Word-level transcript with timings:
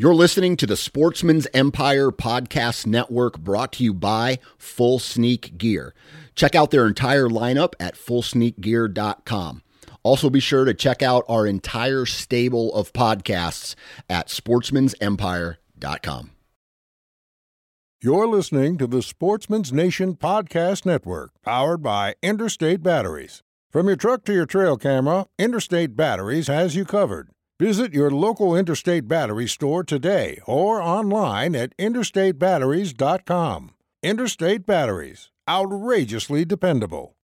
You're 0.00 0.14
listening 0.14 0.56
to 0.58 0.66
the 0.66 0.76
Sportsman's 0.76 1.48
Empire 1.52 2.12
Podcast 2.12 2.86
Network 2.86 3.36
brought 3.36 3.72
to 3.72 3.82
you 3.82 3.92
by 3.92 4.38
Full 4.56 5.00
Sneak 5.00 5.58
Gear. 5.58 5.92
Check 6.36 6.54
out 6.54 6.70
their 6.70 6.86
entire 6.86 7.28
lineup 7.28 7.72
at 7.80 7.96
fullsneakgear.com. 7.96 9.62
Also, 10.04 10.30
be 10.30 10.38
sure 10.38 10.64
to 10.64 10.72
check 10.72 11.02
out 11.02 11.24
our 11.28 11.48
entire 11.48 12.06
stable 12.06 12.72
of 12.74 12.92
podcasts 12.92 13.74
at 14.08 14.28
sportsmansempire.com. 14.28 16.30
You're 18.00 18.28
listening 18.28 18.78
to 18.78 18.86
the 18.86 19.02
Sportsman's 19.02 19.72
Nation 19.72 20.14
Podcast 20.14 20.86
Network, 20.86 21.32
powered 21.42 21.82
by 21.82 22.14
Interstate 22.22 22.84
Batteries. 22.84 23.42
From 23.72 23.88
your 23.88 23.96
truck 23.96 24.24
to 24.26 24.32
your 24.32 24.46
trail 24.46 24.76
camera, 24.76 25.26
Interstate 25.40 25.96
Batteries 25.96 26.46
has 26.46 26.76
you 26.76 26.84
covered. 26.84 27.30
Visit 27.60 27.92
your 27.92 28.12
local 28.12 28.54
Interstate 28.54 29.08
Battery 29.08 29.48
store 29.48 29.82
today 29.82 30.38
or 30.46 30.80
online 30.80 31.56
at 31.56 31.76
interstatebatteries.com. 31.76 33.70
Interstate 34.00 34.64
Batteries, 34.64 35.32
outrageously 35.50 36.44
dependable. 36.44 37.16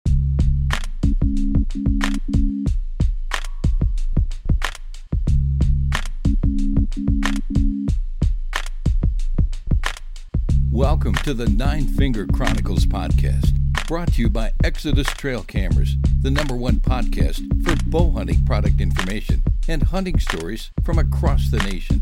Welcome 10.72 11.14
to 11.14 11.36
the 11.36 11.48
Nine 11.56 11.86
Finger 11.86 12.26
Chronicles 12.26 12.88
podcast, 12.88 13.56
brought 13.88 14.14
to 14.14 14.22
you 14.22 14.30
by 14.30 14.52
Exodus 14.64 15.08
Trail 15.08 15.44
Cameras, 15.44 15.98
the 16.22 16.32
number 16.32 16.56
one 16.56 16.78
podcast 16.78 17.42
for 17.66 17.76
bow 17.90 18.12
hunting 18.12 18.46
product 18.46 18.80
information 18.80 19.44
and 19.68 19.84
hunting 19.84 20.20
stories 20.20 20.72
from 20.84 20.98
across 20.98 21.50
the 21.50 21.58
nation. 21.58 22.02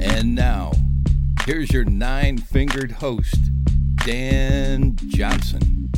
And 0.00 0.34
now, 0.34 0.72
here's 1.44 1.72
your 1.72 1.84
nine 1.84 2.38
fingered 2.38 2.92
host, 2.92 3.36
Dan 4.04 4.96
Johnson. 5.08 5.90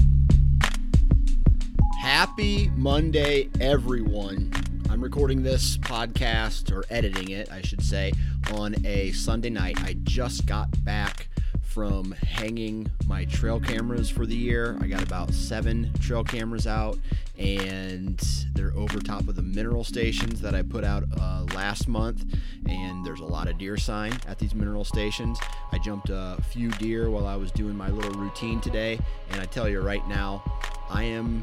Happy 2.00 2.70
Monday, 2.74 3.50
everyone. 3.60 4.52
I'm 4.88 5.02
recording 5.02 5.42
this 5.42 5.76
podcast, 5.78 6.72
or 6.72 6.84
editing 6.88 7.30
it, 7.30 7.50
I 7.52 7.60
should 7.60 7.82
say, 7.82 8.12
on 8.54 8.74
a 8.86 9.12
Sunday 9.12 9.50
night. 9.50 9.82
I 9.82 9.96
just 10.04 10.46
got 10.46 10.82
back 10.82 11.28
from 11.74 12.12
hanging 12.12 12.88
my 13.08 13.24
trail 13.24 13.58
cameras 13.58 14.08
for 14.08 14.26
the 14.26 14.34
year. 14.36 14.78
I 14.80 14.86
got 14.86 15.02
about 15.02 15.34
seven 15.34 15.90
trail 15.98 16.22
cameras 16.22 16.68
out, 16.68 16.96
and 17.36 18.16
they're 18.54 18.72
over 18.76 19.00
top 19.00 19.26
of 19.26 19.34
the 19.34 19.42
mineral 19.42 19.82
stations 19.82 20.40
that 20.40 20.54
I 20.54 20.62
put 20.62 20.84
out 20.84 21.02
uh, 21.20 21.44
last 21.52 21.88
month. 21.88 22.24
And 22.68 23.04
there's 23.04 23.18
a 23.18 23.24
lot 23.24 23.48
of 23.48 23.58
deer 23.58 23.76
sign 23.76 24.12
at 24.28 24.38
these 24.38 24.54
mineral 24.54 24.84
stations. 24.84 25.40
I 25.72 25.78
jumped 25.78 26.10
a 26.10 26.38
few 26.48 26.70
deer 26.70 27.10
while 27.10 27.26
I 27.26 27.34
was 27.34 27.50
doing 27.50 27.74
my 27.74 27.90
little 27.90 28.12
routine 28.12 28.60
today, 28.60 29.00
and 29.32 29.40
I 29.40 29.44
tell 29.46 29.68
you 29.68 29.80
right 29.80 30.06
now, 30.06 30.44
I 30.88 31.02
am 31.02 31.42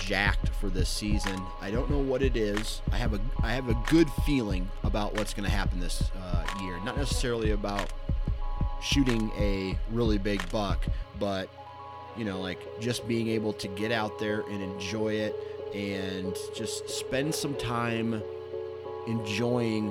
jacked 0.00 0.48
for 0.54 0.70
this 0.70 0.88
season. 0.88 1.38
I 1.60 1.70
don't 1.70 1.90
know 1.90 1.98
what 1.98 2.22
it 2.22 2.34
is. 2.34 2.80
I 2.92 2.96
have 2.96 3.12
a 3.12 3.20
I 3.42 3.52
have 3.52 3.68
a 3.68 3.76
good 3.88 4.10
feeling 4.24 4.70
about 4.84 5.14
what's 5.14 5.34
going 5.34 5.44
to 5.44 5.54
happen 5.54 5.80
this 5.80 6.02
uh, 6.18 6.44
year. 6.62 6.80
Not 6.82 6.96
necessarily 6.96 7.50
about 7.50 7.92
shooting 8.80 9.30
a 9.38 9.78
really 9.90 10.18
big 10.18 10.48
buck, 10.50 10.84
but 11.18 11.48
you 12.16 12.24
know, 12.24 12.40
like 12.40 12.58
just 12.80 13.06
being 13.06 13.28
able 13.28 13.52
to 13.54 13.68
get 13.68 13.92
out 13.92 14.18
there 14.18 14.40
and 14.50 14.62
enjoy 14.62 15.12
it 15.14 15.36
and 15.74 16.34
just 16.54 16.88
spend 16.88 17.34
some 17.34 17.54
time 17.56 18.22
enjoying 19.06 19.90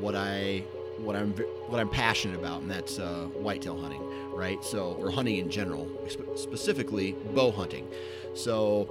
what 0.00 0.14
I 0.14 0.64
what 0.98 1.14
I'm 1.16 1.32
what 1.32 1.80
I'm 1.80 1.90
passionate 1.90 2.38
about, 2.38 2.62
and 2.62 2.70
that's 2.70 2.98
uh, 2.98 3.26
whitetail 3.34 3.78
hunting, 3.78 4.32
right? 4.32 4.62
So, 4.64 4.92
or 4.98 5.10
hunting 5.10 5.36
in 5.36 5.50
general, 5.50 5.88
specifically 6.36 7.12
bow 7.34 7.50
hunting. 7.50 7.86
So, 8.34 8.88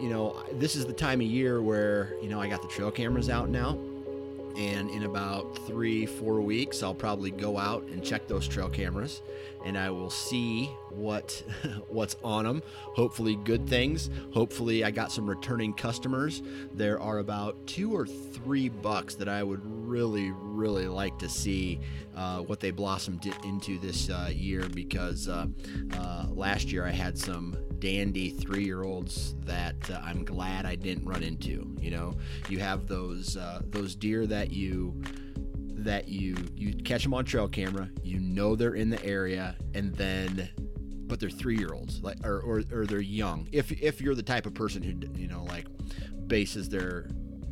you 0.00 0.10
know, 0.10 0.42
this 0.52 0.76
is 0.76 0.84
the 0.84 0.92
time 0.92 1.20
of 1.20 1.26
year 1.26 1.62
where 1.62 2.14
you 2.20 2.28
know 2.28 2.40
I 2.40 2.48
got 2.48 2.60
the 2.60 2.68
trail 2.68 2.90
cameras 2.90 3.30
out 3.30 3.48
now 3.48 3.78
and 4.56 4.90
in 4.90 5.04
about 5.04 5.58
three 5.66 6.06
four 6.06 6.40
weeks 6.40 6.82
i'll 6.82 6.94
probably 6.94 7.30
go 7.30 7.58
out 7.58 7.82
and 7.84 8.04
check 8.04 8.26
those 8.28 8.46
trail 8.46 8.68
cameras 8.68 9.22
and 9.64 9.76
i 9.78 9.90
will 9.90 10.10
see 10.10 10.66
what 10.90 11.42
what's 11.88 12.16
on 12.22 12.44
them 12.44 12.62
hopefully 12.94 13.36
good 13.36 13.68
things. 13.68 14.10
Hopefully 14.32 14.84
i 14.84 14.90
got 14.90 15.10
some 15.10 15.28
returning 15.28 15.72
customers. 15.72 16.42
There 16.72 17.00
are 17.00 17.18
about 17.18 17.66
two 17.66 17.94
or 17.94 18.06
three 18.06 18.68
bucks 18.68 19.14
that 19.16 19.28
i 19.28 19.42
would 19.42 19.60
really 19.64 20.30
really 20.32 20.86
like 20.86 21.18
to 21.18 21.28
see 21.28 21.80
uh, 22.16 22.38
what 22.40 22.60
they 22.60 22.70
blossomed 22.70 23.26
into 23.44 23.78
this 23.78 24.08
uh, 24.08 24.30
year 24.32 24.68
because 24.68 25.28
uh, 25.28 25.46
uh 25.94 26.26
last 26.30 26.70
year 26.70 26.86
i 26.86 26.90
had 26.90 27.18
some 27.18 27.56
dandy 27.84 28.30
three 28.30 28.64
year 28.64 28.82
olds 28.82 29.34
that 29.44 29.76
uh, 29.90 30.00
I'm 30.02 30.24
glad 30.24 30.64
I 30.64 30.74
didn't 30.74 31.04
run 31.04 31.22
into. 31.22 31.76
You 31.78 31.90
know, 31.90 32.16
you 32.48 32.58
have 32.60 32.86
those 32.86 33.36
uh, 33.36 33.60
those 33.70 33.94
deer 33.94 34.26
that 34.26 34.50
you 34.50 35.02
that 35.84 36.08
you 36.08 36.36
you 36.54 36.74
catch 36.74 37.02
them 37.02 37.14
on 37.14 37.24
trail 37.24 37.48
camera, 37.48 37.88
you 38.02 38.18
know 38.18 38.56
they're 38.56 38.74
in 38.74 38.90
the 38.90 39.02
area, 39.04 39.56
and 39.74 39.94
then 39.94 40.48
but 41.06 41.20
they're 41.20 41.30
three 41.30 41.56
year 41.56 41.72
olds 41.72 42.00
like 42.02 42.16
or, 42.24 42.40
or, 42.40 42.62
or 42.72 42.86
they're 42.86 43.00
young. 43.00 43.48
If 43.52 43.70
if 43.72 44.00
you're 44.00 44.14
the 44.14 44.22
type 44.22 44.46
of 44.46 44.54
person 44.54 44.82
who 44.82 45.20
you 45.20 45.28
know 45.28 45.44
like 45.44 45.66
bases 46.26 46.68
their 46.68 47.06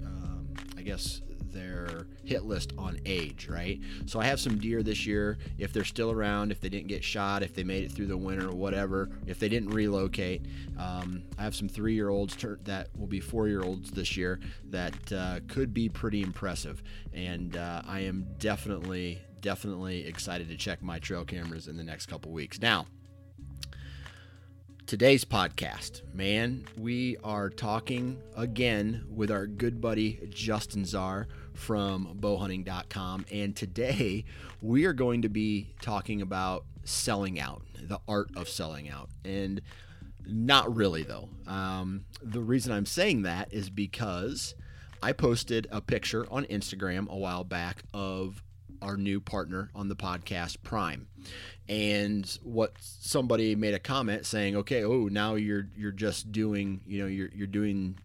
um, 0.05 0.49
I 0.77 0.83
guess 0.83 1.21
their 1.53 1.82
hit 2.25 2.45
list 2.45 2.73
on 2.79 2.99
age, 3.05 3.49
right? 3.49 3.81
So 4.07 4.21
I 4.21 4.25
have 4.27 4.41
some 4.41 4.59
deer 4.59 4.83
this 4.83 5.07
year. 5.07 5.39
If 5.59 5.73
they're 5.73 5.85
still 5.85 6.11
around, 6.11 6.53
if 6.53 6.61
they 6.61 6.69
didn't 6.69 6.89
get 6.89 7.03
shot, 7.03 7.43
if 7.43 7.55
they 7.55 7.65
made 7.65 7.85
it 7.85 7.93
through 7.93 8.07
the 8.07 8.17
winter 8.17 8.49
or 8.49 8.55
whatever, 8.55 9.11
if 9.27 9.39
they 9.39 9.49
didn't 9.49 9.71
relocate, 9.71 10.43
um, 10.79 11.25
I 11.39 11.43
have 11.43 11.55
some 11.55 11.69
three 11.69 11.95
year 11.95 12.09
olds 12.09 12.37
that 12.65 12.89
will 12.97 13.07
be 13.07 13.21
four 13.21 13.49
year 13.49 13.63
olds 13.63 13.91
this 13.91 14.17
year 14.17 14.41
that 14.71 15.13
uh, 15.13 15.41
could 15.49 15.75
be 15.75 15.89
pretty 15.89 16.23
impressive. 16.23 16.83
And 17.13 17.57
uh, 17.57 17.83
I 17.87 18.01
am 18.01 18.27
definitely, 18.39 19.21
definitely 19.41 20.07
excited 20.07 20.49
to 20.49 20.57
check 20.57 20.83
my 20.83 20.99
trail 20.99 21.25
cameras 21.25 21.69
in 21.69 21.77
the 21.77 21.85
next 21.85 22.07
couple 22.07 22.33
weeks. 22.33 22.61
Now, 22.61 22.87
today's 24.87 25.25
podcast, 25.25 26.03
man, 26.15 26.67
we 26.77 27.17
are 27.25 27.49
talking 27.49 28.21
again 28.37 29.05
with 29.09 29.31
our 29.31 29.47
good 29.47 29.81
buddy 29.81 30.29
Justin 30.31 30.83
Zarr 30.85 31.27
from 31.55 32.17
bowhunting.com. 32.21 33.27
And 33.31 33.55
today 33.55 34.25
we 34.61 34.85
are 34.85 34.93
going 34.93 35.23
to 35.23 35.29
be 35.29 35.75
talking 35.81 36.23
about 36.23 36.65
selling 36.85 37.39
out, 37.41 37.63
the 37.81 38.01
art 38.09 38.31
of 38.37 38.49
selling 38.49 38.91
out. 38.91 39.09
And 39.25 39.61
not 40.27 40.75
really, 40.75 41.03
though. 41.03 41.29
Um, 41.47 42.05
the 42.23 42.41
reason 42.41 42.73
I'm 42.73 42.87
saying 42.87 43.23
that 43.23 43.53
is 43.53 43.71
because 43.71 44.55
I 45.03 45.13
posted 45.13 45.67
a 45.71 45.81
picture 45.81 46.27
on 46.31 46.45
Instagram 46.45 47.09
a 47.09 47.17
while 47.17 47.45
back 47.45 47.83
of 47.93 48.43
our 48.81 48.97
new 48.97 49.21
partner 49.21 49.71
on 49.75 49.89
the 49.89 49.97
podcast, 49.97 50.63
Prime. 50.63 51.09
And 51.69 52.27
what 52.43 52.73
somebody 52.81 53.55
made 53.55 53.75
a 53.75 53.79
comment 53.79 54.27
saying, 54.27 54.57
"Okay, 54.57 54.85
oh, 54.85 55.07
now 55.07 55.35
you're 55.35 55.69
you're 55.77 55.93
just 55.93 56.33
doing, 56.33 56.83
you 56.87 57.01
know, 57.01 57.07
you're 57.07 57.31
you're 57.33 57.47
doing 57.47 57.99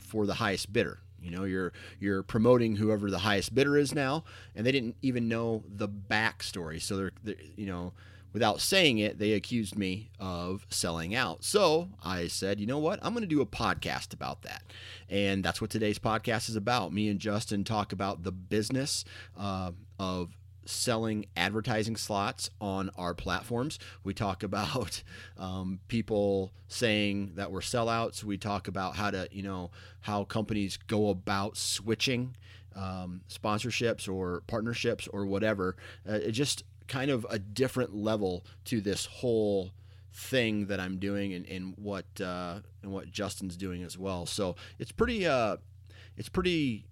for 0.00 0.26
the 0.26 0.34
highest 0.34 0.72
bidder." 0.72 1.01
You 1.22 1.30
know, 1.30 1.44
you're 1.44 1.72
you're 2.00 2.22
promoting 2.22 2.76
whoever 2.76 3.10
the 3.10 3.18
highest 3.18 3.54
bidder 3.54 3.76
is 3.76 3.94
now, 3.94 4.24
and 4.54 4.66
they 4.66 4.72
didn't 4.72 4.96
even 5.02 5.28
know 5.28 5.62
the 5.68 5.88
backstory. 5.88 6.80
So 6.80 6.96
they're, 6.96 7.12
they're 7.22 7.36
you 7.56 7.66
know, 7.66 7.92
without 8.32 8.60
saying 8.60 8.98
it, 8.98 9.18
they 9.18 9.32
accused 9.32 9.76
me 9.76 10.10
of 10.18 10.66
selling 10.68 11.14
out. 11.14 11.44
So 11.44 11.90
I 12.02 12.26
said, 12.28 12.60
you 12.60 12.66
know 12.66 12.78
what? 12.78 12.98
I'm 13.02 13.12
going 13.12 13.22
to 13.22 13.28
do 13.28 13.40
a 13.40 13.46
podcast 13.46 14.12
about 14.14 14.42
that. 14.42 14.62
And 15.08 15.44
that's 15.44 15.60
what 15.60 15.70
today's 15.70 15.98
podcast 15.98 16.48
is 16.48 16.56
about. 16.56 16.92
Me 16.92 17.08
and 17.08 17.20
Justin 17.20 17.64
talk 17.64 17.92
about 17.92 18.22
the 18.22 18.32
business 18.32 19.04
uh, 19.38 19.72
of 19.98 20.30
selling 20.64 21.26
advertising 21.36 21.96
slots 21.96 22.50
on 22.60 22.90
our 22.96 23.14
platforms. 23.14 23.78
We 24.04 24.14
talk 24.14 24.42
about 24.52 25.02
um, 25.38 25.80
people 25.88 26.52
saying 26.68 27.32
that 27.34 27.50
we're 27.50 27.60
sellouts. 27.60 28.24
We 28.24 28.38
talk 28.38 28.68
about 28.68 28.96
how 28.96 29.10
to, 29.10 29.28
you 29.30 29.42
know, 29.42 29.70
how 30.00 30.24
companies 30.24 30.78
go 30.86 31.08
about 31.10 31.56
switching 31.56 32.36
um, 32.74 33.22
sponsorships 33.28 34.12
or 34.12 34.42
partnerships 34.46 35.06
or 35.08 35.26
whatever. 35.26 35.76
Uh, 36.08 36.14
it 36.14 36.32
just 36.32 36.64
kind 36.88 37.10
of 37.10 37.26
a 37.30 37.38
different 37.38 37.94
level 37.94 38.44
to 38.64 38.80
this 38.80 39.06
whole 39.06 39.72
thing 40.12 40.66
that 40.66 40.78
I'm 40.78 40.98
doing 40.98 41.32
and, 41.32 41.46
and 41.46 41.74
what 41.76 42.04
uh, 42.20 42.60
and 42.82 42.92
what 42.92 43.10
Justin's 43.10 43.56
doing 43.56 43.82
as 43.82 43.96
well. 43.96 44.26
So 44.26 44.56
it's 44.78 44.92
pretty 44.92 45.26
uh, 45.26 45.56
it's 46.16 46.28
pretty 46.28 46.86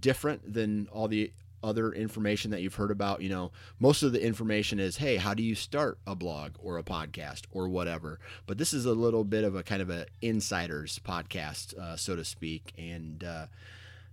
different 0.00 0.52
than 0.52 0.88
all 0.92 1.08
the 1.08 1.32
other 1.62 1.92
information 1.92 2.50
that 2.50 2.62
you've 2.62 2.74
heard 2.74 2.90
about. 2.90 3.22
You 3.22 3.28
know, 3.28 3.52
most 3.78 4.02
of 4.02 4.12
the 4.12 4.24
information 4.24 4.78
is, 4.78 4.96
hey, 4.96 5.16
how 5.16 5.34
do 5.34 5.42
you 5.42 5.54
start 5.54 5.98
a 6.06 6.14
blog 6.14 6.52
or 6.58 6.78
a 6.78 6.82
podcast 6.82 7.42
or 7.52 7.68
whatever? 7.68 8.18
But 8.46 8.58
this 8.58 8.72
is 8.72 8.86
a 8.86 8.92
little 8.92 9.24
bit 9.24 9.44
of 9.44 9.54
a 9.54 9.62
kind 9.62 9.82
of 9.82 9.90
an 9.90 10.06
insider's 10.22 10.98
podcast, 10.98 11.76
uh, 11.78 11.96
so 11.96 12.16
to 12.16 12.24
speak. 12.24 12.72
And 12.78 13.24
uh, 13.24 13.46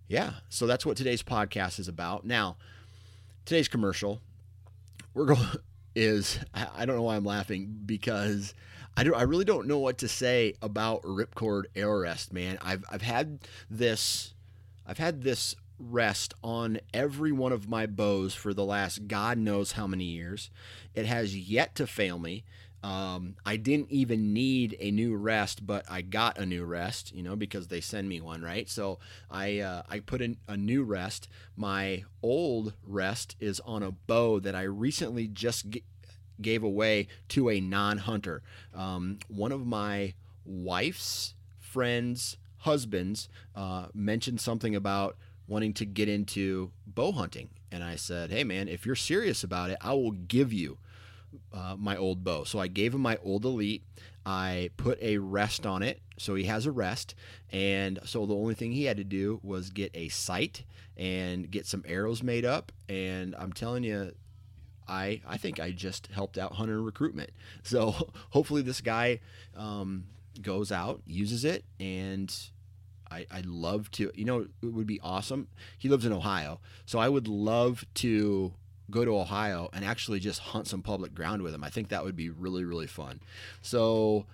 yeah, 0.08 0.34
so 0.50 0.68
that's 0.68 0.86
what 0.86 0.98
today's 0.98 1.24
podcast 1.24 1.80
is 1.80 1.88
about. 1.88 2.26
Now, 2.26 2.58
today's 3.46 3.68
commercial 3.68 4.22
we're 5.16 5.26
going 5.26 5.48
is 5.96 6.40
I 6.54 6.86
don't 6.86 6.98
know 6.98 7.04
why 7.04 7.16
I'm 7.16 7.26
laughing 7.26 7.74
because 7.86 8.54
I 8.98 9.04
don't 9.04 9.16
I 9.16 9.24
really 9.24 9.46
don't 9.46 9.66
know 9.66 9.80
what 9.80 9.98
to 10.00 10.08
say 10.08 10.54
about 10.62 11.02
Ripcord 11.04 11.64
Arrow 11.76 12.02
Rest, 12.02 12.34
man. 12.34 12.60
I've 12.62 12.84
I've 12.92 13.02
had 13.02 13.40
this 13.70 14.34
I've 14.86 14.98
had 15.00 15.24
this 15.24 15.56
rest 15.80 16.34
on 16.44 16.80
every 16.94 17.32
one 17.32 17.52
of 17.52 17.70
my 17.70 17.86
bows 17.86 18.34
for 18.34 18.54
the 18.54 18.66
last 18.66 19.08
God 19.08 19.38
knows 19.38 19.74
how 19.74 19.88
many 19.88 20.06
years. 20.06 20.50
It 20.94 21.06
has 21.06 21.36
yet 21.36 21.76
to 21.76 21.88
fail 21.88 22.20
me. 22.20 22.44
Um, 22.84 23.36
I 23.44 23.58
didn't 23.58 23.92
even 23.92 24.32
need 24.32 24.78
a 24.80 24.92
new 24.92 25.16
rest, 25.16 25.66
but 25.66 25.86
I 25.90 26.02
got 26.02 26.38
a 26.38 26.46
new 26.46 26.64
rest, 26.66 27.16
you 27.16 27.24
know, 27.24 27.36
because 27.36 27.68
they 27.68 27.82
send 27.82 28.08
me 28.08 28.22
one, 28.22 28.44
right? 28.44 28.70
So 28.70 29.00
I 29.32 29.60
uh, 29.60 29.82
I 29.90 30.02
put 30.02 30.22
in 30.22 30.38
a 30.48 30.56
new 30.56 30.84
rest. 30.84 31.28
My 31.58 32.04
old 32.22 32.74
rest 32.86 33.36
is 33.40 33.60
on 33.62 33.82
a 33.82 33.92
bow 33.92 34.40
that 34.40 34.54
I 34.54 34.62
recently 34.64 35.28
just 35.28 35.70
g- 35.72 35.84
gave 36.40 36.62
away 36.62 37.08
to 37.30 37.50
a 37.50 37.60
non-hunter. 37.60 38.44
Um, 38.74 39.18
one 39.30 39.52
of 39.52 39.66
my 39.66 40.14
wife's 40.46 41.34
friends' 41.60 42.38
husbands 42.60 43.30
uh, 43.56 43.88
mentioned 43.96 44.42
something 44.42 44.76
about 44.76 45.18
wanting 45.48 45.74
to 45.74 45.86
get 45.86 46.10
into 46.10 46.72
bow 46.88 47.12
hunting, 47.12 47.50
and 47.72 47.84
I 47.84 47.96
said, 47.96 48.32
"Hey, 48.32 48.44
man, 48.44 48.68
if 48.68 48.86
you're 48.86 48.96
serious 48.96 49.44
about 49.44 49.70
it, 49.70 49.78
I 49.82 49.94
will 49.94 50.12
give 50.12 50.52
you." 50.54 50.78
uh, 51.54 51.76
my 51.78 51.96
old 51.98 52.24
bow. 52.24 52.44
So 52.44 52.60
I 52.60 52.68
gave 52.68 52.94
him 52.94 53.02
my 53.02 53.18
old 53.24 53.46
Elite. 53.46 53.84
I 54.26 54.72
put 54.78 55.02
a 55.02 55.18
rest 55.18 55.66
on 55.66 55.84
it, 55.84 56.02
so 56.18 56.36
he 56.36 56.46
has 56.46 56.66
a 56.66 56.72
rest. 56.72 57.14
And 57.52 58.00
so 58.06 58.26
the 58.26 58.36
only 58.36 58.56
thing 58.56 58.72
he 58.72 58.86
had 58.86 58.98
to 58.98 59.04
do 59.04 59.40
was 59.44 59.70
get 59.70 59.92
a 59.94 60.10
sight 60.10 60.64
and 60.98 61.50
get 61.50 61.66
some 61.66 61.84
arrows 61.88 62.24
made 62.24 62.46
up. 62.46 62.72
And 62.90 63.36
I'm 63.36 63.54
telling 63.54 63.84
you, 63.84 64.14
I 64.88 65.22
I 65.28 65.38
think 65.38 65.60
I 65.60 65.72
just 65.72 66.08
helped 66.08 66.38
out 66.38 66.54
hunter 66.54 66.82
recruitment. 66.82 67.32
So 67.64 68.10
hopefully 68.32 68.62
this 68.62 68.82
guy 68.82 69.20
um, 69.56 70.06
goes 70.42 70.72
out, 70.72 71.02
uses 71.06 71.46
it, 71.46 71.64
and 71.80 72.34
I, 73.12 73.26
I'd 73.32 73.46
love 73.46 73.92
to. 73.92 74.12
You 74.16 74.26
know, 74.26 74.48
it 74.62 74.74
would 74.74 74.88
be 74.88 75.00
awesome. 75.02 75.48
He 75.78 75.90
lives 75.90 76.06
in 76.06 76.14
Ohio, 76.14 76.60
so 76.86 77.00
I 77.00 77.10
would 77.10 77.28
love 77.28 77.86
to 77.96 78.54
go 78.92 79.04
to 79.04 79.18
Ohio 79.18 79.70
and 79.74 79.84
actually 79.84 80.20
just 80.20 80.40
hunt 80.40 80.68
some 80.68 80.82
public 80.82 81.14
ground 81.14 81.42
with 81.42 81.54
him. 81.54 81.64
I 81.64 81.70
think 81.70 81.90
that 81.90 82.04
would 82.04 82.16
be 82.16 82.30
really 82.30 82.64
really 82.64 82.88
fun. 82.88 83.20
So 83.62 84.26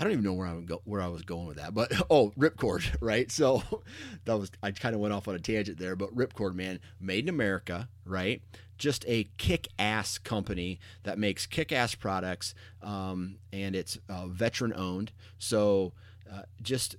I 0.00 0.04
don't 0.04 0.12
even 0.12 0.24
know 0.24 0.32
where 0.32 0.46
I 0.46 0.58
go, 0.60 0.80
where 0.84 1.02
I 1.02 1.08
was 1.08 1.20
going 1.20 1.46
with 1.46 1.58
that, 1.58 1.74
but 1.74 1.92
oh, 2.10 2.32
Ripcord, 2.38 2.96
right? 3.00 3.30
So 3.30 3.62
that 4.24 4.38
was 4.38 4.50
I 4.62 4.70
kind 4.70 4.94
of 4.94 5.00
went 5.00 5.12
off 5.12 5.28
on 5.28 5.34
a 5.34 5.38
tangent 5.38 5.78
there, 5.78 5.94
but 5.94 6.14
Ripcord, 6.16 6.54
man, 6.54 6.80
made 6.98 7.24
in 7.24 7.28
America, 7.28 7.88
right? 8.06 8.42
Just 8.78 9.04
a 9.06 9.28
kick-ass 9.36 10.16
company 10.16 10.80
that 11.02 11.18
makes 11.18 11.44
kick-ass 11.44 11.96
products, 11.96 12.54
um, 12.82 13.36
and 13.52 13.76
it's 13.76 13.98
uh, 14.08 14.26
veteran-owned. 14.26 15.12
So 15.36 15.92
uh, 16.32 16.42
just 16.62 16.96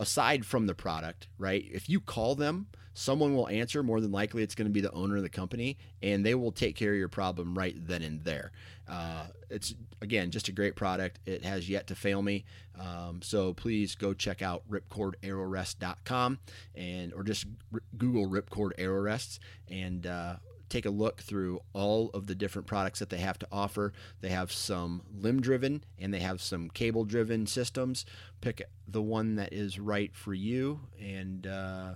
aside 0.00 0.46
from 0.46 0.66
the 0.66 0.74
product, 0.74 1.28
right? 1.38 1.64
If 1.70 1.88
you 1.88 2.00
call 2.00 2.34
them 2.34 2.68
someone 2.98 3.32
will 3.32 3.48
answer. 3.48 3.82
More 3.82 4.00
than 4.00 4.10
likely, 4.10 4.42
it's 4.42 4.56
going 4.56 4.66
to 4.66 4.72
be 4.72 4.80
the 4.80 4.90
owner 4.90 5.16
of 5.16 5.22
the 5.22 5.28
company, 5.28 5.78
and 6.02 6.26
they 6.26 6.34
will 6.34 6.50
take 6.50 6.74
care 6.74 6.92
of 6.92 6.98
your 6.98 7.08
problem 7.08 7.56
right 7.56 7.74
then 7.78 8.02
and 8.02 8.24
there. 8.24 8.50
Uh, 8.88 9.26
it's 9.50 9.74
again 10.02 10.30
just 10.30 10.48
a 10.48 10.52
great 10.52 10.74
product. 10.74 11.20
It 11.24 11.44
has 11.44 11.68
yet 11.68 11.86
to 11.88 11.94
fail 11.94 12.22
me. 12.22 12.44
Um, 12.78 13.20
so 13.22 13.54
please 13.54 13.94
go 13.94 14.14
check 14.14 14.42
out 14.42 14.62
ripcordarrowrest.com 14.68 16.38
and 16.74 17.14
or 17.14 17.22
just 17.22 17.46
r- 17.72 17.82
Google 17.96 18.28
Ripcord 18.28 18.72
Arrow 18.78 19.00
Rests 19.00 19.38
and 19.70 20.06
uh, 20.06 20.36
take 20.68 20.86
a 20.86 20.90
look 20.90 21.20
through 21.20 21.60
all 21.72 22.10
of 22.10 22.26
the 22.26 22.34
different 22.34 22.66
products 22.66 22.98
that 22.98 23.10
they 23.10 23.18
have 23.18 23.38
to 23.38 23.48
offer. 23.50 23.92
They 24.20 24.28
have 24.28 24.52
some 24.52 25.02
limb 25.14 25.40
driven 25.40 25.84
and 25.98 26.12
they 26.12 26.20
have 26.20 26.40
some 26.40 26.70
cable 26.70 27.04
driven 27.04 27.46
systems. 27.46 28.04
Pick 28.40 28.62
the 28.86 29.02
one 29.02 29.36
that 29.36 29.52
is 29.52 29.78
right 29.78 30.14
for 30.14 30.34
you 30.34 30.80
and 31.00 31.46
uh, 31.46 31.92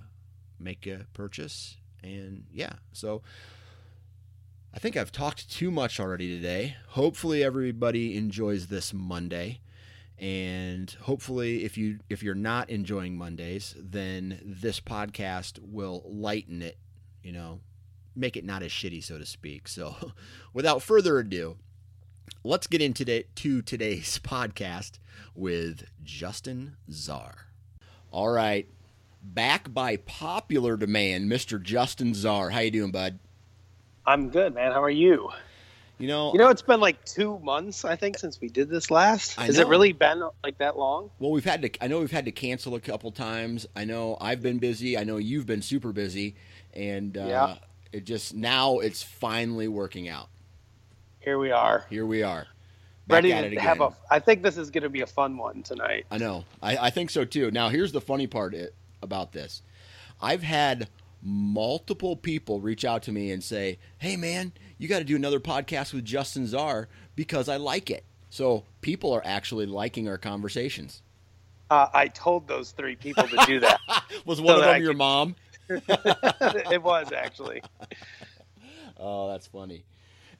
make 0.58 0.86
a 0.86 1.06
purchase. 1.12 1.76
And 2.02 2.44
yeah, 2.52 2.74
so 2.92 3.22
I 4.74 4.78
think 4.78 4.96
I've 4.96 5.12
talked 5.12 5.50
too 5.50 5.70
much 5.70 6.00
already 6.00 6.34
today. 6.34 6.76
Hopefully 6.88 7.44
everybody 7.44 8.16
enjoys 8.16 8.68
this 8.68 8.94
Monday. 8.94 9.60
And 10.18 10.90
hopefully 11.02 11.64
if 11.64 11.76
you 11.76 11.98
if 12.08 12.22
you're 12.22 12.34
not 12.34 12.70
enjoying 12.70 13.16
Mondays, 13.16 13.74
then 13.76 14.40
this 14.44 14.80
podcast 14.80 15.58
will 15.60 16.02
lighten 16.06 16.62
it, 16.62 16.78
you 17.22 17.32
know, 17.32 17.60
make 18.14 18.36
it 18.36 18.44
not 18.44 18.62
as 18.62 18.70
shitty 18.70 19.02
so 19.02 19.18
to 19.18 19.26
speak. 19.26 19.68
So 19.68 20.12
without 20.52 20.82
further 20.82 21.18
ado, 21.18 21.56
let's 22.44 22.66
get 22.66 22.82
into 22.82 23.04
today, 23.04 23.24
to 23.36 23.62
today's 23.62 24.18
podcast 24.22 24.92
with 25.34 25.84
Justin 26.04 26.76
Zarr. 26.90 27.34
All 28.10 28.30
right, 28.30 28.68
back 29.22 29.72
by 29.72 29.96
popular 29.96 30.76
demand, 30.76 31.30
Mr. 31.30 31.60
Justin 31.62 32.12
Zarr. 32.12 32.52
How 32.52 32.60
you 32.60 32.70
doing, 32.70 32.90
bud? 32.90 33.18
I'm 34.06 34.28
good, 34.30 34.54
man. 34.54 34.72
How 34.72 34.82
are 34.82 34.90
you? 34.90 35.30
You 35.98 36.08
know, 36.08 36.32
you 36.32 36.38
know, 36.40 36.48
it's 36.48 36.62
been 36.62 36.80
like 36.80 37.04
two 37.04 37.38
months, 37.38 37.84
I 37.84 37.94
think, 37.94 38.18
since 38.18 38.40
we 38.40 38.48
did 38.48 38.68
this 38.68 38.90
last. 38.90 39.38
I 39.38 39.44
Has 39.46 39.56
know. 39.56 39.62
it 39.62 39.68
really 39.68 39.92
been 39.92 40.22
like 40.42 40.58
that 40.58 40.76
long? 40.76 41.10
Well, 41.20 41.30
we've 41.30 41.44
had 41.44 41.62
to. 41.62 41.70
I 41.80 41.86
know 41.86 42.00
we've 42.00 42.10
had 42.10 42.24
to 42.24 42.32
cancel 42.32 42.74
a 42.74 42.80
couple 42.80 43.12
times. 43.12 43.66
I 43.76 43.84
know 43.84 44.16
I've 44.20 44.42
been 44.42 44.58
busy. 44.58 44.98
I 44.98 45.04
know 45.04 45.18
you've 45.18 45.46
been 45.46 45.62
super 45.62 45.92
busy, 45.92 46.34
and 46.74 47.16
uh, 47.16 47.24
Yeah. 47.26 47.54
It 47.92 48.04
just 48.04 48.34
now 48.34 48.78
it's 48.78 49.02
finally 49.02 49.68
working 49.68 50.08
out. 50.08 50.28
Here 51.20 51.38
we 51.38 51.50
are, 51.52 51.84
Here 51.88 52.04
we 52.06 52.22
are, 52.22 52.46
back 53.06 53.22
ready 53.22 53.32
it 53.32 53.50
to 53.50 53.60
have 53.60 53.80
a. 53.80 53.90
I 54.10 54.18
think 54.18 54.42
this 54.42 54.56
is 54.56 54.70
going 54.70 54.82
to 54.82 54.88
be 54.88 55.02
a 55.02 55.06
fun 55.06 55.36
one 55.36 55.62
tonight. 55.62 56.06
I 56.10 56.18
know. 56.18 56.44
I, 56.60 56.76
I 56.76 56.90
think 56.90 57.10
so 57.10 57.24
too. 57.24 57.50
Now, 57.52 57.68
here's 57.68 57.92
the 57.92 58.00
funny 58.00 58.26
part 58.26 58.54
i- 58.56 58.68
about 59.02 59.32
this. 59.32 59.62
I've 60.20 60.42
had 60.42 60.88
multiple 61.22 62.16
people 62.16 62.60
reach 62.60 62.84
out 62.84 63.02
to 63.04 63.12
me 63.12 63.30
and 63.30 63.42
say, 63.44 63.78
"Hey, 63.98 64.16
man, 64.16 64.52
you 64.78 64.88
got 64.88 64.98
to 64.98 65.04
do 65.04 65.14
another 65.16 65.38
podcast 65.38 65.92
with 65.92 66.04
Justin 66.04 66.44
Zarr 66.46 66.86
because 67.14 67.48
I 67.48 67.56
like 67.56 67.90
it." 67.90 68.04
So 68.30 68.64
people 68.80 69.12
are 69.12 69.22
actually 69.24 69.66
liking 69.66 70.08
our 70.08 70.18
conversations. 70.18 71.02
Uh, 71.70 71.86
I 71.94 72.08
told 72.08 72.48
those 72.48 72.72
three 72.72 72.96
people 72.96 73.28
to 73.28 73.44
do 73.46 73.60
that. 73.60 73.78
Was 74.26 74.40
one 74.40 74.48
So 74.48 74.54
of 74.56 74.60
them 74.64 74.74
I 74.74 74.78
your 74.78 74.88
could- 74.90 74.98
mom? 74.98 75.36
it 75.68 76.82
was 76.82 77.12
actually. 77.12 77.62
Oh, 78.98 79.30
that's 79.30 79.46
funny. 79.46 79.84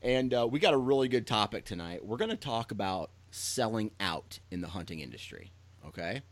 And 0.02 0.34
uh, 0.34 0.48
we 0.50 0.58
got 0.58 0.74
a 0.74 0.78
really 0.78 1.08
good 1.08 1.26
topic 1.26 1.64
tonight. 1.64 2.04
We're 2.04 2.16
going 2.16 2.30
to 2.30 2.36
talk 2.36 2.70
about 2.70 3.10
selling 3.30 3.92
out 4.00 4.40
in 4.50 4.60
the 4.60 4.68
hunting 4.68 5.00
industry. 5.00 5.52
Okay. 5.86 6.22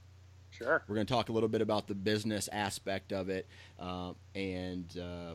Sure. 0.51 0.83
We're 0.89 0.97
going 0.97 1.07
to 1.07 1.13
talk 1.13 1.29
a 1.29 1.33
little 1.33 1.49
bit 1.49 1.63
about 1.63 1.87
the 1.87 1.95
business 1.95 2.49
aspect 2.53 3.13
of 3.13 3.29
it, 3.29 3.47
uh, 3.79 4.13
and 4.35 4.95
uh, 4.99 5.35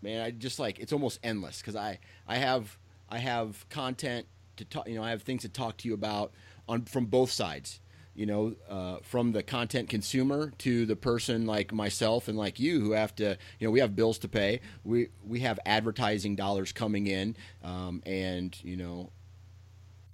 man, 0.00 0.22
I 0.22 0.30
just 0.30 0.58
like 0.58 0.78
it's 0.80 0.92
almost 0.92 1.20
endless 1.22 1.60
because 1.60 1.76
I 1.76 1.98
I 2.26 2.38
have 2.38 2.76
I 3.08 3.18
have 3.18 3.68
content 3.68 4.26
to 4.56 4.64
talk. 4.64 4.88
You 4.88 4.96
know, 4.96 5.04
I 5.04 5.10
have 5.10 5.22
things 5.22 5.42
to 5.42 5.48
talk 5.48 5.76
to 5.78 5.88
you 5.88 5.94
about 5.94 6.32
on 6.68 6.86
from 6.86 7.06
both 7.06 7.30
sides. 7.30 7.80
You 8.14 8.26
know, 8.26 8.54
uh, 8.68 8.98
from 9.02 9.32
the 9.32 9.42
content 9.42 9.88
consumer 9.88 10.52
to 10.58 10.84
the 10.84 10.96
person 10.96 11.46
like 11.46 11.72
myself 11.72 12.28
and 12.28 12.36
like 12.36 12.60
you 12.60 12.80
who 12.80 12.92
have 12.92 13.14
to. 13.16 13.38
You 13.58 13.66
know, 13.66 13.70
we 13.70 13.80
have 13.80 13.96
bills 13.96 14.18
to 14.18 14.28
pay. 14.28 14.60
We 14.84 15.08
we 15.24 15.40
have 15.40 15.58
advertising 15.64 16.36
dollars 16.36 16.72
coming 16.72 17.06
in, 17.06 17.36
um, 17.64 18.02
and 18.04 18.56
you 18.62 18.76
know, 18.76 19.10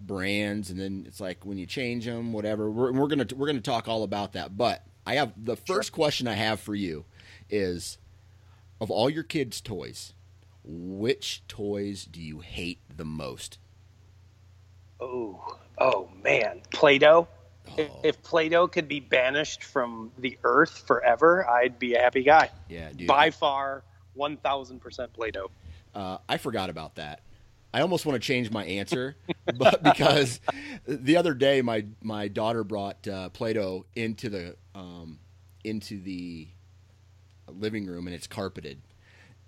brands 0.00 0.70
and 0.70 0.78
then 0.78 1.04
it's 1.08 1.20
like 1.20 1.44
when 1.44 1.58
you 1.58 1.66
change 1.66 2.04
them 2.04 2.32
whatever 2.32 2.70
we're, 2.70 2.92
we're 2.92 3.08
gonna 3.08 3.26
we're 3.34 3.48
gonna 3.48 3.60
talk 3.60 3.88
all 3.88 4.04
about 4.04 4.32
that 4.34 4.56
but 4.56 4.84
i 5.04 5.16
have 5.16 5.32
the 5.36 5.56
first 5.56 5.90
question 5.90 6.28
i 6.28 6.34
have 6.34 6.60
for 6.60 6.72
you 6.72 7.04
is 7.50 7.98
of 8.80 8.92
all 8.92 9.10
your 9.10 9.24
kids 9.24 9.60
toys 9.60 10.12
which 10.64 11.42
toys 11.48 12.04
do 12.04 12.20
you 12.22 12.38
hate 12.38 12.78
the 12.96 13.04
most 13.04 13.58
Oh, 15.00 15.58
oh 15.78 16.08
man, 16.22 16.62
Play-Doh. 16.70 17.28
If, 17.78 17.90
Oh. 17.90 18.00
if 18.04 18.22
Play-Doh 18.22 18.68
could 18.68 18.88
be 18.88 19.00
banished 19.00 19.62
from 19.64 20.10
the 20.18 20.36
earth 20.44 20.84
forever, 20.86 21.48
I'd 21.48 21.78
be 21.78 21.94
a 21.94 22.00
happy 22.00 22.22
guy. 22.24 22.50
yeah 22.68 22.90
dude 22.92 23.06
By 23.06 23.30
far, 23.30 23.84
one 24.14 24.36
thousand 24.36 24.80
percent 24.80 25.12
Play-Doh. 25.12 25.50
uh, 25.94 26.18
i 26.28 26.36
forgot 26.36 26.70
about 26.70 26.96
that 26.96 27.20
i 27.72 27.80
almost 27.80 28.04
want 28.04 28.20
to 28.20 28.26
change 28.26 28.50
my 28.50 28.64
answer 28.64 29.16
but 29.56 29.82
because 29.82 30.40
the 30.86 31.16
other 31.16 31.34
day 31.34 31.62
my 31.62 31.84
my 32.02 32.26
daughter 32.28 32.64
brought 32.64 33.06
uh, 33.06 33.28
play-doh 33.30 33.84
into 33.94 34.28
the 34.28 34.56
um, 34.74 35.18
into 35.64 36.00
the 36.00 36.48
living 37.48 37.86
room 37.86 38.06
and 38.06 38.14
it's 38.14 38.26
carpeted 38.26 38.80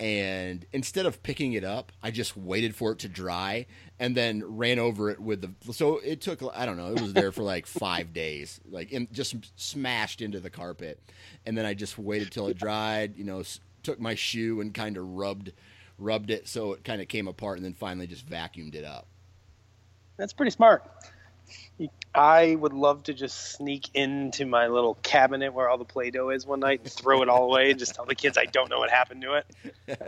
and 0.01 0.67
instead 0.73 1.07
of 1.07 1.23
picking 1.23 1.53
it 1.53 1.63
up 1.63 1.93
i 2.03 2.11
just 2.11 2.37
waited 2.37 2.75
for 2.75 2.93
it 2.93 2.99
to 2.99 3.09
dry 3.09 3.67
and 3.99 4.17
then 4.17 4.43
ran 4.57 4.79
over 4.79 5.11
it 5.11 5.21
with 5.21 5.43
the 5.43 5.73
so 5.73 5.99
it 5.99 6.21
took 6.21 6.43
i 6.55 6.65
don't 6.67 6.77
know 6.79 6.93
it 6.93 7.01
was 7.01 7.13
there 7.13 7.31
for 7.31 7.43
like 7.43 7.67
five 7.67 8.13
days 8.13 8.61
like 8.71 8.91
in, 8.91 9.07
just 9.13 9.37
smashed 9.57 10.21
into 10.23 10.41
the 10.41 10.51
carpet 10.51 10.99
and 11.47 11.57
then 11.57 11.67
i 11.67 11.75
just 11.75 11.99
waited 11.99 12.33
till 12.33 12.49
it 12.49 12.57
dried 12.59 13.17
you 13.17 13.25
know 13.25 13.41
s- 13.41 13.61
took 13.83 14.01
my 14.01 14.15
shoe 14.15 14.61
and 14.61 14.75
kind 14.75 14.97
of 14.97 15.07
rubbed 15.07 15.53
rubbed 16.01 16.31
it 16.31 16.49
so 16.49 16.73
it 16.73 16.83
kind 16.83 17.01
of 17.03 17.09
came 17.09 17.29
apart, 17.29 17.59
and 17.59 17.65
then 17.65 17.75
finally 17.75 18.07
just 18.07 18.27
vacuumed 18.27 18.75
it 18.75 18.85
up. 18.85 19.07
That's 20.17 20.33
pretty 20.33 20.51
smart. 20.51 20.91
I 22.15 22.57
would 22.57 22.73
love 22.73 23.05
to 23.05 23.15
just 23.15 23.53
sneak 23.53 23.89
into 23.95 24.45
my 24.45 24.67
little 24.67 24.95
cabinet 25.03 25.53
where 25.53 25.69
all 25.69 25.79
the 25.79 25.85
Play-Doh 25.85 26.31
is 26.31 26.45
one 26.45 26.59
night 26.61 26.81
and 26.83 26.91
throw 26.91 27.23
it 27.23 27.29
all 27.29 27.45
away 27.45 27.71
and 27.71 27.79
just 27.79 27.95
tell 27.95 28.05
the 28.05 28.17
kids 28.17 28.37
I 28.37 28.47
don't 28.47 28.69
know 28.69 28.79
what 28.79 28.91
happened 28.91 29.23
to 29.23 29.35
it. 29.35 29.47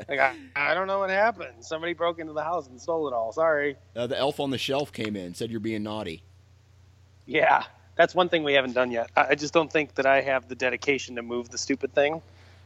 Like 0.08 0.18
I, 0.18 0.34
I 0.56 0.74
don't 0.74 0.88
know 0.88 0.98
what 0.98 1.10
happened. 1.10 1.64
Somebody 1.64 1.92
broke 1.92 2.18
into 2.18 2.32
the 2.32 2.42
house 2.42 2.66
and 2.66 2.80
stole 2.80 3.06
it 3.06 3.14
all. 3.14 3.32
Sorry. 3.32 3.76
Uh, 3.94 4.08
the 4.08 4.18
elf 4.18 4.40
on 4.40 4.50
the 4.50 4.58
shelf 4.58 4.92
came 4.92 5.14
in, 5.14 5.34
said 5.34 5.50
you're 5.50 5.60
being 5.60 5.84
naughty. 5.84 6.22
Yeah, 7.26 7.64
that's 7.94 8.14
one 8.16 8.28
thing 8.28 8.42
we 8.42 8.54
haven't 8.54 8.72
done 8.72 8.90
yet. 8.90 9.10
I 9.16 9.28
I 9.30 9.34
just 9.36 9.54
don't 9.54 9.70
think 9.70 9.94
that 9.94 10.06
I 10.06 10.22
have 10.22 10.48
the 10.48 10.56
dedication 10.56 11.16
to 11.16 11.22
move 11.22 11.50
the 11.50 11.58
stupid 11.58 11.94
thing 11.94 12.20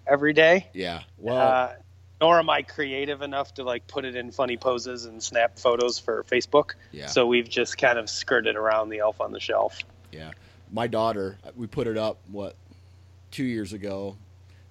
every 0.07 0.33
day. 0.33 0.69
Yeah. 0.73 1.03
Well, 1.19 1.37
Uh, 1.37 1.73
nor 2.21 2.39
am 2.39 2.49
I 2.49 2.63
creative 2.63 3.23
enough 3.23 3.55
to 3.55 3.65
like 3.65 3.87
put 3.87 4.05
it 4.05 4.17
in 4.17 4.31
funny 4.31 4.57
poses 4.57 5.05
and 5.05 5.23
snap 5.23 5.59
photos 5.59 5.99
for 5.99 6.25
Facebook. 6.25 6.73
Yeah. 6.93 7.07
So 7.07 7.27
we've 7.27 7.49
just 7.49 7.79
kind 7.79 7.99
of 7.99 8.09
skirted 8.09 8.57
around 8.57 8.89
the 8.89 8.99
elf 8.99 9.21
on 9.21 9.33
the 9.33 9.41
shelf. 9.41 9.79
Yeah, 10.13 10.31
my 10.73 10.87
daughter, 10.87 11.39
we 11.57 11.67
put 11.67 11.87
it 11.87 11.99
up 11.99 12.19
what 12.31 12.57
two 13.31 13.45
years 13.45 13.73
ago, 13.73 14.17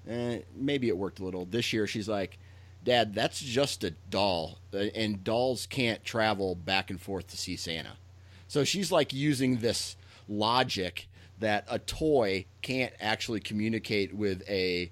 and 0.08 0.44
maybe 0.56 0.88
it 0.88 0.98
worked 0.98 1.20
a 1.20 1.24
little. 1.24 1.46
This 1.46 1.72
year, 1.72 1.86
she's 1.88 2.10
like, 2.10 2.40
"Dad, 2.84 3.14
that's 3.14 3.40
just 3.40 3.84
a 3.84 3.92
doll, 4.10 4.58
uh, 4.74 4.78
and 4.78 5.24
dolls 5.24 5.68
can't 5.68 6.04
travel 6.04 6.56
back 6.56 6.90
and 6.90 7.00
forth 7.00 7.28
to 7.28 7.38
see 7.38 7.56
Santa." 7.56 7.98
So 8.48 8.64
she's 8.64 8.92
like 8.92 9.14
using 9.14 9.58
this 9.58 9.96
logic 10.28 11.08
that 11.40 11.66
a 11.70 11.80
toy 11.80 12.46
can't 12.62 12.94
actually 13.00 13.40
communicate 13.40 14.14
with 14.14 14.42
a 14.50 14.92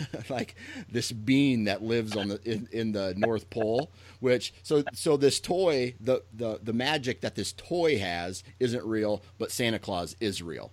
like 0.28 0.54
this 0.90 1.12
being 1.12 1.64
that 1.64 1.82
lives 1.82 2.16
on 2.16 2.28
the 2.28 2.40
in, 2.44 2.68
in 2.72 2.92
the 2.92 3.14
North 3.16 3.50
Pole. 3.50 3.90
Which 4.20 4.52
so 4.62 4.82
so 4.94 5.16
this 5.16 5.40
toy 5.40 5.94
the, 6.00 6.22
the 6.32 6.60
the 6.62 6.72
magic 6.72 7.20
that 7.22 7.34
this 7.34 7.52
toy 7.52 7.98
has 7.98 8.44
isn't 8.60 8.84
real, 8.84 9.22
but 9.38 9.50
Santa 9.50 9.78
Claus 9.78 10.16
is 10.20 10.42
real. 10.42 10.72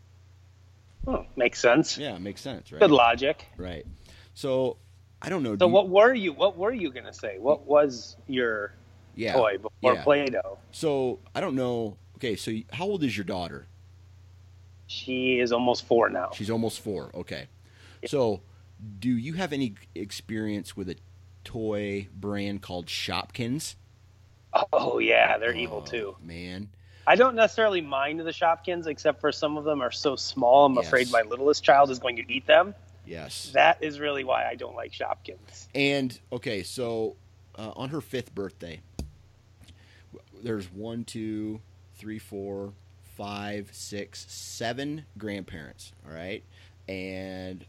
Oh, 1.07 1.25
makes 1.35 1.59
sense. 1.59 1.97
Yeah, 1.97 2.17
makes 2.17 2.41
sense, 2.41 2.71
right? 2.71 2.79
Good 2.79 2.91
logic. 2.91 3.45
Right. 3.57 3.85
So 4.33 4.77
I 5.21 5.29
don't 5.29 5.43
know. 5.43 5.53
So 5.53 5.57
do 5.57 5.65
you- 5.65 5.71
what 5.71 5.89
were 5.89 6.13
you? 6.13 6.33
What 6.33 6.57
were 6.57 6.73
you 6.73 6.91
gonna 6.91 7.13
say? 7.13 7.37
What 7.39 7.65
was 7.65 8.17
your 8.27 8.73
yeah. 9.15 9.33
toy 9.33 9.57
before 9.57 9.93
yeah. 9.93 10.03
Play-Doh? 10.03 10.57
So 10.71 11.19
I 11.33 11.41
don't 11.41 11.55
know. 11.55 11.97
Okay, 12.17 12.35
so 12.35 12.51
how 12.71 12.85
old 12.85 13.03
is 13.03 13.17
your 13.17 13.23
daughter? 13.23 13.67
She 14.87 15.39
is 15.39 15.51
almost 15.51 15.85
four 15.85 16.09
now. 16.09 16.31
She's 16.33 16.49
almost 16.49 16.81
four. 16.81 17.11
Okay. 17.13 17.47
So, 18.07 18.41
do 18.99 19.09
you 19.09 19.33
have 19.33 19.53
any 19.53 19.75
experience 19.95 20.75
with 20.75 20.89
a 20.89 20.95
toy 21.43 22.07
brand 22.13 22.61
called 22.61 22.87
Shopkins? 22.87 23.75
Oh 24.73 24.99
yeah, 24.99 25.37
they're 25.37 25.53
evil 25.53 25.83
Oh, 25.85 25.89
too. 25.89 26.15
Man. 26.23 26.69
I 27.05 27.15
don't 27.15 27.35
necessarily 27.35 27.81
mind 27.81 28.19
the 28.19 28.25
Shopkins, 28.31 28.85
except 28.87 29.19
for 29.19 29.31
some 29.31 29.57
of 29.57 29.63
them 29.63 29.81
are 29.81 29.91
so 29.91 30.15
small. 30.15 30.65
I'm 30.65 30.75
Yes. 30.75 30.87
afraid 30.87 31.11
my 31.11 31.21
littlest 31.23 31.63
child 31.63 31.89
is 31.89 31.99
going 31.99 32.17
to 32.17 32.31
eat 32.31 32.45
them. 32.45 32.75
Yes. 33.05 33.51
That 33.53 33.77
is 33.81 33.99
really 33.99 34.23
why 34.23 34.47
I 34.47 34.55
don't 34.55 34.75
like 34.75 34.91
Shopkins. 34.91 35.67
And 35.73 36.17
okay, 36.31 36.61
so 36.63 37.15
uh, 37.57 37.71
on 37.75 37.89
her 37.89 38.01
fifth 38.01 38.33
birthday, 38.35 38.81
there's 40.43 40.71
one, 40.71 41.03
two, 41.03 41.61
three, 41.95 42.19
four, 42.19 42.73
five, 43.17 43.69
six, 43.73 44.25
seven 44.29 45.05
grandparents. 45.17 45.91
All 46.07 46.13
right, 46.13 46.43
and 46.87 47.65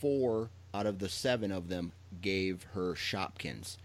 four 0.00 0.50
out 0.74 0.86
of 0.86 0.98
the 0.98 1.08
seven 1.08 1.50
of 1.50 1.68
them 1.68 1.92
gave 2.20 2.64
her 2.74 2.94
Shopkins. 2.94 3.76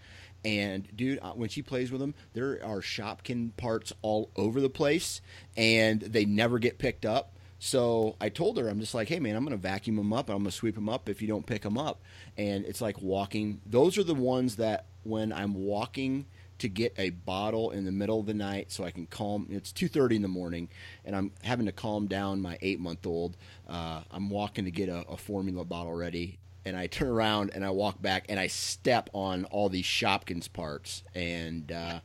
And 0.43 0.87
dude, 0.95 1.19
uh, 1.21 1.33
when 1.33 1.49
she 1.49 1.61
plays 1.61 1.91
with 1.91 2.01
them, 2.01 2.15
there 2.33 2.59
are 2.63 2.81
Shopkin 2.81 3.55
parts 3.57 3.93
all 4.01 4.29
over 4.35 4.59
the 4.59 4.69
place, 4.69 5.21
and 5.55 6.01
they 6.01 6.25
never 6.25 6.59
get 6.59 6.79
picked 6.79 7.05
up. 7.05 7.33
So 7.59 8.15
I 8.19 8.29
told 8.29 8.57
her, 8.57 8.67
I'm 8.67 8.79
just 8.79 8.95
like, 8.95 9.07
hey 9.07 9.19
man, 9.19 9.35
I'm 9.35 9.43
gonna 9.43 9.57
vacuum 9.57 9.97
them 9.97 10.13
up, 10.13 10.29
and 10.29 10.35
I'm 10.35 10.41
gonna 10.41 10.51
sweep 10.51 10.75
them 10.75 10.89
up 10.89 11.07
if 11.07 11.21
you 11.21 11.27
don't 11.27 11.45
pick 11.45 11.61
them 11.61 11.77
up. 11.77 12.01
And 12.37 12.65
it's 12.65 12.81
like 12.81 13.01
walking. 13.01 13.61
Those 13.67 13.97
are 13.99 14.03
the 14.03 14.15
ones 14.15 14.55
that 14.55 14.85
when 15.03 15.31
I'm 15.31 15.53
walking 15.53 16.25
to 16.61 16.69
get 16.69 16.93
a 16.97 17.09
bottle 17.09 17.71
in 17.71 17.85
the 17.85 17.91
middle 17.91 18.19
of 18.19 18.27
the 18.27 18.33
night, 18.33 18.71
so 18.71 18.83
I 18.83 18.91
can 18.91 19.07
calm. 19.07 19.47
It's 19.49 19.71
2:30 19.71 20.17
in 20.17 20.21
the 20.21 20.27
morning, 20.27 20.69
and 21.03 21.15
I'm 21.15 21.31
having 21.43 21.65
to 21.65 21.71
calm 21.71 22.07
down 22.07 22.41
my 22.41 22.57
eight 22.61 22.79
month 22.79 23.05
old. 23.05 23.35
Uh, 23.67 24.01
I'm 24.11 24.29
walking 24.29 24.65
to 24.65 24.71
get 24.71 24.87
a, 24.87 24.99
a 25.09 25.17
formula 25.17 25.65
bottle 25.65 25.93
ready, 25.93 26.37
and 26.63 26.77
I 26.77 26.85
turn 26.87 27.07
around 27.07 27.51
and 27.55 27.65
I 27.65 27.71
walk 27.71 28.01
back 28.01 28.25
and 28.29 28.39
I 28.39 28.47
step 28.47 29.09
on 29.13 29.45
all 29.45 29.69
these 29.69 29.85
Shopkins 29.85 30.51
parts, 30.51 31.03
and 31.15 31.71
uh, 31.71 31.99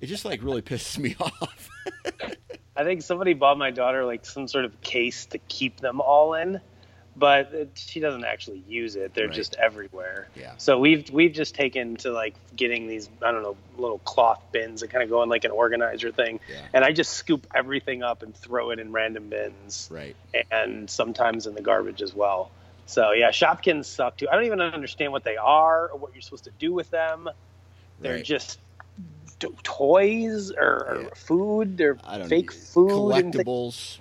it 0.00 0.06
just 0.06 0.24
like 0.24 0.42
really 0.42 0.62
pisses 0.68 0.98
me 0.98 1.14
off. 1.20 1.68
I 2.76 2.84
think 2.84 3.02
somebody 3.02 3.34
bought 3.34 3.58
my 3.58 3.70
daughter 3.70 4.04
like 4.04 4.24
some 4.24 4.48
sort 4.48 4.64
of 4.64 4.80
case 4.80 5.26
to 5.26 5.38
keep 5.38 5.80
them 5.80 6.00
all 6.00 6.34
in, 6.34 6.60
but 7.18 7.52
it, 7.52 7.70
she 7.74 8.00
doesn't 8.00 8.24
actually 8.24 8.62
use 8.68 8.96
it. 8.96 9.12
They're 9.14 9.26
Right. 9.26 9.34
just 9.34 9.54
everywhere. 9.56 10.28
Yeah. 10.36 10.52
So 10.58 10.78
we've 10.78 11.10
we've 11.10 11.32
just 11.32 11.54
taken 11.54 11.96
to 11.96 12.10
like 12.12 12.34
getting 12.56 12.86
these 12.86 13.08
I 13.22 13.32
don't 13.32 13.42
know 13.42 13.56
little 13.76 13.98
cloth 14.00 14.42
bins 14.52 14.80
that 14.82 14.90
kind 14.90 15.02
of 15.02 15.10
go 15.10 15.22
in 15.22 15.28
like 15.28 15.44
an 15.44 15.50
organizer 15.50 16.12
thing, 16.12 16.40
Yeah. 16.50 16.60
and 16.72 16.84
I 16.84 16.92
just 16.92 17.12
scoop 17.12 17.46
everything 17.54 18.02
up 18.02 18.22
and 18.22 18.34
throw 18.34 18.70
it 18.70 18.78
in 18.78 18.92
random 18.92 19.28
bins, 19.28 19.88
right. 19.90 20.14
and 20.50 20.88
sometimes 20.88 21.46
in 21.46 21.54
the 21.54 21.62
garbage 21.62 22.02
as 22.02 22.14
well. 22.14 22.50
So 22.86 23.12
yeah, 23.12 23.30
Shopkins 23.30 23.84
suck 23.86 24.16
too. 24.16 24.28
I 24.30 24.34
don't 24.34 24.44
even 24.44 24.60
understand 24.60 25.12
what 25.12 25.24
they 25.24 25.36
are 25.36 25.88
or 25.88 25.98
what 25.98 26.12
you're 26.14 26.22
supposed 26.22 26.44
to 26.44 26.52
do 26.58 26.72
with 26.72 26.90
them. 26.90 27.28
They're 28.00 28.14
Right. 28.14 28.24
just 28.24 28.60
toys 29.62 30.50
or, 30.52 31.00
Yeah. 31.02 31.08
food. 31.14 31.76
They're 31.76 31.96
fake 32.28 32.52
food. 32.52 32.90
collectibles. 32.90 33.98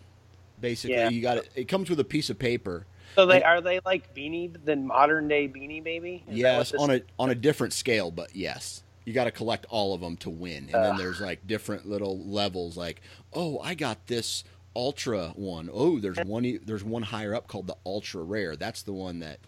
Basically, 0.59 0.95
Yeah. 0.95 1.09
you 1.09 1.21
got 1.21 1.37
it. 1.37 1.49
It 1.55 1.67
comes 1.67 1.89
with 1.89 1.99
a 1.99 2.03
piece 2.03 2.29
of 2.29 2.39
paper. 2.39 2.85
So 3.17 3.25
they 3.25 3.43
are 3.43 3.59
they 3.61 3.79
like 3.85 4.13
Beanie 4.13 4.55
the 4.63 4.75
modern 4.75 5.27
day 5.27 5.47
Beanie 5.47 5.83
Baby? 5.83 6.23
Is 6.29 6.37
yes, 6.37 6.73
on 6.73 6.91
a 6.91 7.01
on 7.19 7.29
a 7.29 7.35
different 7.35 7.73
scale, 7.73 8.11
but 8.11 8.35
yes, 8.35 8.83
you 9.05 9.13
got 9.13 9.23
to 9.25 9.31
collect 9.31 9.65
all 9.69 9.93
of 9.93 10.01
them 10.01 10.17
to 10.17 10.29
win. 10.29 10.69
And 10.73 10.83
then 10.83 10.97
there's 10.97 11.19
like 11.19 11.45
different 11.47 11.87
little 11.87 12.19
levels. 12.19 12.77
Like, 12.77 13.01
oh, 13.33 13.59
I 13.59 13.73
got 13.73 14.07
this 14.07 14.43
ultra 14.75 15.29
one. 15.35 15.69
Oh, 15.73 15.99
there's 15.99 16.17
one. 16.19 16.59
There's 16.65 16.83
one 16.83 17.03
higher 17.03 17.33
up 17.33 17.47
called 17.47 17.67
the 17.67 17.77
ultra 17.85 18.21
rare. 18.21 18.55
That's 18.55 18.83
the 18.83 18.93
one 18.93 19.19
that 19.19 19.39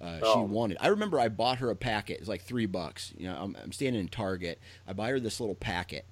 uh, 0.00 0.16
she 0.18 0.24
Oh. 0.24 0.42
wanted. 0.42 0.78
I 0.80 0.88
remember 0.88 1.20
I 1.20 1.28
bought 1.28 1.58
her 1.58 1.70
a 1.70 1.76
packet. 1.76 2.18
It's 2.18 2.28
like 2.28 2.42
three 2.42 2.66
bucks. 2.66 3.12
You 3.16 3.28
know, 3.28 3.36
I'm, 3.36 3.56
I'm 3.62 3.72
standing 3.72 4.00
in 4.00 4.08
Target. 4.08 4.58
I 4.86 4.94
buy 4.94 5.10
her 5.10 5.20
this 5.20 5.38
little 5.38 5.54
packet, 5.54 6.06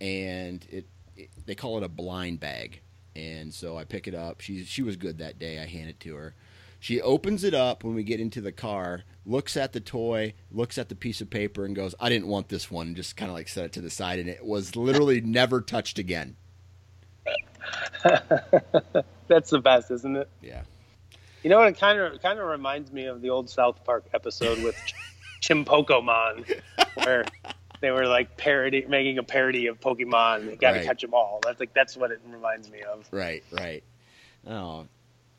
and 0.00 0.66
it, 0.70 0.86
it 1.16 1.30
they 1.44 1.54
call 1.54 1.76
it 1.76 1.82
a 1.84 1.88
blind 1.88 2.40
bag. 2.40 2.80
And 3.18 3.52
so 3.52 3.76
I 3.76 3.82
pick 3.82 4.06
it 4.06 4.14
up. 4.14 4.40
She 4.40 4.64
she 4.64 4.82
was 4.82 4.94
good 4.96 5.18
that 5.18 5.40
day. 5.40 5.58
I 5.60 5.66
hand 5.66 5.90
it 5.90 5.98
to 6.00 6.14
her. 6.14 6.34
She 6.78 7.00
opens 7.00 7.42
it 7.42 7.54
up 7.54 7.82
when 7.82 7.96
we 7.96 8.04
get 8.04 8.20
into 8.20 8.40
the 8.40 8.52
car, 8.52 9.02
looks 9.26 9.56
at 9.56 9.72
the 9.72 9.80
toy, 9.80 10.34
looks 10.52 10.78
at 10.78 10.88
the 10.88 10.94
piece 10.94 11.20
of 11.20 11.28
paper, 11.28 11.64
and 11.64 11.74
goes, 11.74 11.96
"I 11.98 12.08
didn't 12.08 12.28
want 12.28 12.48
this 12.48 12.70
one." 12.70 12.86
And 12.88 12.96
just 12.96 13.16
kind 13.16 13.28
of 13.28 13.34
like 13.34 13.48
set 13.48 13.64
it 13.64 13.72
to 13.72 13.80
the 13.80 13.90
side, 13.90 14.20
and 14.20 14.28
it 14.28 14.44
was 14.44 14.76
literally 14.76 15.20
never 15.24 15.60
touched 15.60 15.98
again. 15.98 16.36
That's 19.26 19.50
the 19.50 19.58
best, 19.58 19.90
isn't 19.90 20.16
it? 20.16 20.28
Yeah, 20.40 20.62
You 21.42 21.50
know 21.50 21.58
what? 21.58 21.68
It 21.68 21.78
kind 21.78 21.98
of 21.98 22.22
kind 22.22 22.38
of 22.38 22.46
reminds 22.46 22.92
me 22.92 23.06
of 23.06 23.20
the 23.20 23.30
old 23.30 23.50
South 23.50 23.84
Park 23.84 24.04
episode 24.14 24.62
with 24.62 24.76
Chimpokomon, 25.42 26.60
where 27.04 27.24
they 27.80 27.90
were 27.90 28.06
like 28.06 28.36
parody 28.36 28.84
making 28.88 29.18
a 29.18 29.22
parody 29.22 29.66
of 29.68 29.80
Pokemon. 29.80 30.44
You 30.50 30.56
got 30.56 30.72
to 30.72 30.78
Right. 30.78 30.86
catch 30.86 31.02
them 31.02 31.14
all. 31.14 31.40
That's 31.44 31.60
like 31.60 31.72
that's 31.74 31.96
what 31.96 32.10
it 32.10 32.20
reminds 32.26 32.70
me 32.70 32.82
of. 32.82 33.06
right, 33.10 33.42
right. 33.52 33.82
Oh, 34.46 34.86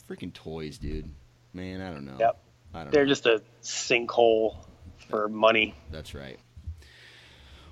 freaking 0.09 0.33
toys, 0.33 0.77
dude. 0.77 1.09
Man, 1.53 1.81
I 1.81 1.91
don't 1.91 2.05
know. 2.05 2.17
Yep. 2.19 2.39
I 2.73 2.83
don't 2.83 2.91
They're 2.91 3.05
know. 3.05 3.09
just 3.11 3.25
a 3.25 3.41
sinkhole 3.63 4.55
for 5.09 5.27
money. 5.27 5.73
That's 5.91 6.13
right. 6.13 6.39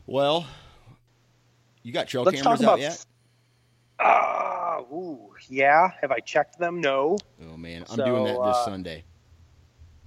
Well, 0.07 0.45
you 1.83 1.91
got 1.93 2.07
trail 2.07 2.23
Let's 2.23 2.41
talk 2.41 2.59
cameras 2.59 2.63
out 2.63 2.79
yet? 2.79 3.05
Ah, 3.99 4.79
ooh, 4.91 5.31
yeah. 5.49 5.91
Have 6.01 6.11
I 6.11 6.19
checked 6.19 6.59
them? 6.59 6.81
No. 6.81 7.17
Oh 7.51 7.57
man, 7.57 7.85
I'm 7.89 7.97
doing 7.97 8.23
that 8.23 8.33
this 8.43 8.55
uh, 8.55 8.65
Sunday. 8.65 9.03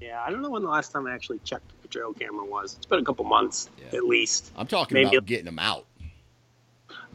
Yeah, 0.01 0.23
I 0.23 0.31
don't 0.31 0.43
know 0.43 0.51
when 0.51 0.63
the 0.63 0.69
last 0.69 0.93
time 0.93 1.07
I 1.07 1.15
actually 1.15 1.41
checked 1.45 1.71
trail 1.91 2.13
camera 2.13 2.45
was. 2.45 2.77
It's 2.77 2.87
been 2.87 3.01
a 3.01 3.05
couple 3.05 3.25
months 3.25 3.69
Yeah. 3.79 3.99
at 3.99 4.05
least. 4.05 4.51
I'm 4.57 4.67
talking 4.67 4.95
maybe- 4.95 5.17
about 5.17 5.27
getting 5.27 5.45
them 5.47 5.59
out. 5.59 5.87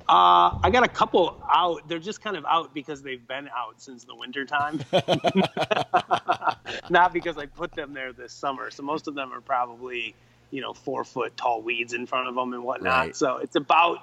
Uh, 0.08 0.60
I 0.62 0.70
got 0.72 0.84
a 0.84 0.88
couple 0.88 1.42
out. 1.52 1.88
They're 1.88 1.98
just 1.98 2.22
kind 2.22 2.38
of 2.38 2.46
out 2.46 2.76
because 2.76 3.02
they've 3.02 3.28
been 3.28 3.48
out 3.48 3.82
since 3.82 4.04
the 4.04 4.14
winter 4.16 4.46
time. 4.46 4.80
Not 6.92 7.12
because 7.12 7.38
I 7.40 7.48
put 7.48 7.72
them 7.74 7.94
there 7.94 8.14
this 8.14 8.32
summer. 8.32 8.70
So 8.70 8.84
most 8.84 9.08
of 9.08 9.16
them 9.16 9.34
are 9.34 9.42
probably, 9.42 10.14
you 10.52 10.62
know, 10.62 10.74
four 10.74 11.04
foot 11.04 11.36
tall 11.36 11.64
weeds 11.64 11.94
in 11.94 12.06
front 12.06 12.28
of 12.28 12.36
them 12.36 12.54
and 12.54 12.64
whatnot. 12.64 13.00
Right. 13.00 13.16
So 13.16 13.38
it's 13.38 13.56
about 13.56 13.98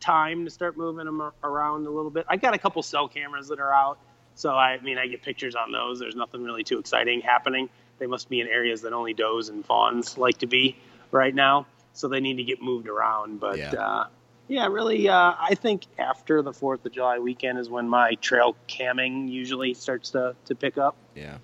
time 0.00 0.46
to 0.46 0.50
start 0.50 0.78
moving 0.78 1.04
them 1.04 1.30
around 1.42 1.86
a 1.86 1.90
little 1.90 2.10
bit. 2.10 2.24
I 2.28 2.36
got 2.36 2.54
a 2.54 2.58
couple 2.58 2.82
cell 2.82 3.08
cameras 3.08 3.48
that 3.48 3.60
are 3.60 3.72
out. 3.72 3.98
So 4.36 4.54
I 4.54 4.80
mean, 4.80 4.96
I 4.96 5.06
get 5.06 5.20
pictures 5.22 5.54
on 5.54 5.72
those. 5.72 6.00
There's 6.00 6.16
nothing 6.16 6.42
really 6.42 6.64
too 6.64 6.78
exciting 6.78 7.20
happening. 7.20 7.68
They 7.98 8.06
must 8.06 8.28
be 8.28 8.40
in 8.40 8.48
areas 8.48 8.82
that 8.82 8.92
only 8.92 9.14
does 9.14 9.48
and 9.48 9.64
fawns 9.64 10.18
like 10.18 10.38
to 10.38 10.46
be 10.46 10.76
right 11.10 11.34
now. 11.34 11.66
So 11.92 12.08
they 12.08 12.20
need 12.20 12.36
to 12.38 12.44
get 12.44 12.60
moved 12.60 12.88
around. 12.88 13.38
But 13.40 13.58
Yeah. 13.58 13.72
uh, 13.72 14.06
yeah, 14.48 14.66
really, 14.66 15.08
uh, 15.08 15.34
I 15.40 15.54
think 15.54 15.84
after 15.98 16.42
the 16.42 16.52
Fourth 16.52 16.84
of 16.84 16.92
July 16.92 17.18
weekend 17.18 17.58
is 17.58 17.68
when 17.70 17.88
my 17.88 18.14
trail 18.16 18.56
camming 18.68 19.28
usually 19.30 19.74
starts 19.74 20.10
to 20.10 20.34
to 20.46 20.54
pick 20.54 20.76
up. 20.76 20.96
Yeah. 21.14 21.38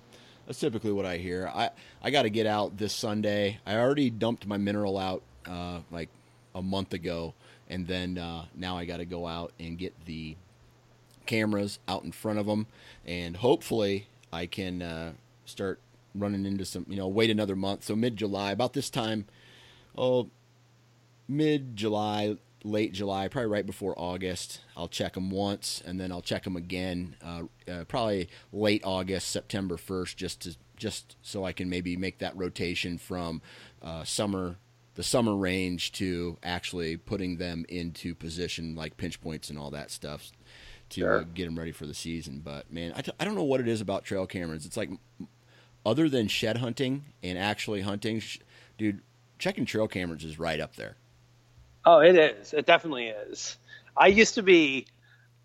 That's 0.45 0.59
typically 0.59 0.91
what 0.91 1.05
I 1.05 1.17
hear. 1.17 1.49
I, 1.53 1.69
I 2.03 2.09
got 2.11 2.23
to 2.23 2.29
get 2.29 2.45
out 2.45 2.77
this 2.77 2.93
Sunday. 2.93 3.59
I 3.65 3.77
already 3.77 4.09
dumped 4.09 4.45
my 4.45 4.57
mineral 4.57 4.97
out 4.97 5.21
uh, 5.45 5.79
like 5.91 6.09
a 6.53 6.61
month 6.61 6.93
ago, 6.93 7.33
and 7.69 7.87
then 7.87 8.17
uh, 8.17 8.45
now 8.55 8.75
I 8.75 8.83
got 8.85 8.97
to 8.97 9.05
go 9.05 9.25
out 9.27 9.53
and 9.59 9.77
get 9.77 9.93
the 10.05 10.35
cameras 11.25 11.79
out 11.87 12.03
in 12.03 12.11
front 12.11 12.39
of 12.39 12.47
them, 12.47 12.67
and 13.05 13.37
hopefully 13.37 14.07
I 14.33 14.45
can 14.47 14.81
uh, 14.81 15.13
start 15.45 15.79
running 16.13 16.45
into 16.45 16.65
some. 16.65 16.85
You 16.89 16.97
know, 16.97 17.07
wait 17.07 17.29
another 17.29 17.55
month. 17.55 17.83
So 17.83 17.95
mid 17.95 18.17
July, 18.17 18.51
about 18.51 18.73
this 18.73 18.89
time, 18.89 19.25
oh, 19.97 20.29
mid 21.27 21.75
July, 21.75 22.37
late 22.63 22.93
July, 22.93 23.27
probably 23.27 23.49
right 23.49 23.65
before 23.65 23.93
August. 23.97 24.61
I'll 24.75 24.87
check 24.87 25.13
them 25.13 25.29
once, 25.31 25.81
and 25.85 25.99
then 25.99 26.11
I'll 26.11 26.21
check 26.21 26.43
them 26.43 26.55
again, 26.55 27.15
uh, 27.23 27.43
uh, 27.69 27.83
probably 27.85 28.29
late 28.51 28.81
August, 28.83 29.29
September 29.29 29.77
first, 29.77 30.17
just 30.17 30.41
to 30.41 30.55
just 30.75 31.15
so 31.21 31.43
I 31.45 31.51
can 31.51 31.69
maybe 31.69 31.95
make 31.95 32.17
that 32.19 32.35
rotation 32.35 32.97
from 32.97 33.43
uh, 33.83 34.03
summer, 34.03 34.55
the 34.95 35.03
summer 35.03 35.35
range 35.35 35.91
to 35.93 36.37
actually 36.41 36.97
putting 36.97 37.37
them 37.37 37.65
into 37.69 38.15
position 38.15 38.75
like 38.75 38.97
pinch 38.97 39.21
points 39.21 39.51
and 39.51 39.59
all 39.59 39.69
that 39.71 39.91
stuff 39.91 40.31
to 40.89 41.01
Sure. 41.01 41.23
get 41.23 41.45
them 41.45 41.57
ready 41.57 41.71
for 41.71 41.85
the 41.85 41.93
season. 41.93 42.41
But 42.43 42.73
man, 42.73 42.93
I, 42.95 43.01
t- 43.03 43.11
I 43.19 43.25
don't 43.25 43.35
know 43.35 43.43
what 43.43 43.59
it 43.59 43.67
is 43.67 43.79
about 43.79 44.05
trail 44.05 44.25
cameras. 44.25 44.65
It's 44.65 44.75
like 44.75 44.89
other 45.85 46.09
than 46.09 46.27
shed 46.27 46.57
hunting 46.57 47.05
and 47.23 47.37
actually 47.37 47.81
hunting, 47.81 48.19
sh- 48.19 48.39
dude, 48.77 49.01
checking 49.39 49.65
trail 49.65 49.87
cameras 49.87 50.23
is 50.23 50.39
right 50.39 50.59
up 50.59 50.75
there. 50.75 50.95
Oh, 51.85 51.99
it 51.99 52.15
is. 52.15 52.53
It 52.53 52.65
definitely 52.65 53.07
is. 53.07 53.57
I 53.97 54.07
used 54.07 54.35
to 54.35 54.43
be 54.43 54.85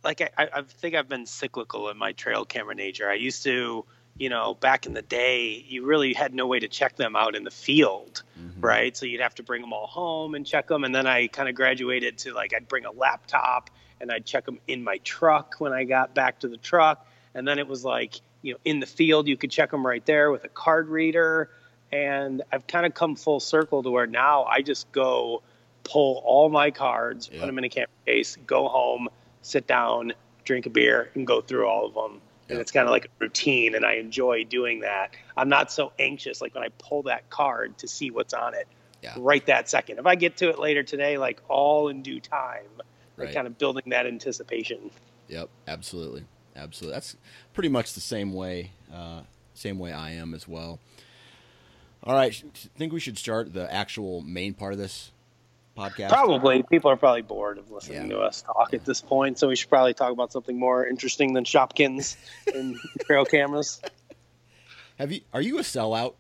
like 0.05 0.21
I, 0.21 0.31
I 0.37 0.49
I 0.53 0.63
think 0.63 0.95
I've 0.95 1.09
been 1.09 1.27
cyclical 1.27 1.89
in 1.89 1.97
my 1.97 2.13
trail 2.13 2.45
camera 2.45 2.75
nature. 2.75 3.09
I 3.09 3.15
used 3.15 3.43
to, 3.45 3.85
you 4.19 4.29
know, 4.29 4.55
back 4.55 4.87
in 4.87 4.93
the 4.93 5.03
day, 5.03 5.65
you 5.67 5.85
really 5.85 6.13
had 6.13 6.35
no 6.35 6.47
way 6.47 6.61
to 6.61 6.69
check 6.69 6.97
them 6.97 7.17
out 7.17 7.35
in 7.35 7.45
the 7.45 7.51
field, 7.51 8.23
mm-hmm. 8.39 8.61
right? 8.61 8.97
So 8.97 9.07
you'd 9.07 9.23
have 9.23 9.35
to 9.37 9.43
bring 9.43 9.63
them 9.63 9.73
all 9.73 9.87
home 9.87 10.35
and 10.35 10.47
check 10.47 10.69
them. 10.69 10.85
And 10.85 10.95
then 10.95 11.07
I 11.07 11.27
kind 11.29 11.49
of 11.49 11.55
graduated 11.55 12.19
to 12.19 12.35
like 12.35 12.53
I'd 12.55 12.69
bring 12.69 12.85
a 12.85 12.93
laptop 12.93 13.71
and 14.01 14.13
I'd 14.13 14.27
check 14.27 14.45
them 14.45 14.59
in 14.69 14.85
my 14.85 14.99
truck 14.99 15.57
when 15.59 15.73
I 15.73 15.85
got 15.85 16.15
back 16.15 16.41
to 16.41 16.49
the 16.49 16.59
truck. 16.59 17.07
And 17.35 17.47
then 17.47 17.59
it 17.59 17.67
was 17.67 17.85
like, 17.85 18.21
you 18.47 18.53
know, 18.53 18.59
in 18.65 18.79
the 18.79 18.87
field, 18.87 19.27
you 19.27 19.37
could 19.37 19.51
check 19.51 19.73
them 19.73 19.85
right 19.85 20.07
there 20.07 20.31
with 20.31 20.45
a 20.45 20.49
card 20.49 20.89
reader. 20.89 21.51
And 21.91 22.43
I've 22.53 22.67
kind 22.67 22.87
of 22.87 22.95
come 22.95 23.17
full 23.17 23.41
circle 23.41 23.83
to 23.83 23.91
where 23.91 24.07
now 24.07 24.45
I 24.45 24.63
just 24.63 24.91
go 24.93 25.43
pull 25.83 26.23
all 26.25 26.49
my 26.49 26.71
cards, 26.71 27.29
Yeah. 27.33 27.41
put 27.41 27.47
them 27.47 27.59
in 27.59 27.65
a 27.65 27.69
camera 27.69 27.89
case, 28.07 28.37
go 28.47 28.69
home, 28.69 29.09
sit 29.43 29.67
down, 29.67 30.13
drink 30.45 30.67
a 30.67 30.71
beer, 30.71 31.11
and 31.15 31.27
go 31.27 31.41
through 31.41 31.67
all 31.67 31.87
of 31.87 31.95
them. 31.95 32.21
And 32.49 32.59
it's 32.61 32.71
kind 32.71 32.87
of 32.87 32.93
like 32.93 33.07
a 33.07 33.09
routine, 33.19 33.75
and 33.75 33.85
I 33.85 33.95
enjoy 33.95 34.45
doing 34.45 34.81
that. 34.81 35.15
I'm 35.37 35.49
not 35.49 35.73
so 35.73 35.93
anxious 35.99 36.41
like 36.41 36.55
when 36.55 36.63
I 36.63 36.69
pull 36.79 37.03
that 37.05 37.29
card 37.31 37.77
to 37.79 37.89
see 37.89 38.13
what's 38.13 38.35
on 38.35 38.55
it 38.55 38.69
Yeah. 39.03 39.15
right 39.19 39.45
that 39.47 39.69
second. 39.69 39.99
If 39.99 40.07
I 40.07 40.15
get 40.15 40.37
to 40.39 40.49
it 40.51 40.59
later 40.61 40.85
today, 40.85 41.19
like 41.19 41.41
all 41.49 41.89
in 41.89 42.03
due 42.03 42.21
time, 42.21 42.69
like 43.17 43.33
kind 43.33 43.47
of 43.49 43.59
building 43.59 43.85
that 43.87 44.07
anticipation. 44.07 44.91
Yep, 45.29 45.49
absolutely, 45.67 46.25
absolutely. 46.57 46.95
That's 46.97 47.17
pretty 47.55 47.69
much 47.69 47.93
the 47.95 48.01
same 48.01 48.33
way, 48.33 48.71
uh, 48.93 49.21
same 49.55 49.79
way 49.79 49.93
I 49.93 50.13
am 50.13 50.35
as 50.35 50.47
well. 50.49 50.79
All 52.05 52.15
right, 52.15 52.43
I 52.45 52.79
think 52.79 52.93
we 52.93 53.01
should 53.01 53.19
start 53.19 53.53
the 53.53 53.73
actual 53.73 54.21
main 54.23 54.55
part 54.55 54.73
of 54.73 54.79
this 54.79 55.11
podcast. 55.77 56.11
Probably 56.11 56.63
people 56.63 56.91
are 56.91 56.97
probably 56.97 57.23
bored 57.23 57.59
of 57.59 57.71
listening 57.71 58.03
Yeah. 58.11 58.17
to 58.17 58.21
us 58.21 58.43
talk 58.43 58.73
at 58.75 58.85
this 58.85 59.01
point, 59.01 59.39
so 59.39 59.49
we 59.49 59.57
should 59.57 59.69
probably 59.69 59.93
talk 59.95 60.13
about 60.13 60.31
something 60.33 60.59
more 60.59 60.87
interesting 60.87 61.33
than 61.33 61.45
Shopkins 61.45 62.17
and 62.55 62.77
trail 63.05 63.25
cameras. 63.25 63.81
Have 64.99 65.11
you? 65.13 65.21
Are 65.35 65.43
you 65.43 65.59
a 65.59 65.63
sellout? 65.63 66.15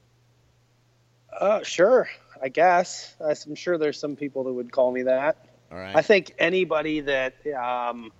Uh, 1.33 1.63
sure, 1.63 2.09
I 2.43 2.49
guess. 2.49 3.15
I'm 3.21 3.55
sure 3.55 3.79
there's 3.79 3.99
some 3.99 4.17
people 4.17 4.45
that 4.45 4.53
would 4.53 4.73
call 4.73 4.91
me 4.91 5.03
that. 5.05 5.47
All 5.71 5.79
right. 5.79 5.95
I 5.97 6.03
think 6.03 6.35
anybody 6.39 7.01
that 7.01 7.35
um, 7.55 8.11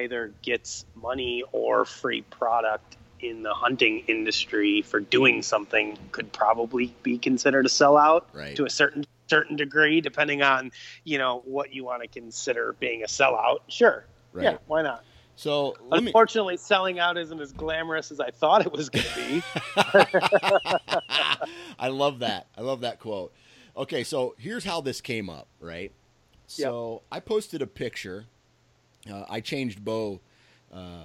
either 0.00 0.32
gets 0.42 0.84
money 0.94 1.44
or 1.52 1.84
free 1.84 2.22
product 2.22 2.96
in 3.20 3.42
the 3.42 3.54
hunting 3.54 4.04
industry 4.06 4.82
for 4.82 5.00
doing 5.00 5.42
something 5.42 5.96
could 6.12 6.32
probably 6.32 6.94
be 7.02 7.18
considered 7.18 7.64
a 7.64 7.68
sellout 7.68 8.22
Right. 8.32 8.54
to 8.56 8.64
a 8.64 8.70
certain 8.70 9.04
certain 9.30 9.56
degree, 9.56 10.00
depending 10.02 10.42
on 10.42 10.70
you 11.04 11.16
know 11.18 11.40
what 11.46 11.72
you 11.72 11.84
want 11.84 12.02
to 12.02 12.08
consider 12.08 12.74
being 12.78 13.02
a 13.02 13.06
sellout. 13.06 13.58
Sure, 13.68 14.04
Right. 14.32 14.44
yeah, 14.44 14.56
why 14.66 14.82
not? 14.82 15.02
so 15.36 15.74
let 15.88 16.02
me. 16.02 16.08
Unfortunately, 16.10 16.56
selling 16.58 16.98
out 16.98 17.16
isn't 17.16 17.40
as 17.40 17.52
glamorous 17.52 18.10
as 18.12 18.20
I 18.20 18.30
thought 18.30 18.66
it 18.66 18.72
was 18.72 18.90
going 18.90 19.04
to 19.06 19.14
be. 19.16 19.42
I 21.78 21.88
love 21.88 22.20
that. 22.20 22.46
I 22.56 22.60
love 22.60 22.82
that 22.82 23.00
quote. 23.00 23.32
Okay, 23.76 24.04
so 24.04 24.34
here's 24.38 24.64
how 24.64 24.80
this 24.80 25.00
came 25.00 25.28
up, 25.28 25.48
right? 25.60 25.90
So 26.46 27.02
I 27.10 27.20
posted 27.20 27.62
a 27.62 27.66
picture. 27.66 28.26
Uh, 29.10 29.24
I 29.28 29.40
changed 29.40 29.84
bow, 29.84 30.20
uh, 30.72 31.04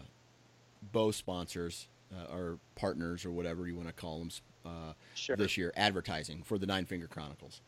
bow 0.92 1.12
sponsors 1.12 1.88
uh, 2.14 2.34
or 2.34 2.60
partners 2.76 3.26
or 3.26 3.32
whatever 3.32 3.68
you 3.68 3.76
want 3.76 3.88
to 3.88 3.94
call 3.94 4.20
them 4.20 4.30
uh, 4.66 4.94
Sure. 5.16 5.36
this 5.36 5.58
year, 5.58 5.74
advertising 5.76 6.44
for 6.44 6.58
the 6.58 6.66
Nine 6.66 6.86
Finger 6.86 7.08
Chronicles, 7.08 7.62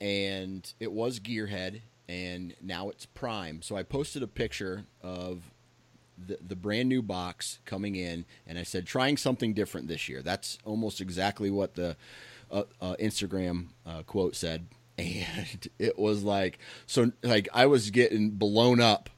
and 0.00 0.72
it 0.80 0.92
was 0.92 1.20
Gearhead, 1.20 1.80
and 2.08 2.54
now 2.60 2.88
it's 2.90 3.06
Prime. 3.06 3.62
So 3.62 3.76
I 3.76 3.82
posted 3.82 4.22
a 4.22 4.26
picture 4.26 4.84
of 5.02 5.50
the, 6.18 6.38
the 6.46 6.56
brand 6.56 6.88
new 6.88 7.02
box 7.02 7.58
coming 7.64 7.96
in, 7.96 8.24
and 8.46 8.58
I 8.58 8.62
said 8.64 8.86
trying 8.86 9.16
something 9.16 9.54
different 9.54 9.88
this 9.88 10.08
year. 10.08 10.22
That's 10.22 10.58
almost 10.64 11.00
exactly 11.00 11.50
what 11.50 11.74
the 11.74 11.96
uh, 12.50 12.64
uh, 12.80 12.96
Instagram 13.00 13.68
uh, 13.86 14.02
quote 14.02 14.36
said, 14.36 14.66
and 14.98 15.68
it 15.78 15.98
was 15.98 16.22
like 16.22 16.58
so. 16.86 17.12
Like 17.22 17.48
I 17.54 17.66
was 17.66 17.90
getting 17.90 18.30
blown 18.30 18.78
up 18.80 19.08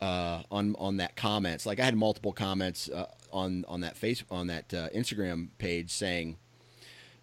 uh, 0.00 0.42
on 0.50 0.74
on 0.78 0.98
that 0.98 1.16
comments. 1.16 1.66
Like 1.66 1.80
I 1.80 1.84
had 1.84 1.96
multiple 1.96 2.32
comments 2.32 2.88
uh, 2.88 3.06
on 3.32 3.64
on 3.68 3.80
that 3.80 3.96
face 3.96 4.22
on 4.30 4.46
that 4.48 4.72
uh, 4.74 4.88
Instagram 4.94 5.48
page 5.58 5.90
saying. 5.90 6.36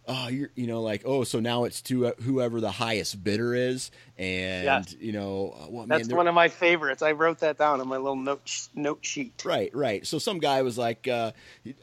Oh, 0.08 0.28
you're, 0.28 0.52
you 0.54 0.68
know, 0.68 0.84
like, 0.84 1.02
oh, 1.04 1.24
so 1.24 1.40
now 1.40 1.64
it's 1.64 1.82
to 1.82 2.14
whoever 2.22 2.62
the 2.62 2.70
highest 2.70 3.24
bidder 3.24 3.56
is, 3.56 3.90
and 4.20 4.64
Yes. 4.64 4.96
you 5.00 5.12
know, 5.12 5.56
uh, 5.60 5.66
well, 5.68 5.88
That's 5.88 6.08
man, 6.10 6.18
one 6.18 6.28
of 6.28 6.36
my 6.36 6.48
favorites. 6.48 7.02
I 7.02 7.14
wrote 7.14 7.40
that 7.40 7.58
down 7.58 7.82
on 7.82 7.88
my 7.88 7.98
little 7.98 8.16
note 8.16 8.68
note 8.76 9.00
sheet. 9.04 9.42
Right, 9.44 9.74
right. 9.74 10.06
So 10.06 10.20
some 10.20 10.38
guy 10.38 10.62
was 10.62 10.78
like, 10.78 11.08
uh, 11.08 11.32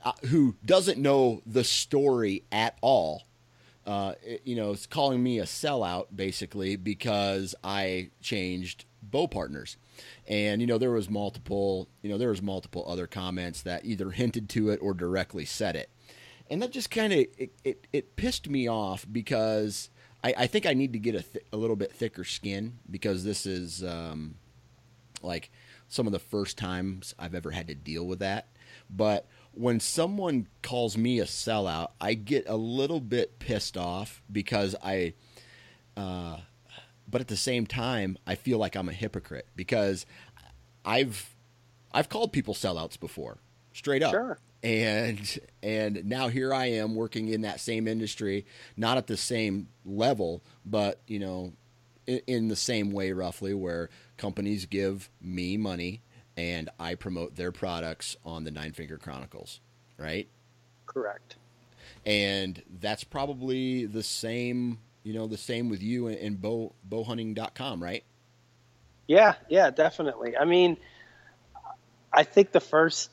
uh, 0.04 0.12
who 0.28 0.54
doesn't 0.64 0.98
know 0.98 1.42
the 1.46 1.64
story 1.64 2.44
at 2.52 2.78
all, 2.80 3.24
uh, 3.88 4.14
it- 4.22 4.42
you 4.44 4.54
know, 4.54 4.70
is 4.70 4.86
calling 4.86 5.20
me 5.20 5.40
a 5.40 5.44
sellout 5.44 6.06
basically 6.14 6.76
because 6.76 7.56
I 7.64 8.10
changed 8.20 8.84
bow 9.02 9.26
partners. 9.26 9.76
And 10.26 10.60
you 10.60 10.66
know 10.66 10.78
there 10.78 10.90
was 10.90 11.10
multiple, 11.10 11.88
you 12.02 12.10
know 12.10 12.18
there 12.18 12.30
was 12.30 12.42
multiple 12.42 12.84
other 12.86 13.06
comments 13.06 13.62
that 13.62 13.84
either 13.84 14.10
hinted 14.10 14.48
to 14.50 14.70
it 14.70 14.80
or 14.82 14.94
directly 14.94 15.44
said 15.44 15.76
it, 15.76 15.90
and 16.50 16.62
that 16.62 16.70
just 16.70 16.90
kind 16.90 17.12
of 17.12 17.18
it, 17.18 17.52
it, 17.64 17.86
it 17.92 18.16
pissed 18.16 18.48
me 18.48 18.68
off 18.68 19.06
because 19.10 19.90
I, 20.24 20.34
I 20.38 20.46
think 20.46 20.66
I 20.66 20.74
need 20.74 20.92
to 20.92 20.98
get 20.98 21.14
a, 21.14 21.22
th- 21.22 21.44
a 21.52 21.56
little 21.56 21.76
bit 21.76 21.92
thicker 21.92 22.24
skin 22.24 22.78
because 22.90 23.24
this 23.24 23.46
is 23.46 23.82
um, 23.82 24.36
like 25.22 25.50
some 25.88 26.06
of 26.06 26.12
the 26.12 26.18
first 26.18 26.56
times 26.56 27.14
I've 27.18 27.34
ever 27.34 27.50
had 27.50 27.68
to 27.68 27.74
deal 27.74 28.06
with 28.06 28.20
that. 28.20 28.48
But 28.88 29.26
when 29.52 29.80
someone 29.80 30.48
calls 30.62 30.96
me 30.96 31.20
a 31.20 31.24
sellout, 31.24 31.88
I 32.00 32.14
get 32.14 32.48
a 32.48 32.56
little 32.56 33.00
bit 33.00 33.38
pissed 33.38 33.76
off 33.76 34.22
because 34.30 34.74
I, 34.82 35.14
uh, 35.96 36.38
but 37.08 37.20
at 37.20 37.28
the 37.28 37.36
same 37.36 37.66
time, 37.66 38.18
I 38.26 38.34
feel 38.34 38.58
like 38.58 38.76
I'm 38.76 38.88
a 38.88 38.92
hypocrite 38.92 39.46
because 39.56 40.06
I've, 40.84 41.34
I've 41.92 42.08
called 42.08 42.32
people 42.32 42.54
sellouts 42.54 42.98
before, 42.98 43.38
straight 43.72 44.02
up. 44.02 44.12
Sure. 44.12 44.38
And 44.64 45.40
and 45.60 46.04
now 46.04 46.28
here 46.28 46.54
I 46.54 46.66
am 46.66 46.94
working 46.94 47.26
in 47.26 47.40
that 47.40 47.58
same 47.58 47.88
industry, 47.88 48.46
not 48.76 48.96
at 48.96 49.08
the 49.08 49.16
same 49.16 49.66
level, 49.84 50.40
but 50.64 51.00
you 51.08 51.18
know, 51.18 51.52
in, 52.06 52.20
in 52.28 52.48
the 52.48 52.54
same 52.54 52.92
way 52.92 53.10
roughly 53.10 53.54
where 53.54 53.90
companies 54.16 54.66
give 54.66 55.10
me 55.20 55.56
money 55.56 56.02
and 56.36 56.70
I 56.78 56.94
promote 56.94 57.36
their 57.36 57.52
products 57.52 58.16
on 58.24 58.44
the 58.44 58.50
Nine 58.50 58.72
Finger 58.72 58.98
Chronicles, 58.98 59.60
right? 59.98 60.28
Correct. 60.86 61.36
And 62.04 62.62
that's 62.80 63.04
probably 63.04 63.86
the 63.86 64.02
same, 64.02 64.78
you 65.02 65.14
know, 65.14 65.26
the 65.26 65.36
same 65.36 65.68
with 65.68 65.82
you 65.82 66.08
and, 66.08 66.18
and 66.18 66.40
bow 66.40 66.72
bowhunting.com, 66.88 67.82
right? 67.82 68.04
Yeah, 69.06 69.34
yeah, 69.48 69.70
definitely. 69.70 70.36
I 70.36 70.44
mean, 70.44 70.76
I 72.12 72.22
think 72.24 72.52
the 72.52 72.60
first 72.60 73.10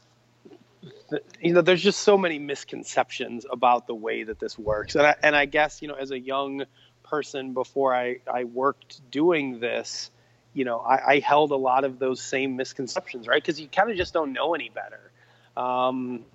you 1.41 1.53
know, 1.53 1.61
there's 1.61 1.81
just 1.81 2.01
so 2.01 2.17
many 2.17 2.39
misconceptions 2.39 3.45
about 3.49 3.87
the 3.87 3.95
way 3.95 4.23
that 4.23 4.39
this 4.39 4.57
works, 4.57 4.95
and 4.95 5.05
I, 5.05 5.15
and 5.21 5.35
I 5.35 5.45
guess 5.45 5.81
you 5.81 5.87
know, 5.87 5.95
as 5.95 6.11
a 6.11 6.19
young 6.19 6.65
person 7.03 7.53
before 7.53 7.95
I 7.95 8.17
I 8.31 8.43
worked 8.43 9.01
doing 9.11 9.59
this, 9.59 10.11
you 10.53 10.65
know, 10.65 10.79
I, 10.79 11.13
I 11.13 11.19
held 11.19 11.51
a 11.51 11.55
lot 11.55 11.83
of 11.83 11.99
those 11.99 12.21
same 12.21 12.55
misconceptions, 12.55 13.27
right? 13.27 13.41
Because 13.41 13.59
you 13.59 13.67
kind 13.67 13.89
of 13.89 13.97
just 13.97 14.13
don't 14.13 14.33
know 14.33 14.53
any 14.53 14.69
better. 14.69 15.11
Um, 15.57 16.25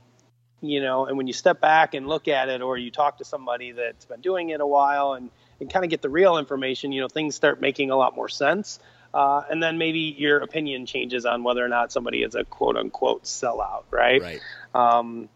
you 0.61 0.83
know, 0.83 1.07
and 1.07 1.17
when 1.17 1.27
you 1.27 1.33
step 1.33 1.61
back 1.61 1.95
and 1.95 2.09
look 2.09 2.27
at 2.27 2.49
it, 2.49 2.63
or 2.63 2.77
you 2.77 2.91
talk 2.91 3.19
to 3.19 3.25
somebody 3.25 3.73
that's 3.73 4.07
been 4.07 4.21
doing 4.21 4.51
it 4.51 4.61
a 4.61 4.67
while 4.67 5.13
and, 5.13 5.31
and 5.65 5.73
kind 5.73 5.83
of 5.83 5.91
get 5.91 6.03
the 6.03 6.11
real 6.11 6.37
information, 6.37 6.93
you 6.93 7.01
know, 7.01 7.09
things 7.09 7.35
start 7.35 7.59
making 7.59 7.91
a 7.91 7.97
lot 7.97 8.15
more 8.15 8.29
sense. 8.29 8.79
Uh, 9.15 9.43
and 9.49 9.63
then 9.63 9.79
maybe 9.79 10.15
your 10.19 10.39
opinion 10.39 10.85
changes 10.85 11.25
on 11.25 11.43
whether 11.43 11.65
or 11.65 11.69
not 11.69 11.91
somebody 11.91 12.23
is 12.23 12.35
a 12.35 12.45
quote 12.45 12.77
unquote 12.77 13.25
sellout, 13.25 13.85
right? 13.91 14.21
Right. 14.21 14.41
Um, 14.75 15.31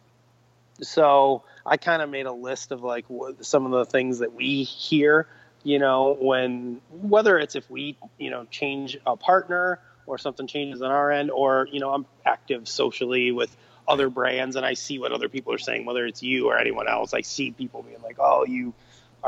so 0.83 1.45
I 1.65 1.79
kind 1.79 2.03
of 2.03 2.11
made 2.11 2.27
a 2.27 2.33
list 2.33 2.73
of 2.73 2.83
like 2.83 3.07
what, 3.09 3.47
some 3.47 3.65
of 3.65 3.73
the 3.73 3.87
things 3.87 4.19
that 4.19 4.35
we 4.35 4.65
hear, 4.65 5.27
you 5.63 5.79
know, 5.79 6.15
when 6.21 6.83
whether 6.91 7.39
it's 7.39 7.57
if 7.57 7.71
we, 7.71 7.97
you 8.19 8.29
know, 8.29 8.45
change 8.51 8.99
a 9.07 9.17
partner 9.17 9.81
or 10.07 10.19
something 10.19 10.47
changes 10.47 10.83
on 10.83 10.91
our 10.91 11.11
end, 11.11 11.31
or 11.31 11.69
you 11.73 11.81
know, 11.81 11.95
I'm 11.95 12.05
active 12.27 12.69
socially 12.69 13.33
with 13.33 13.57
other 13.87 14.11
brands 14.11 14.57
and 14.57 14.67
I 14.67 14.75
see 14.75 14.99
what 14.99 15.13
other 15.13 15.31
people 15.31 15.55
are 15.55 15.59
saying, 15.59 15.87
whether 15.87 16.05
it's 16.05 16.23
you 16.23 16.49
or 16.49 16.59
anyone 16.59 16.87
else. 16.87 17.15
I 17.15 17.23
see 17.23 17.53
people 17.53 17.83
being 17.83 18.03
like, 18.03 18.17
"Oh, 18.19 18.45
you 18.45 18.75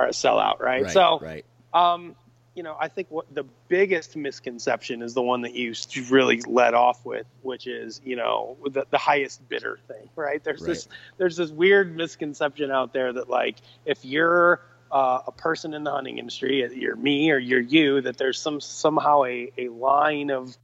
are 0.01 0.07
a 0.07 0.11
sellout," 0.11 0.61
right? 0.61 0.83
Right. 0.83 0.93
so, 0.93 1.19
right. 1.21 1.45
um, 1.73 2.17
you 2.55 2.63
know, 2.63 2.77
I 2.79 2.89
think 2.89 3.11
what 3.11 3.33
the 3.33 3.45
biggest 3.69 4.17
misconception 4.17 5.03
is 5.03 5.15
the 5.15 5.23
one 5.23 5.43
that 5.43 5.55
you 5.55 5.73
really 6.09 6.41
led 6.43 6.75
off 6.75 7.05
with, 7.05 7.27
which 7.43 7.67
is, 7.67 8.01
you 8.05 8.17
know, 8.17 8.57
the, 8.65 8.87
the 8.91 8.99
highest 8.99 9.49
bidder 9.49 9.79
thing, 9.87 10.11
right? 10.17 10.43
There's 10.43 10.61
Right. 10.61 10.69
this 10.69 10.89
there's 11.17 11.37
this 11.37 11.51
weird 11.51 11.97
misconception 11.97 12.71
out 12.71 12.93
there 12.93 13.13
that 13.13 13.29
like 13.29 13.57
if 13.85 14.05
you're 14.05 14.61
uh, 14.91 15.21
a 15.27 15.33
person 15.33 15.75
in 15.75 15.85
the 15.85 15.91
hunting 15.91 16.19
industry, 16.19 16.69
you're 16.75 16.97
me 16.97 17.31
or 17.31 17.39
you're 17.39 17.61
you, 17.61 18.01
that 18.01 18.19
there's 18.19 18.39
some 18.39 18.61
somehow 18.61 19.25
a, 19.25 19.53
a 19.57 19.69
line 19.69 20.31
of 20.31 20.57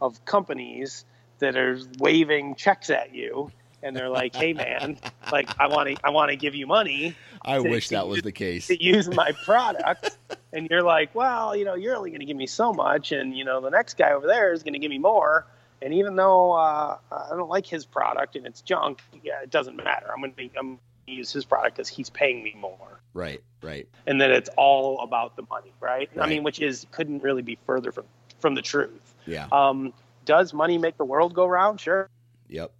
of 0.00 0.24
companies 0.24 1.04
that 1.38 1.56
are 1.56 1.78
waving 1.98 2.56
checks 2.56 2.90
at 2.90 3.14
you 3.14 3.50
and 3.82 3.96
they're 3.96 4.08
like, 4.08 4.34
"Hey 4.34 4.52
man, 4.52 4.98
like 5.30 5.48
I 5.60 5.66
want 5.68 5.88
to 5.88 5.96
I 6.04 6.10
want 6.10 6.30
to 6.30 6.36
give 6.36 6.54
you 6.54 6.66
money 6.66 7.14
I 7.42 7.56
to- 7.56 7.62
wish 7.68 7.88
to 7.88 7.94
that 7.96 8.08
was 8.08 8.22
the 8.22 8.32
case. 8.32 8.66
to 8.68 8.82
use 8.82 9.08
my 9.08 9.32
product." 9.44 10.16
and 10.52 10.68
you're 10.70 10.82
like, 10.82 11.14
"Well, 11.14 11.56
you 11.56 11.64
know, 11.64 11.74
you're 11.74 11.96
only 11.96 12.10
going 12.10 12.20
to 12.20 12.26
give 12.26 12.36
me 12.36 12.46
so 12.46 12.72
much 12.72 13.12
and 13.12 13.36
you 13.36 13.44
know, 13.44 13.60
the 13.60 13.70
next 13.70 13.96
guy 13.96 14.12
over 14.12 14.26
there 14.26 14.52
is 14.52 14.62
going 14.62 14.74
to 14.74 14.78
give 14.78 14.90
me 14.90 14.98
more." 14.98 15.46
And 15.80 15.92
even 15.94 16.14
though 16.14 16.52
uh, 16.52 16.96
I 17.10 17.30
don't 17.30 17.48
like 17.48 17.66
his 17.66 17.84
product 17.84 18.36
and 18.36 18.46
it's 18.46 18.60
junk, 18.62 19.00
yeah, 19.24 19.42
it 19.42 19.50
doesn't 19.50 19.74
matter. 19.76 20.06
I'm 20.14 20.20
going 20.20 20.32
to 20.34 20.42
I'm 20.58 20.66
gonna 20.68 20.78
use 21.06 21.32
his 21.32 21.44
product 21.44 21.76
because 21.76 21.88
he's 21.88 22.08
paying 22.08 22.44
me 22.44 22.54
more 22.58 23.00
Right. 23.14 23.42
Right. 23.62 23.88
and 24.06 24.20
then 24.20 24.30
it's 24.30 24.48
all 24.56 25.00
about 25.00 25.34
the 25.36 25.42
money, 25.50 25.72
right? 25.80 26.08
I 26.18 26.26
mean, 26.28 26.44
which 26.44 26.60
is 26.60 26.86
couldn't 26.92 27.22
really 27.24 27.42
be 27.42 27.58
further 27.66 27.90
from 27.92 28.04
from 28.38 28.54
the 28.54 28.62
truth. 28.62 29.14
Yeah. 29.26 29.48
Um, 29.52 29.92
does 30.24 30.54
money 30.54 30.78
make 30.78 30.96
the 30.98 31.04
world 31.04 31.34
go 31.34 31.46
round? 31.46 31.80
Sure. 31.80 32.08
Yep. 32.48 32.70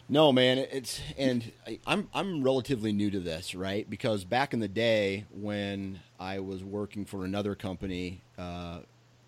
No, 0.07 0.31
man, 0.31 0.59
it's 0.59 1.01
and 1.17 1.51
I'm 1.87 2.09
I'm 2.13 2.43
relatively 2.43 2.91
new 2.93 3.09
to 3.09 3.19
this, 3.19 3.55
right? 3.55 3.89
Because 3.89 4.23
back 4.23 4.53
in 4.53 4.59
the 4.59 4.67
day 4.67 5.25
when 5.31 5.99
I 6.19 6.39
was 6.39 6.63
working 6.63 7.05
for 7.05 7.25
another 7.25 7.55
company, 7.55 8.21
uh, 8.37 8.81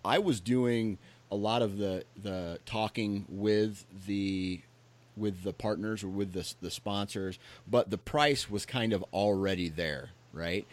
I 0.05 0.19
was 0.19 0.39
doing 0.39 0.99
a 1.31 1.35
lot 1.35 1.63
of 1.63 1.77
the 1.77 2.03
the 2.21 2.59
talking 2.67 3.25
with 3.27 3.85
the 4.05 4.61
with 5.15 5.41
the 5.43 5.51
partners 5.53 6.03
or 6.03 6.09
with 6.09 6.33
the 6.33 6.53
the 6.61 6.69
sponsors, 6.69 7.39
but 7.67 7.89
the 7.89 7.97
price 7.97 8.47
was 8.47 8.63
kind 8.67 8.93
of 8.93 9.03
already 9.11 9.69
there, 9.69 10.11
right? 10.31 10.67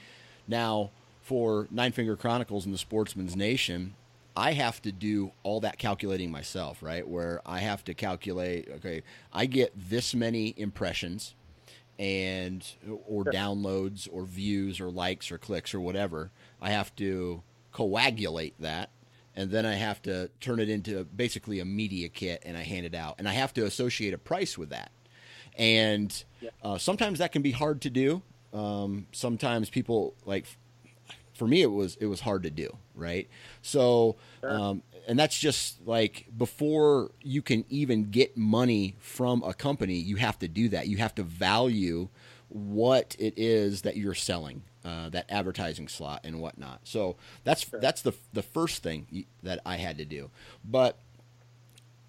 Now, 0.47 0.91
for 1.23 1.67
Nine 1.71 1.93
Finger 1.93 2.15
Chronicles 2.15 2.67
and 2.67 2.75
the 2.75 2.79
Sportsman's 2.79 3.35
Nation, 3.35 3.95
I 4.37 4.53
have 4.53 4.83
to 4.83 4.93
do 4.93 5.33
all 5.43 5.61
that 5.61 5.79
calculating 5.79 6.31
myself, 6.31 6.83
right? 6.83 7.07
Where 7.07 7.41
I 7.47 7.61
have 7.61 7.85
to 7.85 7.95
calculate, 7.95 8.69
okay, 8.77 9.03
I 9.33 9.47
get 9.47 9.73
this 9.77 10.15
many 10.15 10.55
impressions 10.57 11.35
and 11.99 12.67
or 13.07 13.25
downloads 13.25 14.09
or 14.11 14.25
views 14.25 14.81
or 14.81 14.91
likes 14.91 15.31
or 15.31 15.39
clicks 15.39 15.73
or 15.73 15.81
whatever. 15.81 16.31
I 16.61 16.71
have 16.71 16.95
to 16.97 17.43
coagulate 17.73 18.61
that 18.61 18.91
and 19.37 19.51
then 19.51 19.67
I 19.67 19.75
have 19.75 20.03
to 20.03 20.31
turn 20.41 20.61
it 20.61 20.69
into 20.69 21.05
basically 21.05 21.61
a 21.61 21.65
media 21.65 22.09
kit 22.09 22.43
and 22.45 22.57
I 22.57 22.63
hand 22.63 22.87
it 22.87 22.95
out 22.95 23.17
and 23.19 23.29
I 23.29 23.33
have 23.33 23.53
to 23.55 23.65
associate 23.65 24.15
a 24.15 24.19
price 24.19 24.59
with 24.59 24.71
that. 24.71 24.91
And 25.57 26.25
uh, 26.63 26.79
sometimes 26.79 27.21
that 27.21 27.31
can 27.31 27.43
be 27.43 27.53
hard 27.53 27.81
to 27.83 27.91
do. 27.91 28.23
Um, 28.53 29.07
sometimes 29.13 29.71
people 29.71 30.15
like 30.25 30.47
for 31.35 31.47
me 31.47 31.63
it 31.63 31.71
was 31.71 31.97
it 32.01 32.07
was 32.07 32.21
hard 32.21 32.43
to 32.45 32.51
do 32.51 32.77
right? 32.95 33.29
So 33.63 34.17
um, 34.43 34.83
and 35.07 35.19
that's 35.19 35.39
just 35.39 35.87
like 35.87 36.27
before 36.37 37.11
you 37.23 37.43
can 37.43 37.65
even 37.69 38.11
get 38.11 38.37
money 38.37 38.97
from 39.01 39.43
a 39.43 39.53
company 39.53 39.95
you 39.95 40.17
have 40.17 40.39
to 40.41 40.49
do 40.49 40.69
that. 40.71 40.89
You 40.89 40.99
have 40.99 41.15
to 41.17 41.23
value 41.23 42.09
what 42.49 43.17
it 43.19 43.35
is 43.37 43.83
that 43.83 43.97
you're 43.97 44.15
selling 44.15 44.63
uh, 44.85 45.09
that 45.09 45.27
advertising 45.31 45.89
slot 45.89 46.21
and 46.25 46.41
whatnot. 46.41 46.81
So 46.85 47.17
that's 47.43 47.65
that's 47.65 48.03
the 48.03 48.13
the 48.33 48.43
first 48.43 48.83
thing 48.83 49.27
that 49.43 49.61
i 49.65 49.77
had 49.77 49.99
to 49.99 50.05
do. 50.05 50.31
But 50.65 50.99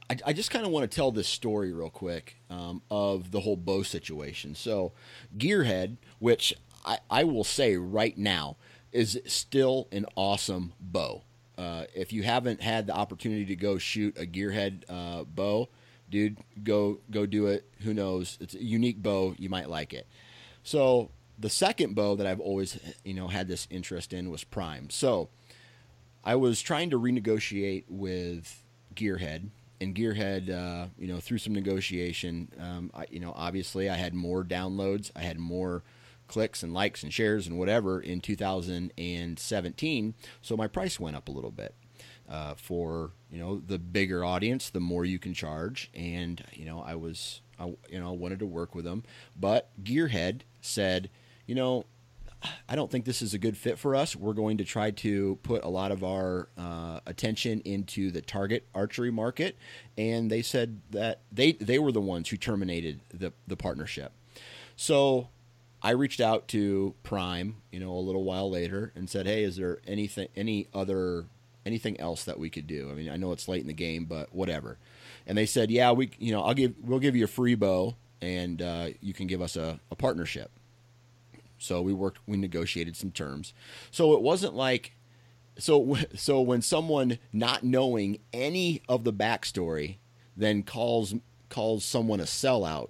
I, 0.09 0.17
I 0.27 0.33
just 0.33 0.51
kind 0.51 0.65
of 0.65 0.71
want 0.71 0.89
to 0.89 0.95
tell 0.95 1.11
this 1.11 1.27
story 1.27 1.73
real 1.73 1.89
quick 1.89 2.35
um, 2.49 2.81
of 2.91 3.31
the 3.31 3.39
whole 3.39 3.57
bow 3.57 3.81
situation. 3.83 4.55
So, 4.55 4.91
Gearhead, 5.37 5.97
which 6.19 6.53
I, 6.85 6.99
I 7.09 7.23
will 7.23 7.43
say 7.43 7.77
right 7.77 8.17
now 8.17 8.57
is 8.95 9.19
still 9.25 9.87
an 9.91 10.05
awesome 10.15 10.73
bow. 10.79 11.21
Uh, 11.57 11.83
if 11.93 12.13
you 12.13 12.23
haven't 12.23 12.61
had 12.61 12.87
the 12.87 12.93
opportunity 12.93 13.45
to 13.45 13.55
go 13.55 13.77
shoot 13.77 14.17
a 14.17 14.25
Gearhead 14.25 14.83
uh, 14.89 15.23
bow, 15.25 15.69
dude, 16.09 16.37
go 16.63 16.99
go 17.11 17.25
do 17.25 17.47
it. 17.47 17.65
Who 17.81 17.93
knows? 17.93 18.37
It's 18.39 18.55
a 18.55 18.63
unique 18.63 19.01
bow. 19.01 19.35
You 19.37 19.49
might 19.49 19.69
like 19.69 19.93
it. 19.93 20.07
So 20.63 21.09
the 21.37 21.49
second 21.49 21.95
bow 21.95 22.15
that 22.15 22.25
I've 22.25 22.39
always 22.39 22.79
you 23.03 23.13
know 23.13 23.27
had 23.27 23.47
this 23.47 23.67
interest 23.69 24.13
in 24.13 24.31
was 24.31 24.43
Prime. 24.43 24.89
So 24.89 25.29
I 26.23 26.35
was 26.35 26.61
trying 26.61 26.89
to 26.89 26.99
renegotiate 26.99 27.83
with 27.89 28.63
Gearhead, 28.95 29.49
and 29.81 29.93
Gearhead, 29.93 30.49
uh, 30.49 30.87
you 30.97 31.07
know, 31.07 31.19
through 31.19 31.39
some 31.39 31.53
negotiation, 31.53 32.49
um, 32.59 32.91
I, 32.93 33.05
you 33.09 33.19
know, 33.19 33.33
obviously 33.35 33.89
I 33.89 33.95
had 33.95 34.13
more 34.13 34.43
downloads, 34.43 35.11
I 35.15 35.21
had 35.21 35.37
more 35.37 35.83
clicks 36.27 36.63
and 36.63 36.73
likes 36.73 37.03
and 37.03 37.13
shares 37.13 37.47
and 37.47 37.57
whatever 37.57 37.99
in 37.99 38.21
2017, 38.21 40.13
so 40.41 40.57
my 40.57 40.67
price 40.67 40.99
went 40.99 41.15
up 41.15 41.27
a 41.27 41.31
little 41.31 41.51
bit. 41.51 41.75
Uh, 42.27 42.55
for 42.55 43.11
you 43.29 43.37
know 43.37 43.59
the 43.59 43.77
bigger 43.77 44.25
audience, 44.25 44.71
the 44.71 44.79
more 44.79 45.05
you 45.05 45.19
can 45.19 45.31
charge, 45.31 45.91
and 45.93 46.43
you 46.53 46.65
know 46.65 46.81
I 46.81 46.95
was 46.95 47.41
I, 47.59 47.67
you 47.87 47.99
know 47.99 48.13
wanted 48.13 48.39
to 48.39 48.47
work 48.47 48.73
with 48.73 48.83
them, 48.83 49.03
but 49.39 49.69
Gearhead 49.83 50.41
said, 50.59 51.11
you 51.45 51.53
know 51.53 51.85
I 52.67 52.75
don't 52.75 52.91
think 52.91 53.05
this 53.05 53.21
is 53.21 53.33
a 53.33 53.37
good 53.37 53.57
fit 53.57 53.77
for 53.77 53.95
us. 53.95 54.15
We're 54.15 54.33
going 54.33 54.57
to 54.57 54.65
try 54.65 54.91
to 54.91 55.37
put 55.43 55.63
a 55.63 55.69
lot 55.69 55.91
of 55.91 56.03
our 56.03 56.49
uh, 56.57 56.99
attention 57.05 57.61
into 57.61 58.11
the 58.11 58.21
target 58.21 58.67
archery 58.73 59.11
market, 59.11 59.57
and 59.97 60.29
they 60.29 60.41
said 60.41 60.81
that 60.91 61.21
they 61.31 61.53
they 61.53 61.79
were 61.79 61.91
the 61.91 62.01
ones 62.01 62.29
who 62.29 62.37
terminated 62.37 63.01
the 63.13 63.33
the 63.47 63.57
partnership. 63.57 64.13
So 64.75 65.29
I 65.85 65.91
reached 65.91 66.19
out 66.19 66.47
to 66.47 66.95
Prime, 67.03 67.57
you 67.71 67.79
know, 67.79 67.91
a 67.91 68.01
little 68.01 68.23
while 68.23 68.49
later, 68.49 68.91
and 68.95 69.07
said, 69.07 69.27
"Hey, 69.27 69.43
is 69.43 69.55
there 69.55 69.77
anything 69.85 70.29
any 70.35 70.67
other 70.73 71.25
anything 71.63 71.99
else 71.99 72.23
that 72.25 72.39
we 72.39 72.49
could 72.49 72.65
do? 72.65 72.89
I 72.89 72.95
mean, 72.95 73.07
I 73.07 73.17
know 73.17 73.31
it's 73.31 73.47
late 73.47 73.61
in 73.61 73.67
the 73.67 73.73
game, 73.73 74.05
but 74.05 74.33
whatever." 74.33 74.79
And 75.27 75.37
they 75.37 75.45
said, 75.45 75.69
"Yeah, 75.69 75.91
we 75.91 76.09
you 76.17 76.31
know 76.31 76.41
I'll 76.41 76.55
give 76.55 76.73
we'll 76.81 76.97
give 76.97 77.15
you 77.15 77.25
a 77.25 77.27
free 77.27 77.53
bow, 77.53 77.97
and 78.19 78.63
uh, 78.63 78.87
you 78.99 79.13
can 79.13 79.27
give 79.27 79.43
us 79.43 79.55
a, 79.55 79.79
a 79.91 79.95
partnership." 79.95 80.49
So 81.59 81.83
we 81.83 81.93
worked, 81.93 82.19
we 82.25 82.35
negotiated 82.35 82.95
some 82.95 83.11
terms. 83.11 83.53
So 83.91 84.13
it 84.13 84.23
wasn't 84.23 84.55
like, 84.55 84.93
so 85.59 85.97
so 86.15 86.41
when 86.41 86.63
someone 86.63 87.19
not 87.31 87.63
knowing 87.63 88.17
any 88.33 88.81
of 88.89 89.03
the 89.03 89.13
backstory 89.13 89.97
then 90.35 90.63
calls 90.63 91.13
calls 91.49 91.85
someone 91.85 92.19
a 92.19 92.23
sellout, 92.23 92.89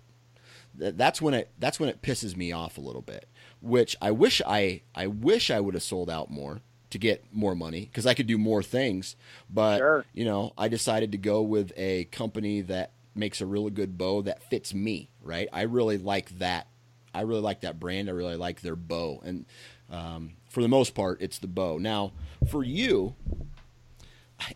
that's 0.77 1.21
when 1.21 1.33
it 1.33 1.51
that's 1.59 1.79
when 1.79 1.89
it 1.89 2.01
pisses 2.01 2.35
me 2.35 2.51
off 2.51 2.77
a 2.77 2.81
little 2.81 3.01
bit. 3.01 3.27
Which 3.61 3.95
I 4.01 4.11
wish 4.11 4.41
I 4.45 4.81
I 4.93 5.07
wish 5.07 5.49
I 5.49 5.59
would 5.59 5.73
have 5.73 5.83
sold 5.83 6.09
out 6.09 6.29
more 6.29 6.61
to 6.91 6.97
get 6.97 7.25
more 7.33 7.55
money 7.55 7.81
because 7.81 8.05
I 8.05 8.13
could 8.13 8.27
do 8.27 8.37
more 8.37 8.63
things. 8.63 9.15
But 9.49 9.79
sure. 9.79 10.05
you 10.13 10.25
know, 10.25 10.53
I 10.57 10.67
decided 10.67 11.11
to 11.13 11.17
go 11.17 11.41
with 11.41 11.71
a 11.75 12.05
company 12.05 12.61
that 12.61 12.91
makes 13.13 13.41
a 13.41 13.45
really 13.45 13.71
good 13.71 13.97
bow 13.97 14.21
that 14.23 14.43
fits 14.43 14.73
me. 14.73 15.09
Right? 15.21 15.47
I 15.51 15.63
really 15.63 15.97
like 15.97 16.37
that. 16.39 16.67
I 17.13 17.21
really 17.21 17.41
like 17.41 17.61
that 17.61 17.79
brand. 17.79 18.09
I 18.09 18.11
really 18.11 18.35
like 18.35 18.61
their 18.61 18.75
bow, 18.75 19.21
and 19.23 19.45
um, 19.89 20.33
for 20.49 20.61
the 20.61 20.67
most 20.67 20.93
part, 20.93 21.21
it's 21.21 21.39
the 21.39 21.47
bow. 21.47 21.77
Now, 21.77 22.11
for 22.49 22.63
you, 22.63 23.15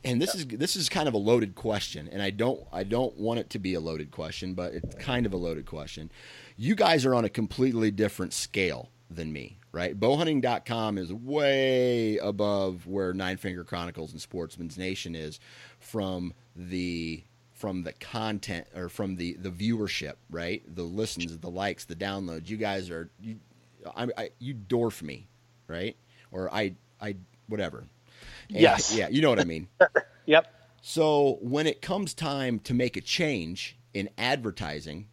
and 0.04 0.22
this 0.22 0.36
is 0.36 0.46
this 0.48 0.76
is 0.76 0.90
kind 0.90 1.08
of 1.08 1.14
a 1.14 1.18
loaded 1.18 1.56
question, 1.56 2.10
and 2.12 2.22
I 2.22 2.30
don't 2.30 2.62
I 2.72 2.84
don't 2.84 3.18
want 3.18 3.40
it 3.40 3.50
to 3.52 3.60
be 3.60 3.74
a 3.74 3.80
loaded 3.80 4.12
question, 4.12 4.54
but 4.54 4.74
it's 4.74 4.96
kind 4.96 5.26
of 5.26 5.34
a 5.34 5.38
loaded 5.38 5.66
question. 5.66 6.12
You 6.58 6.76
guys 6.76 7.06
are 7.06 7.16
on 7.16 7.26
a 7.26 7.30
completely 7.30 7.92
different 7.92 8.34
scale 8.34 8.90
than 9.10 9.32
me, 9.32 9.58
right? 9.72 10.00
Bowhunting.com 10.00 10.98
is 10.98 11.14
way 11.14 12.18
above 12.18 12.86
where 12.88 13.14
Nine 13.14 13.38
Finger 13.38 13.64
Chronicles 13.64 14.12
and 14.12 14.22
Sportsman's 14.22 14.78
Nation 14.78 15.16
is 15.16 15.40
from 15.80 16.34
the 16.56 17.24
from 17.54 17.84
the 17.84 17.94
content 17.94 18.68
or 18.76 18.90
from 18.90 19.16
the 19.16 19.34
the 19.34 19.50
viewership, 19.50 20.16
right? 20.30 20.64
The 20.76 20.84
listens, 20.84 21.38
the 21.38 21.50
likes, 21.50 21.86
the 21.86 21.96
downloads. 21.96 22.50
You 22.50 22.58
guys 22.58 22.90
are 22.90 23.10
you, 23.20 23.40
I, 23.96 24.08
I 24.18 24.30
you 24.40 24.54
dwarf 24.56 25.02
me, 25.02 25.28
right? 25.68 25.96
Or 26.32 26.54
I 26.54 26.76
I 27.02 27.16
whatever. 27.48 27.86
And, 28.50 28.60
yes. 28.60 28.96
Yeah, 28.96 29.10
you 29.10 29.22
know 29.22 29.30
what 29.30 29.40
I 29.40 29.46
mean. 29.46 29.68
yep. 30.26 30.54
So 30.82 31.38
when 31.42 31.68
it 31.68 31.82
comes 31.82 32.14
time 32.14 32.60
to 32.60 32.74
make 32.74 32.98
a 32.98 33.02
change 33.02 33.78
in 33.94 34.10
advertising, 34.18 35.08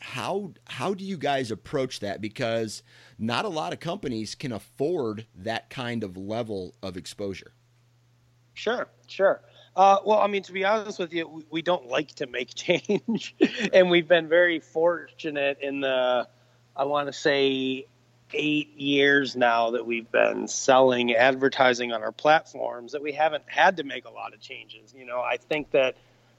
how 0.00 0.52
how 0.66 0.94
do 0.94 1.04
you 1.04 1.16
guys 1.16 1.50
approach 1.50 2.00
that? 2.00 2.20
Because 2.20 2.82
not 3.18 3.44
a 3.44 3.48
lot 3.48 3.72
of 3.72 3.80
companies 3.80 4.34
can 4.34 4.52
afford 4.52 5.26
that 5.34 5.70
kind 5.70 6.04
of 6.04 6.16
level 6.16 6.74
of 6.82 6.96
exposure. 6.96 7.52
Sure, 8.54 8.88
sure. 9.06 9.40
Uh, 9.76 9.98
well, 10.04 10.18
I 10.18 10.26
mean, 10.26 10.42
to 10.42 10.52
be 10.52 10.64
honest 10.64 10.98
with 10.98 11.12
you, 11.12 11.28
we, 11.28 11.44
we 11.50 11.62
don't 11.62 11.86
like 11.86 12.08
to 12.16 12.26
make 12.26 12.54
change, 12.54 13.34
and 13.72 13.90
we've 13.90 14.08
been 14.08 14.28
very 14.28 14.58
fortunate 14.58 15.58
in 15.60 15.80
the, 15.80 16.26
I 16.76 16.84
want 16.84 17.06
to 17.06 17.12
say, 17.12 17.86
eight 18.34 18.76
years 18.76 19.36
now 19.36 19.70
that 19.70 19.86
we've 19.86 20.10
been 20.10 20.48
selling 20.48 21.14
advertising 21.14 21.92
on 21.92 22.02
our 22.02 22.12
platforms 22.12 22.92
that 22.92 23.02
we 23.02 23.12
haven't 23.12 23.44
had 23.46 23.76
to 23.78 23.84
make 23.84 24.04
a 24.04 24.10
lot 24.10 24.34
of 24.34 24.40
changes. 24.40 24.94
You 24.96 25.06
know, 25.06 25.20
I 25.20 25.36
think 25.36 25.70
that, 25.70 25.96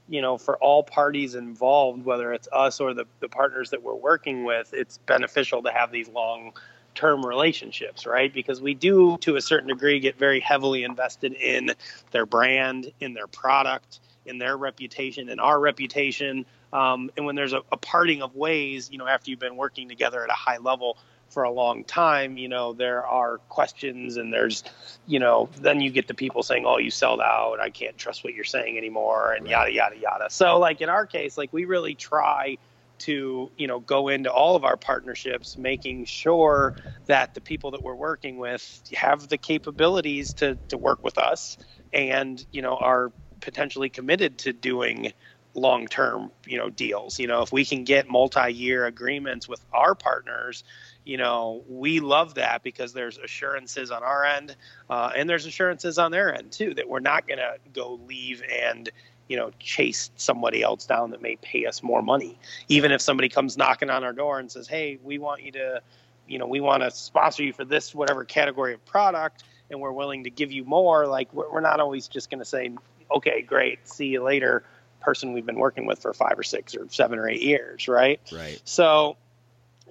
you 0.08 0.22
know, 0.22 0.38
for 0.38 0.58
all 0.58 0.84
parties 0.84 1.36
involved, 1.36 2.06
whether 2.06 2.34
it's 2.34 2.48
us 2.52 2.80
or 2.80 2.94
the, 2.94 3.06
the 3.20 3.30
partners 3.30 3.72
that 3.72 3.82
we're 3.84 3.96
working 3.96 4.44
with, 4.44 4.74
it's 4.74 4.98
beneficial 5.00 5.64
to 5.64 5.72
have 5.72 5.92
these 5.92 6.10
long 6.10 6.54
term 6.96 7.26
relationships, 7.26 8.06
right? 8.06 8.34
Because 8.34 8.62
we 8.62 8.74
do, 8.74 9.18
to 9.20 9.36
a 9.36 9.42
certain 9.42 9.70
degree, 9.70 10.00
get 10.00 10.18
very 10.18 10.40
heavily 10.40 10.84
invested 10.84 11.34
in 11.34 11.72
their 12.12 12.26
brand, 12.26 12.92
in 13.00 13.14
their 13.14 13.28
product, 13.28 14.00
in 14.26 14.38
their 14.38 14.58
reputation, 14.58 15.30
in 15.30 15.40
our 15.40 15.60
reputation. 15.60 16.46
Um, 16.74 17.10
and 17.18 17.26
when 17.26 17.36
there's 17.36 17.54
a, 17.54 17.62
a 17.72 17.78
parting 17.78 18.22
of 18.22 18.36
ways, 18.36 18.90
you 18.92 18.98
know, 18.98 19.08
after 19.08 19.32
you've 19.32 19.40
been 19.40 19.56
working 19.56 19.90
together 19.90 20.24
at 20.24 20.30
a 20.30 20.34
high 20.34 20.58
level, 20.58 20.98
for 21.30 21.44
a 21.44 21.52
long 21.52 21.84
time, 21.84 22.38
you 22.38 22.48
know, 22.48 22.74
there 22.74 23.06
are 23.06 23.38
questions 23.50 24.18
and 24.18 24.34
there's, 24.34 24.64
you 25.06 25.20
know, 25.20 25.50
then 25.62 25.80
you 25.80 25.92
get 25.92 26.08
the 26.08 26.14
people 26.14 26.44
saying, 26.44 26.66
oh, 26.66 26.78
you 26.78 26.92
sold 26.92 27.22
out. 27.22 27.60
I 27.60 27.70
can't 27.70 27.98
trust 27.98 28.24
what 28.24 28.34
you're 28.34 28.44
saying 28.44 28.78
anymore 28.78 29.34
and 29.34 29.46
right. 29.46 29.52
yada, 29.52 29.72
yada, 29.72 29.98
yada. 29.98 30.30
So, 30.30 30.58
like 30.60 30.82
in 30.82 30.90
our 30.90 31.06
case, 31.06 31.38
like 31.38 31.54
we 31.54 31.66
really 31.66 31.96
try 31.96 32.58
to, 33.00 33.52
you 33.58 33.68
know, 33.68 33.80
go 33.80 34.10
into 34.10 34.32
all 34.32 34.56
of 34.56 34.66
our 34.66 34.76
partnerships, 34.76 35.58
making 35.58 36.06
sure 36.06 36.76
that 37.06 37.34
the 37.34 37.42
people 37.42 37.72
that 37.72 37.84
we're 37.84 37.96
working 37.96 38.38
with 38.38 38.82
have 38.94 39.30
the 39.30 39.38
capabilities 39.38 40.34
to, 40.34 40.58
to 40.68 40.78
work 40.78 41.04
with 41.04 41.18
us 41.18 41.58
and, 41.94 42.46
you 42.52 42.62
know, 42.62 42.76
are 42.76 43.12
potentially 43.40 43.90
committed 43.90 44.38
to 44.40 44.52
doing 44.52 45.14
long 45.56 45.88
term 45.88 46.32
you 46.46 46.58
know 46.58 46.70
deals 46.70 47.20
you 47.20 47.26
know 47.26 47.42
if 47.42 47.52
we 47.52 47.66
can 47.66 47.84
get 47.84 48.08
multi 48.08 48.52
year 48.54 48.86
agreements 48.86 49.48
with 49.48 49.64
our 49.74 49.96
partners 49.96 50.64
you 51.10 51.18
know, 51.18 51.64
we 51.68 52.02
love 52.02 52.36
that 52.36 52.62
because 52.62 52.94
there's 52.94 53.18
assurances 53.18 53.90
on 53.90 54.04
our 54.04 54.24
end, 54.24 54.56
uh, 54.92 55.12
and 55.16 55.28
there's 55.28 55.48
assurances 55.48 55.98
on 55.98 56.12
their 56.12 56.36
end 56.36 56.52
too 56.52 56.76
that 56.76 56.88
we're 56.88 57.00
not 57.00 57.28
going 57.28 57.40
to 57.40 57.56
go 57.74 58.00
leave 58.06 58.44
and 58.44 58.92
you 59.28 59.36
know 59.36 59.50
chase 59.60 60.12
somebody 60.18 60.62
else 60.62 60.86
down 60.86 61.10
that 61.10 61.20
may 61.24 61.36
pay 61.38 61.66
us 61.66 61.82
more 61.82 62.04
money. 62.04 62.38
Even 62.68 62.92
if 62.92 63.02
somebody 63.02 63.28
comes 63.28 63.58
knocking 63.58 63.90
on 63.90 64.04
our 64.04 64.14
door 64.14 64.38
and 64.38 64.52
says, 64.52 64.68
"Hey, 64.68 65.00
we 65.04 65.18
want 65.18 65.42
you 65.42 65.52
to, 65.54 65.82
you 66.28 66.38
know, 66.38 66.46
we 66.46 66.60
want 66.60 66.84
to 66.84 66.92
sponsor 66.92 67.42
you 67.42 67.54
for 67.54 67.66
this 67.66 67.96
whatever 67.96 68.24
category 68.24 68.76
of 68.76 68.86
product." 68.86 69.44
And 69.72 69.82
we're 69.82 69.92
willing 69.92 70.26
to 70.26 70.30
give 70.30 70.52
you 70.52 70.64
more. 70.64 71.08
Like 71.08 71.34
we're 71.34 71.60
not 71.60 71.80
always 71.80 72.08
just 72.08 72.30
going 72.30 72.38
to 72.38 72.46
say, 72.46 72.70
"Okay, 73.10 73.42
great, 73.42 73.88
see 73.88 74.06
you 74.06 74.22
later." 74.22 74.64
Person 75.02 75.34
we've 75.34 75.46
been 75.46 75.58
working 75.58 75.88
with 75.88 76.00
for 76.00 76.14
five 76.14 76.38
or 76.38 76.44
six 76.44 76.76
or 76.76 76.86
seven 76.90 77.18
or 77.18 77.28
eight 77.28 77.42
years, 77.42 77.88
right? 77.88 78.20
Right. 78.32 78.62
So 78.64 79.16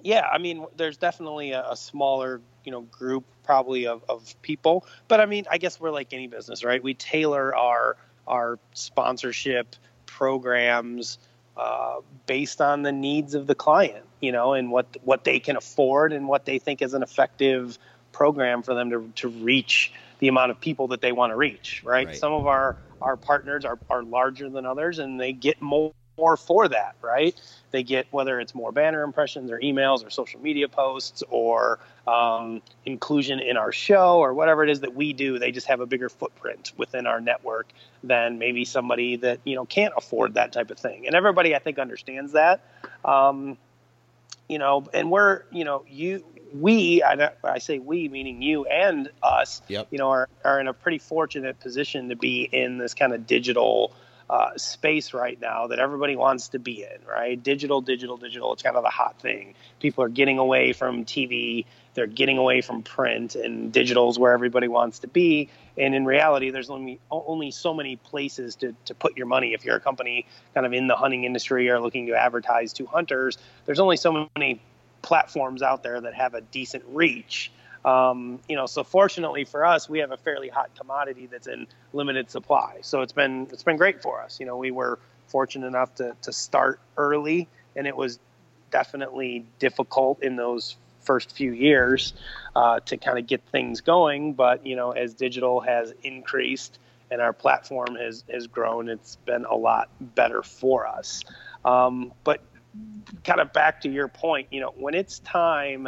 yeah, 0.03 0.27
I 0.31 0.37
mean, 0.37 0.65
there's 0.77 0.97
definitely 0.97 1.51
a, 1.51 1.71
a 1.71 1.75
smaller, 1.75 2.41
you 2.63 2.71
know, 2.71 2.81
group 2.81 3.25
probably 3.43 3.87
of, 3.87 4.03
of 4.07 4.35
people, 4.41 4.85
but 5.07 5.19
I 5.19 5.25
mean, 5.25 5.45
I 5.49 5.57
guess 5.57 5.79
we're 5.79 5.91
like 5.91 6.13
any 6.13 6.27
business, 6.27 6.63
right? 6.63 6.81
We 6.81 6.93
tailor 6.93 7.55
our 7.55 7.97
our 8.27 8.59
sponsorship 8.73 9.75
programs 10.05 11.17
uh, 11.57 12.01
based 12.27 12.61
on 12.61 12.83
the 12.83 12.91
needs 12.91 13.33
of 13.33 13.47
the 13.47 13.55
client, 13.55 14.05
you 14.21 14.31
know, 14.31 14.53
and 14.53 14.71
what 14.71 14.97
what 15.03 15.23
they 15.23 15.39
can 15.39 15.57
afford 15.57 16.13
and 16.13 16.27
what 16.27 16.45
they 16.45 16.59
think 16.59 16.81
is 16.81 16.93
an 16.93 17.03
effective 17.03 17.77
program 18.11 18.63
for 18.63 18.73
them 18.73 18.89
to 18.89 19.11
to 19.15 19.27
reach 19.27 19.91
the 20.19 20.27
amount 20.27 20.51
of 20.51 20.59
people 20.59 20.89
that 20.89 21.01
they 21.01 21.11
want 21.11 21.31
to 21.31 21.35
reach, 21.35 21.81
right? 21.83 22.07
right? 22.07 22.15
Some 22.15 22.33
of 22.33 22.47
our 22.47 22.77
our 23.01 23.17
partners 23.17 23.65
are, 23.65 23.79
are 23.89 24.03
larger 24.03 24.49
than 24.49 24.65
others 24.65 24.99
and 24.99 25.19
they 25.19 25.31
get 25.31 25.61
more 25.61 25.93
more 26.19 26.37
for 26.37 26.67
that, 26.67 26.95
right? 27.01 27.39
They 27.71 27.83
get 27.83 28.07
whether 28.11 28.39
it's 28.39 28.53
more 28.53 28.71
banner 28.71 29.03
impressions 29.03 29.51
or 29.51 29.59
emails 29.59 30.05
or 30.05 30.09
social 30.09 30.39
media 30.41 30.67
posts 30.67 31.23
or 31.29 31.79
um, 32.07 32.61
inclusion 32.85 33.39
in 33.39 33.57
our 33.57 33.71
show 33.71 34.19
or 34.19 34.33
whatever 34.33 34.63
it 34.63 34.69
is 34.69 34.81
that 34.81 34.95
we 34.95 35.13
do. 35.13 35.39
They 35.39 35.51
just 35.51 35.67
have 35.67 35.79
a 35.79 35.85
bigger 35.85 36.09
footprint 36.09 36.73
within 36.77 37.07
our 37.07 37.21
network 37.21 37.67
than 38.03 38.39
maybe 38.39 38.65
somebody 38.65 39.15
that 39.17 39.39
you 39.43 39.55
know 39.55 39.65
can't 39.65 39.93
afford 39.95 40.33
that 40.33 40.51
type 40.51 40.71
of 40.71 40.79
thing. 40.79 41.07
And 41.07 41.15
everybody, 41.15 41.55
I 41.55 41.59
think, 41.59 41.79
understands 41.79 42.33
that. 42.33 42.61
Um, 43.05 43.57
you 44.47 44.57
know, 44.57 44.85
and 44.93 45.09
we're 45.11 45.43
you 45.51 45.63
know 45.63 45.85
you 45.87 46.23
we 46.53 47.03
I, 47.03 47.31
I, 47.43 47.59
say 47.59 47.79
we 47.79 48.09
meaning 48.09 48.41
you 48.41 48.65
and 48.65 49.09
us 49.21 49.61
yep. 49.67 49.87
you 49.91 49.99
know 49.99 50.09
are, 50.09 50.29
are 50.43 50.59
in 50.59 50.67
a 50.67 50.73
pretty 50.73 50.97
fortunate 50.97 51.59
position 51.59 52.09
to 52.09 52.15
be 52.15 52.49
in 52.51 52.77
this 52.77 52.93
kind 52.93 53.13
of 53.13 53.27
digital 53.27 53.93
uh, 54.29 54.55
space 54.57 55.13
right 55.13 55.39
now 55.41 55.67
that 55.67 55.79
everybody 55.79 56.15
wants 56.15 56.49
to 56.49 56.59
be 56.59 56.83
in, 56.83 57.07
right? 57.07 57.41
Digital, 57.41 57.81
digital, 57.81 58.15
digital. 58.15 58.53
It's 58.53 58.61
kind 58.61 58.75
of 58.75 58.83
the 58.83 58.89
hot 58.89 59.19
thing. 59.19 59.55
People 59.79 60.03
are 60.03 60.09
getting 60.09 60.37
away 60.37 60.71
from 60.73 61.03
TV, 61.03 61.65
they're 61.95 62.05
getting 62.05 62.37
away 62.37 62.61
from 62.61 62.83
print, 62.83 63.35
and 63.35 63.71
digital 63.71 64.09
is 64.09 64.19
where 64.19 64.31
everybody 64.31 64.67
wants 64.67 64.99
to 64.99 65.07
be. 65.07 65.49
And 65.77 65.95
in 65.95 66.05
reality, 66.05 66.51
there's 66.51 66.69
only 66.69 66.99
only 67.09 67.49
so 67.49 67.73
many 67.73 67.95
places 67.95 68.55
to, 68.57 68.75
to 68.85 68.93
put 68.93 69.17
your 69.17 69.25
money. 69.25 69.53
If 69.53 69.65
you're 69.65 69.77
a 69.77 69.81
company 69.81 70.27
kind 70.53 70.65
of 70.65 70.73
in 70.73 70.87
the 70.87 70.95
hunting 70.95 71.23
industry 71.23 71.69
or 71.69 71.79
looking 71.79 72.07
to 72.07 72.13
advertise 72.13 72.73
to 72.73 72.85
hunters, 72.85 73.37
there's 73.65 73.79
only 73.79 73.97
so 73.97 74.29
many 74.35 74.61
platforms 75.01 75.63
out 75.63 75.81
there 75.81 75.99
that 76.01 76.13
have 76.13 76.35
a 76.35 76.41
decent 76.41 76.83
reach 76.89 77.51
um, 77.85 78.39
you 78.49 78.55
know, 78.55 78.65
so 78.65 78.83
fortunately 78.83 79.45
for 79.45 79.65
us, 79.65 79.89
we 79.89 79.99
have 79.99 80.11
a 80.11 80.17
fairly 80.17 80.49
hot 80.49 80.69
commodity 80.77 81.27
that's 81.27 81.47
in 81.47 81.67
limited 81.93 82.29
supply. 82.29 82.79
So 82.81 83.01
it's 83.01 83.13
been 83.13 83.47
it's 83.51 83.63
been 83.63 83.77
great 83.77 84.01
for 84.01 84.21
us. 84.21 84.39
You 84.39 84.45
know, 84.45 84.57
we 84.57 84.71
were 84.71 84.99
fortunate 85.27 85.67
enough 85.67 85.95
to 85.95 86.15
to 86.23 86.33
start 86.33 86.79
early, 86.97 87.47
and 87.75 87.87
it 87.87 87.95
was 87.95 88.19
definitely 88.71 89.45
difficult 89.59 90.21
in 90.21 90.35
those 90.35 90.75
first 91.01 91.31
few 91.31 91.51
years 91.53 92.13
uh, 92.55 92.79
to 92.81 92.97
kind 92.97 93.17
of 93.17 93.25
get 93.27 93.41
things 93.51 93.81
going. 93.81 94.33
But 94.33 94.65
you 94.65 94.75
know, 94.75 94.91
as 94.91 95.13
digital 95.13 95.61
has 95.61 95.93
increased 96.03 96.79
and 97.11 97.21
our 97.21 97.33
platform 97.33 97.95
has 97.95 98.23
has 98.31 98.47
grown, 98.47 98.89
it's 98.89 99.15
been 99.25 99.45
a 99.45 99.55
lot 99.55 99.89
better 100.01 100.43
for 100.43 100.85
us. 100.85 101.23
Um, 101.63 102.11
but 102.23 102.41
kind 103.23 103.39
of 103.39 103.51
back 103.53 103.81
to 103.81 103.89
your 103.89 104.07
point, 104.07 104.47
you 104.51 104.59
know, 104.59 104.73
when 104.77 104.93
it's 104.93 105.19
time 105.19 105.87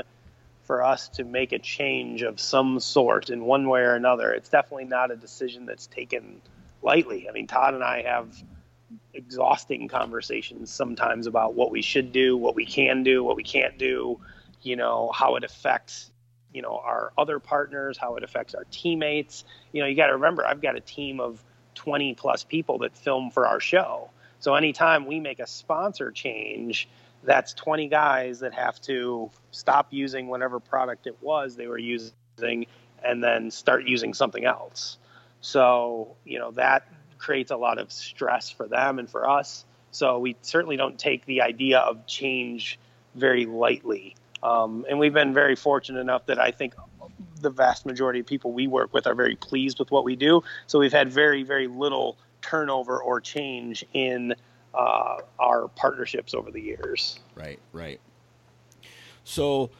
for 0.71 0.85
us 0.85 1.09
to 1.09 1.25
make 1.25 1.51
a 1.51 1.59
change 1.59 2.21
of 2.21 2.39
some 2.39 2.79
sort 2.79 3.29
in 3.29 3.43
one 3.43 3.67
way 3.67 3.81
or 3.81 3.93
another. 3.93 4.31
It's 4.31 4.47
definitely 4.47 4.85
not 4.85 5.11
a 5.11 5.17
decision 5.17 5.65
that's 5.65 5.85
taken 5.85 6.41
lightly. 6.81 7.27
I 7.27 7.33
mean, 7.33 7.45
Todd 7.45 7.73
and 7.73 7.83
I 7.83 8.03
have 8.03 8.41
exhausting 9.13 9.89
conversations 9.89 10.71
sometimes 10.71 11.27
about 11.27 11.55
what 11.55 11.71
we 11.71 11.81
should 11.81 12.13
do, 12.13 12.37
what 12.37 12.55
we 12.55 12.65
can 12.65 13.03
do, 13.03 13.21
what 13.21 13.35
we 13.35 13.43
can't 13.43 13.77
do, 13.77 14.17
you 14.61 14.77
know, 14.77 15.11
how 15.13 15.35
it 15.35 15.43
affects, 15.43 16.09
you 16.53 16.61
know, 16.61 16.77
our 16.77 17.11
other 17.17 17.39
partners, 17.39 17.97
how 17.97 18.15
it 18.15 18.23
affects 18.23 18.55
our 18.55 18.65
teammates. 18.71 19.43
You 19.73 19.81
know, 19.81 19.89
you 19.89 19.97
got 19.97 20.07
to 20.07 20.13
remember, 20.13 20.45
I've 20.45 20.61
got 20.61 20.77
a 20.77 20.79
team 20.79 21.19
of 21.19 21.43
20 21.75 22.13
plus 22.13 22.45
people 22.45 22.77
that 22.77 22.97
film 22.97 23.29
for 23.29 23.45
our 23.45 23.59
show. 23.59 24.09
So 24.39 24.55
anytime 24.55 25.05
we 25.05 25.19
make 25.19 25.41
a 25.41 25.47
sponsor 25.47 26.11
change, 26.11 26.87
that's 27.23 27.53
20 27.53 27.87
guys 27.87 28.39
that 28.39 28.53
have 28.53 28.79
to 28.81 29.29
stop 29.51 29.87
using 29.91 30.27
whatever 30.27 30.59
product 30.59 31.07
it 31.07 31.17
was 31.21 31.55
they 31.55 31.67
were 31.67 31.77
using 31.77 32.65
and 33.03 33.23
then 33.23 33.51
start 33.51 33.85
using 33.85 34.13
something 34.13 34.45
else. 34.45 34.97
So, 35.41 36.15
you 36.23 36.39
know, 36.39 36.51
that 36.51 36.87
creates 37.17 37.51
a 37.51 37.57
lot 37.57 37.77
of 37.77 37.91
stress 37.91 38.49
for 38.49 38.67
them 38.67 38.99
and 38.99 39.09
for 39.09 39.29
us. 39.29 39.65
So 39.91 40.19
we 40.19 40.35
certainly 40.41 40.77
don't 40.77 40.97
take 40.97 41.25
the 41.25 41.41
idea 41.41 41.79
of 41.79 42.05
change 42.07 42.79
very 43.15 43.45
lightly. 43.45 44.15
Um, 44.41 44.85
and 44.89 44.97
we've 44.97 45.13
been 45.13 45.33
very 45.33 45.55
fortunate 45.55 45.99
enough 45.99 46.25
that 46.27 46.39
I 46.39 46.51
think 46.51 46.73
the 47.41 47.49
vast 47.49 47.85
majority 47.85 48.19
of 48.19 48.25
people 48.25 48.51
we 48.51 48.67
work 48.67 48.93
with 48.93 49.05
are 49.07 49.15
very 49.15 49.35
pleased 49.35 49.79
with 49.79 49.91
what 49.91 50.03
we 50.03 50.15
do. 50.15 50.43
So 50.67 50.79
we've 50.79 50.93
had 50.93 51.11
very, 51.11 51.43
very 51.43 51.67
little 51.67 52.17
turnover 52.41 53.01
or 53.01 53.21
change 53.21 53.85
in 53.93 54.35
uh, 54.73 55.17
our 55.39 55.67
partnerships 55.69 56.33
over 56.33 56.51
the 56.51 56.61
years. 56.61 57.19
Right, 57.35 57.59
right. 57.73 57.99
So 59.23 59.71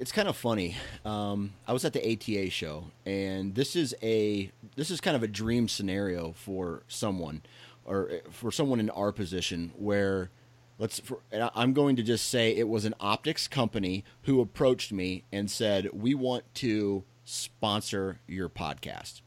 it's 0.00 0.12
kind 0.12 0.28
of 0.28 0.36
funny. 0.36 0.76
Um, 1.04 1.54
I 1.66 1.72
was 1.72 1.84
at 1.84 1.92
the 1.92 2.12
ATA 2.12 2.50
show, 2.50 2.86
and 3.04 3.54
this 3.54 3.76
is 3.76 3.94
a 4.02 4.50
this 4.76 4.90
is 4.90 5.00
kind 5.00 5.16
of 5.16 5.22
a 5.22 5.28
dream 5.28 5.68
scenario 5.68 6.32
for 6.32 6.82
someone, 6.88 7.42
or 7.84 8.10
for 8.30 8.50
someone 8.50 8.80
in 8.80 8.90
our 8.90 9.12
position 9.12 9.72
where 9.76 10.30
let's 10.78 10.98
for, 11.00 11.20
i'm 11.54 11.72
going 11.72 11.96
to 11.96 12.02
just 12.02 12.28
say 12.28 12.54
it 12.54 12.68
was 12.68 12.84
an 12.84 12.94
optics 13.00 13.46
company 13.46 14.04
who 14.22 14.40
approached 14.40 14.92
me 14.92 15.24
and 15.32 15.50
said 15.50 15.88
we 15.92 16.14
want 16.14 16.42
to 16.54 17.04
sponsor 17.24 18.18
your 18.26 18.48
podcast 18.48 19.20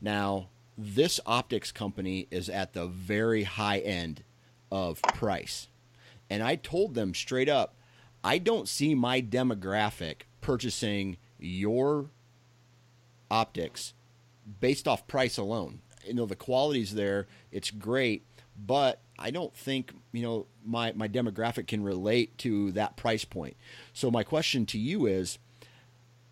now 0.00 0.48
this 0.76 1.20
optics 1.26 1.72
company 1.72 2.28
is 2.30 2.48
at 2.48 2.72
the 2.72 2.86
very 2.86 3.44
high 3.44 3.78
end 3.78 4.22
of 4.70 5.00
price 5.02 5.68
and 6.28 6.42
i 6.42 6.56
told 6.56 6.94
them 6.94 7.14
straight 7.14 7.48
up 7.48 7.76
i 8.22 8.38
don't 8.38 8.68
see 8.68 8.94
my 8.94 9.20
demographic 9.22 10.22
purchasing 10.40 11.16
your 11.38 12.10
optics 13.30 13.94
based 14.60 14.86
off 14.86 15.06
price 15.06 15.36
alone 15.36 15.80
you 16.04 16.14
know 16.14 16.26
the 16.26 16.36
quality's 16.36 16.94
there 16.94 17.26
it's 17.50 17.70
great 17.70 18.24
but 18.58 19.00
I 19.18 19.30
don't 19.30 19.54
think 19.54 19.92
you 20.12 20.22
know 20.22 20.46
my 20.64 20.92
my 20.92 21.08
demographic 21.08 21.66
can 21.66 21.82
relate 21.82 22.36
to 22.38 22.72
that 22.72 22.96
price 22.96 23.24
point. 23.24 23.56
So 23.92 24.10
my 24.10 24.22
question 24.22 24.66
to 24.66 24.78
you 24.78 25.06
is 25.06 25.38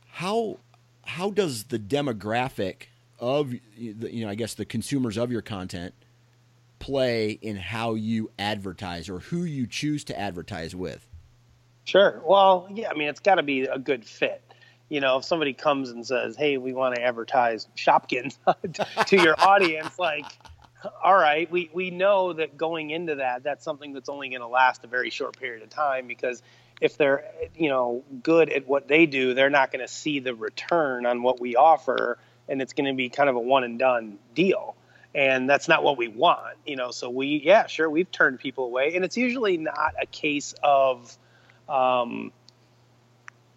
how 0.06 0.58
how 1.02 1.30
does 1.30 1.64
the 1.64 1.78
demographic 1.78 2.84
of 3.18 3.52
you 3.76 4.24
know 4.24 4.28
I 4.28 4.34
guess 4.34 4.54
the 4.54 4.64
consumers 4.64 5.16
of 5.16 5.30
your 5.30 5.42
content 5.42 5.94
play 6.78 7.30
in 7.30 7.56
how 7.56 7.94
you 7.94 8.30
advertise 8.38 9.08
or 9.08 9.20
who 9.20 9.44
you 9.44 9.66
choose 9.66 10.04
to 10.04 10.18
advertise 10.18 10.74
with? 10.74 11.06
Sure. 11.84 12.22
Well, 12.24 12.68
yeah, 12.70 12.90
I 12.90 12.94
mean 12.94 13.08
it's 13.08 13.20
got 13.20 13.36
to 13.36 13.42
be 13.42 13.62
a 13.62 13.78
good 13.78 14.04
fit. 14.04 14.42
You 14.90 15.00
know, 15.00 15.18
if 15.18 15.24
somebody 15.24 15.54
comes 15.54 15.90
and 15.90 16.06
says, 16.06 16.36
"Hey, 16.36 16.58
we 16.58 16.72
want 16.72 16.94
to 16.96 17.02
advertise 17.02 17.66
Shopkins 17.76 18.36
to 19.06 19.16
your 19.16 19.34
audience," 19.38 19.98
like 19.98 20.26
all 21.02 21.14
right, 21.14 21.50
we, 21.50 21.70
we 21.72 21.90
know 21.90 22.32
that 22.32 22.56
going 22.56 22.90
into 22.90 23.16
that, 23.16 23.42
that's 23.42 23.64
something 23.64 23.92
that's 23.92 24.08
only 24.08 24.28
going 24.28 24.40
to 24.40 24.46
last 24.46 24.84
a 24.84 24.86
very 24.86 25.10
short 25.10 25.38
period 25.38 25.62
of 25.62 25.70
time 25.70 26.06
because 26.06 26.42
if 26.80 26.96
they're, 26.96 27.24
you 27.56 27.68
know, 27.68 28.04
good 28.22 28.50
at 28.50 28.66
what 28.66 28.88
they 28.88 29.06
do, 29.06 29.34
they're 29.34 29.50
not 29.50 29.72
going 29.72 29.84
to 29.84 29.92
see 29.92 30.18
the 30.18 30.34
return 30.34 31.06
on 31.06 31.22
what 31.22 31.40
we 31.40 31.56
offer, 31.56 32.18
and 32.48 32.60
it's 32.62 32.72
going 32.72 32.86
to 32.86 32.94
be 32.94 33.08
kind 33.08 33.28
of 33.28 33.36
a 33.36 33.40
one 33.40 33.64
and 33.64 33.78
done 33.78 34.18
deal. 34.34 34.76
And 35.14 35.48
that's 35.48 35.68
not 35.68 35.84
what 35.84 35.96
we 35.96 36.08
want, 36.08 36.56
you 36.66 36.76
know. 36.76 36.90
So 36.90 37.08
we, 37.08 37.40
yeah, 37.44 37.66
sure, 37.66 37.88
we've 37.88 38.10
turned 38.10 38.40
people 38.40 38.64
away, 38.64 38.96
and 38.96 39.04
it's 39.04 39.16
usually 39.16 39.56
not 39.56 39.94
a 40.00 40.06
case 40.06 40.54
of, 40.62 41.16
um, 41.68 42.32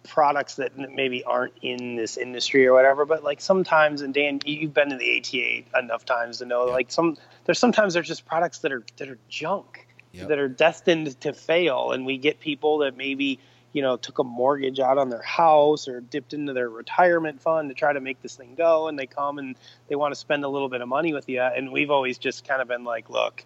products 0.08 0.56
that 0.56 0.76
maybe 0.76 1.22
aren't 1.22 1.52
in 1.62 1.96
this 1.96 2.16
industry 2.16 2.66
or 2.66 2.72
whatever. 2.72 3.04
But 3.04 3.22
like 3.22 3.40
sometimes, 3.40 4.00
and 4.00 4.12
Dan, 4.12 4.40
you've 4.44 4.74
been 4.74 4.90
to 4.90 4.96
the 4.96 5.18
ATA 5.18 5.78
enough 5.78 6.04
times 6.04 6.38
to 6.38 6.46
know, 6.46 6.64
like 6.64 6.90
some 6.90 7.16
there's 7.44 7.58
sometimes 7.58 7.94
there's 7.94 8.08
just 8.08 8.26
products 8.26 8.60
that 8.60 8.72
are 8.72 8.82
that 8.96 9.08
are 9.08 9.18
junk 9.28 9.86
yep. 10.12 10.28
that 10.28 10.38
are 10.38 10.48
destined 10.48 11.20
to 11.20 11.32
fail, 11.32 11.92
and 11.92 12.06
we 12.06 12.18
get 12.18 12.40
people 12.40 12.78
that 12.78 12.96
maybe 12.96 13.38
you 13.72 13.82
know 13.82 13.96
took 13.96 14.18
a 14.18 14.24
mortgage 14.24 14.80
out 14.80 14.98
on 14.98 15.10
their 15.10 15.22
house 15.22 15.88
or 15.88 16.00
dipped 16.00 16.32
into 16.32 16.52
their 16.52 16.68
retirement 16.68 17.40
fund 17.40 17.68
to 17.68 17.74
try 17.74 17.92
to 17.92 18.00
make 18.00 18.20
this 18.22 18.36
thing 18.36 18.54
go, 18.56 18.88
and 18.88 18.98
they 18.98 19.06
come 19.06 19.38
and 19.38 19.56
they 19.88 19.94
want 19.94 20.12
to 20.12 20.18
spend 20.18 20.44
a 20.44 20.48
little 20.48 20.68
bit 20.68 20.80
of 20.80 20.88
money 20.88 21.12
with 21.12 21.28
you, 21.28 21.40
and 21.40 21.72
we've 21.72 21.90
always 21.90 22.18
just 22.18 22.46
kind 22.46 22.62
of 22.62 22.68
been 22.68 22.84
like, 22.84 23.10
look. 23.10 23.44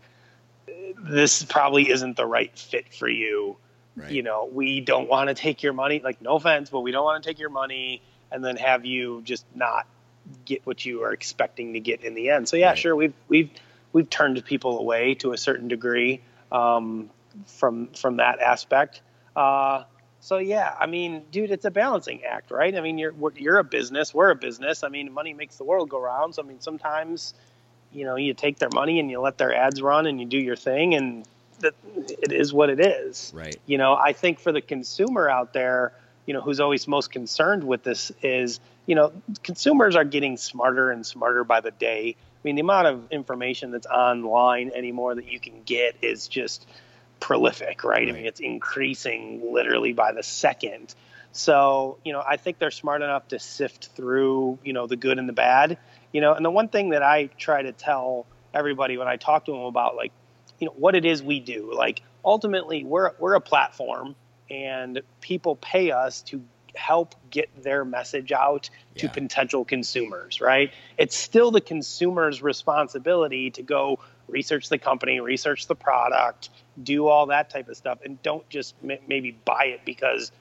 This 0.96 1.42
probably 1.42 1.90
isn't 1.90 2.16
the 2.16 2.24
right 2.24 2.56
fit 2.56 2.94
for 2.94 3.08
you 3.08 3.56
Right. 3.94 4.10
You 4.10 4.22
know, 4.22 4.48
we 4.50 4.80
don't 4.80 5.08
want 5.08 5.28
to 5.28 5.34
take 5.34 5.62
your 5.62 5.74
money. 5.74 6.00
Like, 6.02 6.22
no 6.22 6.36
offense, 6.36 6.70
but 6.70 6.80
we 6.80 6.92
don't 6.92 7.04
want 7.04 7.22
to 7.22 7.28
take 7.28 7.38
your 7.38 7.50
money 7.50 8.00
and 8.30 8.42
then 8.42 8.56
have 8.56 8.84
you 8.84 9.22
just 9.22 9.44
not 9.54 9.86
get 10.44 10.66
what 10.66 10.84
you 10.84 11.02
are 11.02 11.12
expecting 11.12 11.74
to 11.74 11.80
get 11.80 12.02
in 12.02 12.14
the 12.14 12.30
end. 12.30 12.48
So 12.48 12.56
yeah, 12.56 12.68
right. 12.68 12.78
sure, 12.78 12.96
we've 12.96 13.14
we've 13.28 13.50
we've 13.92 14.08
turned 14.08 14.42
people 14.44 14.78
away 14.78 15.14
to 15.16 15.32
a 15.32 15.38
certain 15.38 15.68
degree 15.68 16.22
um, 16.50 17.10
from 17.46 17.88
from 17.88 18.16
that 18.16 18.40
aspect. 18.40 19.02
Uh, 19.36 19.84
so 20.22 20.38
yeah, 20.38 20.76
I 20.78 20.86
mean, 20.86 21.24
dude, 21.32 21.50
it's 21.50 21.64
a 21.64 21.70
balancing 21.70 22.22
act, 22.22 22.52
right? 22.52 22.76
I 22.76 22.80
mean, 22.80 22.96
you're 22.96 23.12
you're 23.34 23.58
a 23.58 23.64
business, 23.64 24.14
we're 24.14 24.30
a 24.30 24.36
business. 24.36 24.84
I 24.84 24.88
mean, 24.88 25.12
money 25.12 25.34
makes 25.34 25.56
the 25.56 25.64
world 25.64 25.88
go 25.88 26.00
round. 26.00 26.36
So 26.36 26.44
I 26.44 26.46
mean, 26.46 26.60
sometimes, 26.60 27.34
you 27.92 28.04
know, 28.04 28.14
you 28.14 28.32
take 28.32 28.60
their 28.60 28.70
money 28.72 29.00
and 29.00 29.10
you 29.10 29.20
let 29.20 29.36
their 29.36 29.52
ads 29.52 29.82
run 29.82 30.06
and 30.06 30.20
you 30.20 30.26
do 30.26 30.38
your 30.38 30.54
thing, 30.54 30.94
and 30.94 31.26
that 31.58 31.74
it 31.96 32.30
is 32.30 32.52
what 32.52 32.70
it 32.70 32.78
is. 32.78 33.32
Right. 33.34 33.56
You 33.66 33.78
know, 33.78 33.96
I 33.96 34.12
think 34.12 34.38
for 34.38 34.52
the 34.52 34.60
consumer 34.60 35.28
out 35.28 35.52
there, 35.52 35.92
you 36.24 36.34
know, 36.34 36.40
who's 36.40 36.60
always 36.60 36.86
most 36.86 37.10
concerned 37.10 37.64
with 37.64 37.82
this 37.82 38.12
is, 38.22 38.60
you 38.86 38.94
know, 38.94 39.12
consumers 39.42 39.96
are 39.96 40.04
getting 40.04 40.36
smarter 40.36 40.92
and 40.92 41.04
smarter 41.04 41.42
by 41.42 41.60
the 41.60 41.72
day. 41.72 42.14
I 42.16 42.40
mean, 42.44 42.54
the 42.54 42.62
amount 42.62 42.86
of 42.86 43.10
information 43.10 43.72
that's 43.72 43.88
online 43.88 44.70
anymore 44.72 45.16
that 45.16 45.26
you 45.26 45.40
can 45.40 45.64
get 45.64 45.96
is 46.00 46.28
just 46.28 46.64
prolific, 47.22 47.84
right? 47.84 47.98
right. 47.98 48.08
I 48.08 48.12
mean, 48.12 48.26
it's 48.26 48.40
increasing 48.40 49.52
literally 49.54 49.92
by 49.92 50.12
the 50.12 50.22
second. 50.22 50.94
So, 51.30 51.98
you 52.04 52.12
know, 52.12 52.22
I 52.26 52.36
think 52.36 52.58
they're 52.58 52.70
smart 52.70 53.00
enough 53.00 53.28
to 53.28 53.38
sift 53.38 53.90
through, 53.96 54.58
you 54.62 54.74
know, 54.74 54.86
the 54.86 54.96
good 54.96 55.18
and 55.18 55.28
the 55.28 55.32
bad, 55.32 55.78
you 56.12 56.20
know, 56.20 56.34
and 56.34 56.44
the 56.44 56.50
one 56.50 56.68
thing 56.68 56.90
that 56.90 57.02
I 57.02 57.26
try 57.38 57.62
to 57.62 57.72
tell 57.72 58.26
everybody 58.52 58.98
when 58.98 59.08
I 59.08 59.16
talk 59.16 59.46
to 59.46 59.52
them 59.52 59.62
about 59.62 59.96
like 59.96 60.12
you 60.58 60.66
know 60.66 60.74
what 60.76 60.94
it 60.94 61.04
is 61.04 61.22
we 61.22 61.40
do. 61.40 61.72
Like 61.74 62.02
ultimately, 62.24 62.84
we're 62.84 63.12
we're 63.18 63.34
a 63.34 63.40
platform, 63.40 64.14
and 64.50 65.00
people 65.20 65.56
pay 65.56 65.90
us 65.90 66.22
to 66.22 66.42
help 66.74 67.14
get 67.30 67.50
their 67.62 67.84
message 67.84 68.32
out 68.32 68.70
to 68.96 69.08
potential 69.08 69.64
consumers. 69.64 70.40
Right? 70.40 70.72
It's 70.98 71.16
still 71.16 71.50
the 71.50 71.60
consumer's 71.60 72.42
responsibility 72.42 73.50
to 73.52 73.62
go 73.62 74.00
research 74.28 74.68
the 74.68 74.78
company, 74.78 75.20
research 75.20 75.66
the 75.66 75.74
product, 75.74 76.50
do 76.80 77.06
all 77.06 77.26
that 77.26 77.50
type 77.50 77.68
of 77.68 77.76
stuff, 77.76 77.98
and 78.04 78.22
don't 78.22 78.48
just 78.48 78.74
m- 78.82 78.98
maybe 79.06 79.32
buy 79.44 79.66
it 79.66 79.84
because 79.84 80.32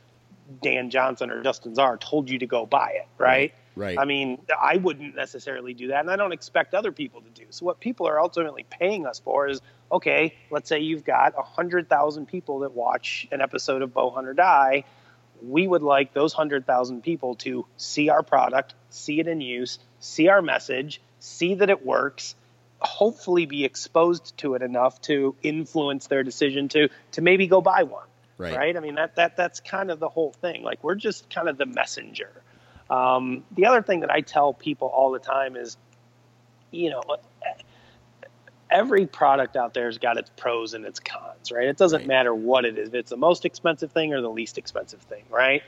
Dan 0.62 0.90
Johnson 0.90 1.32
or 1.32 1.44
Justin 1.44 1.74
Zarr 1.74 2.00
told 2.00 2.30
you 2.30 2.40
to 2.40 2.48
go 2.48 2.66
buy 2.66 2.92
it. 2.96 3.08
Right? 3.18 3.54
Right. 3.76 3.98
I 3.98 4.06
mean, 4.06 4.40
I 4.60 4.78
wouldn't 4.78 5.16
necessarily 5.16 5.74
do 5.74 5.88
that, 5.88 6.02
and 6.02 6.10
I 6.10 6.18
don't 6.18 6.34
expect 6.34 6.74
other 6.74 6.92
people 6.92 7.22
to 7.22 7.30
do. 7.30 7.46
So, 7.52 7.66
what 7.66 7.80
people 7.80 8.08
are 8.08 8.20
ultimately 8.20 8.66
paying 8.70 9.06
us 9.06 9.20
for 9.20 9.48
is 9.48 9.62
okay, 9.92 10.36
let's 10.50 10.70
say 10.70 10.80
you've 10.80 11.04
got 11.04 11.36
100,000 11.36 12.26
people 12.26 12.60
that 12.60 12.74
watch 12.74 13.28
an 13.32 13.42
episode 13.42 13.82
of 13.82 13.94
Bow 13.94 14.10
Hunter 14.10 14.34
Die. 14.34 14.84
We 15.42 15.68
would 15.68 15.82
like 15.82 16.14
those 16.14 16.34
100,000 16.34 17.02
people 17.02 17.36
to 17.36 17.66
see 17.78 18.10
our 18.10 18.24
product, 18.24 18.76
see 18.90 19.20
it 19.20 19.28
in 19.28 19.42
use, 19.42 19.80
see 20.00 20.28
our 20.28 20.42
message, 20.42 21.02
see 21.20 21.56
that 21.56 21.70
it 21.70 21.86
works, 21.86 22.36
hopefully 22.82 23.46
be 23.46 23.64
exposed 23.64 24.36
to 24.38 24.56
it 24.56 24.62
enough 24.62 25.00
to 25.02 25.36
influence 25.44 26.08
their 26.08 26.24
decision 26.24 26.68
to 26.70 26.90
to 27.12 27.22
maybe 27.22 27.48
go 27.48 27.62
buy 27.62 27.84
one. 27.84 28.08
Right. 28.38 28.56
right? 28.56 28.78
I 28.78 28.80
mean 28.80 28.96
that 28.96 29.16
that 29.16 29.38
that's 29.38 29.60
kind 29.60 29.92
of 29.92 30.00
the 30.00 30.10
whole 30.10 30.32
thing. 30.32 30.64
Like 30.64 30.84
we're 30.84 30.96
just 30.96 31.30
kind 31.30 31.48
of 31.48 31.58
the 31.58 31.66
messenger. 31.66 32.32
Um, 32.90 33.44
the 33.52 33.68
other 33.68 33.82
thing 33.82 34.02
that 34.02 34.12
I 34.12 34.22
tell 34.22 34.54
people 34.54 34.90
all 34.90 35.12
the 35.12 35.20
time 35.20 35.56
is, 35.56 35.78
you 36.72 36.90
know, 36.90 37.02
every 38.70 39.06
product 39.06 39.56
out 39.56 39.74
there 39.74 39.86
has 39.86 39.98
got 39.98 40.18
its 40.18 40.30
pros 40.36 40.74
and 40.74 40.86
its 40.86 41.00
cons, 41.00 41.52
right? 41.52 41.68
It 41.68 41.78
doesn't 41.78 42.00
right. 42.00 42.08
matter 42.08 42.34
what 42.34 42.66
it 42.66 42.78
is, 42.78 42.90
if 42.90 42.94
it's 42.94 43.10
the 43.10 43.18
most 43.18 43.46
expensive 43.46 43.92
thing 43.92 44.14
or 44.14 44.22
the 44.22 44.30
least 44.30 44.58
expensive 44.58 45.02
thing, 45.02 45.24
right? 45.30 45.64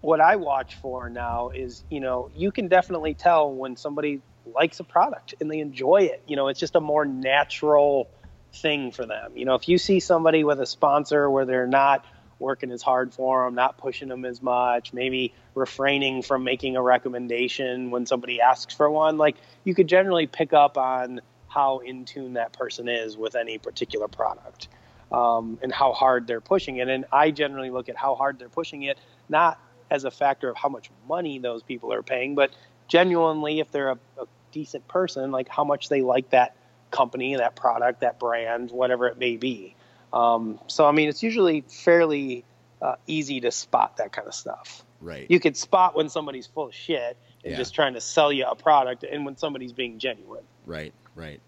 What 0.00 0.20
I 0.20 0.36
watch 0.36 0.74
for 0.76 1.08
now 1.08 1.50
is, 1.50 1.84
you 1.90 2.00
know, 2.00 2.30
you 2.34 2.52
can 2.52 2.68
definitely 2.68 3.14
tell 3.14 3.52
when 3.52 3.76
somebody 3.76 4.20
likes 4.46 4.80
a 4.80 4.84
product 4.84 5.34
and 5.40 5.50
they 5.50 5.60
enjoy 5.60 6.02
it. 6.02 6.22
You 6.26 6.36
know, 6.36 6.48
it's 6.48 6.60
just 6.60 6.76
a 6.76 6.80
more 6.80 7.04
natural 7.04 8.08
thing 8.52 8.92
for 8.92 9.06
them. 9.06 9.36
You 9.36 9.44
know, 9.44 9.54
if 9.54 9.68
you 9.68 9.78
see 9.78 10.00
somebody 10.00 10.44
with 10.44 10.60
a 10.60 10.66
sponsor 10.66 11.30
where 11.30 11.44
they're 11.44 11.66
not 11.66 12.04
working 12.38 12.70
as 12.70 12.82
hard 12.82 13.14
for 13.14 13.44
them, 13.44 13.54
not 13.54 13.78
pushing 13.78 14.08
them 14.08 14.24
as 14.24 14.42
much, 14.42 14.92
maybe 14.92 15.34
refraining 15.54 16.22
from 16.22 16.44
making 16.44 16.76
a 16.76 16.82
recommendation 16.82 17.90
when 17.90 18.06
somebody 18.06 18.40
asks 18.40 18.74
for 18.74 18.90
one, 18.90 19.18
like 19.18 19.36
you 19.64 19.74
could 19.74 19.88
generally 19.88 20.26
pick 20.26 20.52
up 20.52 20.76
on 20.76 21.20
how 21.48 21.78
in 21.78 22.04
tune 22.04 22.34
that 22.34 22.52
person 22.52 22.88
is 22.88 23.16
with 23.16 23.36
any 23.36 23.58
particular 23.58 24.08
product 24.08 24.68
um, 25.12 25.58
and 25.62 25.72
how 25.72 25.92
hard 25.92 26.26
they're 26.26 26.40
pushing 26.40 26.78
it. 26.78 26.88
And 26.88 27.04
I 27.12 27.30
generally 27.30 27.70
look 27.70 27.88
at 27.88 27.96
how 27.96 28.16
hard 28.16 28.38
they're 28.38 28.48
pushing 28.48 28.82
it, 28.82 28.98
not 29.28 29.60
as 29.90 30.04
a 30.04 30.10
factor 30.10 30.48
of 30.48 30.56
how 30.56 30.68
much 30.68 30.90
money 31.08 31.38
those 31.38 31.62
people 31.62 31.92
are 31.92 32.02
paying, 32.02 32.34
but 32.34 32.50
genuinely 32.88 33.60
if 33.60 33.70
they're 33.70 33.90
a, 33.90 33.98
a 34.20 34.26
decent 34.52 34.86
person, 34.88 35.30
like 35.30 35.48
how 35.48 35.64
much 35.64 35.88
they 35.88 36.02
like 36.02 36.30
that 36.30 36.56
company, 36.90 37.36
that 37.36 37.56
product, 37.56 38.00
that 38.00 38.18
brand, 38.18 38.70
whatever 38.70 39.06
it 39.08 39.18
may 39.18 39.36
be. 39.36 39.74
Um, 40.12 40.60
so, 40.68 40.86
I 40.86 40.92
mean, 40.92 41.08
it's 41.08 41.22
usually 41.22 41.62
fairly 41.62 42.44
uh, 42.80 42.94
easy 43.06 43.40
to 43.40 43.50
spot 43.50 43.96
that 43.96 44.12
kind 44.12 44.28
of 44.28 44.34
stuff. 44.34 44.84
Right. 45.00 45.26
You 45.28 45.40
can 45.40 45.54
spot 45.54 45.96
when 45.96 46.08
somebody's 46.08 46.46
full 46.46 46.68
of 46.68 46.74
shit 46.74 47.16
and 47.42 47.52
Yeah. 47.52 47.56
just 47.56 47.74
trying 47.74 47.94
to 47.94 48.00
sell 48.00 48.32
you 48.32 48.46
a 48.46 48.54
product 48.54 49.02
and 49.04 49.24
when 49.26 49.36
somebody's 49.36 49.72
being 49.72 49.98
genuine. 49.98 50.44
Right, 50.66 50.92
right. 51.16 51.40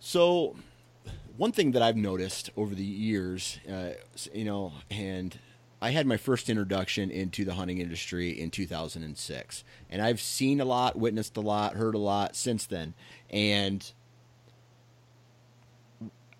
So, 0.00 0.54
one 1.36 1.52
thing 1.52 1.72
that 1.72 1.82
I've 1.82 1.96
noticed 1.96 2.50
over 2.56 2.74
the 2.74 2.84
years, 2.84 3.58
uh, 3.70 3.90
you 4.32 4.44
know, 4.44 4.72
and 4.90 5.36
I 5.80 5.90
had 5.90 6.06
my 6.06 6.16
first 6.16 6.50
introduction 6.50 7.10
into 7.10 7.44
the 7.44 7.54
hunting 7.54 7.78
industry 7.78 8.30
in 8.30 8.50
2006, 8.50 9.64
and 9.90 10.02
I've 10.02 10.20
seen 10.20 10.60
a 10.60 10.64
lot, 10.64 10.96
witnessed 10.96 11.36
a 11.36 11.40
lot, 11.40 11.74
heard 11.74 11.94
a 11.94 11.98
lot 11.98 12.34
since 12.34 12.66
then, 12.66 12.94
and 13.30 13.92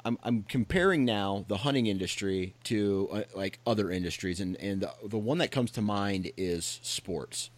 I'm, 0.05 0.18
I'm 0.22 0.43
comparing 0.45 1.05
now 1.05 1.45
the 1.49 1.59
hunting 1.59 1.86
industry 1.86 2.55
to 2.64 3.09
uh, 3.12 3.22
like 3.34 3.61
other 3.66 3.91
industries, 3.91 4.41
and 4.41 4.57
and 4.57 4.80
the, 4.80 4.93
the 5.05 5.18
one 5.18 5.39
that 5.39 5.51
comes 5.51 5.70
to 5.72 5.82
mind 5.82 6.32
is 6.36 6.80
sports. 6.82 7.51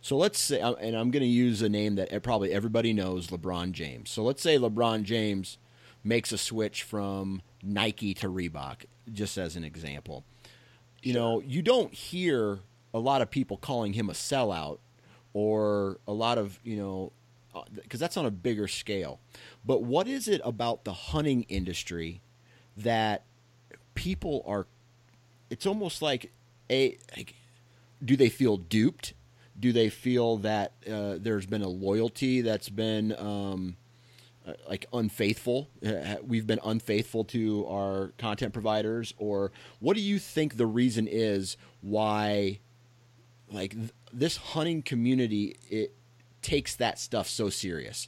So 0.00 0.16
let's 0.16 0.38
say, 0.38 0.60
uh, 0.60 0.74
and 0.74 0.96
I'm 0.96 1.10
going 1.10 1.22
to 1.22 1.28
use 1.28 1.60
a 1.60 1.68
name 1.68 1.96
that 1.96 2.22
probably 2.22 2.52
everybody 2.52 2.92
knows, 2.92 3.28
LeBron 3.28 3.72
James. 3.72 4.10
So 4.10 4.22
let's 4.22 4.42
say 4.42 4.56
LeBron 4.56 5.02
James 5.02 5.58
makes 6.04 6.32
a 6.32 6.38
switch 6.38 6.82
from 6.82 7.42
Nike 7.62 8.14
to 8.14 8.28
Reebok, 8.28 8.84
just 9.12 9.36
as 9.36 9.56
an 9.56 9.64
example. 9.64 10.24
You 11.02 11.14
know, 11.14 11.40
you 11.40 11.62
don't 11.62 11.92
hear 11.92 12.60
a 12.92 12.98
lot 12.98 13.22
of 13.22 13.30
people 13.30 13.56
calling 13.56 13.92
him 13.92 14.10
a 14.10 14.12
sellout 14.12 14.78
or 15.32 15.98
a 16.06 16.12
lot 16.12 16.38
of, 16.38 16.58
you 16.64 16.76
know, 16.76 17.12
because 17.74 18.00
that's 18.00 18.16
on 18.16 18.26
a 18.26 18.30
bigger 18.30 18.68
scale. 18.68 19.20
But 19.64 19.82
what 19.82 20.08
is 20.08 20.28
it 20.28 20.40
about 20.44 20.84
the 20.84 20.92
hunting 20.92 21.44
industry 21.44 22.20
that 22.76 23.24
people 23.94 24.42
are? 24.46 24.66
It's 25.50 25.66
almost 25.66 26.02
like 26.02 26.32
a. 26.70 26.98
Like, 27.16 27.34
do 28.04 28.16
they 28.16 28.28
feel 28.28 28.56
duped? 28.56 29.14
Do 29.58 29.72
they 29.72 29.88
feel 29.88 30.36
that 30.38 30.72
uh, 30.90 31.16
there's 31.18 31.46
been 31.46 31.62
a 31.62 31.68
loyalty 31.68 32.42
that's 32.42 32.68
been 32.68 33.12
um, 33.18 33.76
uh, 33.76 33.87
like 34.68 34.86
unfaithful? 34.92 35.70
Uh, 35.84 36.16
we've 36.22 36.46
been 36.46 36.60
unfaithful 36.64 37.24
to 37.24 37.66
our 37.66 38.12
content 38.18 38.52
providers, 38.52 39.14
or 39.18 39.52
what 39.80 39.96
do 39.96 40.02
you 40.02 40.18
think 40.18 40.56
the 40.56 40.66
reason 40.66 41.08
is 41.08 41.56
why, 41.80 42.60
like 43.50 43.72
th- 43.72 43.92
this 44.12 44.36
hunting 44.36 44.82
community, 44.82 45.56
it 45.68 45.94
takes 46.42 46.76
that 46.76 46.98
stuff 46.98 47.28
so 47.28 47.50
serious? 47.50 48.06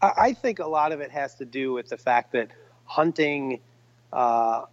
I 0.00 0.12
I 0.16 0.32
think 0.32 0.58
a 0.58 0.66
lot 0.66 0.92
of 0.92 1.00
it 1.00 1.10
has 1.10 1.34
to 1.36 1.44
do 1.44 1.72
with 1.72 1.88
the 1.88 1.96
fact 1.96 2.32
that 2.32 2.48
hunting 2.84 3.60
uh, 4.12 4.64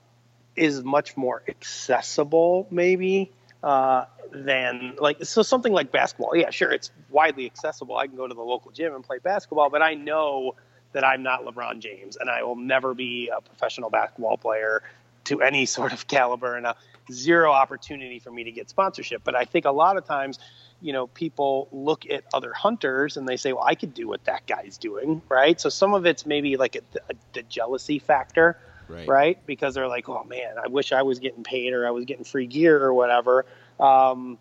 is 0.55 0.83
much 0.83 1.17
more 1.17 1.43
accessible, 1.47 2.67
maybe, 2.71 3.31
uh, 3.63 4.05
than 4.31 4.95
like 4.99 5.23
so 5.23 5.41
something 5.41 5.73
like 5.73 5.91
basketball. 5.91 6.35
Yeah, 6.35 6.49
sure, 6.49 6.71
it's 6.71 6.91
widely 7.09 7.45
accessible. 7.45 7.97
I 7.97 8.07
can 8.07 8.15
go 8.15 8.27
to 8.27 8.33
the 8.33 8.41
local 8.41 8.71
gym 8.71 8.93
and 8.93 9.03
play 9.03 9.17
basketball, 9.19 9.69
but 9.69 9.81
I 9.81 9.93
know 9.93 10.55
that 10.95 11.03
I'm 11.03 11.21
not 11.21 11.45
LeBron 11.45 11.79
James, 11.79 12.17
and 12.17 12.29
I 12.29 12.41
will 12.43 12.55
never 12.55 12.93
be 12.93 13.29
a 13.29 13.41
professional 13.41 13.89
basketball 13.89 14.37
player 14.37 14.81
to 15.25 15.41
any 15.41 15.65
sort 15.77 15.93
of 15.93 16.07
caliber, 16.07 16.55
and 16.55 16.65
a 16.65 16.75
zero 17.11 17.51
opportunity 17.51 18.17
for 18.17 18.31
me 18.31 18.43
to 18.45 18.51
get 18.51 18.69
sponsorship. 18.69 19.21
But 19.23 19.35
I 19.35 19.45
think 19.45 19.65
a 19.65 19.71
lot 19.71 19.97
of 19.97 20.05
times 20.05 20.39
you 20.81 20.93
know, 20.93 21.07
people 21.07 21.67
look 21.71 22.05
at 22.09 22.23
other 22.33 22.53
hunters 22.53 23.17
and 23.17 23.27
they 23.27 23.37
say, 23.37 23.53
well, 23.53 23.63
I 23.63 23.75
could 23.75 23.93
do 23.93 24.07
what 24.07 24.25
that 24.25 24.45
guy's 24.45 24.77
doing, 24.77 25.21
right? 25.29 25.59
So 25.59 25.69
some 25.69 25.93
of 25.93 26.05
it's 26.05 26.25
maybe 26.25 26.57
like 26.57 26.75
a, 26.75 26.81
a, 27.09 27.15
the 27.33 27.43
jealousy 27.43 27.99
factor, 27.99 28.57
Right. 28.87 29.07
right. 29.07 29.45
Because 29.47 29.73
they're 29.73 29.87
like, 29.87 30.07
oh 30.09 30.23
man, 30.25 30.57
I 30.63 30.67
wish 30.67 30.91
I 30.91 31.01
was 31.01 31.17
getting 31.17 31.43
paid 31.43 31.73
or 31.73 31.87
I 31.87 31.91
was 31.91 32.05
getting 32.05 32.23
free 32.23 32.45
gear 32.45 32.83
or 32.83 32.93
whatever. 32.93 33.45
Um, 33.79 34.37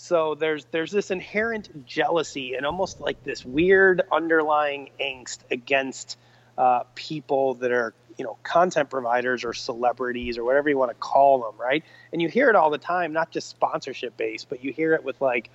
so 0.00 0.36
there's 0.36 0.64
there's 0.66 0.92
this 0.92 1.10
inherent 1.10 1.84
jealousy 1.84 2.54
and 2.54 2.64
almost 2.64 3.00
like 3.00 3.24
this 3.24 3.44
weird 3.44 4.00
underlying 4.12 4.90
angst 5.00 5.38
against 5.50 6.16
uh, 6.56 6.84
people 6.94 7.54
that 7.54 7.72
are 7.72 7.94
you 8.16 8.24
know 8.24 8.38
content 8.44 8.90
providers 8.90 9.42
or 9.44 9.52
celebrities 9.52 10.38
or 10.38 10.44
whatever 10.44 10.68
you 10.70 10.78
want 10.78 10.92
to 10.92 10.96
call 10.96 11.42
them, 11.42 11.60
right? 11.60 11.82
And 12.12 12.22
you 12.22 12.28
hear 12.28 12.48
it 12.48 12.54
all 12.54 12.70
the 12.70 12.78
time, 12.78 13.12
not 13.12 13.32
just 13.32 13.48
sponsorship 13.48 14.16
based, 14.16 14.48
but 14.48 14.62
you 14.62 14.72
hear 14.72 14.94
it 14.94 15.02
with 15.02 15.20
like, 15.20 15.50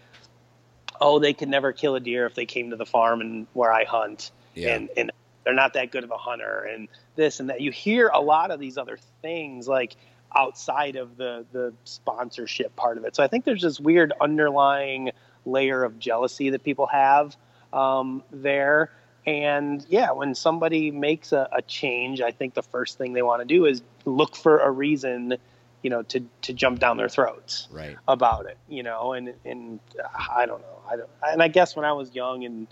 oh, 0.99 1.19
they 1.19 1.31
could 1.33 1.47
never 1.47 1.71
kill 1.71 1.95
a 1.95 2.01
deer 2.01 2.25
if 2.25 2.35
they 2.35 2.45
came 2.45 2.71
to 2.71 2.75
the 2.75 2.85
farm 2.85 3.21
and 3.21 3.47
where 3.53 3.71
I 3.71 3.85
hunt, 3.85 4.31
Yeah. 4.55 4.75
and 4.75 4.89
and 4.97 5.11
they're 5.45 5.53
not 5.53 5.75
that 5.75 5.89
good 5.89 6.03
of 6.03 6.11
a 6.11 6.17
hunter, 6.17 6.67
and 6.69 6.89
this 7.15 7.39
and 7.39 7.49
that. 7.49 7.61
You 7.61 7.71
hear 7.71 8.09
a 8.09 8.19
lot 8.19 8.51
of 8.51 8.59
these 8.59 8.77
other 8.77 8.97
things 9.21 9.69
like 9.69 9.95
outside 10.35 10.95
of 10.95 11.17
the 11.17 11.45
the 11.51 11.73
sponsorship 11.83 12.75
part 12.75 12.97
of 12.97 13.05
it. 13.05 13.15
So 13.15 13.23
I 13.23 13.27
think 13.27 13.45
there's 13.45 13.61
this 13.61 13.79
weird 13.79 14.13
underlying 14.19 15.11
layer 15.45 15.83
of 15.83 15.99
jealousy 15.99 16.49
that 16.51 16.63
people 16.63 16.87
have 16.87 17.35
um, 17.71 18.23
there. 18.31 18.91
And 19.25 19.85
yeah, 19.89 20.11
when 20.11 20.35
somebody 20.35 20.91
makes 20.91 21.31
a, 21.31 21.47
a 21.51 21.61
change, 21.61 22.19
I 22.21 22.31
think 22.31 22.53
the 22.53 22.63
first 22.63 22.97
thing 22.97 23.13
they 23.13 23.21
want 23.21 23.41
to 23.41 23.45
do 23.45 23.65
is 23.65 23.81
look 24.05 24.35
for 24.35 24.59
a 24.59 24.69
reason, 24.69 25.37
you 25.81 25.89
know, 25.89 26.03
to 26.03 26.25
to 26.43 26.53
jump 26.53 26.79
down 26.79 26.97
their 26.97 27.09
throats 27.09 27.67
Right. 27.71 27.97
about 28.07 28.47
it, 28.47 28.57
you 28.67 28.83
know, 28.83 29.13
and 29.13 29.33
and 29.45 29.79
uh, 29.97 30.07
I 30.29 30.45
don't 30.45 30.61
know, 30.61 30.81
I 30.89 30.95
don't, 30.97 31.09
and 31.25 31.41
I 31.41 31.47
guess 31.47 31.75
when 31.75 31.85
I 31.85 31.93
was 31.93 32.13
young 32.13 32.43
and 32.43 32.67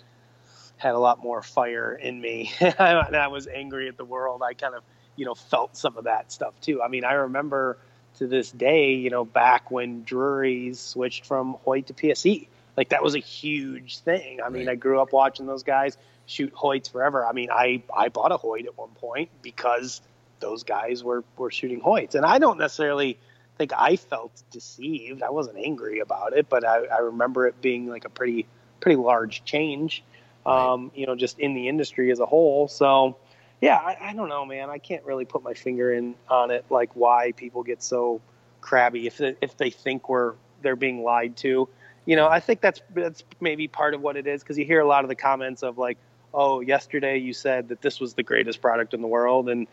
had 0.75 0.93
a 0.93 0.99
lot 0.99 1.21
more 1.21 1.41
fire 1.41 1.93
in 1.93 2.19
me, 2.19 2.51
and 2.59 3.15
I 3.15 3.27
was 3.27 3.47
angry 3.47 3.87
at 3.87 3.97
the 3.97 4.05
world, 4.05 4.41
I 4.43 4.53
kind 4.53 4.75
of, 4.75 4.83
you 5.21 5.25
know, 5.27 5.35
felt 5.35 5.77
some 5.77 5.97
of 5.97 6.05
that 6.05 6.31
stuff 6.31 6.59
too. 6.61 6.81
I 6.81 6.87
mean, 6.87 7.05
I 7.05 7.13
remember 7.13 7.77
to 8.17 8.25
this 8.25 8.49
day, 8.49 8.95
you 8.95 9.11
know, 9.11 9.23
back 9.23 9.69
when 9.69 10.03
Drury's 10.03 10.79
switched 10.79 11.27
from 11.27 11.57
Hoyt 11.63 11.85
to 11.85 11.93
PSE, 11.93 12.47
like 12.75 12.89
that 12.89 13.03
was 13.03 13.13
a 13.13 13.19
huge 13.19 13.99
thing. 13.99 14.39
I 14.43 14.49
mean, 14.49 14.65
Right. 14.65 14.71
I 14.71 14.75
grew 14.75 14.99
up 14.99 15.13
watching 15.13 15.45
those 15.45 15.61
guys 15.61 15.95
shoot 16.25 16.51
Hoyts 16.55 16.91
forever. 16.91 17.23
I 17.23 17.33
mean, 17.33 17.49
I 17.51 17.83
I 17.95 18.09
bought 18.09 18.31
a 18.31 18.37
Hoyt 18.37 18.65
at 18.65 18.75
one 18.75 18.89
point 18.95 19.29
because 19.43 20.01
those 20.39 20.63
guys 20.63 21.03
were 21.03 21.23
were 21.37 21.51
shooting 21.51 21.81
Hoyts, 21.81 22.15
and 22.15 22.25
I 22.25 22.39
don't 22.39 22.57
necessarily 22.57 23.19
think 23.59 23.73
I 23.77 23.97
felt 23.97 24.41
deceived. 24.49 25.21
I 25.21 25.29
wasn't 25.29 25.59
angry 25.59 25.99
about 25.99 26.33
it, 26.33 26.49
but 26.49 26.65
I, 26.65 26.85
I 26.85 26.97
remember 27.01 27.45
it 27.45 27.61
being 27.61 27.87
like 27.87 28.05
a 28.05 28.09
pretty 28.09 28.47
pretty 28.79 28.95
large 28.95 29.43
change, 29.45 30.03
um, 30.47 30.89
you 30.95 31.05
know, 31.05 31.15
just 31.15 31.37
in 31.37 31.53
the 31.53 31.67
industry 31.67 32.09
as 32.11 32.19
a 32.19 32.25
whole. 32.25 32.67
So, 32.67 33.17
yeah, 33.61 33.77
I, 33.77 33.97
I 34.09 34.13
don't 34.13 34.29
know, 34.29 34.45
man. 34.45 34.69
I 34.69 34.79
can't 34.79 35.05
really 35.05 35.25
put 35.25 35.43
my 35.43 35.53
finger 35.53 35.93
in 35.93 36.15
on 36.27 36.51
it, 36.51 36.65
like 36.69 36.95
why 36.95 37.31
people 37.31 37.63
get 37.63 37.81
so 37.83 38.19
crabby 38.59 39.07
if 39.07 39.17
they, 39.17 39.35
if 39.41 39.55
they 39.57 39.69
think 39.69 40.09
we're 40.09 40.33
they're 40.61 40.75
being 40.75 41.03
lied 41.03 41.37
to. 41.37 41.69
You 42.05 42.15
know, 42.15 42.27
I 42.27 42.39
think 42.39 42.61
that's 42.61 42.81
that's 42.93 43.23
maybe 43.39 43.67
part 43.67 43.93
of 43.93 44.01
what 44.01 44.17
it 44.17 44.25
is 44.25 44.41
because 44.41 44.57
you 44.57 44.65
hear 44.65 44.79
a 44.79 44.87
lot 44.87 45.05
of 45.05 45.09
the 45.09 45.15
comments 45.15 45.61
of 45.61 45.77
like, 45.77 45.97
oh, 46.33 46.59
yesterday 46.61 47.17
you 47.17 47.33
said 47.33 47.69
that 47.69 47.81
this 47.81 47.99
was 47.99 48.15
the 48.15 48.23
greatest 48.23 48.61
product 48.61 48.95
in 48.95 49.01
the 49.01 49.07
world, 49.07 49.47
and 49.47 49.67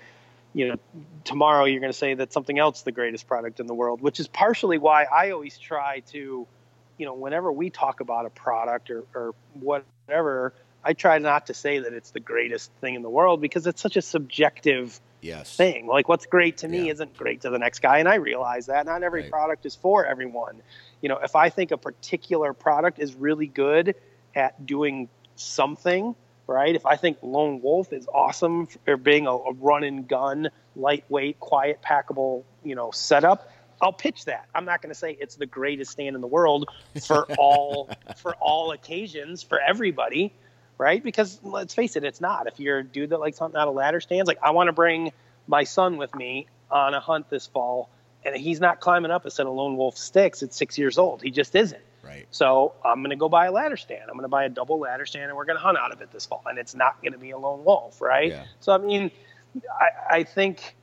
you 0.52 0.68
know, 0.68 0.76
tomorrow 1.24 1.64
you're 1.64 1.80
going 1.80 1.92
to 1.92 1.98
say 1.98 2.14
that 2.14 2.32
something 2.32 2.58
else 2.58 2.82
the 2.82 2.92
greatest 2.92 3.26
product 3.26 3.60
in 3.60 3.66
the 3.66 3.74
world, 3.74 4.02
which 4.02 4.20
is 4.20 4.28
partially 4.28 4.78
why 4.78 5.04
I 5.04 5.30
always 5.30 5.58
try 5.58 6.00
to, 6.10 6.46
you 6.98 7.06
know, 7.06 7.14
whenever 7.14 7.52
we 7.52 7.70
talk 7.70 8.00
about 8.00 8.26
a 8.26 8.30
product 8.30 8.90
or, 8.90 9.04
or 9.14 9.34
whatever, 9.54 10.54
I 10.88 10.94
try 10.94 11.18
not 11.18 11.48
to 11.48 11.54
say 11.54 11.80
that 11.80 11.92
it's 11.92 12.12
the 12.12 12.20
greatest 12.20 12.72
thing 12.80 12.94
in 12.94 13.02
the 13.02 13.10
world 13.10 13.42
because 13.42 13.66
it's 13.66 13.82
such 13.82 13.98
a 13.98 14.02
subjective 14.02 14.98
Yes. 15.20 15.54
thing. 15.56 15.86
Like 15.86 16.08
what's 16.08 16.24
great 16.26 16.58
to 16.58 16.68
me 16.68 16.86
Yeah. 16.86 16.92
isn't 16.92 17.14
great 17.16 17.42
to 17.42 17.50
the 17.50 17.58
next 17.58 17.80
guy, 17.80 17.98
and 17.98 18.08
I 18.08 18.14
realize 18.14 18.66
that 18.66 18.86
not 18.86 19.02
every 19.02 19.22
Right. 19.22 19.30
product 19.30 19.66
is 19.66 19.74
for 19.74 20.06
everyone. 20.06 20.62
You 21.02 21.10
know, 21.10 21.18
if 21.18 21.36
I 21.36 21.50
think 21.50 21.72
a 21.72 21.76
particular 21.76 22.54
product 22.54 22.98
is 23.00 23.14
really 23.14 23.48
good 23.48 23.96
at 24.34 24.64
doing 24.64 25.10
something, 25.34 26.14
right? 26.46 26.74
If 26.74 26.86
I 26.86 26.96
think 26.96 27.18
Lone 27.20 27.60
Wolf 27.60 27.92
is 27.92 28.06
awesome 28.14 28.66
for 28.68 28.96
being 28.96 29.26
a, 29.26 29.32
a 29.32 29.52
run 29.52 29.84
and 29.84 30.08
gun, 30.08 30.48
lightweight, 30.74 31.38
quiet, 31.40 31.82
packable, 31.82 32.44
you 32.62 32.76
know, 32.76 32.90
setup, 32.92 33.50
I'll 33.82 33.92
pitch 33.92 34.24
that. 34.24 34.46
I'm 34.54 34.64
not 34.64 34.80
going 34.82 34.90
to 34.94 34.98
say 34.98 35.16
it's 35.20 35.34
the 35.36 35.46
greatest 35.46 35.90
stand 35.90 36.14
in 36.16 36.22
the 36.22 36.26
world 36.28 36.68
for 37.06 37.26
all 37.38 37.90
for 38.16 38.34
all 38.36 38.70
occasions 38.72 39.42
for 39.42 39.60
everybody, 39.60 40.32
right? 40.78 41.02
Because 41.02 41.38
let's 41.42 41.74
face 41.74 41.96
it, 41.96 42.04
it's 42.04 42.20
not. 42.20 42.46
If 42.46 42.60
you're 42.60 42.78
a 42.78 42.84
dude 42.84 43.10
that 43.10 43.20
likes 43.20 43.38
hunting 43.38 43.60
out 43.60 43.68
of 43.68 43.74
ladder 43.74 44.00
stands, 44.00 44.26
like 44.26 44.38
I 44.42 44.52
want 44.52 44.68
to 44.68 44.72
bring 44.72 45.12
my 45.46 45.64
son 45.64 45.96
with 45.96 46.14
me 46.14 46.46
on 46.70 46.94
a 46.94 47.00
hunt 47.00 47.28
this 47.28 47.46
fall, 47.46 47.90
and 48.24 48.36
he's 48.36 48.60
not 48.60 48.80
climbing 48.80 49.10
up 49.10 49.26
a 49.26 49.30
set 49.30 49.46
of 49.46 49.52
lone 49.52 49.76
wolf 49.76 49.98
sticks 49.98 50.42
at 50.42 50.54
six 50.54 50.78
years 50.78 50.98
old. 50.98 51.22
He 51.22 51.30
just 51.30 51.54
isn't. 51.54 51.82
Right. 52.02 52.26
So 52.30 52.74
I'm 52.84 53.00
going 53.00 53.10
to 53.10 53.16
go 53.16 53.28
buy 53.28 53.46
a 53.46 53.52
ladder 53.52 53.76
stand. 53.76 54.02
I'm 54.02 54.14
going 54.14 54.22
to 54.22 54.28
buy 54.28 54.44
a 54.44 54.48
double 54.48 54.78
ladder 54.78 55.04
stand, 55.04 55.24
and 55.24 55.36
we're 55.36 55.44
going 55.44 55.58
to 55.58 55.62
hunt 55.62 55.76
out 55.76 55.92
of 55.92 56.00
it 56.00 56.10
this 56.12 56.26
fall. 56.26 56.42
And 56.46 56.58
it's 56.58 56.74
not 56.74 57.02
going 57.02 57.12
to 57.12 57.18
be 57.18 57.32
a 57.32 57.38
lone 57.38 57.64
wolf, 57.64 58.00
right? 58.00 58.30
Yeah. 58.30 58.44
So 58.60 58.72
I 58.72 58.78
mean, 58.78 59.10
I, 59.68 60.18
I 60.18 60.24
think 60.24 60.76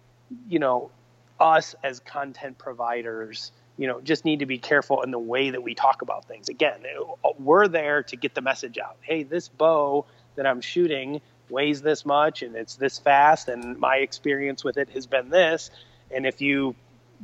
you 0.47 0.59
know 0.59 0.91
us 1.39 1.75
as 1.83 1.99
content 1.99 2.57
providers 2.57 3.51
you 3.77 3.87
know 3.87 4.01
just 4.01 4.25
need 4.25 4.39
to 4.39 4.45
be 4.45 4.57
careful 4.57 5.01
in 5.01 5.11
the 5.11 5.19
way 5.19 5.49
that 5.49 5.63
we 5.63 5.75
talk 5.75 6.01
about 6.01 6.25
things. 6.25 6.49
Again 6.49 6.79
uh, 7.23 7.29
we're 7.39 7.67
there 7.67 8.03
to 8.03 8.15
get 8.15 8.33
the 8.33 8.41
message 8.41 8.77
out. 8.77 8.97
Hey 9.01 9.23
this 9.23 9.47
bow 9.47 10.05
that 10.35 10.45
i'm 10.45 10.61
shooting 10.61 11.21
weighs 11.49 11.81
this 11.81 12.05
much 12.05 12.41
and 12.41 12.55
it's 12.55 12.75
this 12.75 12.97
fast 12.97 13.47
and 13.47 13.77
my 13.77 13.97
experience 13.97 14.63
with 14.63 14.77
it 14.77 14.89
has 14.89 15.05
been 15.05 15.29
this. 15.29 15.69
And 16.11 16.25
if 16.25 16.41
you 16.41 16.75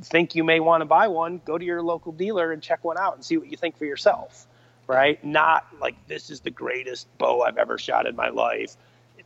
think 0.04 0.36
you 0.36 0.44
may 0.44 0.60
want 0.60 0.82
to 0.82 0.86
buy 0.86 1.08
one 1.08 1.42
go 1.44 1.58
to 1.58 1.66
your 1.66 1.82
local 1.82 2.12
dealer 2.12 2.52
and 2.52 2.62
check 2.62 2.84
one 2.84 2.98
out 2.98 3.16
and 3.16 3.26
see 3.26 3.38
what 3.38 3.48
you 3.48 3.58
think 3.58 3.78
for 3.78 3.86
yourself 3.86 4.48
right? 4.88 5.24
Not 5.24 5.66
like 5.80 5.96
this 6.08 6.30
is 6.30 6.42
the 6.42 6.50
greatest 6.52 7.08
bow 7.18 7.42
i've 7.42 7.58
ever 7.58 7.78
shot 7.78 8.08
in 8.08 8.16
my 8.16 8.30
life 8.30 8.76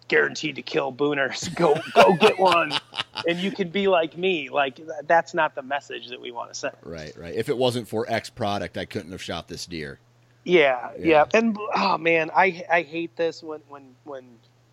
guaranteed 0.08 0.56
to 0.56 0.62
kill 0.62 0.94
booners 0.94 1.54
go 1.56 1.76
go 1.94 2.14
get 2.14 2.38
one 2.38 2.72
and 3.28 3.40
you 3.40 3.52
can 3.52 3.70
be 3.70 3.88
like 3.88 4.16
me 4.18 4.50
like 4.50 4.80
that's 5.08 5.34
not 5.34 5.56
the 5.56 5.62
message 5.64 6.10
that 6.10 6.22
we 6.22 6.32
want 6.32 6.52
to 6.54 6.58
send 6.58 6.76
Right, 6.84 7.16
right. 7.18 7.34
If 7.34 7.50
it 7.50 7.58
wasn't 7.58 7.88
for 7.88 8.06
X 8.10 8.30
product, 8.30 8.78
I 8.78 8.86
couldn't 8.86 9.12
have 9.12 9.22
shot 9.22 9.48
this 9.48 9.66
deer. 9.66 10.00
Yeah, 10.44 10.92
Yeah. 11.00 11.06
yeah, 11.06 11.26
and 11.34 11.58
oh 11.76 11.98
man, 11.98 12.30
I 12.36 12.64
I 12.72 12.82
hate 12.84 13.16
this 13.16 13.42
when 13.42 13.62
when 13.68 13.96
when 14.04 14.26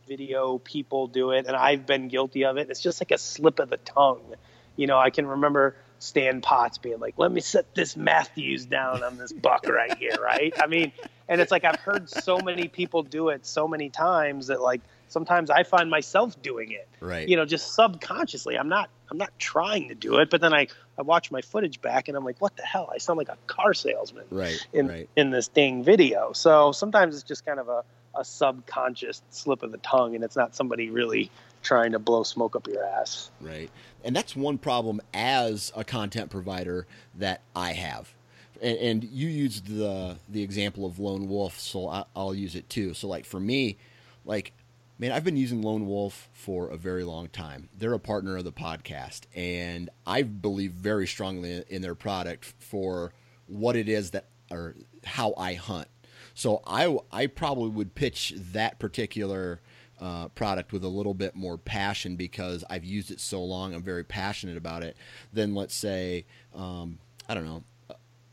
video 0.06 0.58
people 0.58 1.06
do 1.06 1.30
it, 1.30 1.46
and 1.46 1.56
I've 1.56 1.86
been 1.86 2.08
guilty 2.08 2.44
of 2.44 2.58
it. 2.58 2.68
It's 2.68 2.80
just 2.82 3.00
like 3.00 3.10
a 3.10 3.18
slip 3.18 3.58
of 3.58 3.70
the 3.70 3.78
tongue. 3.78 4.34
You 4.76 4.86
know, 4.86 4.98
I 4.98 5.08
can 5.10 5.26
remember 5.26 5.76
Stan 5.98 6.42
Potts 6.42 6.76
being 6.76 6.98
like, 7.00 7.14
"Let 7.16 7.32
me 7.32 7.40
set 7.40 7.74
this 7.74 7.96
Mathews 7.96 8.66
down 8.66 9.02
on 9.02 9.16
this 9.16 9.32
buck 9.32 9.66
right 9.66 9.96
here," 9.96 10.16
right? 10.20 10.52
I 10.60 10.66
mean, 10.66 10.92
and 11.28 11.40
it's 11.40 11.50
like 11.50 11.64
I've 11.64 11.80
heard 11.80 12.10
so 12.10 12.38
many 12.38 12.68
people 12.68 13.02
do 13.02 13.30
it 13.30 13.46
so 13.46 13.66
many 13.66 13.88
times 13.88 14.48
that 14.48 14.60
like 14.60 14.82
sometimes 15.12 15.50
I 15.50 15.62
find 15.62 15.90
myself 15.90 16.40
doing 16.42 16.72
it 16.72 16.88
Right. 17.00 17.28
you 17.28 17.36
know 17.36 17.44
just 17.44 17.74
subconsciously 17.74 18.56
i'm 18.56 18.68
not 18.68 18.88
i'm 19.10 19.18
not 19.18 19.30
trying 19.38 19.88
to 19.88 19.94
do 19.94 20.18
it 20.18 20.30
but 20.30 20.40
then 20.40 20.52
i 20.54 20.66
i 20.98 21.02
watch 21.02 21.30
my 21.30 21.40
footage 21.42 21.80
back 21.82 22.08
and 22.08 22.16
i'm 22.16 22.24
like 22.24 22.40
what 22.40 22.56
the 22.56 22.62
hell 22.62 22.88
i 22.94 22.98
sound 22.98 23.16
like 23.18 23.28
a 23.28 23.36
car 23.46 23.74
salesman 23.74 24.24
Right. 24.30 24.64
in 24.72 24.88
right. 24.88 25.08
in 25.16 25.30
this 25.30 25.48
dang 25.48 25.82
video 25.84 26.32
so 26.32 26.72
sometimes 26.72 27.14
it's 27.14 27.24
just 27.24 27.44
kind 27.44 27.58
of 27.60 27.68
a, 27.68 27.82
a 28.14 28.24
subconscious 28.24 29.22
slip 29.30 29.62
of 29.62 29.72
the 29.72 29.78
tongue 29.78 30.14
and 30.14 30.22
it's 30.24 30.36
not 30.36 30.54
somebody 30.54 30.90
really 30.90 31.30
trying 31.62 31.92
to 31.92 31.98
blow 31.98 32.22
smoke 32.22 32.54
up 32.56 32.66
your 32.68 32.84
ass 32.84 33.30
Right. 33.40 33.70
And 34.04 34.14
that's 34.16 34.34
one 34.36 34.58
problem 34.58 35.00
as 35.14 35.72
a 35.76 35.84
content 35.84 36.28
provider 36.30 36.86
that 37.16 37.40
I 37.54 37.72
have. 37.72 38.12
And, 38.60 38.78
and 38.78 39.04
you 39.04 39.28
used 39.28 39.66
the 39.66 40.16
the 40.28 40.42
example 40.42 40.84
of 40.86 40.98
Lone 40.98 41.28
Wolf, 41.28 41.58
so 41.58 41.88
I, 41.88 42.04
I'll 42.16 42.34
use 42.34 42.54
it 42.56 42.68
too. 42.68 42.94
So 42.94 43.06
like 43.08 43.24
for 43.24 43.38
me, 43.40 43.76
like 44.24 44.52
man, 44.98 45.12
I've 45.12 45.24
been 45.24 45.36
using 45.36 45.62
Lone 45.62 45.86
Wolf 45.86 46.28
for 46.32 46.68
a 46.68 46.76
very 46.76 47.04
long 47.04 47.28
time. 47.28 47.68
They're 47.76 47.92
a 47.92 47.98
partner 47.98 48.36
of 48.36 48.44
the 48.44 48.52
podcast, 48.52 49.22
and 49.34 49.90
I 50.06 50.22
believe 50.22 50.72
very 50.72 51.06
strongly 51.06 51.64
in 51.68 51.82
their 51.82 51.94
product 51.94 52.44
for 52.58 53.12
what 53.46 53.76
it 53.76 53.88
is 53.88 54.12
that 54.12 54.26
or 54.50 54.74
how 55.04 55.34
I 55.36 55.54
hunt. 55.54 55.88
So 56.34 56.62
I 56.66 56.96
I 57.10 57.26
probably 57.26 57.70
would 57.70 57.94
pitch 57.94 58.34
that 58.52 58.78
particular 58.78 59.60
uh, 60.00 60.28
product 60.28 60.72
with 60.72 60.84
a 60.84 60.88
little 60.88 61.14
bit 61.14 61.34
more 61.34 61.58
passion 61.58 62.16
because 62.16 62.64
I've 62.68 62.84
used 62.84 63.10
it 63.10 63.20
so 63.20 63.42
long. 63.42 63.74
I'm 63.74 63.82
very 63.82 64.04
passionate 64.04 64.56
about 64.56 64.82
it. 64.82 64.96
Than 65.32 65.54
let's 65.54 65.74
say 65.74 66.26
um, 66.54 66.98
I 67.28 67.34
don't 67.34 67.44
know 67.44 67.64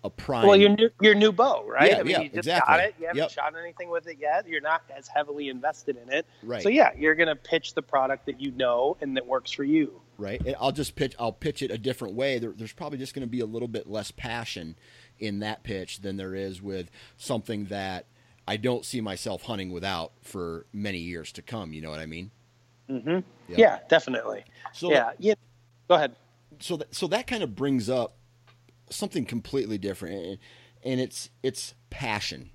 a- 0.04 0.10
prime. 0.10 0.48
well 0.48 0.56
your 0.56 0.70
new 0.70 0.90
your 1.02 1.14
new 1.16 1.32
bow 1.32 1.64
right 1.68 1.92
Yeah, 1.92 2.00
i 2.00 2.04
mean 2.04 2.12
yeah, 2.12 2.18
you 2.22 2.26
just 2.30 2.38
exactly. 2.40 2.74
got 2.76 2.80
it 2.84 2.96
you 3.00 3.08
haven't 3.08 3.18
Yep. 3.22 3.32
shot 3.32 3.54
anything 3.62 3.90
with 3.90 4.08
it 4.08 4.18
yet 4.20 4.48
you're 4.48 4.62
not 4.62 4.82
as 4.96 5.08
heavily 5.08 5.50
invested 5.50 5.98
in 5.98 6.12
it 6.12 6.26
Right. 6.44 6.64
so 6.64 6.70
yeah 6.70 6.92
you're 6.98 7.16
gonna 7.16 7.36
pitch 7.36 7.74
the 7.74 7.82
product 7.82 8.26
that 8.28 8.40
you 8.40 8.52
know 8.52 8.96
and 9.02 9.16
that 9.18 9.26
works 9.28 9.52
for 9.52 9.64
you 9.64 10.02
right? 10.18 10.42
And 10.46 10.54
I'll 10.60 10.74
just 10.74 10.98
pitch. 10.98 11.16
I'll 11.18 11.32
pitch 11.32 11.62
it 11.62 11.72
a 11.72 11.78
different 11.78 12.14
way. 12.14 12.40
There, 12.40 12.52
there's 12.52 12.74
probably 12.74 12.98
just 12.98 13.14
going 13.14 13.22
to 13.26 13.32
be 13.32 13.40
a 13.40 13.46
little 13.46 13.70
bit 13.70 13.88
less 13.88 14.12
passion 14.12 14.76
in 15.18 15.40
that 15.40 15.64
pitch 15.64 16.02
than 16.02 16.18
there 16.18 16.36
is 16.36 16.62
with 16.62 16.92
something 17.16 17.68
that 17.68 18.06
I 18.46 18.58
don't 18.58 18.84
see 18.84 19.00
myself 19.00 19.44
hunting 19.44 19.72
without 19.72 20.12
for 20.22 20.66
many 20.74 20.98
years 20.98 21.32
to 21.32 21.42
come. 21.42 21.72
You 21.72 21.82
know 21.82 21.90
what 21.90 22.02
I 22.02 22.06
mean? 22.06 22.32
Mm-hmm. 22.90 23.10
Yeah. 23.48 23.56
yeah, 23.58 23.80
definitely 23.88 24.44
So 24.74 24.92
yeah 24.92 25.12
yeah 25.20 25.36
go 25.88 25.96
ahead 25.96 26.18
so 26.60 26.76
that 26.76 26.94
so 26.94 27.08
that 27.08 27.26
kind 27.26 27.42
of 27.42 27.56
brings 27.56 27.90
up 27.90 28.18
something 28.90 29.26
completely 29.26 29.78
different 29.78 30.40
and, 30.84 31.00
it's 31.00 31.30
it's 31.44 31.74
passion 31.90 32.50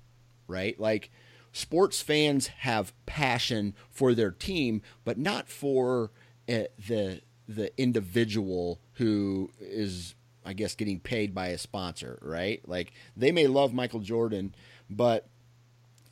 right 0.47 0.79
like 0.79 1.11
sports 1.51 2.01
fans 2.01 2.47
have 2.47 2.93
passion 3.05 3.73
for 3.89 4.13
their 4.13 4.31
team 4.31 4.81
but 5.03 5.17
not 5.17 5.47
for 5.47 6.11
uh, 6.49 6.63
the 6.87 7.21
the 7.47 7.71
individual 7.79 8.79
who 8.93 9.49
is 9.59 10.15
i 10.45 10.53
guess 10.53 10.75
getting 10.75 10.99
paid 10.99 11.33
by 11.33 11.47
a 11.47 11.57
sponsor 11.57 12.19
right 12.21 12.67
like 12.67 12.91
they 13.15 13.31
may 13.31 13.47
love 13.47 13.73
michael 13.73 13.99
jordan 13.99 14.53
but 14.89 15.27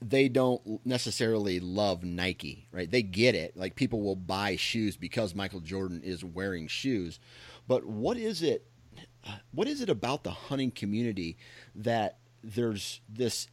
they 0.10 0.28
don't 0.28 0.86
necessarily 0.86 1.60
love 1.60 2.04
Nike, 2.04 2.68
right? 2.72 2.90
They 2.90 3.02
get 3.02 3.36
it. 3.36 3.56
Like 3.56 3.76
people 3.76 4.02
will 4.02 4.16
buy 4.16 4.56
shoes 4.56 4.98
because 4.98 5.34
Michael 5.34 5.62
Jordan 5.62 6.02
is 6.04 6.24
wearing 6.24 6.68
shoes. 6.68 7.20
But 7.68 7.86
what 7.86 8.18
is 8.18 8.44
it 8.44 8.68
what 9.52 9.68
is 9.68 9.82
it 9.82 9.90
about 9.90 10.24
the 10.24 10.32
hunting 10.32 10.72
community 10.72 11.38
that 11.76 12.18
there's 12.44 13.02
this 13.08 13.48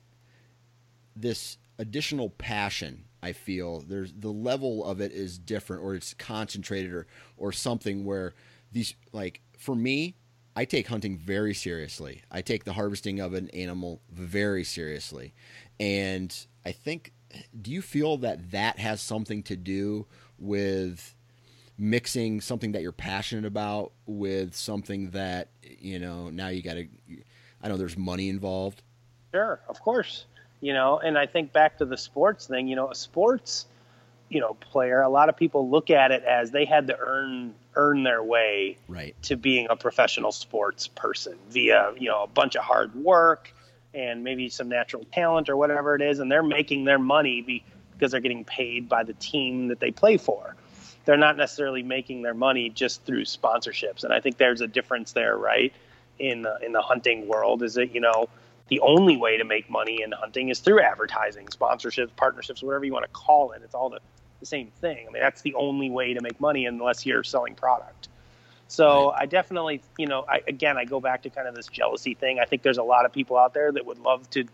this 1.14 1.58
additional 1.78 2.30
passion 2.30 3.04
I 3.22 3.32
feel 3.32 3.80
there's 3.80 4.12
the 4.12 4.32
level 4.32 4.84
of 4.84 5.00
it 5.00 5.12
is 5.12 5.38
different 5.38 5.82
or 5.82 5.94
it's 5.94 6.14
concentrated 6.14 6.92
or 6.92 7.06
or 7.36 7.52
something 7.52 8.04
where 8.04 8.34
these 8.72 8.94
like 9.12 9.40
for 9.58 9.74
me 9.74 10.16
I 10.56 10.64
take 10.64 10.88
hunting 10.88 11.16
very 11.16 11.54
seriously. 11.54 12.22
I 12.30 12.42
take 12.42 12.64
the 12.64 12.72
harvesting 12.72 13.20
of 13.20 13.34
an 13.34 13.48
animal 13.50 14.02
very 14.10 14.64
seriously. 14.64 15.32
And 15.78 16.34
I 16.66 16.72
think 16.72 17.12
do 17.60 17.70
you 17.70 17.82
feel 17.82 18.16
that 18.18 18.50
that 18.50 18.78
has 18.78 19.00
something 19.00 19.42
to 19.44 19.56
do 19.56 20.06
with 20.38 21.14
mixing 21.80 22.42
something 22.42 22.72
that 22.72 22.82
you're 22.82 22.92
passionate 22.92 23.46
about 23.46 23.92
with 24.06 24.54
something 24.54 25.10
that 25.10 25.48
you 25.62 25.98
know 25.98 26.28
now 26.28 26.48
you 26.48 26.62
got 26.62 26.74
to 26.74 26.86
I 27.62 27.68
know 27.68 27.76
there's 27.76 27.96
money 27.96 28.28
involved. 28.28 28.82
Sure, 29.32 29.60
of 29.68 29.80
course. 29.80 30.26
You 30.60 30.74
know, 30.74 30.98
and 30.98 31.16
I 31.16 31.26
think 31.26 31.52
back 31.52 31.78
to 31.78 31.86
the 31.86 31.96
sports 31.96 32.46
thing, 32.46 32.68
you 32.68 32.76
know, 32.76 32.90
a 32.90 32.94
sports, 32.94 33.66
you 34.28 34.40
know, 34.40 34.54
player, 34.54 35.00
a 35.00 35.08
lot 35.08 35.30
of 35.30 35.36
people 35.36 35.70
look 35.70 35.88
at 35.88 36.10
it 36.10 36.22
as 36.24 36.50
they 36.50 36.66
had 36.66 36.86
to 36.88 36.98
earn 36.98 37.54
earn 37.76 38.02
their 38.02 38.22
way 38.22 38.76
Right. 38.88 39.14
to 39.22 39.36
being 39.36 39.66
a 39.70 39.76
professional 39.76 40.32
sports 40.32 40.86
person 40.86 41.38
via, 41.48 41.94
you 41.98 42.08
know, 42.08 42.24
a 42.24 42.26
bunch 42.26 42.56
of 42.56 42.64
hard 42.64 42.94
work 42.94 43.54
and 43.94 44.22
maybe 44.22 44.48
some 44.48 44.68
natural 44.68 45.04
talent 45.12 45.48
or 45.48 45.56
whatever 45.56 45.94
it 45.94 46.02
is 46.02 46.18
and 46.18 46.30
they're 46.30 46.42
making 46.42 46.84
their 46.84 46.98
money 46.98 47.40
be, 47.40 47.64
because 47.92 48.12
they're 48.12 48.20
getting 48.20 48.44
paid 48.44 48.88
by 48.88 49.02
the 49.02 49.14
team 49.14 49.68
that 49.68 49.80
they 49.80 49.90
play 49.90 50.16
for. 50.16 50.54
They're 51.04 51.16
not 51.16 51.36
necessarily 51.36 51.82
making 51.82 52.22
their 52.22 52.34
money 52.34 52.68
just 52.68 53.04
through 53.04 53.24
sponsorships. 53.24 54.04
And 54.04 54.12
I 54.12 54.20
think 54.20 54.36
there's 54.36 54.60
a 54.60 54.66
difference 54.66 55.12
there, 55.12 55.36
right? 55.36 55.72
In 56.18 56.42
the, 56.42 56.58
in 56.64 56.72
the 56.72 56.82
hunting 56.82 57.26
world 57.26 57.62
is 57.62 57.74
that, 57.74 57.94
you 57.94 58.00
know, 58.00 58.28
the 58.68 58.80
only 58.80 59.16
way 59.16 59.36
to 59.36 59.44
make 59.44 59.68
money 59.68 60.02
in 60.02 60.12
hunting 60.12 60.48
is 60.48 60.60
through 60.60 60.80
advertising, 60.80 61.46
sponsorships, 61.46 62.10
partnerships, 62.16 62.62
whatever 62.62 62.84
you 62.84 62.92
want 62.92 63.04
to 63.04 63.10
call 63.10 63.52
it. 63.52 63.62
It's 63.64 63.74
all 63.74 63.90
the, 63.90 64.00
the 64.38 64.46
same 64.46 64.68
thing. 64.80 65.06
I 65.08 65.10
mean, 65.10 65.22
that's 65.22 65.42
the 65.42 65.54
only 65.54 65.90
way 65.90 66.14
to 66.14 66.20
make 66.20 66.40
money 66.40 66.66
unless 66.66 67.04
you're 67.04 67.24
selling 67.24 67.54
product. 67.54 68.08
So 68.68 69.10
I 69.10 69.26
definitely, 69.26 69.82
you 69.98 70.06
know, 70.06 70.24
I, 70.28 70.42
again, 70.46 70.78
I 70.78 70.84
go 70.84 71.00
back 71.00 71.22
to 71.22 71.30
kind 71.30 71.48
of 71.48 71.56
this 71.56 71.66
jealousy 71.66 72.14
thing. 72.14 72.38
I 72.38 72.44
think 72.44 72.62
there's 72.62 72.78
a 72.78 72.84
lot 72.84 73.04
of 73.04 73.12
people 73.12 73.36
out 73.36 73.52
there 73.52 73.72
that 73.72 73.84
would 73.84 73.98
love 73.98 74.30
to 74.30 74.44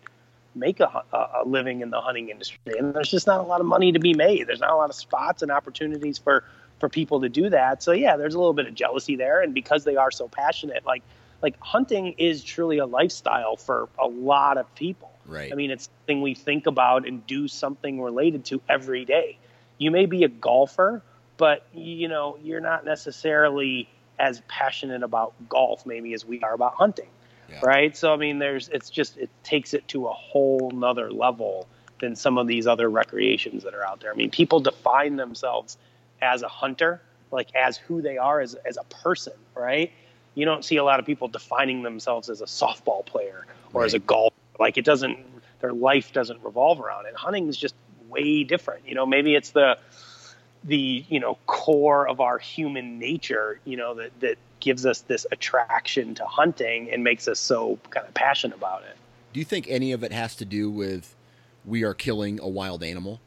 make 0.56 0.80
a, 0.80 1.04
a, 1.12 1.16
a 1.16 1.42
living 1.46 1.82
in 1.82 1.90
the 1.90 2.00
hunting 2.00 2.30
industry, 2.30 2.78
and 2.78 2.94
there's 2.94 3.10
just 3.10 3.26
not 3.26 3.40
a 3.40 3.44
lot 3.44 3.60
of 3.60 3.66
money 3.66 3.92
to 3.92 3.98
be 3.98 4.14
made. 4.14 4.46
There's 4.46 4.60
not 4.60 4.70
a 4.70 4.76
lot 4.76 4.90
of 4.90 4.96
spots 4.96 5.42
and 5.42 5.50
opportunities 5.50 6.18
for 6.18 6.44
for 6.78 6.88
people 6.88 7.20
to 7.22 7.28
do 7.28 7.48
that. 7.50 7.82
So 7.82 7.92
yeah, 7.92 8.16
there's 8.16 8.34
a 8.34 8.38
little 8.38 8.52
bit 8.52 8.66
of 8.66 8.74
jealousy 8.74 9.16
there, 9.16 9.40
and 9.40 9.54
because 9.54 9.84
they 9.84 9.96
are 9.96 10.10
so 10.10 10.28
passionate, 10.28 10.84
like 10.84 11.02
like 11.42 11.58
hunting 11.60 12.14
is 12.18 12.42
truly 12.42 12.78
a 12.78 12.86
lifestyle 12.86 13.56
for 13.56 13.88
a 13.98 14.06
lot 14.06 14.58
of 14.58 14.74
people. 14.74 15.12
Right. 15.26 15.52
I 15.52 15.54
mean, 15.54 15.70
it's 15.70 15.88
something 16.00 16.22
we 16.22 16.34
think 16.34 16.66
about 16.66 17.06
and 17.06 17.26
do 17.26 17.48
something 17.48 18.00
related 18.00 18.44
to 18.46 18.62
every 18.68 19.04
day. 19.04 19.38
You 19.78 19.90
may 19.90 20.06
be 20.06 20.24
a 20.24 20.28
golfer, 20.28 21.02
but 21.36 21.66
you 21.74 22.08
know 22.08 22.38
you're 22.42 22.60
not 22.60 22.84
necessarily 22.84 23.88
as 24.18 24.40
passionate 24.48 25.02
about 25.02 25.34
golf 25.48 25.84
maybe 25.84 26.14
as 26.14 26.24
we 26.24 26.40
are 26.40 26.54
about 26.54 26.74
hunting, 26.74 27.08
Yeah. 27.50 27.60
right? 27.62 27.96
So 27.96 28.12
I 28.12 28.16
mean, 28.16 28.38
there's 28.38 28.68
it's 28.68 28.90
just 28.90 29.16
it 29.16 29.30
takes 29.42 29.74
it 29.74 29.86
to 29.88 30.06
a 30.08 30.12
whole 30.12 30.70
nother 30.72 31.10
level 31.10 31.68
than 32.00 32.16
some 32.16 32.38
of 32.38 32.46
these 32.46 32.66
other 32.66 32.90
recreations 32.90 33.62
that 33.64 33.74
are 33.74 33.84
out 33.84 34.00
there. 34.00 34.12
I 34.12 34.14
mean, 34.14 34.30
people 34.30 34.60
define 34.60 35.16
themselves 35.16 35.78
as 36.20 36.42
a 36.42 36.48
hunter, 36.48 37.00
like 37.30 37.54
as 37.54 37.76
who 37.76 38.02
they 38.02 38.18
are 38.18 38.40
as 38.40 38.54
as 38.66 38.76
a 38.76 38.84
person, 38.84 39.32
right? 39.54 39.92
You 40.34 40.44
don't 40.44 40.64
see 40.64 40.76
a 40.76 40.84
lot 40.84 41.00
of 41.00 41.06
people 41.06 41.28
defining 41.28 41.82
themselves 41.82 42.28
as 42.28 42.42
a 42.42 42.44
softball 42.44 43.04
player 43.06 43.46
or 43.72 43.84
as 43.84 43.94
a 43.94 43.98
Right. 43.98 44.06
golfer 44.06 44.36
Like 44.60 44.76
it 44.76 44.84
doesn't, 44.84 45.18
their 45.60 45.72
life 45.72 46.12
doesn't 46.12 46.42
revolve 46.44 46.80
around 46.80 47.06
it. 47.06 47.14
Hunting 47.16 47.48
is 47.48 47.56
just 47.56 47.74
way 48.08 48.44
different. 48.44 48.86
You 48.86 48.94
know, 48.94 49.06
maybe 49.06 49.34
it's 49.34 49.50
the, 49.50 49.78
the, 50.66 51.04
you 51.08 51.20
know, 51.20 51.38
core 51.46 52.08
of 52.08 52.20
our 52.20 52.38
human 52.38 52.98
nature, 52.98 53.60
you 53.64 53.76
know, 53.76 53.94
that, 53.94 54.18
that 54.20 54.38
gives 54.60 54.84
us 54.84 55.00
this 55.02 55.26
attraction 55.30 56.14
to 56.16 56.24
hunting 56.26 56.90
and 56.90 57.04
makes 57.04 57.28
us 57.28 57.38
so 57.38 57.78
kind 57.90 58.06
of 58.06 58.14
passionate 58.14 58.56
about 58.56 58.82
it. 58.82 58.96
Do 59.32 59.38
you 59.38 59.44
think 59.44 59.66
any 59.68 59.92
of 59.92 60.02
it 60.02 60.12
has 60.12 60.34
to 60.36 60.44
do 60.44 60.70
with 60.70 61.14
we 61.64 61.82
are 61.82 61.94
killing 61.94 62.40
a 62.40 62.48
wild 62.48 62.82
animal? 62.82 63.20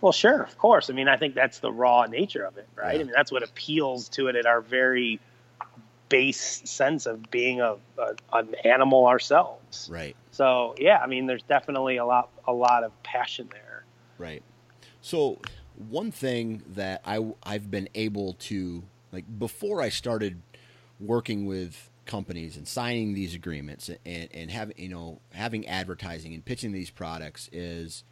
Well, 0.00 0.12
sure, 0.12 0.42
of 0.42 0.56
course. 0.56 0.88
I 0.88 0.94
mean, 0.94 1.08
I 1.08 1.16
think 1.16 1.34
that's 1.34 1.58
the 1.58 1.70
raw 1.70 2.06
nature 2.06 2.44
of 2.44 2.56
it, 2.56 2.68
right? 2.74 2.94
Yeah. 2.94 3.00
I 3.00 3.04
mean, 3.04 3.12
that's 3.14 3.30
what 3.30 3.42
appeals 3.42 4.08
to 4.10 4.28
it 4.28 4.36
at 4.36 4.46
our 4.46 4.60
very 4.60 5.20
base 6.08 6.62
sense 6.64 7.06
of 7.06 7.30
being 7.30 7.60
a, 7.60 7.76
a, 7.98 8.14
an 8.32 8.54
animal 8.64 9.06
ourselves. 9.06 9.88
Right. 9.90 10.16
So 10.32 10.74
yeah, 10.78 10.98
I 10.98 11.06
mean, 11.06 11.26
there's 11.26 11.42
definitely 11.42 11.98
a 11.98 12.04
lot 12.04 12.30
a 12.46 12.52
lot 12.52 12.84
of 12.84 13.02
passion 13.02 13.48
there. 13.52 13.84
Right. 14.18 14.42
So 15.02 15.38
one 15.88 16.10
thing 16.10 16.62
that 16.74 17.02
I 17.04 17.24
I've 17.42 17.70
been 17.70 17.88
able 17.94 18.34
to 18.34 18.82
like 19.12 19.24
before 19.38 19.80
I 19.80 19.88
started 19.88 20.40
working 20.98 21.46
with 21.46 21.90
companies 22.06 22.56
and 22.56 22.66
signing 22.66 23.14
these 23.14 23.34
agreements 23.34 23.90
and, 24.04 24.28
and 24.32 24.50
having 24.50 24.76
you 24.78 24.88
know 24.88 25.20
having 25.32 25.66
advertising 25.66 26.34
and 26.34 26.44
pitching 26.44 26.72
these 26.72 26.90
products 26.90 27.48
is 27.52 28.04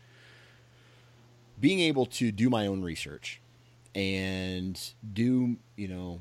being 1.61 1.81
able 1.81 2.07
to 2.07 2.31
do 2.31 2.49
my 2.49 2.67
own 2.67 2.83
research 2.83 3.41
and 3.95 4.95
do 5.13 5.57
you 5.77 5.89
know 5.89 6.21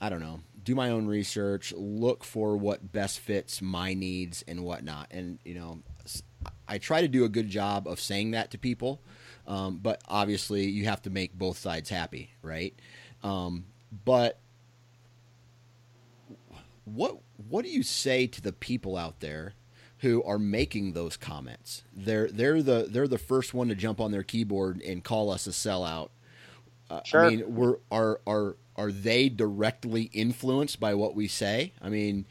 I 0.00 0.08
don't 0.08 0.20
know 0.20 0.40
do 0.66 0.74
my 0.74 0.90
own 0.90 1.06
research, 1.06 1.72
look 1.76 2.24
for 2.24 2.56
what 2.56 2.92
best 2.92 3.20
fits 3.20 3.62
my 3.62 3.94
needs 3.94 4.44
and 4.48 4.64
whatnot. 4.64 5.06
And, 5.12 5.38
you 5.44 5.54
know, 5.54 5.78
I 6.66 6.78
try 6.78 7.00
to 7.00 7.08
do 7.08 7.24
a 7.24 7.28
good 7.28 7.48
job 7.48 7.86
of 7.86 8.00
saying 8.00 8.32
that 8.32 8.50
to 8.50 8.58
people, 8.58 9.00
um, 9.46 9.78
but 9.82 10.02
obviously 10.08 10.66
you 10.66 10.84
have 10.84 11.02
to 11.02 11.10
make 11.10 11.32
both 11.34 11.58
sides 11.58 11.90
happy, 11.90 12.30
right? 12.42 12.74
Um, 13.22 13.66
but 14.04 14.38
what 16.84 17.18
what 17.48 17.64
do 17.64 17.70
you 17.70 17.82
say 17.82 18.26
to 18.26 18.40
the 18.40 18.52
people 18.52 18.96
out 18.96 19.20
there 19.20 19.54
who 19.98 20.22
are 20.24 20.38
making 20.38 20.92
those 20.92 21.16
comments? 21.16 21.82
They're 21.94 22.28
they're 22.28 22.62
the 22.62 22.86
they're 22.88 23.08
the 23.08 23.18
first 23.18 23.54
one 23.54 23.68
to 23.68 23.74
jump 23.74 24.00
on 24.00 24.12
their 24.12 24.22
keyboard 24.22 24.80
and 24.82 25.04
call 25.04 25.30
us 25.30 25.46
a 25.46 25.50
sellout. 25.50 26.10
Uh, 26.88 27.00
sure. 27.04 27.24
I 27.24 27.30
mean, 27.30 27.54
we're 27.54 27.76
are 27.90 28.20
are 28.26 28.56
are 28.76 28.92
they 28.92 29.28
directly 29.28 30.04
influenced 30.12 30.78
by 30.78 30.94
what 30.94 31.14
we 31.14 31.28
say? 31.28 31.72
I 31.82 31.88
mean, 31.88 32.26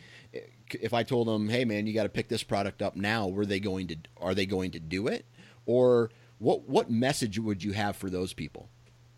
if 0.71 0.93
I 0.93 1.03
told 1.03 1.27
them, 1.27 1.49
"Hey, 1.49 1.65
man, 1.65 1.87
you 1.87 1.93
got 1.93 2.03
to 2.03 2.09
pick 2.09 2.29
this 2.29 2.43
product 2.43 2.81
up 2.81 2.95
now," 2.95 3.27
were 3.27 3.45
they 3.45 3.59
going 3.59 3.87
to? 3.87 3.97
Are 4.17 4.33
they 4.33 4.45
going 4.45 4.71
to 4.71 4.79
do 4.79 5.07
it? 5.07 5.25
Or 5.65 6.11
what? 6.39 6.67
What 6.67 6.89
message 6.89 7.39
would 7.39 7.63
you 7.63 7.71
have 7.73 7.95
for 7.95 8.09
those 8.09 8.33
people? 8.33 8.69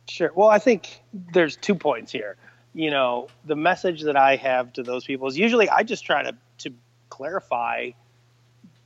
Sure. 0.10 0.32
Well, 0.34 0.48
I 0.48 0.60
think 0.60 1.02
there's 1.34 1.56
two 1.56 1.76
points 1.76 2.12
here. 2.12 2.38
You 2.74 2.92
know, 2.92 3.28
the 3.46 3.56
message 3.56 4.04
that 4.04 4.16
I 4.16 4.36
have 4.36 4.74
to 4.74 4.84
those 4.84 5.06
people 5.06 5.28
is 5.28 5.38
usually 5.38 5.70
I 5.70 5.84
just 5.84 6.06
try 6.06 6.24
to 6.24 6.36
to 6.60 6.74
clarify 7.10 7.92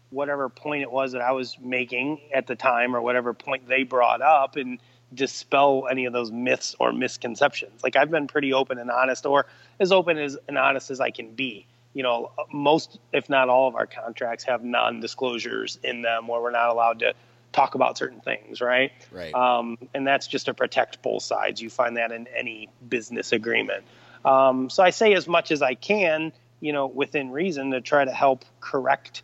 whatever 0.09 0.49
point 0.49 0.83
it 0.83 0.91
was 0.91 1.13
that 1.13 1.21
I 1.21 1.31
was 1.31 1.57
making 1.59 2.19
at 2.33 2.47
the 2.47 2.55
time 2.55 2.95
or 2.95 3.01
whatever 3.01 3.33
point 3.33 3.67
they 3.67 3.83
brought 3.83 4.21
up 4.21 4.57
and 4.57 4.79
dispel 5.13 5.87
any 5.89 6.05
of 6.05 6.13
those 6.13 6.31
myths 6.31 6.75
or 6.79 6.91
misconceptions. 6.93 7.83
Like 7.83 7.95
I've 7.95 8.11
been 8.11 8.27
pretty 8.27 8.53
open 8.53 8.77
and 8.77 8.91
honest, 8.91 9.25
or 9.25 9.45
as 9.79 9.91
open 9.91 10.17
as 10.17 10.37
and 10.47 10.57
honest 10.57 10.91
as 10.91 10.99
I 10.99 11.11
can 11.11 11.33
be. 11.33 11.65
You 11.93 12.03
know, 12.03 12.31
most, 12.53 12.99
if 13.11 13.29
not 13.29 13.49
all, 13.49 13.67
of 13.67 13.75
our 13.75 13.85
contracts 13.85 14.45
have 14.45 14.63
non-disclosures 14.63 15.77
in 15.83 16.01
them 16.01 16.27
where 16.27 16.41
we're 16.41 16.51
not 16.51 16.69
allowed 16.69 16.99
to 16.99 17.13
talk 17.51 17.75
about 17.75 17.97
certain 17.97 18.21
things, 18.21 18.61
right? 18.61 18.91
Right. 19.11 19.33
Um, 19.33 19.77
and 19.93 20.05
that's 20.05 20.27
just 20.27 20.45
to 20.45 20.53
protect 20.53 21.01
both 21.01 21.23
sides. 21.23 21.61
You 21.61 21.69
find 21.69 21.97
that 21.97 22.11
in 22.11 22.27
any 22.35 22.69
business 22.87 23.31
agreement. 23.31 23.83
Um, 24.23 24.69
so 24.69 24.83
I 24.83 24.91
say 24.91 25.13
as 25.13 25.27
much 25.27 25.51
as 25.51 25.61
I 25.61 25.73
can, 25.73 26.31
you 26.59 26.73
know, 26.73 26.87
within 26.87 27.31
reason, 27.31 27.71
to 27.71 27.81
try 27.81 28.05
to 28.05 28.11
help 28.11 28.45
correct. 28.59 29.23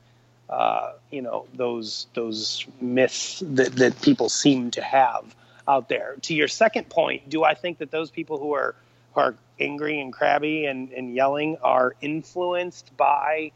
Uh, 0.49 0.93
you 1.11 1.21
know 1.21 1.45
those 1.55 2.07
those 2.13 2.65
myths 2.79 3.43
that, 3.45 3.75
that 3.75 4.01
people 4.01 4.29
seem 4.29 4.71
to 4.71 4.81
have 4.81 5.35
out 5.67 5.89
there. 5.89 6.15
To 6.21 6.33
your 6.33 6.47
second 6.47 6.89
point, 6.89 7.29
do 7.29 7.43
I 7.43 7.53
think 7.53 7.79
that 7.79 7.91
those 7.91 8.09
people 8.09 8.37
who 8.37 8.53
are 8.53 8.73
who 9.13 9.19
are 9.19 9.35
angry 9.59 9.99
and 9.99 10.13
crabby 10.13 10.65
and, 10.65 10.91
and 10.93 11.13
yelling 11.13 11.57
are 11.61 11.95
influenced 12.01 12.95
by 12.95 13.51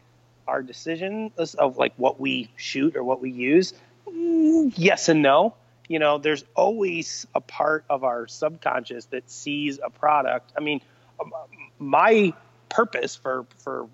our 0.46 0.62
decisions 0.62 1.54
of 1.54 1.78
like 1.78 1.94
what 1.96 2.20
we 2.20 2.50
shoot 2.56 2.96
or 2.96 3.04
what 3.04 3.20
we 3.20 3.30
use? 3.30 3.72
Mm, 4.08 4.72
yes 4.76 5.08
and 5.08 5.22
no. 5.22 5.54
You 5.88 5.98
know, 5.98 6.18
there's 6.18 6.44
always 6.54 7.26
a 7.34 7.40
part 7.40 7.84
of 7.90 8.04
our 8.04 8.26
subconscious 8.26 9.06
that 9.06 9.30
sees 9.30 9.78
a 9.82 9.90
product. 9.90 10.52
I 10.56 10.60
mean, 10.60 10.80
um, 11.20 11.32
my 11.78 12.32
purpose 12.68 13.14
for 13.16 13.46
for 13.58 13.88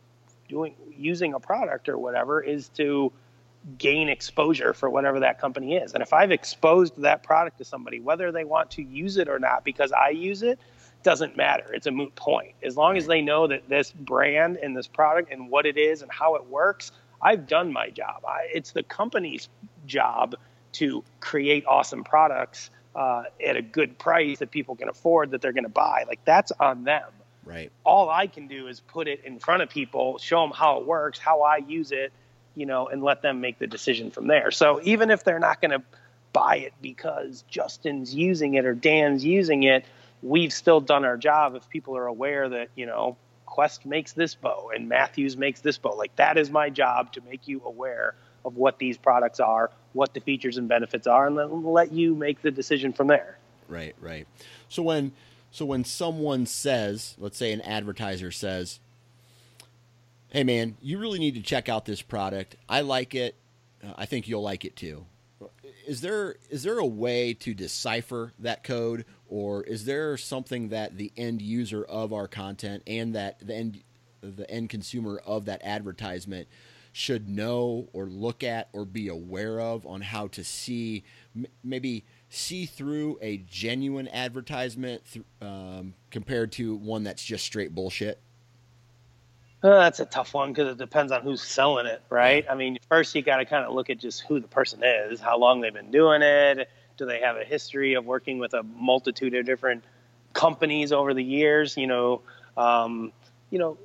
doing 0.48 0.74
using 0.96 1.34
a 1.34 1.40
product 1.40 1.88
or 1.88 1.98
whatever 1.98 2.40
is 2.40 2.68
to 2.70 3.12
gain 3.76 4.08
exposure 4.08 4.72
for 4.72 4.88
whatever 4.88 5.20
that 5.20 5.40
company 5.40 5.74
is. 5.74 5.92
And 5.92 6.02
if 6.02 6.12
I've 6.12 6.30
exposed 6.30 7.02
that 7.02 7.22
product 7.22 7.58
to 7.58 7.64
somebody, 7.64 8.00
whether 8.00 8.32
they 8.32 8.44
want 8.44 8.70
to 8.72 8.82
use 8.82 9.16
it 9.16 9.28
or 9.28 9.38
not 9.38 9.64
because 9.64 9.92
I 9.92 10.10
use 10.10 10.42
it, 10.42 10.58
doesn't 11.02 11.36
matter. 11.36 11.72
It's 11.72 11.86
a 11.86 11.90
moot 11.90 12.14
point. 12.14 12.54
As 12.62 12.76
long 12.76 12.96
as 12.96 13.06
they 13.06 13.20
know 13.20 13.46
that 13.46 13.68
this 13.68 13.92
brand 13.92 14.56
and 14.56 14.76
this 14.76 14.86
product 14.86 15.32
and 15.32 15.50
what 15.50 15.66
it 15.66 15.76
is 15.76 16.02
and 16.02 16.10
how 16.10 16.36
it 16.36 16.46
works, 16.46 16.92
I've 17.20 17.46
done 17.46 17.72
my 17.72 17.90
job. 17.90 18.24
I, 18.26 18.48
it's 18.52 18.72
the 18.72 18.82
company's 18.82 19.48
job 19.88 20.36
to 20.74 21.02
create 21.20 21.64
awesome 21.66 22.04
products 22.04 22.70
uh, 22.94 23.24
at 23.44 23.56
a 23.56 23.62
good 23.62 23.98
price 23.98 24.38
that 24.38 24.50
people 24.50 24.76
can 24.76 24.88
afford 24.88 25.32
that 25.32 25.40
they're 25.40 25.52
going 25.52 25.64
to 25.64 25.70
buy. 25.70 26.04
Like 26.06 26.24
that's 26.24 26.52
on 26.52 26.84
them. 26.84 27.08
Right. 27.44 27.72
All 27.84 28.10
I 28.10 28.26
can 28.26 28.46
do 28.46 28.66
is 28.66 28.80
put 28.80 29.08
it 29.08 29.24
in 29.24 29.38
front 29.38 29.62
of 29.62 29.70
people, 29.70 30.18
show 30.18 30.42
them 30.42 30.50
how 30.50 30.80
it 30.80 30.86
works, 30.86 31.18
how 31.18 31.42
I 31.42 31.56
use 31.56 31.92
it, 31.92 32.12
you 32.54 32.66
know, 32.66 32.88
and 32.88 33.02
let 33.02 33.22
them 33.22 33.40
make 33.40 33.58
the 33.58 33.66
decision 33.66 34.10
from 34.10 34.26
there. 34.26 34.50
So 34.50 34.80
even 34.82 35.10
if 35.10 35.24
they're 35.24 35.38
not 35.38 35.60
going 35.60 35.70
to 35.70 35.82
buy 36.32 36.56
it 36.56 36.74
because 36.82 37.44
Justin's 37.48 38.14
using 38.14 38.54
it 38.54 38.66
or 38.66 38.74
Dan's 38.74 39.24
using 39.24 39.62
it, 39.62 39.86
we've 40.22 40.52
still 40.52 40.80
done 40.80 41.04
our 41.04 41.16
job 41.16 41.54
if 41.54 41.68
people 41.70 41.96
are 41.96 42.06
aware 42.06 42.48
that, 42.48 42.68
you 42.74 42.84
know, 42.84 43.16
Quest 43.46 43.86
makes 43.86 44.12
this 44.12 44.34
bow 44.34 44.70
and 44.74 44.88
Mathews 44.88 45.36
makes 45.36 45.60
this 45.60 45.78
bow. 45.78 45.94
Like 45.96 46.14
that 46.16 46.36
is 46.36 46.50
my 46.50 46.68
job 46.68 47.12
to 47.14 47.22
make 47.22 47.48
you 47.48 47.62
aware 47.64 48.14
of 48.44 48.56
what 48.56 48.78
these 48.78 48.98
products 48.98 49.40
are, 49.40 49.70
what 49.92 50.14
the 50.14 50.20
features 50.20 50.58
and 50.58 50.68
benefits 50.68 51.06
are, 51.06 51.26
and 51.26 51.38
then 51.38 51.64
let 51.64 51.92
you 51.92 52.14
make 52.14 52.42
the 52.42 52.50
decision 52.50 52.92
from 52.92 53.06
there. 53.06 53.38
Right, 53.68 53.94
right. 54.00 54.26
So 54.68 54.82
when 54.82 55.12
so 55.50 55.64
when 55.64 55.84
someone 55.84 56.46
says, 56.46 57.14
let's 57.18 57.38
say 57.38 57.52
an 57.52 57.60
advertiser 57.62 58.30
says, 58.30 58.80
hey 60.30 60.44
man, 60.44 60.76
you 60.82 60.98
really 60.98 61.18
need 61.18 61.34
to 61.34 61.42
check 61.42 61.68
out 61.68 61.84
this 61.84 62.02
product. 62.02 62.56
I 62.68 62.82
like 62.82 63.14
it. 63.14 63.34
Uh, 63.82 63.94
I 63.96 64.06
think 64.06 64.28
you'll 64.28 64.42
like 64.42 64.64
it 64.64 64.76
too. 64.76 65.06
Is 65.86 66.00
there 66.00 66.36
is 66.50 66.64
there 66.64 66.78
a 66.78 66.86
way 66.86 67.32
to 67.34 67.54
decipher 67.54 68.32
that 68.38 68.62
code, 68.62 69.04
or 69.28 69.62
is 69.64 69.84
there 69.84 70.16
something 70.16 70.68
that 70.68 70.98
the 70.98 71.12
end 71.16 71.40
user 71.40 71.84
of 71.84 72.12
our 72.12 72.28
content 72.28 72.82
and 72.86 73.14
that 73.14 73.38
the 73.40 73.54
end 73.54 73.82
the 74.20 74.50
end 74.50 74.68
consumer 74.68 75.20
of 75.24 75.46
that 75.46 75.62
advertisement 75.64 76.48
should 76.98 77.28
know 77.28 77.88
or 77.92 78.06
look 78.06 78.42
at 78.42 78.68
or 78.72 78.84
be 78.84 79.06
aware 79.06 79.60
of 79.60 79.86
on 79.86 80.00
how 80.00 80.26
to 80.26 80.42
see 80.42 81.04
maybe 81.62 82.04
see 82.28 82.66
through 82.66 83.16
a 83.22 83.36
genuine 83.48 84.08
advertisement 84.08 85.00
th- 85.12 85.24
um, 85.40 85.94
compared 86.10 86.50
to 86.50 86.74
one 86.74 87.04
that's 87.04 87.22
just 87.22 87.44
straight 87.44 87.72
bullshit? 87.72 88.18
Uh, 89.62 89.78
that's 89.78 90.00
a 90.00 90.06
tough 90.06 90.34
one 90.34 90.52
because 90.52 90.72
it 90.72 90.78
depends 90.78 91.12
on 91.12 91.22
who's 91.22 91.40
selling 91.40 91.86
it, 91.86 92.02
right? 92.10 92.44
I 92.50 92.56
mean, 92.56 92.78
first 92.88 93.14
you 93.14 93.22
got 93.22 93.36
to 93.36 93.44
kind 93.44 93.64
of 93.64 93.72
look 93.72 93.90
at 93.90 93.98
just 93.98 94.22
who 94.22 94.40
the 94.40 94.48
person 94.48 94.82
is, 94.82 95.20
how 95.20 95.38
long 95.38 95.60
they've 95.60 95.72
been 95.72 95.92
doing 95.92 96.22
it, 96.22 96.68
do 96.96 97.06
they 97.06 97.20
have 97.20 97.36
a 97.36 97.44
history 97.44 97.94
of 97.94 98.06
working 98.06 98.38
with 98.38 98.54
a 98.54 98.64
multitude 98.64 99.34
of 99.34 99.46
different 99.46 99.84
companies 100.32 100.90
over 100.90 101.14
the 101.14 101.22
years, 101.22 101.76
you 101.76 101.86
know, 101.86 102.22
um, 102.56 103.12
you 103.50 103.60
know. 103.60 103.78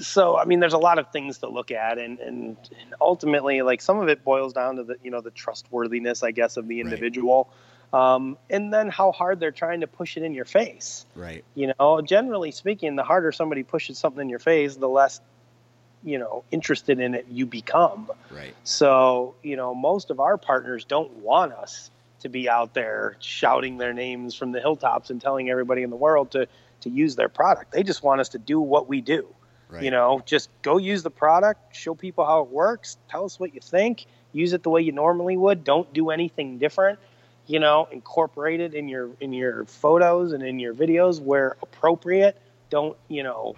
So 0.00 0.38
I 0.38 0.44
mean, 0.44 0.60
there's 0.60 0.72
a 0.72 0.78
lot 0.78 0.98
of 0.98 1.10
things 1.12 1.38
to 1.38 1.48
look 1.48 1.70
at, 1.70 1.98
and, 1.98 2.18
and 2.20 2.56
ultimately, 3.00 3.62
like 3.62 3.82
some 3.82 3.98
of 3.98 4.08
it 4.08 4.24
boils 4.24 4.52
down 4.52 4.76
to 4.76 4.84
the 4.84 4.96
you 5.02 5.10
know 5.10 5.20
the 5.20 5.30
trustworthiness, 5.30 6.22
I 6.22 6.30
guess, 6.30 6.56
of 6.56 6.68
the 6.68 6.80
individual. 6.80 7.48
Right 7.50 7.56
um, 7.92 8.38
and 8.48 8.72
then 8.72 8.88
how 8.88 9.12
hard 9.12 9.40
they're 9.40 9.50
trying 9.50 9.80
to 9.80 9.86
push 9.86 10.16
it 10.16 10.22
in 10.22 10.34
your 10.34 10.44
face. 10.44 11.06
Right. 11.14 11.44
You 11.54 11.72
know, 11.78 12.00
generally 12.02 12.52
speaking, 12.52 12.96
the 12.96 13.02
harder 13.02 13.32
somebody 13.32 13.62
pushes 13.62 13.98
something 13.98 14.22
in 14.22 14.28
your 14.28 14.38
face, 14.38 14.76
the 14.76 14.88
less 14.88 15.20
you 16.02 16.18
know 16.18 16.44
interested 16.50 17.00
in 17.00 17.14
it 17.14 17.26
you 17.28 17.46
become. 17.46 18.10
Right. 18.30 18.54
So 18.64 19.34
you 19.42 19.56
know, 19.56 19.74
most 19.74 20.10
of 20.10 20.20
our 20.20 20.38
partners 20.38 20.84
don't 20.84 21.10
want 21.16 21.52
us 21.52 21.90
to 22.20 22.28
be 22.28 22.48
out 22.48 22.74
there 22.74 23.16
shouting 23.18 23.78
their 23.78 23.92
names 23.92 24.34
from 24.34 24.52
the 24.52 24.60
hilltops 24.60 25.10
and 25.10 25.20
telling 25.20 25.50
everybody 25.50 25.82
in 25.82 25.90
the 25.90 25.96
world 25.96 26.30
to 26.32 26.46
to 26.82 26.90
use 26.90 27.16
their 27.16 27.28
product. 27.28 27.72
They 27.72 27.82
just 27.82 28.02
want 28.02 28.20
us 28.20 28.30
to 28.30 28.38
do 28.38 28.60
what 28.60 28.88
we 28.88 29.00
do. 29.00 29.26
Right. 29.70 29.82
You 29.82 29.90
know, 29.90 30.22
just 30.26 30.50
go 30.62 30.78
use 30.78 31.02
the 31.02 31.10
product, 31.10 31.76
show 31.76 31.94
people 31.94 32.24
how 32.24 32.42
it 32.42 32.48
works, 32.48 32.98
tell 33.08 33.24
us 33.24 33.38
what 33.38 33.54
you 33.54 33.60
think, 33.60 34.06
use 34.32 34.52
it 34.52 34.62
the 34.62 34.70
way 34.70 34.82
you 34.82 34.92
normally 34.92 35.36
would. 35.36 35.64
Don't 35.64 35.92
do 35.92 36.10
anything 36.10 36.58
different. 36.58 36.98
You 37.46 37.60
know, 37.60 37.88
incorporate 37.90 38.60
it 38.60 38.74
in 38.74 38.88
your 38.88 39.10
in 39.20 39.32
your 39.32 39.64
photos 39.64 40.32
and 40.32 40.42
in 40.42 40.58
your 40.58 40.74
videos 40.74 41.20
where 41.20 41.56
appropriate. 41.62 42.40
Don't 42.68 42.96
you 43.08 43.22
know 43.22 43.56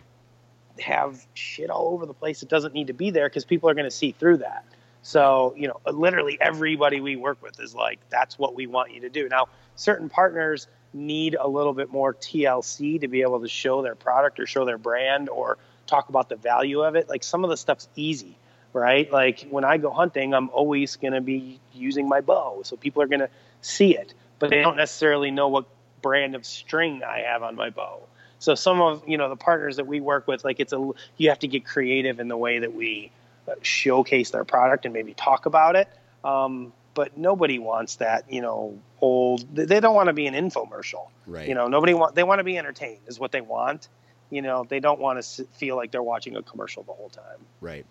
have 0.80 1.26
shit 1.34 1.70
all 1.70 1.88
over 1.88 2.06
the 2.06 2.14
place. 2.14 2.42
It 2.42 2.48
doesn't 2.48 2.74
need 2.74 2.86
to 2.86 2.92
be 2.92 3.10
there 3.10 3.28
because 3.28 3.44
people 3.44 3.68
are 3.68 3.74
going 3.74 3.84
to 3.84 3.90
see 3.90 4.12
through 4.12 4.38
that. 4.38 4.64
So, 5.02 5.52
you 5.56 5.68
know, 5.68 5.80
literally 5.90 6.38
everybody 6.40 7.00
we 7.00 7.16
work 7.16 7.42
with 7.42 7.60
is 7.60 7.74
like, 7.74 7.98
that's 8.08 8.38
what 8.38 8.54
we 8.54 8.66
want 8.66 8.94
you 8.94 9.00
to 9.00 9.10
do. 9.10 9.28
Now, 9.28 9.48
certain 9.74 10.08
partners 10.08 10.68
need 10.94 11.36
a 11.38 11.48
little 11.48 11.74
bit 11.74 11.90
more 11.90 12.14
TLC 12.14 13.00
to 13.00 13.08
be 13.08 13.22
able 13.22 13.40
to 13.40 13.48
show 13.48 13.82
their 13.82 13.96
product 13.96 14.38
or 14.38 14.46
show 14.46 14.64
their 14.64 14.78
brand 14.78 15.28
or 15.28 15.58
talk 15.86 16.08
about 16.08 16.28
the 16.28 16.36
value 16.36 16.82
of 16.82 16.96
it. 16.96 17.08
Like 17.08 17.24
some 17.24 17.44
of 17.44 17.50
the 17.50 17.56
stuff's 17.56 17.88
easy, 17.96 18.36
right? 18.72 19.10
Like 19.12 19.46
when 19.50 19.64
I 19.64 19.76
go 19.78 19.90
hunting, 19.90 20.34
I'm 20.34 20.48
always 20.50 20.96
going 20.96 21.14
to 21.14 21.20
be 21.20 21.60
using 21.74 22.08
my 22.08 22.20
bow. 22.20 22.60
So 22.64 22.76
people 22.76 23.02
are 23.02 23.06
going 23.06 23.20
to 23.20 23.30
see 23.60 23.96
it, 23.96 24.14
but 24.38 24.50
they 24.50 24.60
don't 24.60 24.76
necessarily 24.76 25.30
know 25.30 25.48
what 25.48 25.66
brand 26.00 26.34
of 26.34 26.44
string 26.44 27.02
I 27.04 27.20
have 27.20 27.42
on 27.42 27.54
my 27.54 27.70
bow. 27.70 28.02
So 28.38 28.56
some 28.56 28.80
of, 28.80 29.06
you 29.06 29.18
know, 29.18 29.28
the 29.28 29.36
partners 29.36 29.76
that 29.76 29.86
we 29.86 30.00
work 30.00 30.26
with, 30.26 30.44
like 30.44 30.58
it's 30.58 30.72
a, 30.72 30.90
you 31.16 31.28
have 31.28 31.38
to 31.40 31.48
get 31.48 31.64
creative 31.64 32.18
in 32.18 32.26
the 32.26 32.36
way 32.36 32.58
that 32.58 32.74
we 32.74 33.12
uh, 33.46 33.52
showcase 33.62 34.30
their 34.30 34.44
product 34.44 34.84
and 34.84 34.92
maybe 34.92 35.14
talk 35.14 35.46
about 35.46 35.76
it. 35.76 35.88
Um, 36.24 36.72
but 36.94 37.16
nobody 37.16 37.58
wants 37.58 37.96
that, 37.96 38.30
you 38.30 38.40
know, 38.40 38.78
old. 39.00 39.54
They 39.54 39.80
don't 39.80 39.94
want 39.94 40.08
to 40.08 40.12
be 40.12 40.26
an 40.26 40.34
infomercial. 40.34 41.08
Right. 41.26 41.48
You 41.48 41.54
know, 41.54 41.68
nobody 41.68 41.94
want. 41.94 42.14
They 42.14 42.22
want 42.22 42.40
to 42.40 42.44
be 42.44 42.58
entertained, 42.58 42.98
is 43.06 43.18
what 43.18 43.32
they 43.32 43.40
want. 43.40 43.88
You 44.32 44.40
know, 44.40 44.64
they 44.66 44.80
don't 44.80 44.98
want 44.98 45.22
to 45.22 45.44
feel 45.58 45.76
like 45.76 45.90
they're 45.90 46.02
watching 46.02 46.36
a 46.36 46.42
commercial 46.42 46.82
the 46.82 46.92
whole 46.92 47.10
time. 47.10 47.38
Right. 47.60 47.84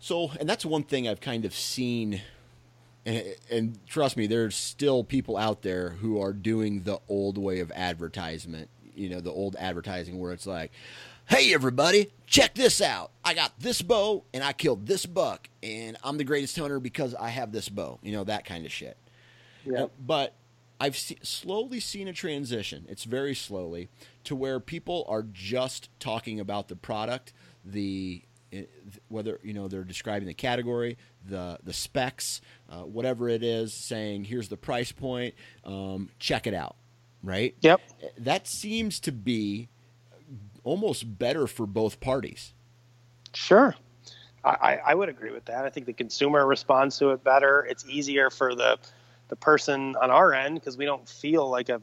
So, 0.00 0.32
and 0.40 0.48
that's 0.48 0.64
one 0.64 0.82
thing 0.82 1.06
I've 1.06 1.20
kind 1.20 1.44
of 1.44 1.54
seen. 1.54 2.22
And, 3.04 3.34
and 3.50 3.86
trust 3.86 4.16
me, 4.16 4.26
there's 4.26 4.56
still 4.56 5.04
people 5.04 5.36
out 5.36 5.60
there 5.60 5.90
who 5.90 6.18
are 6.20 6.32
doing 6.32 6.84
the 6.84 7.00
old 7.06 7.36
way 7.36 7.60
of 7.60 7.70
advertisement. 7.72 8.70
You 8.94 9.10
know, 9.10 9.20
the 9.20 9.30
old 9.30 9.54
advertising 9.58 10.18
where 10.18 10.32
it's 10.32 10.46
like, 10.46 10.72
hey 11.26 11.54
everybody 11.54 12.10
check 12.26 12.52
this 12.54 12.80
out 12.80 13.12
i 13.24 13.32
got 13.32 13.52
this 13.60 13.80
bow 13.80 14.24
and 14.34 14.42
i 14.42 14.52
killed 14.52 14.84
this 14.86 15.06
buck 15.06 15.48
and 15.62 15.96
i'm 16.02 16.18
the 16.18 16.24
greatest 16.24 16.58
hunter 16.58 16.80
because 16.80 17.14
i 17.14 17.28
have 17.28 17.52
this 17.52 17.68
bow 17.68 17.96
you 18.02 18.10
know 18.10 18.24
that 18.24 18.44
kind 18.44 18.66
of 18.66 18.72
shit 18.72 18.96
Yeah. 19.64 19.84
Uh, 19.84 19.88
but 20.04 20.34
i've 20.82 20.96
slowly 20.96 21.80
seen 21.80 22.08
a 22.08 22.12
transition 22.12 22.84
it's 22.88 23.04
very 23.04 23.34
slowly 23.34 23.88
to 24.24 24.34
where 24.36 24.60
people 24.60 25.04
are 25.08 25.24
just 25.32 25.88
talking 26.00 26.40
about 26.40 26.68
the 26.68 26.76
product 26.76 27.32
the 27.64 28.22
eh, 28.52 28.64
whether 29.08 29.38
you 29.42 29.52
know 29.52 29.68
they're 29.68 29.84
describing 29.84 30.26
the 30.26 30.34
category 30.34 30.96
the 31.24 31.58
the 31.62 31.72
specs 31.72 32.40
uh, 32.70 32.80
whatever 32.82 33.28
it 33.28 33.42
is 33.42 33.72
saying 33.72 34.24
here's 34.24 34.48
the 34.48 34.56
price 34.56 34.92
point 34.92 35.34
um, 35.64 36.10
check 36.18 36.46
it 36.46 36.54
out 36.54 36.76
right 37.22 37.54
Yep. 37.60 37.80
that 38.18 38.46
seems 38.48 39.00
to 39.00 39.12
be 39.12 39.68
almost 40.64 41.18
better 41.18 41.46
for 41.46 41.66
both 41.66 42.00
parties. 42.00 42.54
Sure. 43.34 43.74
I, 44.44 44.80
I 44.86 44.94
would 44.94 45.08
agree 45.08 45.30
with 45.32 45.44
that. 45.46 45.64
I 45.64 45.70
think 45.70 45.86
the 45.86 45.92
consumer 45.92 46.46
responds 46.46 46.98
to 46.98 47.10
it 47.10 47.22
better. 47.22 47.64
It's 47.68 47.84
easier 47.88 48.28
for 48.30 48.54
the 48.56 48.78
the 49.28 49.36
person 49.36 49.96
on 49.96 50.10
our 50.10 50.32
end 50.32 50.54
because 50.56 50.76
we 50.76 50.84
don't 50.84 51.08
feel 51.08 51.48
like 51.48 51.68
a, 51.68 51.80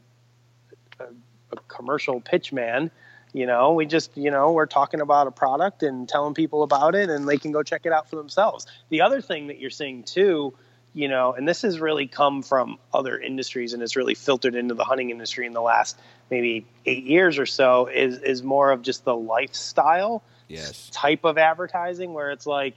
a, 0.98 1.04
a 1.52 1.56
commercial 1.68 2.20
pitch 2.20 2.52
man. 2.52 2.90
You 3.32 3.46
know, 3.46 3.74
we 3.74 3.86
just 3.86 4.16
you 4.16 4.30
know 4.30 4.52
we're 4.52 4.66
talking 4.66 5.00
about 5.00 5.26
a 5.26 5.30
product 5.30 5.82
and 5.82 6.08
telling 6.08 6.34
people 6.34 6.62
about 6.62 6.94
it, 6.94 7.10
and 7.10 7.28
they 7.28 7.36
can 7.38 7.52
go 7.52 7.62
check 7.62 7.86
it 7.86 7.92
out 7.92 8.10
for 8.10 8.16
themselves. 8.16 8.66
The 8.88 9.02
other 9.02 9.20
thing 9.20 9.46
that 9.48 9.60
you're 9.60 9.70
seeing 9.70 10.02
too, 10.02 10.52
you 10.94 11.06
know, 11.08 11.32
and 11.32 11.46
this 11.46 11.62
has 11.62 11.78
really 11.78 12.08
come 12.08 12.42
from 12.42 12.78
other 12.92 13.18
industries 13.18 13.72
and 13.72 13.82
it's 13.82 13.94
really 13.94 14.14
filtered 14.16 14.56
into 14.56 14.74
the 14.74 14.82
hunting 14.82 15.10
industry 15.10 15.46
in 15.46 15.52
the 15.52 15.60
last 15.60 15.96
maybe 16.28 16.66
eight 16.86 17.04
years 17.04 17.38
or 17.38 17.46
so, 17.46 17.86
is 17.86 18.18
is 18.18 18.42
more 18.42 18.72
of 18.72 18.82
just 18.82 19.04
the 19.04 19.14
lifestyle 19.14 20.22
Yes. 20.50 20.90
type 20.92 21.24
of 21.24 21.38
advertising 21.38 22.12
where 22.12 22.32
it's 22.32 22.46
like, 22.46 22.74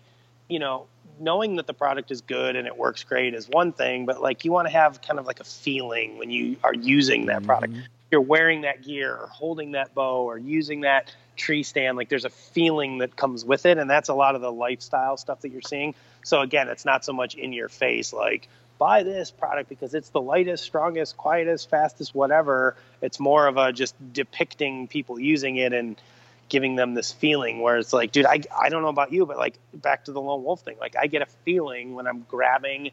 you 0.47 0.59
know, 0.59 0.86
knowing 1.20 1.55
that 1.57 1.68
the 1.68 1.74
product 1.74 2.11
is 2.11 2.22
good 2.22 2.55
and 2.55 2.68
it 2.68 2.78
works 2.78 3.03
great 3.03 3.34
is 3.34 3.47
one 3.47 3.74
thing, 3.74 4.05
but 4.05 4.22
like 4.22 4.45
you 4.45 4.51
want 4.51 4.68
to 4.68 4.74
have 4.74 5.01
kind 5.01 5.20
of 5.20 5.26
like 5.26 5.39
a 5.39 5.43
feeling 5.43 6.18
when 6.18 6.30
you 6.30 6.57
are 6.64 6.74
using 6.74 7.28
that 7.28 7.38
mm-hmm. 7.38 7.45
product. 7.45 7.74
You're 8.11 8.22
wearing 8.22 8.61
that 8.61 8.84
gear 8.84 9.16
or 9.16 9.28
holding 9.28 9.72
that 9.72 9.95
bow 9.95 10.24
or 10.24 10.38
using 10.38 10.82
that 10.82 11.16
tree 11.36 11.64
stand, 11.64 11.97
like 11.97 12.09
there's 12.09 12.26
a 12.26 12.30
feeling 12.30 12.99
that 12.99 13.16
comes 13.16 13.43
with 13.43 13.66
it. 13.66 13.78
And 13.78 13.89
that's 13.89 14.09
a 14.09 14.14
lot 14.14 14.36
of 14.36 14.41
the 14.41 14.51
lifestyle 14.51 15.18
stuff 15.18 15.41
that 15.41 15.49
you're 15.49 15.61
seeing. 15.61 15.95
So 16.24 16.41
again, 16.41 16.70
it's 16.70 16.86
not 16.86 17.03
so 17.03 17.14
much 17.14 17.36
in 17.36 17.53
your 17.53 17.70
face 17.70 18.14
like, 18.14 18.47
buy 18.80 19.03
this 19.03 19.32
product 19.32 19.70
because 19.70 19.93
it's 19.93 20.09
the 20.09 20.22
lightest, 20.22 20.64
strongest, 20.64 21.16
quietest, 21.18 21.70
fastest, 21.70 22.14
whatever. 22.14 22.76
It's 23.01 23.20
more 23.20 23.47
of 23.47 23.57
a 23.57 23.72
just 23.72 23.95
depicting 24.14 24.88
people 24.88 25.20
using 25.20 25.57
it 25.57 25.74
and 25.74 25.95
giving 26.54 26.76
them 26.76 26.93
this 26.93 27.12
feeling 27.12 27.62
where 27.62 27.80
it's 27.80 27.93
like, 27.93 28.12
dude, 28.12 28.28
I, 28.28 28.39
I 28.56 28.70
don't 28.70 28.84
know 28.84 28.89
about 28.89 29.12
you, 29.12 29.26
but 29.26 29.38
like 29.38 29.56
back 29.74 30.06
to 30.06 30.12
the 30.12 30.22
lone 30.22 30.43
wolf 30.43 30.62
thing, 30.62 30.78
like 30.80 30.95
I 30.95 31.08
get 31.08 31.24
a 31.24 31.26
feeling 31.43 31.95
when 31.95 32.06
I'm 32.06 32.28
grabbing 32.30 32.91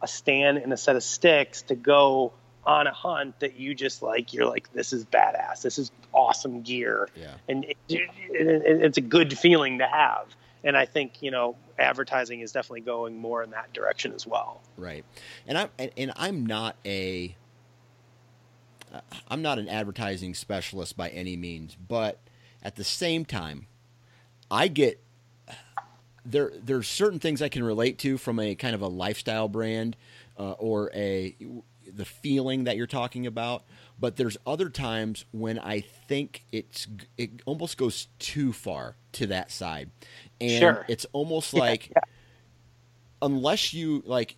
a 0.00 0.06
stand 0.06 0.58
and 0.58 0.72
a 0.72 0.76
set 0.76 0.94
of 0.94 1.02
sticks 1.02 1.62
to 1.62 1.74
go 1.74 2.32
on 2.64 2.86
a 2.86 2.92
hunt 2.92 3.40
that 3.40 3.58
you 3.58 3.74
just 3.74 4.00
like, 4.00 4.32
you're 4.32 4.46
like, 4.46 4.72
this 4.72 4.92
is 4.92 5.04
badass. 5.04 5.60
This 5.60 5.76
is 5.76 5.90
awesome 6.12 6.62
gear. 6.62 7.08
Yeah. 7.16 7.34
And 7.48 7.64
it, 7.64 7.76
it, 7.88 8.10
it, 8.30 8.82
it's 8.84 8.98
a 8.98 9.00
good 9.00 9.36
feeling 9.36 9.78
to 9.78 9.88
have. 9.88 10.26
And 10.62 10.76
I 10.76 10.86
think, 10.86 11.20
you 11.20 11.32
know, 11.32 11.56
advertising 11.80 12.42
is 12.42 12.52
definitely 12.52 12.82
going 12.82 13.18
more 13.18 13.42
in 13.42 13.50
that 13.50 13.72
direction 13.72 14.12
as 14.12 14.24
well. 14.24 14.60
Right. 14.76 15.04
And 15.48 15.58
I'm 15.58 15.68
and, 15.80 15.90
and 15.96 16.12
I'm 16.14 16.46
not 16.46 16.76
a 16.84 17.34
uh, 18.94 19.00
I'm 19.26 19.42
not 19.42 19.58
an 19.58 19.68
advertising 19.68 20.34
specialist 20.34 20.96
by 20.96 21.08
any 21.08 21.36
means, 21.36 21.76
but 21.88 22.20
at 22.62 22.76
the 22.76 22.84
same 22.84 23.24
time, 23.24 23.66
I 24.50 24.68
get 24.68 25.02
there 26.24 26.52
there's 26.62 26.86
certain 26.88 27.18
things 27.18 27.40
I 27.42 27.48
can 27.48 27.62
relate 27.64 27.98
to 27.98 28.18
from 28.18 28.38
a 28.38 28.54
kind 28.54 28.74
of 28.74 28.82
a 28.82 28.88
lifestyle 28.88 29.48
brand 29.48 29.96
uh, 30.38 30.52
or 30.52 30.90
a 30.94 31.34
the 31.92 32.04
feeling 32.04 32.64
that 32.64 32.76
you're 32.76 32.86
talking 32.86 33.26
about, 33.26 33.64
but 33.98 34.16
there's 34.16 34.36
other 34.46 34.68
times 34.68 35.24
when 35.32 35.58
I 35.58 35.80
think 35.80 36.44
it's 36.52 36.86
it 37.16 37.30
almost 37.46 37.76
goes 37.76 38.08
too 38.18 38.52
far 38.52 38.96
to 39.12 39.26
that 39.28 39.50
side. 39.50 39.90
And 40.40 40.60
Sure. 40.60 40.84
it's 40.88 41.06
almost 41.12 41.52
like 41.54 41.88
yeah. 41.88 42.02
unless 43.22 43.72
you 43.74 44.02
like 44.06 44.36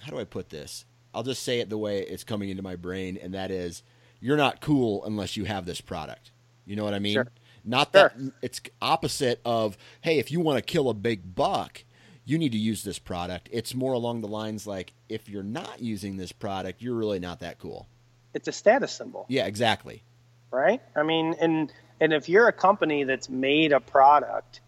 how 0.00 0.10
do 0.10 0.18
I 0.18 0.24
put 0.24 0.50
this? 0.50 0.84
I'll 1.14 1.22
just 1.22 1.42
say 1.42 1.60
it 1.60 1.70
the 1.70 1.78
way 1.78 2.00
it's 2.00 2.24
coming 2.24 2.50
into 2.50 2.62
my 2.62 2.76
brain 2.76 3.16
and 3.20 3.34
that 3.34 3.50
is 3.50 3.82
you're 4.20 4.36
not 4.36 4.60
cool 4.60 5.04
unless 5.04 5.36
you 5.36 5.44
have 5.44 5.66
this 5.66 5.80
product. 5.80 6.30
You 6.66 6.76
know 6.76 6.84
what 6.84 6.94
I 6.94 6.98
mean? 6.98 7.14
Sure. 7.14 7.28
Not 7.64 7.90
Sure. 7.94 8.10
that 8.16 8.32
it's 8.42 8.60
opposite 8.82 9.40
of 9.44 9.76
hey, 10.02 10.18
if 10.18 10.30
you 10.30 10.40
want 10.40 10.58
to 10.58 10.62
kill 10.62 10.88
a 10.90 10.94
big 10.94 11.34
buck, 11.34 11.84
you 12.26 12.38
need 12.38 12.52
to 12.52 12.58
use 12.58 12.82
this 12.84 12.98
product. 12.98 13.48
It's 13.52 13.74
more 13.74 13.92
along 13.92 14.20
the 14.22 14.28
lines 14.28 14.66
like 14.66 14.92
if 15.08 15.28
you're 15.28 15.42
not 15.42 15.80
using 15.80 16.16
this 16.16 16.32
product, 16.32 16.82
you're 16.82 16.94
really 16.94 17.18
not 17.18 17.40
that 17.40 17.58
cool. 17.58 17.86
It's 18.34 18.48
a 18.48 18.52
status 18.52 18.92
symbol. 18.92 19.26
Yeah, 19.28 19.46
exactly. 19.46 20.02
right? 20.50 20.80
I 20.96 21.02
mean, 21.02 21.34
and 21.40 21.72
and 22.00 22.12
if 22.12 22.28
you're 22.28 22.48
a 22.48 22.52
company 22.52 23.04
that's 23.04 23.28
made 23.28 23.72
a 23.72 23.80
product 23.80 24.60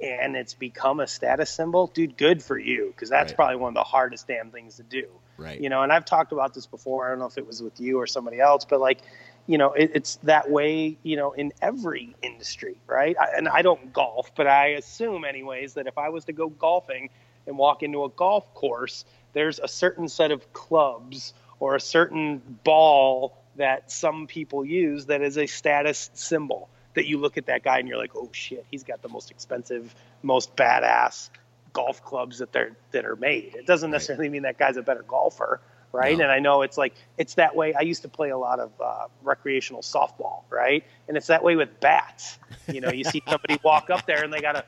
and 0.00 0.34
it's 0.36 0.54
become 0.54 0.98
a 1.00 1.06
status 1.06 1.48
symbol, 1.50 1.86
dude, 1.86 2.16
good 2.16 2.42
for 2.42 2.58
you 2.58 2.88
because 2.94 3.08
that's 3.08 3.30
Right. 3.32 3.36
probably 3.36 3.56
one 3.56 3.68
of 3.68 3.74
the 3.74 3.84
hardest 3.84 4.26
damn 4.26 4.50
things 4.50 4.76
to 4.76 4.82
do. 4.82 5.06
Right. 5.36 5.60
You 5.60 5.68
know, 5.68 5.82
and 5.82 5.92
I've 5.92 6.04
talked 6.04 6.32
about 6.32 6.54
this 6.54 6.66
before. 6.66 7.06
I 7.06 7.10
don't 7.10 7.18
know 7.20 7.26
if 7.26 7.38
it 7.38 7.46
was 7.46 7.62
with 7.62 7.78
you 7.80 7.98
or 7.98 8.06
somebody 8.08 8.40
else, 8.40 8.64
but 8.64 8.80
like, 8.80 8.98
you 9.46 9.58
know, 9.58 9.72
it, 9.72 9.92
it's 9.94 10.16
that 10.22 10.50
way, 10.50 10.98
you 11.02 11.16
know, 11.16 11.32
in 11.32 11.52
every 11.60 12.14
industry, 12.22 12.76
right? 12.86 13.16
I, 13.18 13.36
and 13.36 13.48
I 13.48 13.62
don't 13.62 13.92
golf, 13.92 14.32
but 14.34 14.46
I 14.46 14.68
assume, 14.68 15.24
anyways, 15.24 15.74
that 15.74 15.86
if 15.86 15.98
I 15.98 16.10
was 16.10 16.24
to 16.26 16.32
go 16.32 16.48
golfing 16.48 17.10
and 17.46 17.58
walk 17.58 17.82
into 17.82 18.04
a 18.04 18.08
golf 18.08 18.54
course, 18.54 19.04
there's 19.32 19.58
a 19.58 19.68
certain 19.68 20.08
set 20.08 20.30
of 20.30 20.52
clubs 20.52 21.34
or 21.58 21.74
a 21.74 21.80
certain 21.80 22.40
ball 22.64 23.36
that 23.56 23.90
some 23.90 24.26
people 24.26 24.64
use 24.64 25.06
that 25.06 25.22
is 25.22 25.36
a 25.38 25.46
status 25.46 26.10
symbol. 26.14 26.68
That 26.94 27.06
you 27.06 27.18
look 27.18 27.38
at 27.38 27.46
that 27.46 27.62
guy 27.62 27.78
and 27.78 27.88
you're 27.88 27.96
like, 27.96 28.14
oh 28.14 28.28
shit, 28.32 28.66
he's 28.70 28.84
got 28.84 29.00
the 29.00 29.08
most 29.08 29.30
expensive, 29.30 29.94
most 30.22 30.54
badass 30.56 31.30
golf 31.72 32.04
clubs 32.04 32.38
that 32.38 32.52
they're 32.52 32.76
that 32.90 33.06
are 33.06 33.16
made. 33.16 33.54
It 33.54 33.66
doesn't 33.66 33.90
necessarily 33.90 34.28
mean 34.28 34.42
that 34.42 34.58
guy's 34.58 34.76
a 34.76 34.82
better 34.82 35.02
golfer, 35.02 35.60
right? 35.92 36.16
No. 36.16 36.24
And 36.24 36.32
I 36.32 36.38
know 36.38 36.62
it's 36.62 36.78
like 36.78 36.94
it's 37.18 37.34
that 37.34 37.54
way. 37.54 37.74
I 37.74 37.82
used 37.82 38.02
to 38.02 38.08
play 38.08 38.30
a 38.30 38.38
lot 38.38 38.60
of 38.60 38.72
uh, 38.80 39.06
recreational 39.22 39.82
softball, 39.82 40.42
right? 40.50 40.84
And 41.08 41.16
it's 41.16 41.26
that 41.28 41.44
way 41.44 41.56
with 41.56 41.80
bats. 41.80 42.38
You 42.72 42.80
know, 42.80 42.90
you 42.90 43.04
see 43.04 43.22
somebody 43.28 43.58
walk 43.62 43.90
up 43.90 44.06
there 44.06 44.24
and 44.24 44.32
they 44.32 44.40
got 44.40 44.56
a 44.56 44.64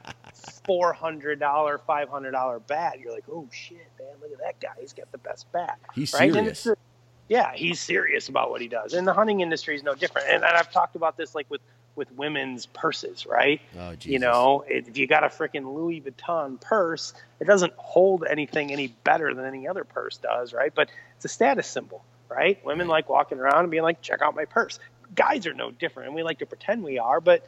four 0.64 0.93
hundred 0.93 1.41
dollar, 1.41 1.79
five 1.87 2.09
hundred 2.09 2.33
dollar 2.33 2.61
bat. 2.61 3.01
You're 3.01 3.12
like, 3.12 3.25
oh 3.31 3.49
shit, 3.53 3.89
man, 3.99 4.09
look 4.20 4.33
at 4.33 4.39
that 4.39 4.61
guy. 4.61 4.75
He's 4.81 4.93
got 4.93 5.11
the 5.12 5.18
best 5.18 5.51
bat. 5.53 5.79
He's 5.95 6.12
right? 6.14 6.35
And 6.35 6.57
serious. 6.57 6.79
yeah, 7.29 7.53
he's 7.55 7.81
serious 7.81 8.29
about 8.29 8.51
what 8.51 8.61
he 8.61 8.68
does. 8.68 8.95
And 8.95 9.07
the 9.07 9.14
hunting 9.14 9.41
industry 9.41 9.75
is 9.75 9.83
no 9.83 9.95
different. 9.95 10.29
And, 10.29 10.45
and 10.45 10.57
I've 10.57 10.70
talked 10.70 10.97
about 10.97 11.16
this 11.16 11.35
like 11.35 11.47
with 11.51 11.61
with 11.97 12.11
women's 12.12 12.66
purses, 12.66 13.26
right? 13.26 13.61
Oh. 13.78 13.95
You 14.03 14.18
know, 14.18 14.64
if 14.66 14.97
you 14.97 15.07
got 15.07 15.24
a 15.24 15.28
freaking 15.28 15.74
Louis 15.74 16.01
Vuitton 16.01 16.61
purse, 16.61 17.14
it 17.40 17.47
doesn't 17.47 17.72
hold 17.76 18.24
anything 18.28 18.72
any 18.72 18.88
better 18.88 19.32
than 19.32 19.45
any 19.45 19.68
other 19.68 19.84
purse 19.84 20.16
does, 20.18 20.53
right? 20.53 20.72
But 20.74 20.90
it's 21.16 21.24
a 21.24 21.28
status 21.28 21.66
symbol, 21.66 22.05
right? 22.28 22.64
Women 22.64 22.88
Right. 22.88 22.95
like 22.95 23.09
walking 23.09 23.38
around 23.38 23.61
and 23.61 23.70
being 23.70 23.82
like, 23.82 24.03
check 24.03 24.22
out 24.22 24.34
my 24.34 24.45
purse. 24.45 24.78
Guys 25.14 25.47
are 25.47 25.55
no 25.55 25.70
different, 25.70 26.09
and 26.09 26.16
we 26.16 26.22
like 26.22 26.38
to 26.40 26.47
pretend 26.47 26.82
we 26.82 26.99
are, 26.99 27.20
but 27.20 27.47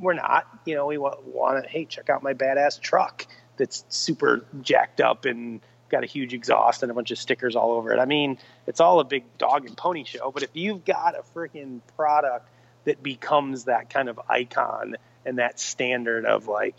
we're 0.00 0.14
not. 0.14 0.48
You 0.64 0.74
know, 0.74 0.86
we 0.86 0.98
want, 0.98 1.22
want 1.24 1.62
to, 1.62 1.70
hey, 1.70 1.84
check 1.84 2.10
out 2.10 2.22
my 2.22 2.34
badass 2.34 2.80
truck 2.80 3.26
that's 3.56 3.84
super 3.88 4.44
jacked 4.62 5.00
up 5.00 5.24
and 5.24 5.60
got 5.88 6.02
a 6.02 6.06
huge 6.06 6.34
exhaust 6.34 6.82
and 6.82 6.90
a 6.90 6.94
bunch 6.94 7.12
of 7.12 7.18
stickers 7.18 7.54
all 7.54 7.70
over 7.72 7.92
it. 7.92 8.00
I 8.00 8.04
mean, 8.04 8.38
it's 8.66 8.80
all 8.80 8.98
a 8.98 9.04
big 9.04 9.22
dog 9.38 9.66
and 9.66 9.76
pony 9.76 10.02
show, 10.02 10.32
but 10.32 10.42
if 10.42 10.50
you've 10.54 10.84
got 10.84 11.14
a 11.14 11.22
freaking 11.36 11.80
product 11.94 12.48
that 12.84 13.02
becomes 13.02 13.64
that 13.64 13.90
kind 13.90 14.08
of 14.08 14.20
icon 14.28 14.96
and 15.24 15.38
that 15.38 15.58
standard 15.58 16.24
of 16.24 16.48
like, 16.48 16.76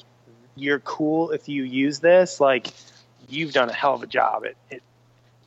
you're 0.55 0.79
cool 0.79 1.31
if 1.31 1.49
you 1.49 1.63
use 1.63 1.99
this, 1.99 2.39
like, 2.39 2.67
you've 3.27 3.51
done 3.53 3.69
a 3.69 3.73
hell 3.73 3.95
of 3.95 4.03
a 4.03 4.07
job 4.07 4.45
at, 4.45 4.55
at 4.71 4.81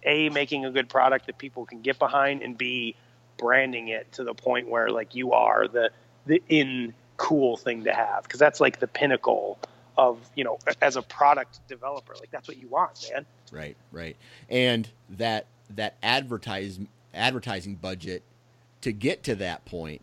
A, 0.02 0.28
making 0.28 0.64
a 0.64 0.70
good 0.70 0.88
product 0.88 1.26
that 1.26 1.38
people 1.38 1.64
can 1.64 1.80
get 1.80 1.98
behind, 1.98 2.42
and 2.42 2.58
B, 2.58 2.94
branding 3.38 3.88
it 3.88 4.10
to 4.12 4.24
the 4.24 4.34
point 4.34 4.68
where 4.68 4.90
like 4.90 5.14
you 5.14 5.32
are 5.32 5.68
the 5.68 5.90
the 6.26 6.42
in 6.48 6.92
cool 7.16 7.56
thing 7.56 7.84
to 7.84 7.92
have 7.92 8.24
because 8.24 8.40
that's 8.40 8.60
like 8.60 8.80
the 8.80 8.88
pinnacle 8.88 9.56
of 9.96 10.18
you 10.34 10.42
know 10.42 10.58
as 10.82 10.96
a 10.96 11.02
product 11.02 11.60
developer 11.68 12.14
like 12.18 12.32
that's 12.32 12.48
what 12.48 12.56
you 12.56 12.66
want 12.66 13.08
man 13.12 13.24
Right, 13.52 13.76
right. 13.92 14.16
And 14.48 14.88
that 15.10 15.46
that 15.70 15.96
advertise 16.02 16.78
advertising 17.14 17.76
budget 17.76 18.22
to 18.82 18.92
get 18.92 19.24
to 19.24 19.34
that 19.36 19.64
point 19.64 20.02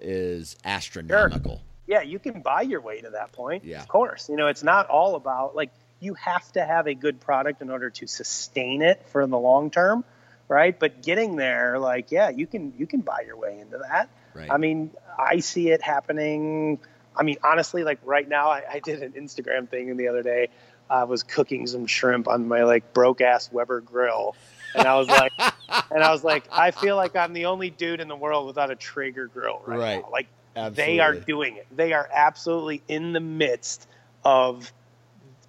is 0.00 0.56
astronomical. 0.64 1.60
yeah 1.86 2.02
you 2.02 2.18
can 2.18 2.40
buy 2.42 2.62
your 2.62 2.80
way 2.80 3.00
to 3.00 3.10
that 3.10 3.32
point 3.32 3.64
Yeah. 3.64 3.80
of 3.82 3.88
course 3.88 4.28
you 4.28 4.36
know 4.36 4.48
it's 4.48 4.62
not 4.62 4.88
all 4.88 5.14
about 5.16 5.54
like 5.56 5.70
you 6.00 6.14
have 6.14 6.50
to 6.52 6.64
have 6.64 6.86
a 6.86 6.94
good 6.94 7.20
product 7.20 7.62
in 7.62 7.70
order 7.70 7.88
to 7.90 8.06
sustain 8.06 8.82
it 8.82 9.08
for 9.08 9.26
the 9.26 9.38
long 9.38 9.70
term 9.70 10.04
right 10.48 10.78
but 10.78 11.02
getting 11.02 11.36
there 11.36 11.78
like 11.78 12.10
yeah 12.12 12.28
you 12.28 12.46
can 12.46 12.72
you 12.78 12.86
can 12.86 13.00
buy 13.00 13.22
your 13.26 13.36
way 13.36 13.58
into 13.60 13.78
that 13.78 14.08
Right. 14.34 14.50
I 14.50 14.58
mean, 14.58 14.90
I 15.18 15.38
see 15.40 15.70
it 15.70 15.80
happening. 15.80 16.78
I 17.16 17.22
mean, 17.22 17.38
honestly, 17.42 17.84
like 17.84 17.98
right 18.04 18.28
now, 18.28 18.50
I, 18.50 18.62
I 18.74 18.78
did 18.80 19.02
an 19.02 19.12
Instagram 19.12 19.66
thing 19.66 19.96
the 19.96 20.08
other 20.08 20.22
day. 20.22 20.48
I 20.90 21.04
was 21.04 21.22
cooking 21.22 21.66
some 21.66 21.86
shrimp 21.86 22.28
on 22.28 22.46
my 22.46 22.64
like 22.64 22.92
broke 22.92 23.22
ass 23.22 23.50
Weber 23.50 23.80
grill, 23.80 24.36
and 24.76 24.86
I 24.86 24.96
was 24.96 25.08
like, 25.08 25.32
and 25.90 26.02
I 26.02 26.10
was 26.12 26.22
like, 26.24 26.44
I 26.52 26.70
feel 26.70 26.96
like 26.96 27.16
I'm 27.16 27.32
the 27.32 27.46
only 27.46 27.70
dude 27.70 28.00
in 28.00 28.08
the 28.08 28.16
world 28.16 28.46
without 28.46 28.70
a 28.70 28.76
Traeger 28.76 29.26
grill 29.26 29.60
right, 29.66 29.78
Right. 29.78 30.02
now. 30.02 30.08
Like 30.12 30.28
Absolutely. 30.56 30.94
they 30.96 31.00
are 31.00 31.14
doing 31.14 31.56
it. 31.56 31.66
They 31.74 31.92
are 31.92 32.08
absolutely 32.14 32.82
in 32.88 33.12
the 33.12 33.20
midst 33.20 33.88
of 34.24 34.72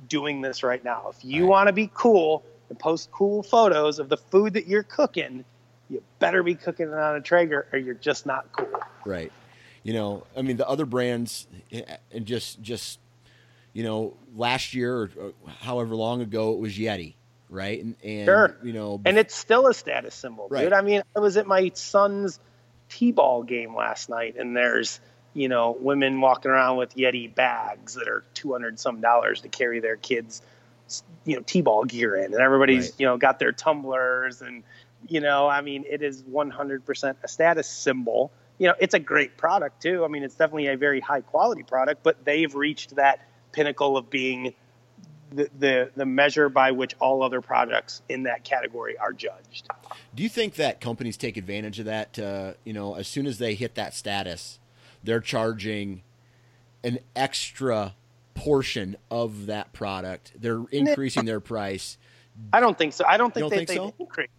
doing 0.07 0.41
this 0.41 0.63
right 0.63 0.84
now. 0.84 1.09
If 1.09 1.23
you 1.23 1.43
Right. 1.43 1.49
want 1.49 1.67
to 1.67 1.73
be 1.73 1.89
cool 1.93 2.43
and 2.69 2.78
post 2.78 3.09
cool 3.11 3.43
photos 3.43 3.99
of 3.99 4.09
the 4.09 4.17
food 4.17 4.53
that 4.53 4.67
you're 4.67 4.84
cooking, 4.84 5.45
you 5.89 6.03
better 6.19 6.43
be 6.43 6.55
cooking 6.55 6.88
it 6.88 6.93
on 6.93 7.15
a 7.15 7.21
Traeger 7.21 7.67
or 7.71 7.80
you're 7.80 7.93
just 7.95 8.25
not 8.25 8.51
cool. 8.51 8.80
Right. 9.05 9.32
You 9.84 9.93
know, 9.93 10.25
I 10.36 10.41
mean, 10.41 10.57
the 10.57 10.67
other 10.67 10.86
brands, 10.86 11.47
eh, 11.71 11.84
and 12.11 12.25
just 12.25 12.61
just 12.61 12.99
you 13.73 13.84
know, 13.84 14.17
last 14.36 14.73
year 14.73 15.03
or 15.17 15.34
however 15.61 15.95
long 15.95 16.19
ago 16.21 16.51
it 16.53 16.59
was 16.59 16.78
Yeti, 16.78 17.13
right? 17.49 17.83
And, 17.83 17.95
and 18.03 18.25
Sure. 18.27 18.57
you 18.63 18.73
know, 18.73 19.01
And 19.05 19.17
it's 19.17 19.35
still 19.35 19.67
a 19.67 19.73
status 19.73 20.15
symbol, 20.15 20.47
Right. 20.49 20.63
dude. 20.63 20.73
I 20.73 20.81
mean, 20.81 21.01
I 21.15 21.19
was 21.19 21.37
at 21.37 21.47
my 21.47 21.71
son's 21.73 22.39
t-ball 22.89 23.43
game 23.43 23.75
last 23.75 24.09
night, 24.09 24.35
and 24.37 24.55
there's 24.55 24.99
you 25.33 25.49
know 25.49 25.77
women 25.79 26.19
walking 26.21 26.51
around 26.51 26.77
with 26.77 26.95
Yeti 26.95 27.33
bags 27.33 27.93
that 27.95 28.07
are 28.07 28.23
two 28.33 28.51
hundred 28.51 28.79
some 28.79 29.01
dollars 29.01 29.41
to 29.41 29.49
carry 29.49 29.79
their 29.79 29.97
kids, 29.97 30.41
you 31.25 31.35
know, 31.35 31.43
t-ball 31.45 31.85
gear 31.85 32.15
in, 32.15 32.33
and 32.33 32.41
everybody's 32.41 32.85
Right. 32.85 32.99
you 32.99 33.05
know 33.05 33.17
got 33.17 33.39
their 33.39 33.51
tumblers, 33.51 34.41
and 34.41 34.63
you 35.07 35.19
know, 35.19 35.47
I 35.47 35.61
mean, 35.61 35.85
it 35.89 36.01
is 36.01 36.23
one 36.23 36.49
hundred 36.49 36.85
percent 36.85 37.17
a 37.23 37.27
status 37.27 37.67
symbol. 37.69 38.31
You 38.57 38.67
know, 38.67 38.73
it's 38.79 38.95
a 38.95 38.99
great 38.99 39.37
product 39.37 39.81
too. 39.83 40.03
I 40.03 40.07
mean, 40.07 40.23
it's 40.23 40.35
definitely 40.35 40.67
a 40.67 40.77
very 40.77 40.99
high 40.99 41.21
quality 41.21 41.61
product, 41.63 42.01
but 42.03 42.25
they've 42.25 42.53
reached 42.55 42.95
that 42.95 43.19
pinnacle 43.51 43.97
of 43.97 44.09
being 44.09 44.53
the, 45.32 45.49
the 45.59 45.91
the 45.95 46.05
measure 46.05 46.49
by 46.49 46.71
which 46.71 46.95
all 46.99 47.23
other 47.23 47.41
products 47.41 48.01
in 48.09 48.23
that 48.23 48.43
category 48.43 48.97
are 48.97 49.13
judged. 49.13 49.67
Do 50.15 50.23
you 50.23 50.30
think 50.30 50.55
that 50.55 50.80
companies 50.80 51.17
take 51.17 51.38
advantage 51.38 51.80
of 51.80 51.86
that? 51.86 52.17
Uh, 52.17 52.53
you 52.63 52.73
know, 52.73 52.95
as 52.95 53.07
soon 53.07 53.28
as 53.28 53.38
they 53.38 53.53
hit 53.55 53.75
that 53.75 53.93
status, 53.93 54.59
they're 55.03 55.19
charging 55.19 56.03
an 56.84 56.99
extra 57.15 57.95
portion 58.34 58.95
of 59.09 59.47
that 59.47 59.73
product. 59.73 60.34
They're 60.39 60.63
increasing 60.71 61.25
their 61.25 61.39
price. 61.39 61.97
I 62.53 62.59
don't 62.59 62.78
think 62.78 62.93
so. 62.93 63.03
I 63.05 63.17
don't 63.17 63.34
think 63.34 63.43
don't 63.43 63.49
that 63.49 63.55
think 63.55 63.69
they 63.69 63.75
so? 63.75 63.93
increase. 63.99 64.30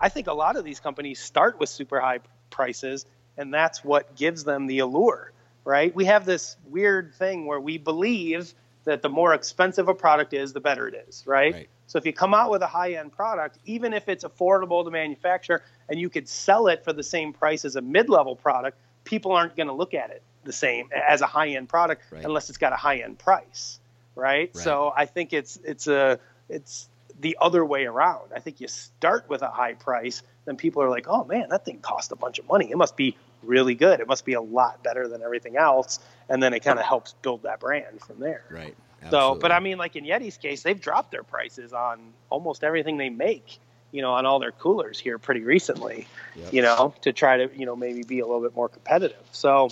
I 0.00 0.08
think 0.08 0.28
a 0.28 0.32
lot 0.32 0.56
of 0.56 0.64
these 0.64 0.80
companies 0.80 1.18
start 1.18 1.58
with 1.58 1.68
super 1.68 2.00
high 2.00 2.20
prices, 2.50 3.04
and 3.36 3.52
that's 3.52 3.84
what 3.84 4.14
gives 4.14 4.44
them 4.44 4.66
the 4.66 4.78
allure, 4.78 5.32
right? 5.64 5.94
We 5.94 6.04
have 6.04 6.24
this 6.24 6.56
weird 6.66 7.14
thing 7.14 7.46
where 7.46 7.60
we 7.60 7.78
believe 7.78 8.54
that 8.88 9.02
the 9.02 9.08
more 9.10 9.34
expensive 9.34 9.86
a 9.88 9.94
product 9.94 10.32
is, 10.32 10.54
the 10.54 10.60
better 10.60 10.88
it 10.88 11.04
is, 11.06 11.22
right? 11.26 11.52
Right. 11.52 11.68
So 11.88 11.98
if 11.98 12.06
you 12.06 12.12
come 12.14 12.32
out 12.32 12.50
with 12.50 12.62
a 12.62 12.66
high 12.66 12.94
end 12.94 13.12
product, 13.12 13.58
even 13.66 13.92
if 13.92 14.08
it's 14.08 14.24
affordable 14.24 14.82
to 14.82 14.90
manufacture 14.90 15.62
and 15.90 16.00
you 16.00 16.08
could 16.08 16.26
sell 16.26 16.68
it 16.68 16.84
for 16.84 16.94
the 16.94 17.02
same 17.02 17.34
price 17.34 17.66
as 17.66 17.76
a 17.76 17.82
mid 17.82 18.08
level 18.08 18.34
product, 18.34 18.78
people 19.04 19.32
aren't 19.32 19.56
going 19.56 19.66
to 19.66 19.74
look 19.74 19.92
at 19.92 20.08
it 20.08 20.22
the 20.44 20.54
same 20.54 20.88
as 21.06 21.20
a 21.20 21.26
high 21.26 21.48
end 21.48 21.68
product 21.68 22.02
Right. 22.10 22.24
unless 22.24 22.48
it's 22.48 22.56
got 22.56 22.72
a 22.72 22.76
high 22.76 23.00
end 23.00 23.18
price, 23.18 23.78
right? 24.14 24.50
Right. 24.54 24.64
So 24.64 24.90
I 24.96 25.04
think 25.04 25.34
it's 25.34 25.58
it's 25.64 25.86
a 25.86 26.18
it's 26.48 26.88
the 27.20 27.36
other 27.42 27.62
way 27.66 27.84
around. 27.84 28.30
I 28.34 28.40
think 28.40 28.58
you 28.62 28.68
start 28.68 29.28
with 29.28 29.42
a 29.42 29.50
high 29.50 29.74
price, 29.74 30.22
then 30.46 30.56
people 30.56 30.82
are 30.82 30.88
like, 30.88 31.08
"Oh 31.08 31.24
man, 31.24 31.50
that 31.50 31.66
thing 31.66 31.80
cost 31.80 32.10
a 32.10 32.16
bunch 32.16 32.38
of 32.38 32.48
money. 32.48 32.70
It 32.70 32.78
must 32.78 32.96
be 32.96 33.16
really 33.42 33.74
good. 33.74 34.00
It 34.00 34.08
must 34.08 34.24
be 34.24 34.34
a 34.34 34.40
lot 34.40 34.82
better 34.82 35.08
than 35.08 35.22
everything 35.22 35.56
else." 35.56 35.98
And 36.28 36.42
then 36.42 36.52
it 36.54 36.60
kind 36.60 36.78
of 36.78 36.84
helps 36.84 37.14
build 37.22 37.42
that 37.44 37.60
brand 37.60 38.00
from 38.00 38.20
there. 38.20 38.44
Right. 38.50 38.76
So, 39.10 39.36
but 39.36 39.52
I 39.52 39.60
mean, 39.60 39.78
like 39.78 39.96
in 39.96 40.04
Yeti's 40.04 40.36
case, 40.36 40.62
they've 40.62 40.80
dropped 40.80 41.12
their 41.12 41.22
prices 41.22 41.72
on 41.72 42.12
almost 42.30 42.64
everything 42.64 42.96
they 42.96 43.10
make. 43.10 43.58
You 43.90 44.02
know, 44.02 44.12
on 44.12 44.26
all 44.26 44.38
their 44.38 44.52
coolers 44.52 44.98
here 44.98 45.18
pretty 45.18 45.40
recently. 45.40 46.06
Yep. 46.36 46.52
You 46.52 46.60
know, 46.60 46.94
to 47.02 47.12
try 47.12 47.38
to 47.38 47.58
you 47.58 47.64
know 47.64 47.74
maybe 47.74 48.02
be 48.02 48.20
a 48.20 48.26
little 48.26 48.42
bit 48.42 48.54
more 48.54 48.68
competitive. 48.68 49.24
So, 49.32 49.70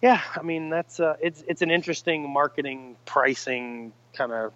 yeah, 0.00 0.22
I 0.34 0.42
mean 0.42 0.70
that's 0.70 1.00
uh, 1.00 1.16
it's 1.20 1.44
it's 1.46 1.60
an 1.60 1.70
interesting 1.70 2.30
marketing 2.30 2.96
pricing 3.04 3.92
kind 4.14 4.32
of 4.32 4.52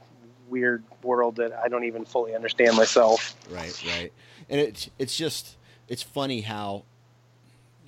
weird 0.49 0.85
world 1.03 1.37
that 1.37 1.53
I 1.53 1.69
don't 1.69 1.85
even 1.85 2.05
fully 2.05 2.35
understand 2.35 2.77
myself. 2.77 3.35
Right, 3.51 3.85
right. 3.87 4.13
And 4.49 4.61
it's 4.61 4.89
it's 4.99 5.17
just 5.17 5.57
it's 5.89 6.03
funny 6.03 6.41
how 6.41 6.85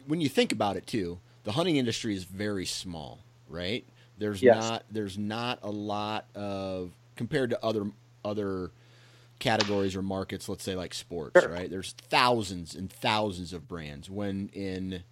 when 0.07 0.21
you 0.21 0.29
think 0.29 0.53
about 0.53 0.77
it 0.77 0.87
too, 0.87 1.21
the 1.45 1.53
hunting 1.53 1.77
industry 1.77 2.15
is 2.15 2.25
very 2.25 2.67
small, 2.67 3.21
right? 3.49 3.87
There's 4.19 4.43
Yes. 4.43 4.73
not 4.73 4.85
there's 4.91 5.19
not 5.19 5.61
a 5.63 5.71
lot 5.71 6.27
of 6.35 6.93
compared 7.17 7.51
to 7.51 7.65
other 7.65 7.91
other 8.25 8.73
categories 9.39 9.97
or 9.97 10.03
markets, 10.03 10.49
let's 10.49 10.65
say 10.65 10.75
like 10.77 10.95
sports, 10.95 11.35
Sure. 11.43 11.51
right? 11.51 11.71
There's 11.71 11.93
thousands 11.93 12.75
and 12.75 12.91
thousands 12.93 13.53
of 13.53 13.69
brands 13.69 14.11
when 14.11 14.51
in 14.53 15.05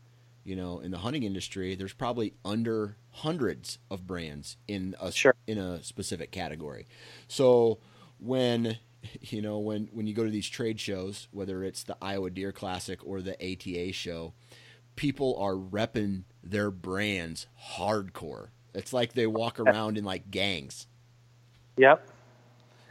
you 0.44 0.56
know, 0.56 0.80
in 0.80 0.90
the 0.90 0.98
hunting 0.98 1.22
industry, 1.22 1.74
there's 1.74 1.94
probably 1.94 2.34
under 2.44 2.96
hundreds 3.12 3.78
of 3.90 4.06
brands 4.06 4.56
in 4.68 4.94
a 5.00 5.12
Sure. 5.12 5.34
in 5.46 5.58
a 5.58 5.82
specific 5.82 6.30
category. 6.32 6.86
So 7.28 7.78
when 8.18 8.78
you 9.22 9.42
know 9.42 9.58
when 9.58 9.88
when 9.92 10.06
you 10.06 10.14
go 10.14 10.24
to 10.24 10.30
these 10.30 10.48
trade 10.48 10.80
shows, 10.80 11.28
whether 11.32 11.64
it's 11.64 11.84
the 11.84 11.96
Iowa 12.02 12.30
Deer 12.30 12.52
Classic 12.52 13.00
or 13.06 13.20
the 13.22 13.34
ATA 13.42 13.92
show, 13.92 14.34
people 14.96 15.36
are 15.38 15.54
repping 15.54 16.24
their 16.42 16.70
brands 16.70 17.46
hardcore. 17.76 18.48
It's 18.74 18.92
like 18.92 19.12
they 19.12 19.26
walk 19.26 19.60
around 19.60 19.96
in 19.98 20.04
like 20.04 20.30
gangs, 20.30 20.86
Yep. 21.76 22.08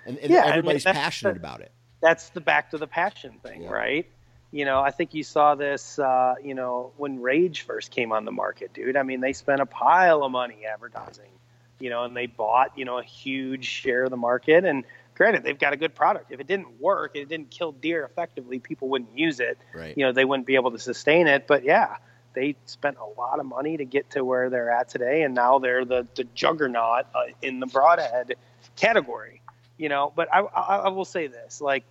and, 0.06 0.18
and 0.18 0.32
Yeah, 0.32 0.40
I 0.40 0.44
mean, 0.44 0.52
everybody's 0.52 0.84
passionate 0.84 1.34
the- 1.34 1.40
about 1.40 1.62
it. 1.62 1.72
that's 2.02 2.30
the 2.30 2.42
back 2.42 2.72
to 2.72 2.78
the 2.78 2.88
passion 2.88 3.34
thing, 3.44 3.64
Yeah. 3.64 3.70
right? 3.72 4.06
You 4.52 4.66
know, 4.66 4.82
I 4.82 4.92
think 4.92 5.14
you 5.14 5.24
saw 5.24 5.56
this, 5.56 5.98
uh, 5.98 6.36
you 6.44 6.54
know, 6.54 6.92
when 6.98 7.22
Rage 7.22 7.62
first 7.64 7.90
came 7.92 8.12
on 8.12 8.24
the 8.26 8.32
market, 8.32 8.72
dude. 8.74 8.96
I 8.96 9.04
mean, 9.04 9.20
they 9.20 9.34
spent 9.34 9.62
a 9.62 9.66
pile 9.66 10.24
of 10.24 10.32
money 10.32 10.66
advertising, 10.72 11.32
you 11.80 11.90
know, 11.90 12.04
and 12.04 12.16
they 12.16 12.28
bought, 12.28 12.78
you 12.78 12.86
know, 12.86 13.00
a 13.00 13.04
huge 13.04 13.66
share 13.66 14.04
of 14.04 14.12
the 14.12 14.18
market. 14.18 14.64
And 14.64 14.84
granted, 15.16 15.44
they've 15.44 15.60
got 15.60 15.74
a 15.74 15.78
good 15.78 15.96
product. 15.96 16.32
If 16.32 16.40
it 16.40 16.48
didn't 16.48 16.80
work, 16.82 17.16
it 17.16 17.30
didn't 17.30 17.50
kill 17.50 17.72
deer 17.72 18.04
effectively, 18.04 18.60
people 18.60 18.90
wouldn't 18.90 19.18
use 19.18 19.40
it. 19.40 19.58
Right. 19.74 19.98
You 19.98 20.06
know, 20.06 20.12
they 20.12 20.26
wouldn't 20.26 20.48
be 20.48 20.56
able 20.56 20.72
to 20.72 20.80
sustain 20.80 21.28
it. 21.28 21.48
But 21.48 21.64
yeah, 21.64 21.98
they 22.34 22.56
spent 22.66 22.98
a 22.98 23.20
lot 23.20 23.40
of 23.40 23.46
money 23.46 23.78
to 23.78 23.86
get 23.86 24.12
to 24.12 24.24
where 24.24 24.50
they're 24.50 24.72
at 24.72 24.90
today, 24.90 25.24
and 25.24 25.36
now 25.36 25.60
they're 25.60 25.86
the 25.86 26.08
the 26.16 26.24
juggernaut 26.36 27.06
uh, 27.14 27.26
in 27.42 27.60
the 27.60 27.68
broadhead 27.68 28.36
category. 28.76 29.42
You 29.78 29.90
know, 29.90 30.14
but 30.16 30.34
I, 30.34 30.42
I, 30.42 30.76
I 30.78 30.90
will 30.90 31.06
say 31.06 31.28
this: 31.28 31.62
like 31.62 31.84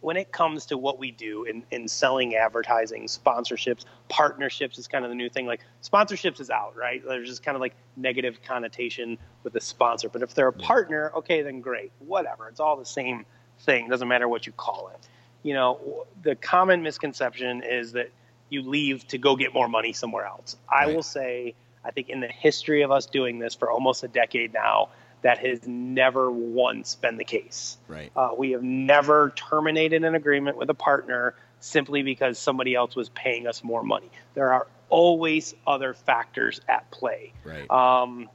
when 0.00 0.16
it 0.16 0.32
comes 0.32 0.66
to 0.66 0.78
what 0.78 0.98
we 0.98 1.10
do 1.10 1.44
in, 1.44 1.62
in 1.70 1.86
selling 1.86 2.34
advertising, 2.34 3.04
sponsorships, 3.04 3.84
partnerships 4.08 4.78
is 4.78 4.88
kind 4.88 5.04
of 5.04 5.10
the 5.10 5.14
new 5.14 5.28
thing. 5.28 5.46
Like 5.46 5.60
sponsorships 5.82 6.40
is 6.40 6.50
out, 6.50 6.74
right? 6.76 7.02
There's 7.06 7.28
just 7.28 7.42
kind 7.42 7.54
of 7.54 7.60
like 7.60 7.74
negative 7.96 8.40
connotation 8.42 9.18
with 9.42 9.54
a 9.56 9.60
sponsor. 9.60 10.08
But 10.08 10.22
if 10.22 10.34
they're 10.34 10.48
a 10.48 10.52
partner, 10.52 11.12
okay, 11.16 11.42
then 11.42 11.60
great. 11.60 11.92
Whatever. 11.98 12.48
It's 12.48 12.60
all 12.60 12.76
the 12.76 12.86
same 12.86 13.26
thing. 13.60 13.88
Doesn't 13.88 14.08
matter 14.08 14.28
what 14.28 14.46
you 14.46 14.52
call 14.52 14.90
it. 14.94 15.08
You 15.42 15.54
know, 15.54 16.06
the 16.22 16.34
common 16.34 16.82
misconception 16.82 17.62
is 17.62 17.92
that 17.92 18.10
you 18.48 18.62
leave 18.62 19.06
to 19.08 19.18
go 19.18 19.36
get 19.36 19.54
more 19.54 19.68
money 19.68 19.92
somewhere 19.92 20.24
else. 20.26 20.56
I 20.68 20.86
Right. 20.86 20.94
will 20.94 21.02
say, 21.02 21.54
I 21.84 21.90
think 21.90 22.08
in 22.08 22.20
the 22.20 22.28
history 22.28 22.82
of 22.82 22.90
us 22.90 23.06
doing 23.06 23.38
this 23.38 23.54
for 23.54 23.70
almost 23.70 24.02
a 24.02 24.08
decade 24.08 24.52
now, 24.52 24.88
that 25.22 25.38
has 25.38 25.66
never 25.66 26.30
once 26.30 26.94
been 26.94 27.16
the 27.16 27.24
case. 27.24 27.76
Right. 27.88 28.10
Uh, 28.16 28.30
we 28.36 28.52
have 28.52 28.62
never 28.62 29.30
terminated 29.30 30.04
an 30.04 30.14
agreement 30.14 30.56
with 30.56 30.70
a 30.70 30.74
partner 30.74 31.34
simply 31.60 32.02
because 32.02 32.38
somebody 32.38 32.74
else 32.74 32.96
was 32.96 33.10
paying 33.10 33.46
us 33.46 33.62
more 33.62 33.82
money. 33.82 34.10
There 34.34 34.52
are 34.52 34.66
always 34.88 35.54
other 35.66 35.94
factors 35.94 36.60
at 36.68 36.90
play. 36.90 37.32
Right. 37.44 37.70
Um, 37.70 38.28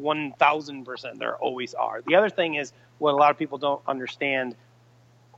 1000% 0.00 1.18
there 1.18 1.36
always 1.36 1.74
are. 1.74 2.02
The 2.06 2.14
other 2.14 2.30
thing 2.30 2.54
is 2.54 2.72
what 2.98 3.12
a 3.12 3.16
lot 3.16 3.30
of 3.30 3.38
people 3.38 3.58
don't 3.58 3.82
understand 3.86 4.56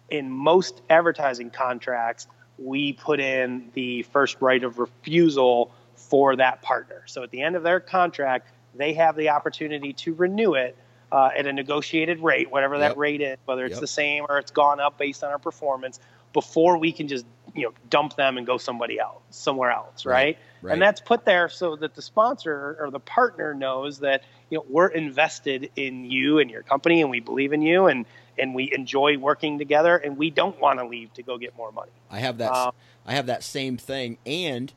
in 0.09 0.31
most 0.31 0.83
advertising 0.91 1.51
contracts, 1.51 2.27
we 2.59 2.93
put 2.93 3.19
in 3.19 3.71
the 3.73 4.03
first 4.03 4.37
right 4.41 4.63
of 4.63 4.79
refusal 4.79 5.73
for 5.97 6.37
that 6.37 6.61
partner. 6.63 7.03
So 7.07 7.23
at 7.23 7.31
the 7.31 7.41
end 7.43 7.57
of 7.57 7.63
their 7.63 7.81
contract, 7.81 8.49
they 8.75 8.93
have 8.95 9.17
the 9.17 9.31
opportunity 9.31 9.93
to 9.95 10.15
renew 10.15 10.55
it 10.55 10.77
uh, 11.13 11.31
at 11.37 11.47
a 11.47 11.53
negotiated 11.53 12.21
rate, 12.21 12.51
whatever 12.51 12.79
that 12.79 12.93
Yep. 12.93 12.97
rate 12.97 13.21
is, 13.21 13.37
whether 13.45 13.67
it's 13.67 13.75
Yep. 13.75 13.81
the 13.81 13.87
same 13.87 14.25
or 14.29 14.39
it's 14.39 14.51
gone 14.51 14.81
up 14.81 14.97
based 14.99 15.23
on 15.23 15.31
our 15.31 15.39
performance, 15.39 16.01
before 16.33 16.79
we 16.79 16.91
can 16.91 17.07
just 17.07 17.27
you 17.55 17.65
know 17.65 17.73
dump 17.91 18.17
them 18.17 18.39
and 18.39 18.47
go 18.47 18.57
somebody 18.57 18.99
else, 18.99 19.21
somewhere 19.31 19.71
else, 19.71 20.07
Right. 20.07 20.39
right? 20.63 20.73
And 20.73 20.81
that's 20.81 21.01
put 21.01 21.25
there 21.27 21.49
so 21.51 21.77
that 21.77 21.95
the 21.95 22.01
sponsor 22.01 22.79
or 22.81 22.91
the 22.91 23.01
partner 23.01 23.53
knows 23.53 23.99
that 23.99 24.23
you 24.49 24.57
know 24.59 24.65
we're 24.71 24.87
invested 24.89 25.71
in 25.77 26.07
you 26.07 26.39
and 26.39 26.51
your 26.51 26.63
company, 26.63 27.03
and 27.03 27.11
we 27.11 27.21
believe 27.21 27.53
in 27.53 27.61
you, 27.61 27.87
and 27.87 28.07
and 28.39 28.55
we 28.55 28.73
enjoy 28.73 29.19
working 29.19 29.59
together, 29.59 29.97
and 29.99 30.17
we 30.17 30.31
don't 30.31 30.59
want 30.59 30.79
to 30.79 30.87
leave 30.87 31.13
to 31.15 31.23
go 31.23 31.37
get 31.37 31.55
more 31.59 31.71
money. 31.73 31.93
I 32.11 32.21
have 32.21 32.39
that. 32.39 32.53
Um, 32.55 32.73
I 33.05 33.13
have 33.13 33.27
that 33.27 33.43
same 33.43 33.77
thing, 33.77 34.17
and 34.25 34.73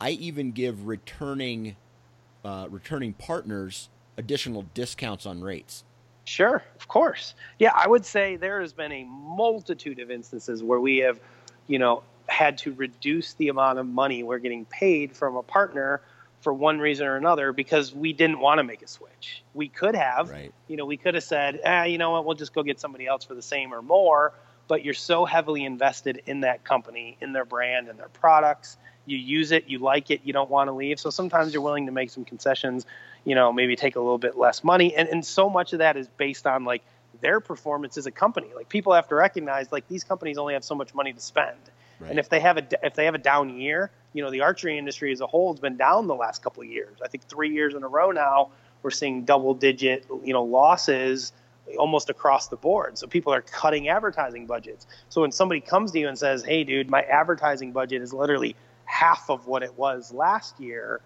I 0.00 0.10
even 0.10 0.52
give 0.52 0.86
returning 0.86 1.76
uh, 2.42 2.68
returning 2.70 3.12
partners 3.12 3.90
additional 4.16 4.64
discounts 4.74 5.26
on 5.26 5.40
rates. 5.40 5.84
Sure, 6.24 6.62
of 6.76 6.88
course. 6.88 7.34
Yeah, 7.58 7.72
I 7.74 7.86
would 7.86 8.06
say 8.06 8.36
there 8.36 8.60
has 8.60 8.72
been 8.72 8.92
a 8.92 9.04
multitude 9.04 9.98
of 9.98 10.10
instances 10.10 10.62
where 10.62 10.80
we 10.80 10.98
have, 10.98 11.20
you 11.66 11.78
know, 11.78 12.02
had 12.28 12.56
to 12.58 12.72
reduce 12.72 13.34
the 13.34 13.48
amount 13.48 13.78
of 13.78 13.86
money 13.86 14.22
we're 14.22 14.38
getting 14.38 14.64
paid 14.66 15.14
from 15.14 15.36
a 15.36 15.42
partner 15.42 16.00
for 16.40 16.52
one 16.54 16.78
reason 16.78 17.06
or 17.06 17.16
another 17.16 17.52
because 17.52 17.94
we 17.94 18.12
didn't 18.12 18.38
want 18.38 18.58
to 18.58 18.64
make 18.64 18.82
a 18.82 18.86
switch. 18.86 19.42
We 19.52 19.68
could 19.68 19.94
have, 19.94 20.30
Right. 20.30 20.52
you 20.68 20.76
know, 20.76 20.86
we 20.86 20.96
could 20.96 21.14
have 21.14 21.24
said, 21.24 21.60
ah, 21.64 21.84
you 21.84 21.98
know 21.98 22.12
what, 22.12 22.24
we'll 22.24 22.36
just 22.36 22.54
go 22.54 22.62
get 22.62 22.80
somebody 22.80 23.06
else 23.06 23.24
for 23.24 23.34
the 23.34 23.42
same 23.42 23.74
or 23.74 23.82
more. 23.82 24.32
But 24.66 24.82
you're 24.82 24.94
so 24.94 25.26
heavily 25.26 25.64
invested 25.66 26.22
in 26.24 26.40
that 26.40 26.64
company, 26.64 27.18
in 27.20 27.34
their 27.34 27.44
brand, 27.44 27.88
and 27.88 27.98
their 27.98 28.08
products. 28.08 28.78
You 29.06 29.16
use 29.16 29.52
it, 29.52 29.68
you 29.68 29.78
like 29.78 30.10
it, 30.10 30.22
you 30.24 30.32
don't 30.32 30.50
want 30.50 30.68
to 30.68 30.72
leave. 30.72 30.98
So 30.98 31.10
sometimes 31.10 31.52
you're 31.52 31.62
willing 31.62 31.86
to 31.86 31.92
make 31.92 32.10
some 32.10 32.24
concessions, 32.24 32.86
you 33.24 33.34
know, 33.34 33.52
maybe 33.52 33.76
take 33.76 33.96
a 33.96 34.00
little 34.00 34.18
bit 34.18 34.36
less 34.36 34.64
money. 34.64 34.94
And, 34.94 35.08
and 35.08 35.24
so 35.24 35.50
much 35.50 35.72
of 35.72 35.80
that 35.80 35.96
is 35.96 36.08
based 36.08 36.46
on 36.46 36.64
like 36.64 36.82
their 37.20 37.40
performance 37.40 37.96
as 37.96 38.06
a 38.06 38.10
company. 38.10 38.48
Like 38.54 38.68
people 38.68 38.92
have 38.92 39.08
to 39.08 39.14
recognize 39.14 39.72
like 39.72 39.86
these 39.88 40.04
companies 40.04 40.38
only 40.38 40.54
have 40.54 40.64
so 40.64 40.74
much 40.74 40.94
money 40.94 41.12
to 41.12 41.20
spend. 41.20 41.58
Right. 42.00 42.10
And 42.10 42.18
if 42.18 42.28
they 42.28 42.40
have 42.40 42.58
a 42.58 42.66
if 42.82 42.94
they 42.94 43.04
have 43.04 43.14
a 43.14 43.18
down 43.18 43.50
year, 43.58 43.90
you 44.12 44.22
know, 44.22 44.30
the 44.30 44.40
archery 44.40 44.78
industry 44.78 45.12
as 45.12 45.20
a 45.20 45.26
whole 45.26 45.52
has 45.52 45.60
been 45.60 45.76
down 45.76 46.06
the 46.06 46.14
last 46.14 46.42
couple 46.42 46.62
of 46.62 46.68
years. 46.68 46.98
I 47.02 47.08
think 47.08 47.24
three 47.24 47.52
years 47.52 47.74
in 47.74 47.82
a 47.82 47.88
row 47.88 48.10
now 48.10 48.50
we're 48.82 48.90
seeing 48.90 49.24
double 49.24 49.54
digit, 49.54 50.04
you 50.22 50.32
know, 50.32 50.44
losses 50.44 51.32
almost 51.78 52.10
across 52.10 52.48
the 52.48 52.56
board. 52.56 52.98
So 52.98 53.06
people 53.06 53.32
are 53.32 53.40
cutting 53.40 53.88
advertising 53.88 54.44
budgets. 54.44 54.86
So 55.08 55.22
when 55.22 55.32
somebody 55.32 55.60
comes 55.60 55.92
to 55.92 55.98
you 55.98 56.08
and 56.08 56.18
says, 56.18 56.44
"Hey, 56.44 56.64
dude, 56.64 56.90
my 56.90 57.02
advertising 57.02 57.72
budget 57.72 58.02
is 58.02 58.12
literally 58.12 58.54
half 58.84 59.30
of 59.30 59.46
what 59.46 59.62
it 59.62 59.78
was 59.78 60.12
last 60.12 60.58
year," 60.60 61.00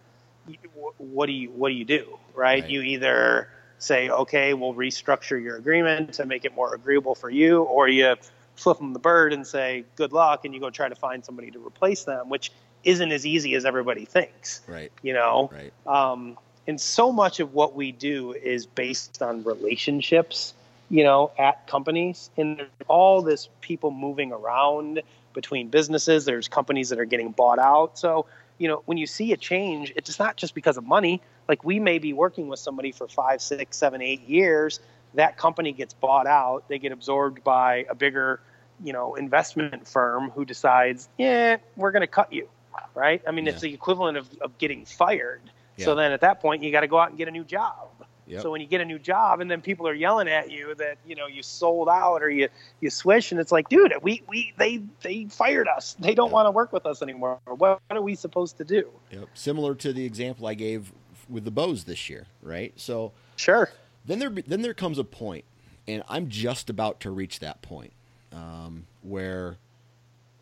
what 0.98 1.26
do 1.26 1.32
you 1.32 1.50
what 1.50 1.68
do 1.68 1.74
you 1.74 1.84
do? 1.84 2.18
Right? 2.34 2.62
Right. 2.62 2.70
You 2.70 2.82
either 2.82 3.48
say, 3.78 4.08
"Okay, 4.08 4.54
we'll 4.54 4.74
restructure 4.74 5.42
your 5.42 5.56
agreement 5.56 6.14
to 6.14 6.26
make 6.26 6.44
it 6.44 6.54
more 6.54 6.74
agreeable 6.74 7.14
for 7.14 7.30
you," 7.30 7.62
or 7.62 7.88
you 7.88 8.16
flip 8.56 8.78
them 8.78 8.92
the 8.92 8.98
bird 8.98 9.32
and 9.32 9.46
say, 9.46 9.84
"Good 9.96 10.12
luck," 10.12 10.44
and 10.44 10.54
you 10.54 10.60
go 10.60 10.70
try 10.70 10.88
to 10.88 10.94
find 10.94 11.24
somebody 11.24 11.50
to 11.52 11.64
replace 11.64 12.04
them, 12.04 12.28
which 12.28 12.50
isn't 12.84 13.12
as 13.12 13.26
easy 13.26 13.54
as 13.54 13.64
everybody 13.64 14.04
thinks. 14.04 14.60
Right. 14.66 14.92
You 15.02 15.14
know, 15.14 15.50
Right. 15.52 15.72
um, 15.86 16.38
and 16.66 16.80
so 16.80 17.12
much 17.12 17.40
of 17.40 17.54
what 17.54 17.74
we 17.74 17.92
do 17.92 18.32
is 18.32 18.66
based 18.66 19.22
on 19.22 19.42
relationships 19.44 20.54
you 20.90 21.04
know 21.04 21.30
at 21.38 21.66
companies 21.66 22.30
and 22.36 22.58
there's 22.58 22.68
all 22.88 23.20
this 23.22 23.48
people 23.60 23.90
moving 23.90 24.32
around 24.32 25.02
between 25.40 25.68
businesses. 25.68 26.24
There's 26.24 26.48
companies 26.48 26.88
that 26.90 26.98
are 26.98 27.04
getting 27.14 27.30
bought 27.30 27.60
out. 27.60 27.96
So 27.98 28.26
you 28.58 28.66
know 28.68 28.82
when 28.86 28.98
you 28.98 29.06
see 29.06 29.32
a 29.32 29.36
change 29.36 29.92
it's 29.94 30.18
not 30.18 30.36
just 30.36 30.52
because 30.54 30.76
of 30.76 30.84
money. 30.84 31.22
Like 31.48 31.62
we 31.64 31.78
may 31.78 31.98
be 31.98 32.12
working 32.12 32.48
with 32.48 32.58
somebody 32.58 32.90
for 32.92 33.06
five 33.06 33.40
six 33.40 33.76
seven 33.76 34.02
eight 34.02 34.22
years. 34.28 34.80
That 35.14 35.36
company 35.36 35.72
gets 35.72 35.94
bought 35.94 36.26
out. 36.26 36.68
They 36.68 36.78
get 36.78 36.92
absorbed 36.92 37.44
by 37.44 37.86
a 37.88 37.94
bigger 37.94 38.40
you 38.84 38.92
know 38.92 39.14
investment 39.14 39.86
firm 39.86 40.30
who 40.30 40.44
decides 40.44 41.08
yeah 41.18 41.56
we're 41.76 41.92
going 41.92 42.06
to 42.10 42.14
cut 42.20 42.32
you 42.32 42.48
right? 42.94 43.22
I 43.26 43.30
mean 43.30 43.46
Yeah. 43.46 43.52
it's 43.52 43.60
the 43.60 43.72
equivalent 43.74 44.16
of, 44.18 44.28
of 44.40 44.58
getting 44.58 44.84
fired. 44.84 45.40
Yeah. 45.76 45.84
so 45.86 45.94
then 45.94 46.12
at 46.12 46.20
that 46.22 46.40
point, 46.40 46.62
you 46.62 46.72
got 46.72 46.80
to 46.80 46.88
go 46.88 46.98
out 46.98 47.10
and 47.10 47.18
get 47.18 47.28
a 47.28 47.30
new 47.30 47.44
job. 47.44 47.88
Yep. 48.28 48.42
So 48.42 48.50
when 48.50 48.60
you 48.60 48.66
get 48.66 48.80
a 48.80 48.84
new 48.84 48.98
job, 48.98 49.40
and 49.40 49.50
then 49.50 49.60
people 49.62 49.88
are 49.88 49.94
yelling 49.94 50.28
at 50.28 50.50
you 50.50 50.74
that 50.76 50.98
you 51.06 51.16
know 51.16 51.26
you 51.26 51.42
sold 51.42 51.88
out 51.88 52.22
or 52.22 52.28
you 52.30 52.48
you 52.80 52.90
switch, 52.90 53.32
and 53.32 53.40
it's 53.40 53.50
like, 53.50 53.68
dude, 53.68 53.92
we 54.02 54.22
we 54.28 54.52
they 54.58 54.82
they 55.02 55.24
fired 55.26 55.66
us. 55.68 55.96
They 55.98 56.14
don't 56.14 56.28
Yeah. 56.28 56.34
want 56.34 56.46
to 56.46 56.50
work 56.50 56.72
with 56.72 56.84
us 56.86 57.00
anymore. 57.02 57.40
What, 57.46 57.58
what 57.58 57.80
are 57.90 58.02
we 58.02 58.14
supposed 58.14 58.58
to 58.58 58.64
do? 58.64 58.90
Yep. 59.10 59.28
Similar 59.34 59.74
to 59.76 59.92
the 59.92 60.04
example 60.04 60.46
I 60.46 60.54
gave 60.54 60.92
with 61.28 61.44
the 61.44 61.50
bows 61.50 61.84
this 61.84 62.08
year, 62.10 62.26
right? 62.42 62.72
So 62.76 63.12
Sure. 63.36 63.70
then 64.04 64.18
there 64.18 64.30
then 64.30 64.62
there 64.62 64.74
comes 64.74 64.98
a 64.98 65.04
point, 65.04 65.44
and 65.86 66.02
I'm 66.08 66.28
just 66.28 66.68
about 66.70 67.00
to 67.00 67.10
reach 67.10 67.40
that 67.40 67.62
point, 67.62 67.92
um, 68.32 68.86
where, 69.02 69.56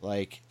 like, 0.01 0.43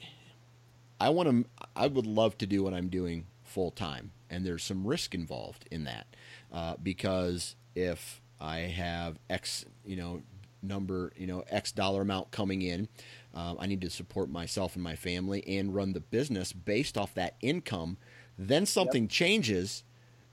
I 1.00 1.10
want 1.10 1.30
to. 1.30 1.68
I 1.76 1.88
would 1.88 2.06
love 2.08 2.38
to 2.40 2.46
do 2.46 2.64
what 2.64 2.74
I'm 2.74 2.88
doing 2.88 3.26
full 3.44 3.72
time, 3.72 4.12
and 4.30 4.46
there's 4.46 4.64
some 4.64 4.86
risk 4.88 5.14
involved 5.14 5.68
in 5.72 5.84
that, 5.86 6.08
uh, 6.56 6.76
because 6.82 7.58
if 7.76 8.22
I 8.39 8.60
have 8.60 9.20
X, 9.30 9.66
you 9.86 9.97
know, 9.97 10.22
number, 10.64 11.12
you 11.18 11.28
know, 11.28 11.43
X 11.49 11.74
dollar 11.74 12.01
amount 12.01 12.32
coming 12.32 12.62
in, 12.62 12.88
um, 13.34 13.58
I 13.60 13.68
need 13.68 13.82
to 13.82 13.89
support 13.89 14.30
myself 14.30 14.76
and 14.76 14.84
my 14.84 14.95
family 14.95 15.45
and 15.45 15.76
run 15.76 15.91
the 15.91 15.99
business 15.99 16.53
based 16.53 16.97
off 16.97 17.14
that 17.16 17.36
income. 17.41 17.97
Then 18.38 18.66
something 18.66 19.10
changes. 19.10 19.84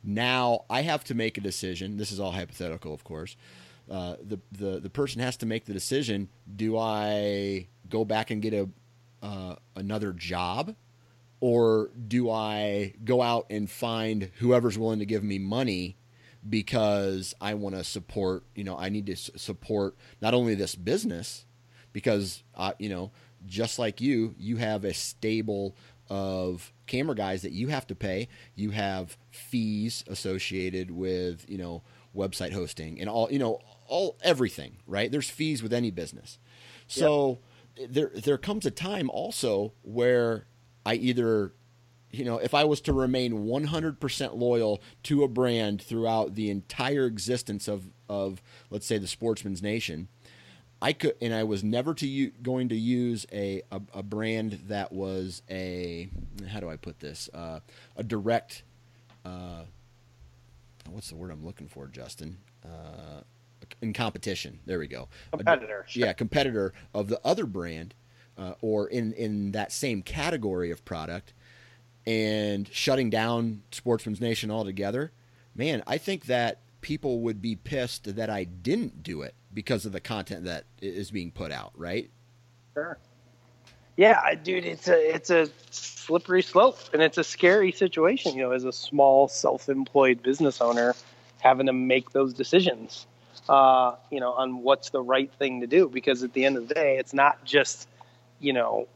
Now 0.05 0.65
I 0.71 0.83
have 0.83 1.03
to 1.05 1.15
make 1.15 1.37
a 1.39 1.41
decision. 1.41 1.97
This 1.97 2.13
is 2.13 2.21
all 2.21 2.31
hypothetical, 2.31 2.95
of 2.95 3.03
course. 3.03 3.37
Uh, 3.91 4.15
the, 4.23 4.39
the 4.53 4.79
the 4.79 4.91
person 4.91 5.21
has 5.21 5.37
to 5.39 5.47
make 5.47 5.65
the 5.65 5.73
decision. 5.73 6.29
Do 6.55 6.79
I 6.79 7.67
go 7.89 8.05
back 8.05 8.31
and 8.31 8.41
get 8.41 8.55
a 8.55 8.69
uh, 9.23 9.57
another 9.75 10.13
job, 10.13 10.77
or 11.41 11.91
do 12.09 12.31
I 12.31 12.95
go 13.05 13.23
out 13.23 13.47
and 13.51 13.69
find 13.69 14.31
whoever's 14.39 14.79
willing 14.79 15.01
to 15.01 15.07
give 15.07 15.25
me 15.25 15.41
money 15.41 15.97
because 16.49 17.35
I 17.41 17.55
want 17.55 17.77
to 17.77 17.85
support? 17.85 18.45
You 18.55 18.65
know, 18.65 18.77
I 18.77 18.89
need 18.89 19.07
to 19.07 19.17
support 19.17 19.97
not 20.21 20.35
only 20.35 20.55
this 20.55 20.75
business 20.75 21.45
because 21.93 22.43
uh, 22.55 22.73
you 22.79 22.89
know, 22.89 23.13
just 23.47 23.79
like 23.79 24.01
you, 24.01 24.35
you 24.39 24.57
have 24.57 24.85
a 24.85 24.95
stable 24.95 25.77
of 26.09 26.73
camera 26.87 27.15
guys 27.15 27.43
that 27.43 27.53
you 27.53 27.69
have 27.69 27.87
to 27.87 27.95
pay. 27.95 28.29
You 28.55 28.71
have 28.71 29.17
fees 29.31 30.05
associated 30.09 30.91
with 30.91 31.49
you 31.49 31.59
know 31.59 31.83
website 32.15 32.53
hosting 32.53 33.01
and 33.01 33.09
all 33.09 33.31
you 33.31 33.39
know 33.39 33.61
all 33.87 34.17
everything 34.23 34.77
right. 34.87 35.11
There's 35.11 35.31
fees 35.31 35.63
with 35.63 35.73
any 35.73 35.91
business, 35.91 36.39
so 36.87 37.39
there 37.89 38.11
there 38.15 38.39
comes 38.39 38.67
a 38.67 38.71
time 38.71 39.09
also 39.11 39.73
where 39.83 40.47
I 40.85 40.95
either 40.95 41.53
you 42.13 42.25
know, 42.25 42.39
if 42.39 42.55
I 42.55 42.65
was 42.65 42.81
to 42.83 42.93
remain 42.93 43.47
100% 43.47 44.37
loyal 44.37 44.83
to 45.05 45.25
a 45.25 45.29
brand 45.29 45.81
throughout 45.83 46.35
the 46.35 46.51
entire 46.51 47.07
existence 47.07 47.69
of, 47.69 47.89
of 48.09 48.43
let's 48.71 48.87
say, 48.87 48.99
the 48.99 49.07
Sportsman's 49.07 49.63
Nation, 49.63 50.09
I 50.81 50.93
could, 50.93 51.15
and 51.23 51.33
I 51.33 51.45
was 51.45 51.65
never 51.65 51.95
to 51.95 52.07
u- 52.07 52.33
going 52.43 52.69
to 52.69 52.77
use 52.77 53.25
a, 53.33 53.63
a, 53.71 53.81
a 53.95 54.03
brand 54.03 54.61
that 54.67 54.93
was 54.93 55.43
a, 55.51 56.09
how 56.49 56.61
do 56.61 56.69
I 56.69 56.77
put 56.77 57.01
this, 57.01 57.31
uh, 57.33 57.61
a 57.97 58.03
direct, 58.03 58.63
uh, 59.25 59.63
what's 60.91 61.09
the 61.09 61.17
word 61.17 61.31
I'm 61.31 61.45
looking 61.45 61.69
for, 61.69 61.87
Justin? 61.87 62.39
Uh, 62.65 63.23
in 63.81 63.93
competition. 63.93 64.59
There 64.67 64.79
we 64.79 64.87
go. 64.87 65.09
A 65.33 65.37
Competitor, 65.39 65.85
sure. 65.89 66.07
yeah, 66.07 66.13
competitor 66.13 66.75
of 66.93 67.09
the 67.09 67.21
other 67.25 67.47
brand. 67.47 67.95
uh, 68.37 68.55
or 68.63 68.87
in 68.89 69.13
in 69.13 69.53
that 69.53 69.71
same 69.71 70.03
category 70.03 70.71
of 70.71 70.85
product 70.87 71.33
and 72.07 72.69
shutting 72.73 73.11
down 73.11 73.63
Sportsman's 73.71 74.21
Nation 74.21 74.51
altogether, 74.51 75.13
man, 75.55 75.83
I 75.87 75.99
think 75.99 76.27
that 76.27 76.61
people 76.81 77.21
would 77.21 77.41
be 77.41 77.57
pissed 77.57 78.17
that 78.17 78.29
I 78.29 78.45
didn't 78.45 79.03
do 79.03 79.23
it 79.23 79.35
because 79.55 79.87
of 79.87 79.93
the 79.93 80.01
content 80.01 80.45
that 80.45 80.65
is 80.81 81.11
being 81.11 81.31
put 81.31 81.53
out, 81.53 81.73
right? 81.77 82.11
Sure. 82.75 82.99
Yeah, 83.97 84.35
dude, 84.35 84.65
it's 84.65 84.89
a 84.89 85.15
it's 85.15 85.31
a 85.31 85.49
slippery 85.71 86.43
slope 86.43 86.79
and 86.93 87.03
it's 87.03 87.19
a 87.19 87.25
scary 87.25 87.73
situation, 87.73 88.35
you 88.35 88.43
know, 88.43 88.53
as 88.53 88.65
a 88.65 88.73
small 88.73 89.29
self-employed 89.29 90.23
business 90.23 90.61
owner 90.61 90.95
having 91.41 91.67
to 91.67 91.73
make 91.73 92.11
those 92.11 92.33
decisions. 92.33 93.07
Uh, 93.49 93.97
you 94.11 94.21
know, 94.21 94.33
on 94.33 94.63
what's 94.63 94.91
the 94.91 95.03
right 95.03 95.31
thing 95.35 95.61
to 95.61 95.67
do 95.67 95.89
because 95.89 96.23
at 96.23 96.33
the 96.33 96.45
end 96.45 96.57
of 96.57 96.69
the 96.69 96.75
day, 96.75 96.97
it's 96.97 97.13
not 97.13 97.45
just, 97.45 97.89
you 98.39 98.53
know, 98.53 98.87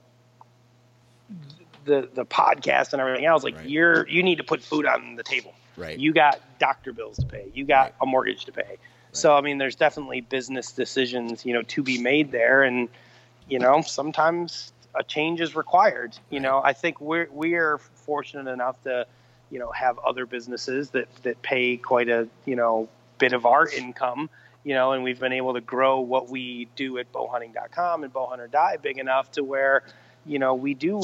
the 1.87 2.09
the 2.13 2.27
podcast 2.27 2.93
and 2.93 3.01
everything 3.01 3.25
else. 3.25 3.43
Like 3.43 3.57
right. 3.57 3.69
you're 3.69 4.07
you 4.09 4.23
need 4.23 4.37
to 4.37 4.45
put 4.45 4.63
food 4.63 4.87
on 4.87 5.17
the 5.17 5.23
table. 5.23 5.55
Right. 5.77 5.99
You 5.99 6.13
got 6.13 6.41
doctor 6.59 6.93
bills 6.93 7.19
to 7.19 7.27
pay. 7.27 7.51
You 7.55 7.65
got 7.65 7.83
right. 7.83 7.95
a 8.03 8.07
mortgage 8.07 8.45
to 8.47 8.53
pay. 8.53 8.79
So 9.13 9.35
I 9.35 9.41
mean, 9.41 9.59
there's 9.59 9.77
definitely 9.77 10.21
business 10.21 10.73
decisions, 10.73 11.47
you 11.47 11.55
know, 11.55 11.63
to 11.63 11.83
be 11.83 11.99
made 11.99 12.33
there, 12.33 12.63
and 12.63 12.89
you 13.49 13.59
know, 13.59 13.81
sometimes 13.81 14.73
a 14.95 15.03
change 15.03 15.41
is 15.41 15.57
required. 15.57 16.17
You 16.31 16.41
know, 16.41 16.61
I 16.63 16.73
think 16.73 17.01
we're 17.01 17.29
we 17.33 17.55
are 17.55 17.79
fortunate 17.79 18.51
enough 18.51 18.83
to, 18.85 19.07
you 19.51 19.59
know, 19.59 19.71
have 19.73 19.99
other 19.99 20.27
businesses 20.27 20.91
that 20.91 21.09
that 21.23 21.41
pay 21.43 21.77
quite 21.77 22.09
a 22.09 22.29
you 22.45 22.57
know 22.57 22.89
bit 23.19 23.33
of 23.33 23.47
our 23.47 23.69
income. 23.69 24.29
You 24.65 24.75
know, 24.75 24.93
and 24.93 25.05
we've 25.05 25.21
been 25.21 25.33
able 25.33 25.55
to 25.55 25.61
grow 25.61 26.01
what 26.01 26.29
we 26.29 26.67
do 26.75 26.99
at 26.99 27.13
bowhunting.com 27.13 28.03
and 28.03 28.13
bowhunter 28.13 28.51
die 28.51 28.79
big 28.79 28.99
enough 28.99 29.31
to 29.33 29.45
where, 29.45 29.85
you 30.25 30.41
know, 30.41 30.57
we 30.57 30.75
do 30.75 31.01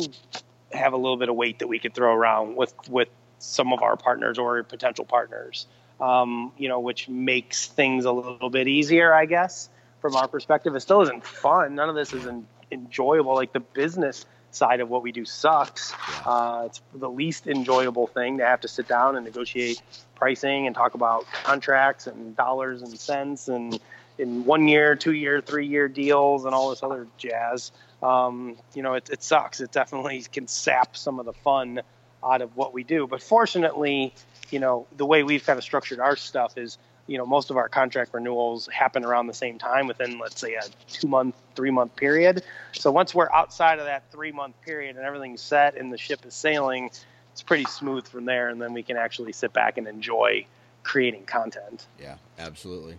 have 0.73 0.93
a 0.93 0.97
little 0.97 1.17
bit 1.17 1.29
of 1.29 1.37
weight 1.37 1.61
that 1.61 1.69
we 1.69 1.79
could 1.79 1.95
throw 1.95 2.15
around 2.15 2.57
with 2.57 2.75
with 2.89 3.09
some 3.39 3.73
of 3.73 3.83
our 3.83 3.97
partners 3.97 4.39
or 4.39 4.63
potential 4.63 5.05
partners. 5.05 5.67
Um, 6.01 6.53
you 6.57 6.69
know, 6.69 6.81
which 6.81 7.09
makes 7.09 7.67
things 7.69 8.07
a 8.07 8.13
little 8.13 8.51
bit 8.51 8.67
easier, 8.67 9.15
I 9.15 9.27
guess, 9.27 9.69
from 10.01 10.17
our 10.17 10.27
perspective. 10.27 10.75
It 10.75 10.81
still 10.81 11.03
isn't 11.03 11.25
fun. 11.25 11.77
None 11.77 11.89
of 11.89 11.95
this 11.95 12.13
is 12.13 12.27
enjoyable. 12.73 13.35
Like 13.35 13.53
the 13.53 13.61
business 13.61 14.27
side 14.51 14.81
of 14.81 14.89
what 14.89 15.03
we 15.03 15.13
do 15.13 15.25
sucks. 15.25 15.95
Uh, 16.25 16.65
it's 16.67 16.81
the 16.95 17.09
least 17.09 17.47
enjoyable 17.47 18.07
thing 18.07 18.39
to 18.39 18.45
have 18.45 18.61
to 18.61 18.69
sit 18.69 18.89
down 18.89 19.17
and 19.17 19.25
negotiate 19.25 19.81
pricing 20.15 20.67
and 20.67 20.75
talk 20.75 20.95
about 20.95 21.27
contracts 21.45 22.07
and 22.07 22.37
dollars 22.37 22.83
and 22.83 22.99
cents 22.99 23.49
and 23.49 23.79
in 24.23 24.45
one 24.45 24.69
year, 24.69 24.97
two 24.97 25.13
year, 25.13 25.41
three 25.41 25.67
year 25.67 25.89
deals 25.89 26.45
and 26.45 26.55
all 26.55 26.71
this 26.71 26.83
other 26.83 27.07
jazz 27.19 27.73
um, 28.03 28.57
you 28.75 28.83
know, 28.83 28.95
it, 28.95 29.09
it 29.11 29.23
sucks. 29.23 29.61
It 29.61 29.71
definitely 29.71 30.23
can 30.33 30.49
sap 30.49 30.97
some 30.97 31.21
of 31.21 31.27
the 31.27 31.33
fun 31.33 31.83
out 32.25 32.43
of 32.43 32.57
what 32.57 32.75
we 32.75 32.83
do. 32.83 33.07
But 33.07 33.23
fortunately, 33.23 34.13
you 34.51 34.59
know, 34.59 34.87
the 34.97 35.07
way 35.07 35.23
we've 35.23 35.45
kind 35.45 35.59
of 35.59 35.65
structured 35.65 36.01
our 36.01 36.17
stuff 36.17 36.59
is, 36.59 36.79
you 37.07 37.19
know, 37.19 37.27
most 37.27 37.51
of 37.51 37.57
our 37.57 37.69
contract 37.69 38.13
renewals 38.13 38.69
happen 38.69 39.05
around 39.05 39.27
the 39.27 39.35
same 39.35 39.59
time 39.59 39.87
within, 39.87 40.19
let's 40.19 40.41
say, 40.41 40.55
a 40.55 40.63
two 40.89 41.07
month, 41.07 41.37
three 41.55 41.71
month 41.71 41.95
period. 41.97 42.43
So 42.73 42.91
once 42.91 43.15
we're 43.15 43.31
outside 43.33 43.79
of 43.79 43.87
that 43.87 44.11
three 44.11 44.33
month 44.33 44.61
period 44.63 44.97
and 44.97 45.05
everything's 45.05 45.43
set 45.43 45.77
and 45.77 45.93
the 45.93 45.99
ship 45.99 46.27
is 46.27 46.35
sailing, 46.35 46.91
it's 47.33 47.43
pretty 47.43 47.65
smooth 47.65 48.07
from 48.07 48.25
there. 48.25 48.49
And 48.49 48.61
then 48.61 48.73
we 48.73 48.83
can 48.83 48.97
actually 48.97 49.33
sit 49.33 49.53
back 49.53 49.79
and 49.79 49.87
enjoy 49.87 50.47
creating 50.83 51.25
content. 51.25 51.87
Yeah, 52.01 52.17
absolutely. 52.39 52.99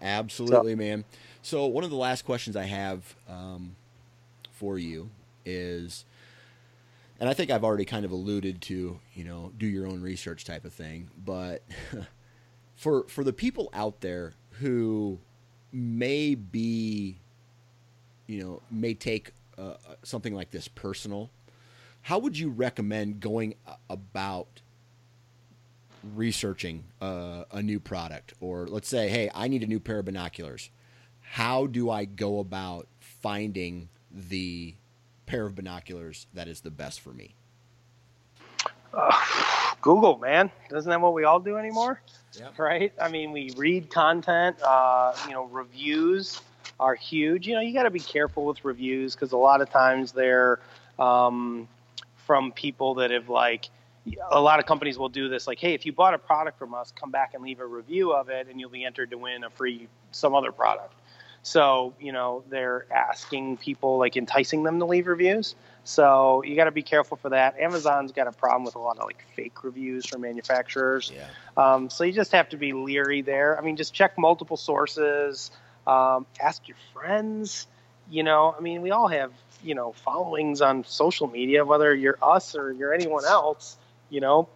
Absolutely, 0.00 0.72
so, 0.72 0.76
man. 0.76 1.04
So 1.42 1.66
one 1.66 1.84
of 1.84 1.90
the 1.90 1.96
last 1.96 2.24
questions 2.24 2.56
I 2.56 2.64
have, 2.64 3.14
um, 3.28 3.76
for 4.52 4.78
you 4.78 5.08
is 5.44 6.04
and 7.20 7.28
I 7.28 7.34
think 7.34 7.50
I've 7.50 7.64
already 7.64 7.84
kind 7.84 8.04
of 8.04 8.12
alluded 8.12 8.60
to, 8.62 9.00
you 9.14 9.24
know, 9.24 9.52
do 9.58 9.66
your 9.66 9.86
own 9.86 10.02
research 10.02 10.44
type 10.44 10.64
of 10.64 10.72
thing, 10.72 11.10
but 11.24 11.62
for 12.76 13.04
for 13.08 13.24
the 13.24 13.32
people 13.32 13.70
out 13.72 14.00
there 14.00 14.34
who 14.52 15.18
may 15.72 16.34
be 16.34 17.18
you 18.28 18.42
know, 18.42 18.62
may 18.70 18.94
take 18.94 19.32
uh, 19.56 19.74
something 20.04 20.34
like 20.34 20.50
this 20.50 20.68
personal, 20.68 21.30
how 22.02 22.18
would 22.18 22.38
you 22.38 22.50
recommend 22.50 23.20
going 23.20 23.54
about 23.90 24.60
researching 26.14 26.84
uh, 27.00 27.44
a 27.50 27.62
new 27.62 27.80
product 27.80 28.34
or 28.40 28.66
let's 28.66 28.88
say 28.88 29.08
hey 29.08 29.30
i 29.34 29.48
need 29.48 29.62
a 29.62 29.66
new 29.66 29.80
pair 29.80 29.98
of 29.98 30.04
binoculars 30.04 30.70
how 31.20 31.66
do 31.66 31.90
i 31.90 32.04
go 32.04 32.38
about 32.38 32.86
finding 33.00 33.88
the 34.10 34.74
pair 35.28 35.44
of 35.44 35.54
binoculars 35.54 36.26
that 36.34 36.48
is 36.48 36.60
the 36.60 36.70
best 36.70 37.00
for 37.00 37.10
me? 37.10 37.34
Uh, 38.92 39.12
Google, 39.80 40.18
man. 40.18 40.50
doesn't 40.70 40.90
that 40.90 41.00
what 41.00 41.14
we 41.14 41.24
all 41.24 41.38
do 41.38 41.56
anymore? 41.56 42.00
Yep. 42.38 42.58
Right? 42.58 42.92
I 43.00 43.08
mean, 43.08 43.30
we 43.30 43.52
read 43.56 43.90
content. 43.90 44.56
Uh, 44.62 45.14
you 45.26 45.34
know, 45.34 45.44
reviews 45.44 46.40
are 46.80 46.94
huge. 46.94 47.46
You 47.46 47.54
know, 47.54 47.60
you 47.60 47.72
got 47.72 47.84
to 47.84 47.90
be 47.90 48.00
careful 48.00 48.44
with 48.44 48.64
reviews 48.64 49.14
because 49.14 49.32
a 49.32 49.36
lot 49.36 49.60
of 49.60 49.70
times 49.70 50.12
they're 50.12 50.58
um, 50.98 51.68
from 52.26 52.50
people 52.52 52.94
that 52.94 53.10
have 53.10 53.28
like. 53.28 53.68
A 54.30 54.40
lot 54.40 54.58
of 54.58 54.66
companies 54.66 54.98
will 54.98 55.08
do 55.08 55.28
this, 55.28 55.46
like, 55.46 55.58
hey, 55.58 55.74
if 55.74 55.86
you 55.86 55.92
bought 55.92 56.14
a 56.14 56.18
product 56.18 56.58
from 56.58 56.74
us, 56.74 56.92
come 56.92 57.10
back 57.10 57.34
and 57.34 57.42
leave 57.42 57.60
a 57.60 57.66
review 57.66 58.12
of 58.12 58.28
it, 58.28 58.48
and 58.48 58.60
you'll 58.60 58.70
be 58.70 58.84
entered 58.84 59.10
to 59.10 59.18
win 59.18 59.44
a 59.44 59.50
free 59.50 59.88
some 60.10 60.34
other 60.34 60.52
product. 60.52 60.94
So, 61.42 61.94
you 62.00 62.12
know, 62.12 62.42
they're 62.48 62.86
asking 62.92 63.58
people, 63.58 63.98
like 63.98 64.16
enticing 64.16 64.64
them 64.64 64.78
to 64.80 64.84
leave 64.84 65.06
reviews. 65.06 65.54
So 65.84 66.42
you 66.42 66.56
got 66.56 66.64
to 66.64 66.70
be 66.70 66.82
careful 66.82 67.16
for 67.16 67.30
that. 67.30 67.58
Amazon's 67.58 68.12
got 68.12 68.26
a 68.26 68.32
problem 68.32 68.64
with 68.64 68.74
a 68.74 68.78
lot 68.78 68.98
of 68.98 69.04
like 69.04 69.24
fake 69.34 69.64
reviews 69.64 70.04
from 70.04 70.20
manufacturers. 70.20 71.10
Yeah. 71.14 71.26
Um, 71.56 71.88
so 71.88 72.04
you 72.04 72.12
just 72.12 72.32
have 72.32 72.50
to 72.50 72.56
be 72.56 72.72
leery 72.72 73.22
there. 73.22 73.58
I 73.58 73.62
mean, 73.62 73.76
just 73.76 73.94
check 73.94 74.18
multiple 74.18 74.58
sources. 74.58 75.50
Um, 75.86 76.26
ask 76.40 76.68
your 76.68 76.76
friends. 76.92 77.66
You 78.10 78.22
know, 78.22 78.54
I 78.56 78.60
mean, 78.60 78.82
we 78.82 78.90
all 78.90 79.08
have 79.08 79.32
you 79.62 79.74
know 79.74 79.92
followings 79.92 80.60
on 80.60 80.84
social 80.84 81.26
media, 81.26 81.64
whether 81.64 81.94
you're 81.94 82.18
us 82.22 82.54
or 82.54 82.72
you're 82.72 82.92
anyone 82.92 83.24
else. 83.24 83.78
You 84.10 84.20
know, 84.20 84.48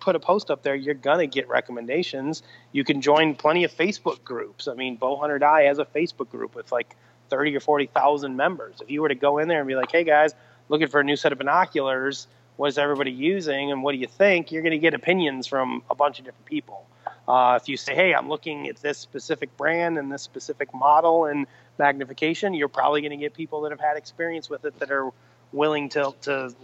put 0.00 0.16
a 0.16 0.20
post 0.20 0.50
up 0.50 0.62
there, 0.62 0.74
you're 0.74 0.94
gonna 0.94 1.26
get 1.26 1.48
recommendations. 1.48 2.42
You 2.72 2.84
can 2.84 3.00
join 3.00 3.34
plenty 3.34 3.64
of 3.64 3.72
Facebook 3.72 4.22
groups. 4.24 4.68
I 4.68 4.74
mean, 4.74 4.96
Bow 4.96 5.16
Hunter 5.16 5.38
Die 5.38 5.62
has 5.62 5.78
a 5.78 5.84
Facebook 5.84 6.30
group 6.30 6.54
with 6.54 6.70
like 6.72 6.96
thirty 7.28 7.56
or 7.56 7.60
forty 7.60 7.86
thousand 7.86 8.36
members. 8.36 8.80
If 8.80 8.90
you 8.90 9.02
were 9.02 9.08
to 9.08 9.14
go 9.14 9.38
in 9.38 9.48
there 9.48 9.58
and 9.58 9.68
be 9.68 9.74
like, 9.74 9.92
"Hey 9.92 10.04
guys, 10.04 10.34
looking 10.68 10.88
for 10.88 11.00
a 11.00 11.04
new 11.04 11.16
set 11.16 11.32
of 11.32 11.38
binoculars. 11.38 12.26
What 12.56 12.68
is 12.68 12.78
everybody 12.78 13.10
using, 13.10 13.70
and 13.70 13.82
what 13.82 13.92
do 13.92 13.98
you 13.98 14.06
think?" 14.06 14.52
You're 14.52 14.62
gonna 14.62 14.78
get 14.78 14.94
opinions 14.94 15.46
from 15.46 15.82
a 15.90 15.94
bunch 15.94 16.18
of 16.18 16.24
different 16.24 16.46
people. 16.46 16.86
Uh, 17.28 17.58
if 17.60 17.68
you 17.68 17.76
say, 17.76 17.94
"Hey, 17.94 18.14
I'm 18.14 18.28
looking 18.28 18.68
at 18.68 18.76
this 18.76 18.98
specific 18.98 19.56
brand 19.56 19.98
and 19.98 20.12
this 20.12 20.22
specific 20.22 20.72
model 20.72 21.24
and 21.24 21.46
magnification," 21.78 22.54
you're 22.54 22.68
probably 22.68 23.00
going 23.00 23.10
to 23.10 23.16
get 23.16 23.34
people 23.34 23.62
that 23.62 23.72
have 23.72 23.80
had 23.80 23.96
experience 23.96 24.48
with 24.48 24.64
it 24.64 24.78
that 24.78 24.92
are 24.92 25.10
willing 25.56 25.88
to 25.90 26.14
to 26.22 26.54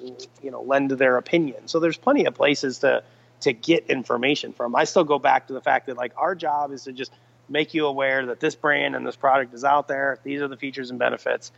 you 0.43 0.51
know 0.51 0.62
lend 0.62 0.90
their 0.93 1.16
opinion. 1.16 1.66
So 1.69 1.81
there's 1.81 1.97
plenty 1.97 2.27
of 2.27 2.35
places 2.35 2.78
to 2.81 3.02
to 3.40 3.52
get 3.52 3.86
information 3.86 4.52
from. 4.52 4.77
I 4.77 4.85
still 4.85 5.05
go 5.05 5.19
back 5.19 5.48
to 5.48 5.52
the 5.52 5.60
fact 5.60 5.86
that 5.86 5.97
like 5.97 6.12
our 6.16 6.35
job 6.35 6.73
is 6.73 6.85
to 6.85 6.93
just 6.93 7.12
make 7.48 7.74
you 7.74 7.86
aware 7.86 8.27
that 8.27 8.40
this 8.40 8.55
brand 8.55 8.94
and 8.94 9.06
this 9.06 9.16
product 9.16 9.52
is 9.55 9.64
out 9.64 9.89
there. 9.89 10.19
These 10.23 10.40
are 10.40 10.48
the 10.48 10.56
features 10.56 10.90
and 10.90 10.98
benefits. 10.98 11.52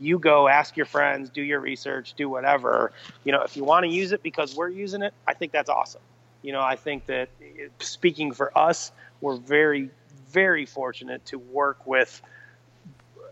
You 0.00 0.18
go 0.18 0.48
ask 0.48 0.76
your 0.76 0.86
friends, 0.86 1.30
do 1.30 1.42
your 1.42 1.60
research, 1.60 2.14
do 2.14 2.28
whatever. 2.28 2.92
You 3.24 3.32
know, 3.32 3.42
if 3.42 3.56
you 3.56 3.64
want 3.64 3.84
to 3.84 3.90
use 3.90 4.12
it 4.12 4.22
because 4.22 4.54
we're 4.54 4.68
using 4.68 5.02
it, 5.02 5.12
I 5.26 5.34
think 5.34 5.52
that's 5.52 5.68
awesome. 5.68 6.02
You 6.42 6.52
know, 6.52 6.60
I 6.60 6.76
think 6.76 7.06
that 7.06 7.28
eh, 7.40 7.68
speaking 7.78 8.32
for 8.32 8.56
us, 8.56 8.92
we're 9.20 9.36
very, 9.36 9.90
very 10.30 10.66
fortunate 10.66 11.24
to 11.26 11.38
work 11.38 11.86
with. 11.86 12.20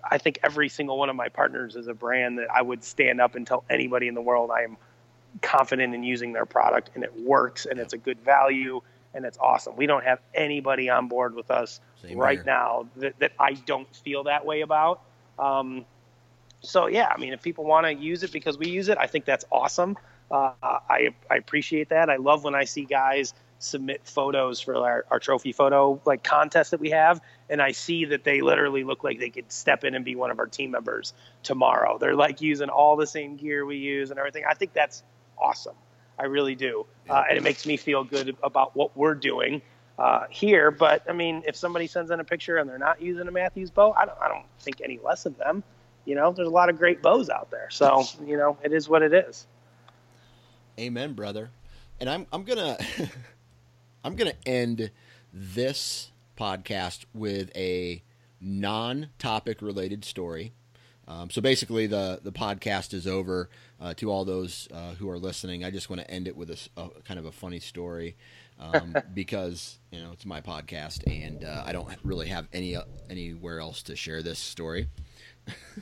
I 0.08 0.18
think 0.18 0.40
every 0.42 0.68
single 0.68 0.98
one 0.98 1.08
of 1.10 1.16
my 1.16 1.28
partners 1.28 1.76
is 1.76 1.86
a 1.86 1.94
brand 1.94 2.38
that 2.38 2.50
I 2.50 2.62
would 2.62 2.84
stand 2.84 3.20
up 3.20 3.34
and 3.34 3.46
tell 3.46 3.64
anybody 3.70 4.08
in 4.08 4.14
the 4.14 4.22
world 4.22 4.50
I 4.50 4.62
am 4.62 4.76
confident 5.40 5.94
in 5.94 6.02
using 6.02 6.32
their 6.32 6.46
product 6.46 6.90
and 6.94 7.04
it 7.04 7.20
works 7.20 7.66
and 7.66 7.78
it's 7.78 7.92
a 7.92 7.98
good 7.98 8.20
value 8.20 8.80
and 9.14 9.24
it's 9.24 9.38
awesome. 9.38 9.76
We 9.76 9.86
don't 9.86 10.04
have 10.04 10.20
anybody 10.34 10.88
on 10.88 11.08
board 11.08 11.34
with 11.34 11.50
us 11.50 11.80
Same 12.02 12.18
right 12.18 12.38
here. 12.38 12.44
now 12.44 12.86
that, 12.96 13.18
that 13.18 13.32
I 13.38 13.54
don't 13.54 13.94
feel 13.96 14.24
that 14.24 14.44
way 14.44 14.62
about. 14.62 15.02
Um, 15.38 15.84
so 16.60 16.86
yeah, 16.86 17.12
I 17.14 17.18
mean, 17.18 17.32
if 17.32 17.42
people 17.42 17.64
want 17.64 17.86
to 17.86 17.94
use 17.94 18.22
it 18.22 18.32
because 18.32 18.58
we 18.58 18.68
use 18.68 18.88
it, 18.88 18.98
I 18.98 19.06
think 19.06 19.24
that's 19.24 19.44
awesome. 19.50 19.96
Uh, 20.30 20.52
I 20.62 21.14
I 21.30 21.36
appreciate 21.36 21.90
that. 21.90 22.08
I 22.08 22.16
love 22.16 22.44
when 22.44 22.54
I 22.54 22.64
see 22.64 22.84
guys 22.84 23.34
submit 23.62 24.02
photos 24.04 24.60
for 24.60 24.76
our, 24.76 25.04
our 25.10 25.18
trophy 25.18 25.52
photo 25.52 26.00
like 26.04 26.24
contest 26.24 26.72
that 26.72 26.80
we 26.80 26.90
have, 26.90 27.20
and 27.48 27.62
I 27.62 27.72
see 27.72 28.04
that 28.06 28.24
they 28.24 28.40
literally 28.40 28.84
look 28.84 29.04
like 29.04 29.18
they 29.18 29.30
could 29.30 29.50
step 29.52 29.84
in 29.84 29.94
and 29.94 30.04
be 30.04 30.16
one 30.16 30.30
of 30.30 30.38
our 30.38 30.46
team 30.46 30.70
members 30.70 31.14
tomorrow. 31.42 31.98
They're 31.98 32.16
like 32.16 32.40
using 32.40 32.68
all 32.68 32.96
the 32.96 33.06
same 33.06 33.36
gear 33.36 33.64
we 33.64 33.76
use 33.76 34.10
and 34.10 34.18
everything. 34.18 34.44
I 34.48 34.54
think 34.54 34.72
that's 34.72 35.02
awesome. 35.38 35.76
I 36.18 36.24
really 36.24 36.54
do. 36.54 36.86
Uh, 37.08 37.24
and 37.28 37.38
it 37.38 37.42
makes 37.42 37.66
me 37.66 37.76
feel 37.76 38.04
good 38.04 38.36
about 38.42 38.76
what 38.76 38.96
we're 38.96 39.14
doing 39.14 39.62
uh, 39.98 40.24
here. 40.30 40.70
But 40.70 41.08
I 41.08 41.12
mean, 41.12 41.42
if 41.46 41.56
somebody 41.56 41.86
sends 41.86 42.10
in 42.10 42.20
a 42.20 42.24
picture 42.24 42.58
and 42.58 42.68
they're 42.68 42.78
not 42.78 43.00
using 43.00 43.26
a 43.26 43.30
Mathews 43.30 43.70
bow, 43.70 43.92
I 43.92 44.06
don't, 44.06 44.18
I 44.20 44.28
don't 44.28 44.44
think 44.60 44.80
any 44.82 44.98
less 45.02 45.26
of 45.26 45.36
them. 45.38 45.62
you 46.04 46.14
know, 46.14 46.32
there's 46.32 46.48
a 46.48 46.50
lot 46.50 46.68
of 46.68 46.78
great 46.78 47.02
bows 47.02 47.30
out 47.30 47.50
there. 47.50 47.68
So, 47.70 48.04
you 48.26 48.36
know, 48.36 48.56
it 48.62 48.72
is 48.72 48.88
what 48.88 49.02
it 49.02 49.12
is. 49.12 49.46
Amen, 50.78 51.12
brother. 51.14 51.50
And 52.00 52.08
I'm 52.08 52.26
I'm 52.32 52.44
gonna 52.44 52.76
I'm 54.04 54.16
gonna 54.16 54.34
end 54.44 54.90
this 55.32 56.10
podcast 56.36 57.04
with 57.14 57.50
a 57.56 58.02
non-topic 58.40 59.62
related 59.62 60.04
story. 60.04 60.52
Um, 61.06 61.30
so 61.30 61.40
basically, 61.40 61.86
the 61.86 62.20
the 62.22 62.32
podcast 62.32 62.94
is 62.94 63.06
over. 63.06 63.48
Uh, 63.80 63.92
to 63.94 64.12
all 64.12 64.24
those 64.24 64.68
uh, 64.72 64.94
who 64.94 65.10
are 65.10 65.18
listening, 65.18 65.64
I 65.64 65.72
just 65.72 65.90
want 65.90 66.00
to 66.00 66.08
end 66.08 66.28
it 66.28 66.36
with 66.36 66.50
a, 66.50 66.80
a 66.80 66.88
kind 67.04 67.18
of 67.18 67.26
a 67.26 67.32
funny 67.32 67.58
story 67.58 68.16
um, 68.60 68.94
because 69.14 69.78
you 69.90 70.00
know 70.00 70.12
it's 70.12 70.24
my 70.24 70.40
podcast 70.40 71.02
and 71.06 71.44
uh, 71.44 71.64
I 71.66 71.72
don't 71.72 71.88
really 72.04 72.28
have 72.28 72.46
any 72.52 72.76
uh, 72.76 72.82
anywhere 73.10 73.60
else 73.60 73.82
to 73.84 73.96
share 73.96 74.22
this 74.22 74.38
story. 74.38 74.88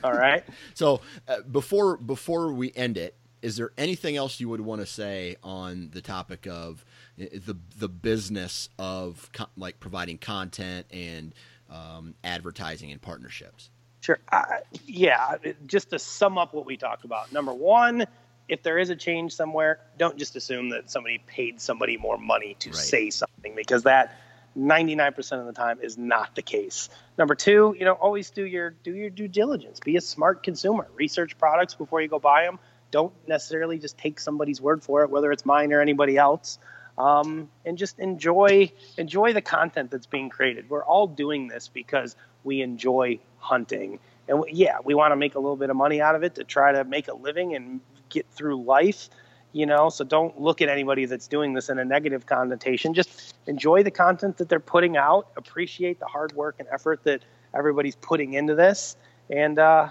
All 0.03 0.13
right. 0.13 0.43
so 0.73 1.01
uh, 1.27 1.41
before 1.41 1.97
before 1.97 2.51
we 2.51 2.71
end 2.75 2.97
it, 2.97 3.15
is 3.41 3.55
there 3.55 3.71
anything 3.77 4.15
else 4.15 4.39
you 4.39 4.49
would 4.49 4.61
want 4.61 4.81
to 4.81 4.87
say 4.87 5.35
on 5.43 5.89
the 5.93 6.01
topic 6.01 6.47
of 6.47 6.85
the 7.29 7.57
the 7.77 7.89
business 7.89 8.69
of 8.79 9.29
co- 9.33 9.49
like 9.55 9.79
providing 9.79 10.17
content 10.17 10.87
and 10.91 11.33
um, 11.69 12.15
advertising 12.23 12.91
and 12.91 13.01
partnerships? 13.01 13.69
Sure. 14.01 14.19
Uh, 14.31 14.43
yeah. 14.85 15.35
Just 15.65 15.91
to 15.91 15.99
sum 15.99 16.37
up 16.37 16.53
what 16.53 16.65
we 16.65 16.75
talked 16.75 17.05
about. 17.05 17.31
Number 17.31 17.53
one, 17.53 18.05
if 18.49 18.63
there 18.63 18.79
is 18.79 18.89
a 18.89 18.95
change 18.95 19.33
somewhere, 19.33 19.79
don't 19.97 20.17
just 20.17 20.35
assume 20.35 20.69
that 20.69 20.89
somebody 20.89 21.23
paid 21.25 21.61
somebody 21.61 21.97
more 21.97 22.17
money 22.17 22.55
to 22.59 22.69
right. 22.69 22.75
say 22.75 23.09
something 23.11 23.55
because 23.55 23.83
that 23.83 24.19
99% 24.57 25.39
of 25.39 25.45
the 25.45 25.53
time 25.53 25.79
is 25.81 25.97
not 25.97 26.35
the 26.35 26.41
case. 26.41 26.89
Number 27.17 27.35
two, 27.35 27.75
you 27.77 27.85
know, 27.85 27.93
always 27.93 28.31
do 28.31 28.43
your 28.43 28.71
do 28.71 28.93
your 28.93 29.09
due 29.09 29.27
diligence. 29.27 29.79
Be 29.79 29.95
a 29.95 30.01
smart 30.01 30.43
consumer. 30.43 30.87
Research 30.95 31.37
products 31.37 31.75
before 31.75 32.01
you 32.01 32.07
go 32.07 32.19
buy 32.19 32.43
them. 32.43 32.59
Don't 32.89 33.13
necessarily 33.27 33.77
just 33.77 33.97
take 33.97 34.19
somebody's 34.19 34.59
word 34.59 34.83
for 34.83 35.03
it, 35.03 35.09
whether 35.09 35.31
it's 35.31 35.45
mine 35.45 35.71
or 35.71 35.79
anybody 35.79 36.17
else. 36.17 36.59
Um, 37.01 37.49
and 37.65 37.79
just 37.79 37.97
enjoy 37.97 38.71
enjoy 38.97 39.33
the 39.33 39.41
content 39.41 39.89
that's 39.89 40.05
being 40.05 40.29
created. 40.29 40.69
We're 40.69 40.83
all 40.83 41.07
doing 41.07 41.47
this 41.47 41.67
because 41.67 42.15
we 42.43 42.61
enjoy 42.61 43.19
hunting. 43.39 43.99
And 44.27 44.43
yeah, 44.51 44.77
we 44.83 44.93
want 44.93 45.11
to 45.11 45.15
make 45.15 45.33
a 45.33 45.39
little 45.39 45.55
bit 45.55 45.71
of 45.71 45.75
money 45.75 45.99
out 45.99 46.13
of 46.13 46.23
it 46.23 46.35
to 46.35 46.43
try 46.43 46.71
to 46.71 46.83
make 46.83 47.07
a 47.07 47.15
living 47.15 47.55
and 47.55 47.81
get 48.09 48.27
through 48.29 48.63
life, 48.63 49.09
you 49.51 49.65
know. 49.65 49.89
So 49.89 50.03
don't 50.03 50.39
look 50.39 50.61
at 50.61 50.69
anybody 50.69 51.05
that's 51.05 51.27
doing 51.27 51.53
this 51.53 51.69
in 51.69 51.79
a 51.79 51.85
negative 51.85 52.27
connotation. 52.27 52.93
Just 52.93 53.33
enjoy 53.47 53.81
the 53.81 53.91
content 53.91 54.37
that 54.37 54.47
they're 54.47 54.59
putting 54.59 54.95
out, 54.95 55.27
appreciate 55.37 55.99
the 55.99 56.05
hard 56.05 56.33
work 56.33 56.57
and 56.59 56.67
effort 56.71 57.03
that 57.05 57.23
everybody's 57.55 57.95
putting 57.95 58.33
into 58.35 58.53
this, 58.53 58.95
and 59.31 59.57
uh, 59.57 59.89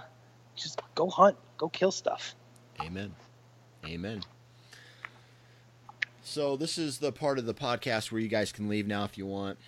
just 0.54 0.80
go 0.94 1.08
hunt, 1.10 1.36
go 1.58 1.68
kill 1.68 1.90
stuff. 1.90 2.36
Amen. 2.80 3.12
Amen. 3.84 4.22
So 6.30 6.56
this 6.56 6.78
is 6.78 6.98
the 6.98 7.10
part 7.10 7.40
of 7.40 7.44
the 7.44 7.54
podcast 7.54 8.12
where 8.12 8.20
you 8.20 8.28
guys 8.28 8.52
can 8.52 8.68
leave 8.68 8.86
now 8.86 9.02
if 9.02 9.18
you 9.18 9.26
want. 9.26 9.58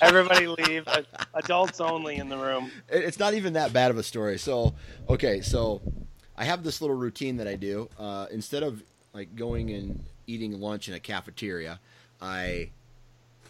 Everybody 0.00 0.46
leave. 0.46 0.86
Adults 1.34 1.80
only 1.80 2.18
in 2.18 2.28
the 2.28 2.36
room. 2.36 2.70
It's 2.88 3.18
not 3.18 3.34
even 3.34 3.54
that 3.54 3.72
bad 3.72 3.90
of 3.90 3.98
a 3.98 4.04
story. 4.04 4.38
So, 4.38 4.74
okay, 5.08 5.40
so 5.40 5.82
I 6.36 6.44
have 6.44 6.62
this 6.62 6.80
little 6.80 6.94
routine 6.94 7.38
that 7.38 7.48
I 7.48 7.56
do. 7.56 7.88
Uh, 7.98 8.26
instead 8.30 8.62
of 8.62 8.80
like 9.12 9.34
going 9.34 9.70
and 9.70 10.04
eating 10.28 10.60
lunch 10.60 10.88
in 10.88 10.94
a 10.94 11.00
cafeteria, 11.00 11.80
I 12.20 12.70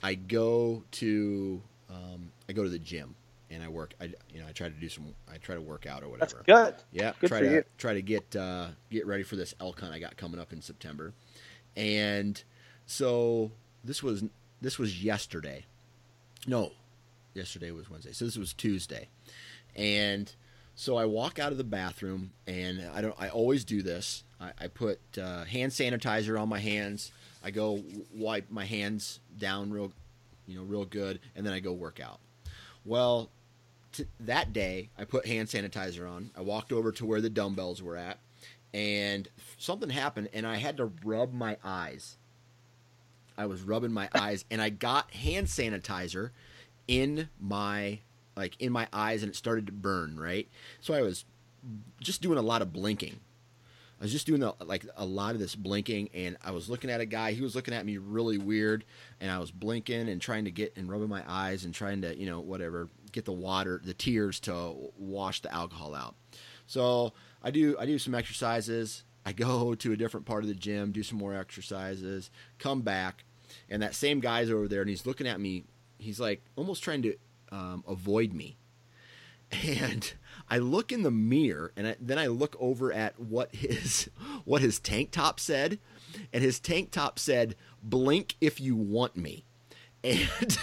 I 0.02 0.14
go 0.14 0.82
to 0.92 1.60
um, 1.90 2.32
I 2.48 2.54
go 2.54 2.62
to 2.62 2.70
the 2.70 2.78
gym 2.78 3.14
and 3.50 3.62
I 3.62 3.68
work. 3.68 3.92
I 4.00 4.04
you 4.32 4.40
know 4.40 4.46
I 4.48 4.52
try 4.52 4.70
to 4.70 4.74
do 4.74 4.88
some. 4.88 5.14
I 5.30 5.36
try 5.36 5.54
to 5.54 5.60
work 5.60 5.86
out 5.86 6.02
or 6.02 6.08
whatever. 6.08 6.42
That's 6.46 6.72
good. 6.72 6.82
Yeah, 6.92 7.12
good 7.20 7.28
try 7.28 7.40
to 7.40 7.50
you. 7.50 7.64
try 7.76 7.92
to 7.92 8.00
get 8.02 8.34
uh, 8.34 8.68
get 8.90 9.06
ready 9.06 9.22
for 9.22 9.36
this 9.36 9.54
elk 9.60 9.80
hunt 9.80 9.92
I 9.92 9.98
got 9.98 10.16
coming 10.16 10.40
up 10.40 10.54
in 10.54 10.62
September. 10.62 11.12
And 11.76 12.42
so 12.86 13.52
this 13.84 14.02
was 14.02 14.24
this 14.60 14.78
was 14.78 15.02
yesterday. 15.02 15.64
No, 16.46 16.72
yesterday 17.34 17.70
was 17.70 17.90
Wednesday. 17.90 18.12
So 18.12 18.24
this 18.24 18.36
was 18.36 18.52
Tuesday. 18.52 19.08
And 19.74 20.32
so 20.74 20.96
I 20.96 21.04
walk 21.04 21.38
out 21.38 21.52
of 21.52 21.58
the 21.58 21.64
bathroom 21.64 22.32
and 22.46 22.82
I 22.94 23.00
don't 23.00 23.14
I 23.18 23.28
always 23.28 23.64
do 23.64 23.82
this. 23.82 24.24
I, 24.40 24.52
I 24.60 24.66
put 24.68 25.00
uh, 25.20 25.44
hand 25.44 25.72
sanitizer 25.72 26.40
on 26.40 26.48
my 26.48 26.58
hands. 26.58 27.12
I 27.44 27.50
go 27.50 27.82
wipe 28.14 28.50
my 28.50 28.64
hands 28.64 29.20
down 29.38 29.72
real 29.72 29.92
you 30.46 30.56
know 30.56 30.64
real 30.64 30.84
good 30.84 31.20
and 31.34 31.46
then 31.46 31.52
I 31.52 31.60
go 31.60 31.72
work 31.72 32.00
out. 32.00 32.18
Well, 32.84 33.30
that 34.20 34.52
day 34.52 34.90
I 34.98 35.04
put 35.04 35.26
hand 35.26 35.48
sanitizer 35.48 36.10
on. 36.10 36.30
I 36.36 36.40
walked 36.40 36.72
over 36.72 36.92
to 36.92 37.06
where 37.06 37.20
the 37.20 37.30
dumbbells 37.30 37.82
were 37.82 37.96
at 37.96 38.18
and 38.74 39.28
something 39.58 39.90
happened 39.90 40.28
and 40.32 40.46
I 40.46 40.56
had 40.56 40.76
to 40.78 40.92
rub 41.04 41.32
my 41.32 41.56
eyes. 41.62 42.16
I 43.36 43.46
was 43.46 43.62
rubbing 43.62 43.92
my 43.92 44.08
eyes 44.14 44.44
and 44.50 44.60
I 44.60 44.70
got 44.70 45.12
hand 45.12 45.46
sanitizer 45.46 46.30
in 46.88 47.28
my 47.40 48.00
like 48.36 48.58
in 48.60 48.72
my 48.72 48.88
eyes 48.92 49.22
and 49.22 49.30
it 49.30 49.36
started 49.36 49.66
to 49.66 49.72
burn, 49.72 50.18
right? 50.18 50.48
So 50.80 50.94
I 50.94 51.02
was 51.02 51.24
just 52.00 52.22
doing 52.22 52.38
a 52.38 52.42
lot 52.42 52.62
of 52.62 52.72
blinking. 52.72 53.20
I 54.00 54.04
was 54.04 54.12
just 54.12 54.26
doing 54.26 54.40
the, 54.40 54.52
like 54.64 54.84
a 54.96 55.04
lot 55.04 55.34
of 55.34 55.40
this 55.40 55.54
blinking 55.54 56.10
and 56.12 56.36
I 56.42 56.50
was 56.50 56.68
looking 56.68 56.90
at 56.90 57.00
a 57.00 57.06
guy, 57.06 57.32
he 57.32 57.40
was 57.40 57.54
looking 57.54 57.72
at 57.72 57.86
me 57.86 57.98
really 57.98 58.36
weird 58.36 58.84
and 59.20 59.30
I 59.30 59.38
was 59.38 59.52
blinking 59.52 60.08
and 60.08 60.20
trying 60.20 60.44
to 60.46 60.50
get 60.50 60.76
and 60.76 60.90
rubbing 60.90 61.08
my 61.08 61.22
eyes 61.28 61.64
and 61.64 61.72
trying 61.72 62.02
to, 62.02 62.18
you 62.18 62.26
know, 62.26 62.40
whatever, 62.40 62.88
get 63.12 63.26
the 63.26 63.32
water, 63.32 63.80
the 63.84 63.94
tears 63.94 64.40
to 64.40 64.74
wash 64.98 65.40
the 65.40 65.54
alcohol 65.54 65.94
out. 65.94 66.16
So 66.66 67.12
I 67.42 67.50
do 67.50 67.76
I 67.78 67.86
do 67.86 67.98
some 67.98 68.14
exercises. 68.14 69.04
I 69.24 69.32
go 69.32 69.74
to 69.82 69.92
a 69.92 69.96
different 69.96 70.26
part 70.26 70.42
of 70.42 70.48
the 70.48 70.54
gym, 70.54 70.92
do 70.92 71.02
some 71.02 71.18
more 71.18 71.34
exercises, 71.34 72.30
come 72.58 72.82
back, 72.82 73.24
and 73.68 73.82
that 73.82 73.94
same 73.94 74.20
guy's 74.20 74.50
over 74.50 74.68
there, 74.68 74.80
and 74.80 74.90
he's 74.90 75.06
looking 75.06 75.26
at 75.26 75.40
me. 75.40 75.64
He's 75.98 76.20
like 76.20 76.42
almost 76.56 76.82
trying 76.82 77.02
to 77.02 77.16
um, 77.50 77.84
avoid 77.86 78.32
me. 78.32 78.56
And 79.78 80.14
I 80.48 80.56
look 80.58 80.92
in 80.92 81.02
the 81.02 81.10
mirror, 81.10 81.72
and 81.76 81.88
I, 81.88 81.96
then 82.00 82.18
I 82.18 82.28
look 82.28 82.56
over 82.58 82.90
at 82.90 83.20
what 83.20 83.54
his 83.54 84.08
what 84.46 84.62
his 84.62 84.78
tank 84.78 85.10
top 85.10 85.38
said, 85.38 85.78
and 86.32 86.42
his 86.42 86.58
tank 86.58 86.90
top 86.90 87.18
said, 87.18 87.54
"Blink 87.82 88.36
if 88.40 88.60
you 88.60 88.74
want 88.74 89.14
me." 89.14 89.44
And 90.02 90.56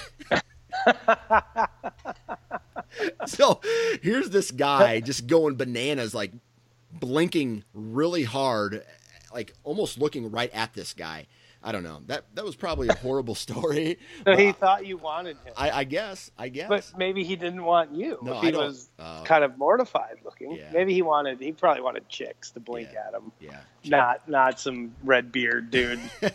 so 3.25 3.61
here's 4.01 4.29
this 4.31 4.51
guy 4.51 4.99
just 4.99 5.27
going 5.27 5.55
bananas, 5.55 6.13
like 6.13 6.31
blinking 6.91 7.63
really 7.73 8.23
hard, 8.23 8.83
like 9.33 9.53
almost 9.63 9.97
looking 9.97 10.31
right 10.31 10.51
at 10.53 10.73
this 10.73 10.93
guy. 10.93 11.27
I 11.61 11.73
don't 11.73 11.83
know. 11.83 11.99
That 12.07 12.23
that 12.35 12.45
was 12.45 12.55
probably 12.55 12.87
a 12.87 12.93
horrible 12.93 13.35
story. 13.47 13.99
so 14.25 14.35
he 14.37 14.53
thought 14.53 14.85
you 14.85 14.97
wanted 14.97 15.37
him. 15.43 15.53
I, 15.57 15.71
I, 15.71 15.83
guess. 15.83 16.31
I 16.37 16.47
guess. 16.47 16.69
But 16.69 16.91
maybe 16.97 17.23
he 17.25 17.35
didn't 17.35 17.63
want 17.63 17.93
you. 17.93 18.17
No, 18.21 18.39
he 18.39 18.47
I 18.47 18.51
don't, 18.51 18.67
was 18.67 18.89
uh, 18.97 19.23
kind 19.23 19.43
of 19.43 19.57
mortified 19.57 20.19
looking. 20.23 20.53
Yeah. 20.53 20.69
Maybe 20.71 20.93
he 20.93 21.01
wanted. 21.01 21.41
He 21.41 21.51
probably 21.51 21.81
wanted 21.81 22.07
chicks 22.07 22.51
to 22.51 22.61
blink 22.61 22.89
Yeah. 22.93 23.07
at 23.07 23.13
him. 23.13 23.31
Yeah. 23.41 23.59
Not 23.85 24.29
not 24.29 24.59
some 24.59 24.95
red 25.03 25.31
beard 25.33 25.69
dude 25.69 25.99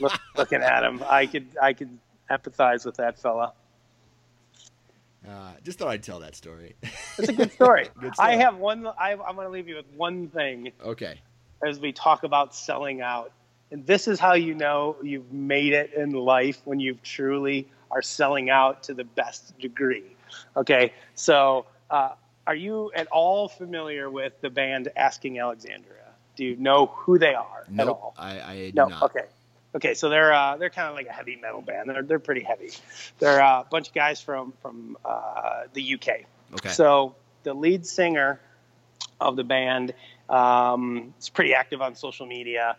look, 0.00 0.12
looking 0.36 0.62
at 0.62 0.84
him. 0.84 1.02
I 1.08 1.26
could 1.26 1.48
I 1.60 1.72
could 1.72 1.98
empathize 2.30 2.86
with 2.86 2.96
that 2.96 3.18
fella. 3.18 3.52
Uh, 5.28 5.52
just 5.62 5.78
thought 5.78 5.88
I'd 5.88 6.02
tell 6.02 6.20
that 6.20 6.34
story. 6.34 6.76
It's 7.18 7.28
a 7.28 7.32
good 7.32 7.52
story. 7.52 7.88
Good 8.00 8.14
I 8.18 8.36
have 8.36 8.56
one. 8.56 8.86
I, 8.86 9.12
I'm 9.12 9.34
going 9.34 9.46
to 9.46 9.50
leave 9.50 9.68
you 9.68 9.76
with 9.76 9.86
one 9.94 10.28
thing 10.28 10.72
okay. 10.82 11.20
as 11.64 11.78
we 11.78 11.92
talk 11.92 12.22
about 12.22 12.54
selling 12.54 13.02
out. 13.02 13.32
And 13.70 13.86
this 13.86 14.08
is 14.08 14.18
how 14.18 14.34
you 14.34 14.54
know 14.54 14.96
you've 15.02 15.32
made 15.32 15.72
it 15.72 15.92
in 15.94 16.12
life 16.12 16.60
when 16.64 16.80
you 16.80 16.98
truly 17.02 17.68
are 17.90 18.02
selling 18.02 18.50
out 18.50 18.82
to 18.84 18.94
the 18.94 19.04
best 19.04 19.58
degree. 19.58 20.16
Okay, 20.56 20.92
so 21.14 21.66
uh, 21.90 22.10
are 22.46 22.54
you 22.54 22.90
at 22.96 23.06
all 23.08 23.48
familiar 23.48 24.10
with 24.10 24.32
the 24.40 24.50
band 24.50 24.88
Asking 24.96 25.38
Alexandria? 25.38 25.96
Do 26.36 26.44
you 26.44 26.56
know 26.56 26.86
who 26.86 27.18
they 27.18 27.34
are 27.34 27.66
at 27.78 27.88
all? 27.88 28.14
I, 28.18 28.40
I 28.40 28.72
No. 28.74 28.86
not. 28.86 29.02
Okay. 29.02 29.26
Okay, 29.74 29.94
so 29.94 30.08
they're 30.08 30.32
uh, 30.32 30.56
they're 30.56 30.70
kind 30.70 30.88
of 30.88 30.94
like 30.94 31.06
a 31.06 31.12
heavy 31.12 31.36
metal 31.36 31.62
band. 31.62 31.88
They're 31.88 32.02
they're 32.02 32.18
pretty 32.18 32.42
heavy. 32.42 32.70
They're 33.18 33.42
uh, 33.42 33.60
a 33.60 33.66
bunch 33.70 33.88
of 33.88 33.94
guys 33.94 34.20
from 34.20 34.52
from 34.60 34.96
uh, 35.04 35.64
the 35.72 35.94
UK. 35.94 36.08
Okay. 36.54 36.70
So 36.70 37.14
the 37.44 37.54
lead 37.54 37.86
singer 37.86 38.40
of 39.20 39.36
the 39.36 39.44
band 39.44 39.94
um, 40.28 41.14
is 41.20 41.28
pretty 41.28 41.54
active 41.54 41.80
on 41.82 41.94
social 41.94 42.26
media. 42.26 42.76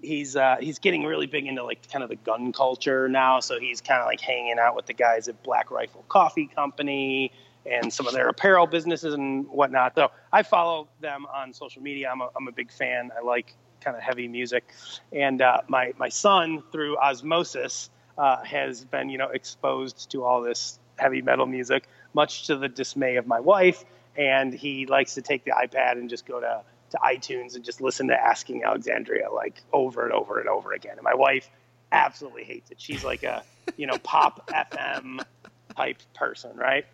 He's 0.00 0.34
uh, 0.34 0.56
he's 0.58 0.78
getting 0.78 1.04
really 1.04 1.26
big 1.26 1.46
into 1.46 1.64
like 1.64 1.90
kind 1.90 2.02
of 2.02 2.08
the 2.08 2.16
gun 2.16 2.52
culture 2.52 3.08
now. 3.08 3.40
So 3.40 3.60
he's 3.60 3.80
kind 3.80 4.00
of 4.00 4.06
like 4.06 4.20
hanging 4.20 4.58
out 4.58 4.74
with 4.74 4.86
the 4.86 4.94
guys 4.94 5.28
at 5.28 5.42
Black 5.42 5.70
Rifle 5.70 6.04
Coffee 6.08 6.46
Company 6.46 7.32
and 7.64 7.92
some 7.92 8.06
of 8.06 8.12
their 8.12 8.28
apparel 8.28 8.66
businesses 8.66 9.14
and 9.14 9.46
whatnot. 9.48 9.94
So 9.94 10.10
I 10.32 10.42
follow 10.42 10.88
them 11.00 11.26
on 11.26 11.52
social 11.52 11.82
media. 11.82 12.10
I'm 12.10 12.20
a, 12.20 12.28
I'm 12.36 12.48
a 12.48 12.52
big 12.52 12.72
fan. 12.72 13.10
I 13.16 13.24
like 13.24 13.54
kind 13.82 13.96
of 13.96 14.02
heavy 14.02 14.28
music, 14.28 14.72
and 15.12 15.42
uh, 15.42 15.62
my 15.68 15.92
my 15.98 16.08
son 16.08 16.62
through 16.72 16.96
osmosis 16.98 17.90
uh, 18.18 18.42
has 18.44 18.84
been 18.84 19.10
you 19.10 19.18
know 19.18 19.28
exposed 19.28 20.10
to 20.12 20.24
all 20.24 20.42
this 20.42 20.78
heavy 20.98 21.22
metal 21.22 21.46
music, 21.46 21.88
much 22.14 22.46
to 22.46 22.56
the 22.56 22.68
dismay 22.68 23.16
of 23.16 23.26
my 23.26 23.40
wife. 23.40 23.84
and 24.16 24.52
he 24.52 24.84
likes 24.84 25.14
to 25.14 25.22
take 25.22 25.42
the 25.44 25.52
iPad 25.52 25.92
and 25.92 26.10
just 26.10 26.26
go 26.26 26.38
to 26.40 26.62
to 26.90 26.98
iTunes 26.98 27.54
and 27.56 27.64
just 27.64 27.80
listen 27.80 28.08
to 28.08 28.14
Asking 28.14 28.64
Alexandria 28.64 29.30
like 29.30 29.62
over 29.72 30.04
and 30.04 30.12
over 30.12 30.38
and 30.38 30.48
over 30.48 30.72
again. 30.72 30.92
And 30.96 31.02
my 31.02 31.14
wife 31.14 31.48
absolutely 31.90 32.44
hates 32.44 32.70
it. 32.70 32.80
She's 32.80 33.02
like 33.02 33.22
a 33.22 33.42
you 33.76 33.86
know 33.86 33.98
pop 33.98 34.50
FM 34.72 35.24
type 35.76 35.98
person, 36.14 36.56
right? 36.56 36.84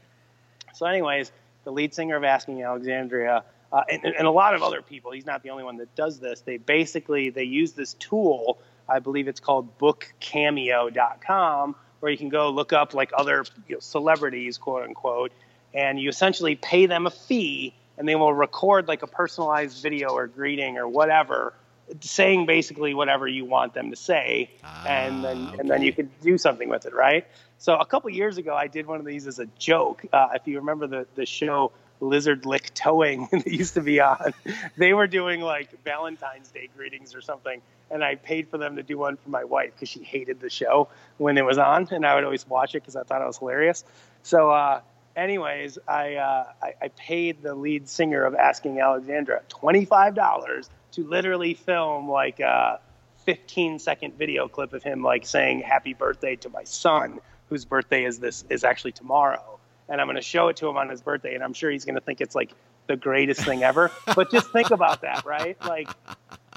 So, 0.75 0.87
anyways, 0.87 1.33
the 1.65 1.73
lead 1.73 1.95
singer 1.95 2.17
of 2.17 2.25
Asking 2.25 2.63
Alexandria. 2.63 3.45
Uh, 3.71 3.83
and, 3.91 4.05
and 4.05 4.27
a 4.27 4.31
lot 4.31 4.55
of 4.55 4.63
other 4.63 4.81
people. 4.81 5.13
He's 5.13 5.27
not 5.27 5.43
the 5.43 5.51
only 5.51 5.65
one 5.65 5.77
that 5.77 5.95
does 5.95 6.19
this. 6.19 6.41
They 6.41 6.57
basically 6.57 7.31
they 7.31 7.45
use 7.45 7.73
this 7.73 7.95
tool. 7.95 8.59
I 8.89 9.01
believe 9.01 9.29
it's 9.29 9.41
called 9.41 9.79
BookCameo.com, 9.79 11.77
where 12.01 12.11
you 12.11 12.17
can 12.17 12.31
go 12.31 12.49
look 12.51 12.73
up 12.73 12.95
like 12.95 13.11
other 13.15 13.45
you 13.69 13.77
know, 13.77 13.81
celebrities, 13.81 14.57
quote 14.57 14.85
unquote, 14.85 15.33
and 15.75 16.01
you 16.01 16.09
essentially 16.09 16.57
pay 16.57 16.87
them 16.87 17.07
a 17.07 17.11
fee 17.11 17.75
and 17.99 18.09
they 18.09 18.15
will 18.15 18.33
record 18.33 18.89
like 18.89 19.03
a 19.03 19.07
personalized 19.07 19.83
video 19.83 20.11
or 20.11 20.27
greeting 20.27 20.79
or 20.79 20.89
whatever 20.89 21.53
saying 22.01 22.47
basically 22.47 22.95
whatever 22.95 23.27
you 23.27 23.45
want 23.45 23.75
them 23.75 23.91
to 23.91 23.97
say 23.97 24.51
Ah, 24.63 24.87
and 24.87 25.25
then 25.25 25.49
okay. 25.49 25.59
and 25.59 25.71
then 25.71 25.83
you 25.83 25.93
could 25.93 26.09
do 26.21 26.39
something 26.39 26.69
with 26.69 26.87
it 26.87 26.95
right 26.95 27.27
so 27.57 27.77
a 27.77 27.87
couple 27.87 28.11
years 28.11 28.37
ago 28.39 28.55
i 28.55 28.67
did 28.67 28.87
one 28.87 29.01
of 29.01 29.07
these 29.07 29.27
as 29.27 29.39
a 29.39 29.47
joke 29.59 30.05
uh, 30.13 30.29
if 30.35 30.47
you 30.47 30.59
remember 30.59 30.87
the, 30.87 31.07
the 31.15 31.25
show 31.27 31.73
lizard 32.01 32.47
lick 32.47 32.73
towing 32.75 33.29
that 33.33 33.47
used 33.47 33.75
to 33.75 33.81
be 33.81 34.01
on. 34.01 34.33
They 34.77 34.93
were 34.93 35.07
doing 35.07 35.41
like 35.41 35.83
valentine's 35.85 36.49
day 36.49 36.69
greetings 36.77 37.15
or 37.15 37.21
something 37.21 37.61
and 37.91 38.05
i 38.05 38.15
paid 38.17 38.49
for 38.49 38.59
them 38.59 38.77
to 38.77 38.83
do 38.83 38.99
one 38.99 39.17
for 39.17 39.31
my 39.31 39.45
wife 39.45 39.73
because 39.75 39.89
she 39.89 40.03
hated 40.03 40.41
the 40.41 40.51
show 40.51 40.89
when 41.17 41.39
it 41.39 41.45
was 41.45 41.57
on 41.57 41.89
and 41.91 42.05
i 42.05 42.15
would 42.15 42.23
always 42.23 42.47
watch 42.47 42.75
it 42.75 42.83
because 42.83 42.97
i 42.97 43.03
thought 43.03 43.23
it 43.23 43.27
was 43.27 43.39
hilarious. 43.39 43.83
So 44.23 44.51
uh, 44.51 44.81
anyways, 45.17 45.79
I, 45.87 46.15
uh, 46.15 46.45
I 46.63 46.75
I 46.83 46.89
paid 46.89 47.43
the 47.43 47.55
lead 47.55 47.89
singer 47.89 48.25
of 48.25 48.35
Asking 48.35 48.81
Alexandria 48.81 49.43
twenty 49.49 49.85
five 49.85 50.15
dollars 50.15 50.71
to 50.93 51.07
literally 51.07 51.55
film 51.55 52.09
like 52.09 52.41
a 52.41 52.81
fifteen 53.25 53.79
second 53.79 54.15
video 54.17 54.49
clip 54.49 54.73
of 54.73 54.83
him 54.83 55.03
like 55.03 55.27
saying 55.27 55.61
happy 55.61 55.95
birthday 55.95 56.37
to 56.37 56.49
my 56.49 56.65
son, 56.65 57.21
whose 57.49 57.65
birthday 57.65 58.05
is 58.05 58.19
this 58.19 58.45
is 58.49 58.65
actually 58.65 58.93
tomorrow, 58.93 59.58
and 59.89 60.01
I'm 60.01 60.07
going 60.07 60.17
to 60.17 60.23
show 60.23 60.49
it 60.49 60.57
to 60.59 60.69
him 60.69 60.77
on 60.77 60.89
his 60.89 61.01
birthday, 61.01 61.35
and 61.35 61.43
I'm 61.43 61.55
sure 61.55 61.71
he's 61.71 61.85
going 61.85 61.95
to 61.95 62.01
think 62.01 62.21
it's 62.21 62.35
like 62.35 62.53
the 62.87 62.97
greatest 62.97 63.43
thing 63.43 63.63
ever. 63.63 63.91
but 64.15 64.31
just 64.31 64.51
think 64.51 64.71
about 64.71 65.03
that, 65.03 65.25
right? 65.25 65.57
Like 65.65 65.89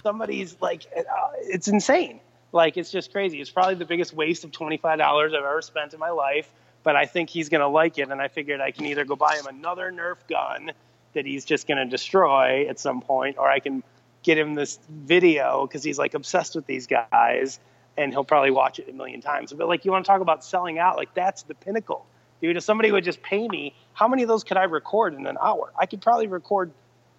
somebody's 0.03 0.57
like 0.61 0.85
uh, 0.95 1.01
it's 1.41 1.67
insane. 1.67 2.19
Like 2.51 2.77
it's 2.77 2.91
just 2.91 3.11
crazy. 3.11 3.39
It's 3.39 3.49
probably 3.49 3.75
the 3.75 3.85
biggest 3.85 4.13
waste 4.13 4.43
of 4.43 4.51
twenty 4.51 4.77
five 4.77 4.97
dollars 4.97 5.33
I've 5.33 5.43
ever 5.43 5.61
spent 5.61 5.93
in 5.93 5.99
my 5.99 6.09
life. 6.09 6.51
But 6.83 6.95
I 6.95 7.05
think 7.05 7.29
he's 7.29 7.49
gonna 7.49 7.67
like 7.67 7.97
it, 7.99 8.09
and 8.09 8.19
I 8.19 8.27
figured 8.27 8.59
I 8.59 8.71
can 8.71 8.85
either 8.87 9.05
go 9.05 9.15
buy 9.15 9.35
him 9.35 9.45
another 9.45 9.91
Nerf 9.91 10.17
gun 10.27 10.71
that 11.13 11.25
he's 11.25 11.45
just 11.45 11.67
gonna 11.67 11.85
destroy 11.85 12.67
at 12.67 12.79
some 12.79 13.01
point, 13.01 13.37
or 13.37 13.49
I 13.49 13.59
can 13.59 13.83
get 14.23 14.37
him 14.37 14.55
this 14.55 14.79
video 14.89 15.65
because 15.65 15.83
he's 15.83 15.99
like 15.99 16.13
obsessed 16.13 16.55
with 16.55 16.65
these 16.65 16.87
guys, 16.87 17.59
and 17.97 18.11
he'll 18.11 18.23
probably 18.23 18.51
watch 18.51 18.79
it 18.79 18.89
a 18.89 18.93
million 18.93 19.21
times. 19.21 19.53
But 19.53 19.67
like 19.67 19.85
you 19.85 19.91
want 19.91 20.05
to 20.05 20.09
talk 20.09 20.21
about 20.21 20.43
selling 20.43 20.79
out, 20.79 20.97
like 20.97 21.13
that's 21.13 21.43
the 21.43 21.53
pinnacle, 21.53 22.05
dude. 22.41 22.57
If 22.57 22.63
somebody 22.63 22.91
would 22.91 23.03
just 23.03 23.21
pay 23.21 23.47
me, 23.47 23.73
how 23.93 24.07
many 24.07 24.23
of 24.23 24.27
those 24.27 24.43
could 24.43 24.57
I 24.57 24.63
record 24.63 25.13
in 25.13 25.27
an 25.27 25.37
hour? 25.41 25.71
I 25.77 25.85
could 25.85 26.01
probably 26.01 26.27
record 26.27 26.71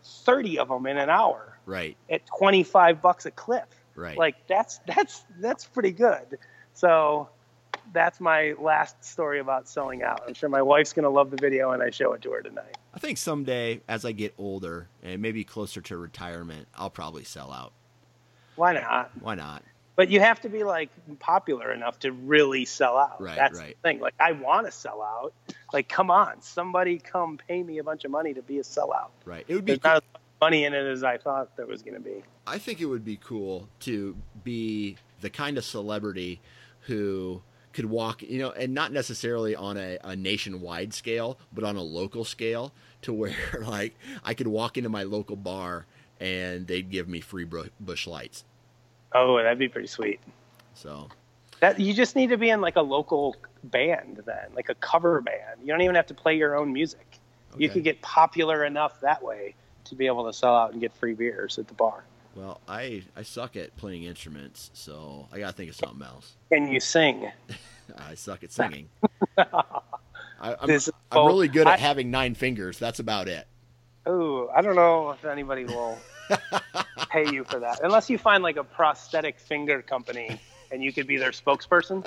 thirty 0.05 0.59
of 0.59 0.69
them 0.69 0.87
in 0.87 0.99
an 0.99 1.09
hour 1.11 1.59
Right. 1.65 1.97
at 2.11 2.23
25 2.27 3.01
bucks 3.01 3.25
a 3.27 3.31
clip. 3.31 3.73
Right. 3.95 4.17
Like 4.19 4.35
that's 4.49 4.81
that's 4.87 5.25
that's 5.39 5.65
pretty 5.65 5.93
good. 5.93 6.39
So 6.75 7.29
that's 7.93 8.21
my 8.21 8.55
last 8.59 9.05
story 9.05 9.39
about 9.41 9.69
selling 9.69 10.03
out. 10.03 10.23
I'm 10.27 10.35
sure 10.35 10.49
my 10.49 10.63
wife's 10.63 10.93
gonna 10.93 11.11
love 11.11 11.31
the 11.31 11.37
video 11.37 11.71
and 11.73 11.83
I 11.83 11.91
show 11.91 12.13
it 12.15 12.23
to 12.23 12.31
her 12.33 12.43
tonight. 12.43 12.77
I 12.95 12.99
think 12.99 13.19
someday, 13.19 13.81
as 13.89 14.05
I 14.05 14.13
get 14.13 14.35
older 14.39 14.89
and 15.03 15.21
maybe 15.23 15.45
closer 15.45 15.81
to 15.83 15.97
retirement, 15.97 16.69
I'll 16.75 16.91
probably 16.91 17.25
sell 17.25 17.53
out. 17.53 17.73
Why 18.57 18.75
not? 18.75 19.11
Why 19.21 19.35
not? 19.35 19.63
But 19.95 20.09
you 20.09 20.21
have 20.21 20.41
to 20.41 20.49
be 20.49 20.65
like 20.65 20.91
popular 21.19 21.73
enough 21.73 21.99
to 22.01 22.13
really 22.13 22.65
sell 22.65 22.97
out. 22.97 23.21
Right, 23.21 23.37
That's 23.37 23.59
right. 23.59 23.77
the 23.83 23.89
thing. 23.89 24.01
Like 24.01 24.15
I 24.19 24.33
want 24.33 24.67
to 24.67 24.73
sell 24.73 25.03
out. 25.03 25.33
Like 25.73 25.89
come 25.89 26.11
on, 26.11 26.41
somebody 26.41 26.99
come 26.99 27.39
pay 27.49 27.63
me 27.63 27.79
a 27.79 27.85
bunch 27.85 28.05
of 28.05 28.11
money 28.11 28.33
to 28.35 28.43
be 28.43 28.59
a 28.59 28.63
sellout. 28.63 29.11
Right. 29.25 29.45
It 29.49 29.55
would 29.55 29.65
be. 29.65 29.73
There's 29.73 29.85
not 29.85 29.97
as 29.97 30.03
much 30.13 30.23
money 30.41 30.65
in 30.65 30.75
it 30.75 30.87
as 30.87 31.05
I 31.05 31.19
thought 31.19 31.57
there 31.57 31.67
was 31.67 31.83
going 31.83 31.95
to 31.95 32.01
be. 32.01 32.23
I 32.47 32.59
think 32.59 32.81
it 32.81 32.87
would 32.87 33.05
be 33.05 33.17
cool 33.17 33.69
to 33.81 34.17
be 34.43 34.97
the 35.21 35.31
kind 35.31 35.57
of 35.57 35.65
celebrity 35.65 36.41
who 36.81 37.43
could 37.73 37.87
walk, 37.87 38.23
you 38.23 38.39
know, 38.39 38.51
and 38.51 38.75
not 38.75 38.93
necessarily 38.93 39.55
on 39.55 39.77
a, 39.77 39.99
a 40.03 40.17
nationwide 40.17 40.93
scale, 40.93 41.39
but 41.53 41.65
on 41.65 41.77
a 41.77 41.83
local 41.83 42.25
scale 42.25 42.73
to 43.03 43.13
where, 43.13 43.35
like, 43.61 43.95
I 44.25 44.35
could 44.35 44.49
walk 44.49 44.77
into 44.77 44.91
my 44.91 45.05
local 45.05 45.37
bar 45.37 45.87
and 46.21 46.67
they'd 46.67 46.91
give 46.91 47.09
me 47.09 47.21
free 47.21 47.45
Busch 47.45 48.07
Lights. 48.07 48.45
Oh, 49.15 49.37
that'd 49.43 49.59
be 49.59 49.69
pretty 49.69 49.89
sweet. 49.89 50.21
So, 50.75 51.09
That 51.61 51.79
you 51.79 51.93
just 51.95 52.17
need 52.17 52.29
to 52.31 52.37
be 52.39 52.51
in 52.51 52.61
like 52.61 52.77
a 52.77 52.83
local 52.83 53.37
band 53.65 54.23
then, 54.25 54.47
like 54.55 54.69
a 54.69 54.75
cover 54.77 55.21
band. 55.21 55.61
You 55.61 55.69
don't 55.69 55.83
even 55.83 55.95
have 55.95 56.07
to 56.07 56.15
play 56.15 56.37
your 56.37 56.57
own 56.57 56.73
music. 56.73 57.19
You 57.59 57.69
could 57.69 57.85
get 57.85 58.01
popular 58.01 58.65
enough 58.65 59.01
that 59.03 59.23
way 59.23 59.55
to 59.85 59.95
be 59.95 60.07
able 60.07 60.25
to 60.27 60.33
sell 60.33 60.57
out 60.57 60.73
and 60.73 60.81
get 60.81 60.93
free 60.95 61.13
beers 61.13 61.59
at 61.59 61.69
the 61.69 61.75
bar. 61.75 62.05
well, 62.35 62.63
I, 62.67 63.03
I 63.15 63.23
suck 63.23 63.57
at 63.57 63.77
playing 63.77 64.05
instruments, 64.05 64.71
so 64.73 65.29
I 65.31 65.39
got 65.39 65.49
to 65.49 65.53
think 65.53 65.69
of 65.69 65.77
something 65.77 66.03
else. 66.03 66.33
Can 66.51 66.73
you 66.73 66.81
sing? 66.81 67.31
I 67.99 68.15
suck 68.15 68.43
at 68.43 68.53
singing. 68.53 68.89
I, 69.37 70.57
I'm 70.61 71.27
really 71.27 71.49
good 71.49 71.67
at 71.67 71.75
I- 71.75 71.77
having 71.77 72.11
nine 72.11 72.35
fingers. 72.35 72.79
That's 72.79 73.01
about 73.01 73.29
it. 73.29 73.47
Oh, 74.07 74.49
I 74.49 74.63
don't 74.63 74.75
know 74.75 75.11
if 75.11 75.25
anybody 75.25 75.65
will 75.65 75.97
pay 77.11 77.31
you 77.31 77.45
for 77.45 77.61
that, 77.61 77.81
unless 77.83 78.11
you 78.11 78.19
find 78.19 78.43
like 78.43 78.57
a 78.57 78.65
prosthetic 78.65 79.39
finger 79.39 79.83
company 79.83 80.41
and 80.71 80.83
you 80.83 80.93
could 80.93 81.07
be 81.07 81.19
their 81.19 81.31
spokesperson. 81.31 82.05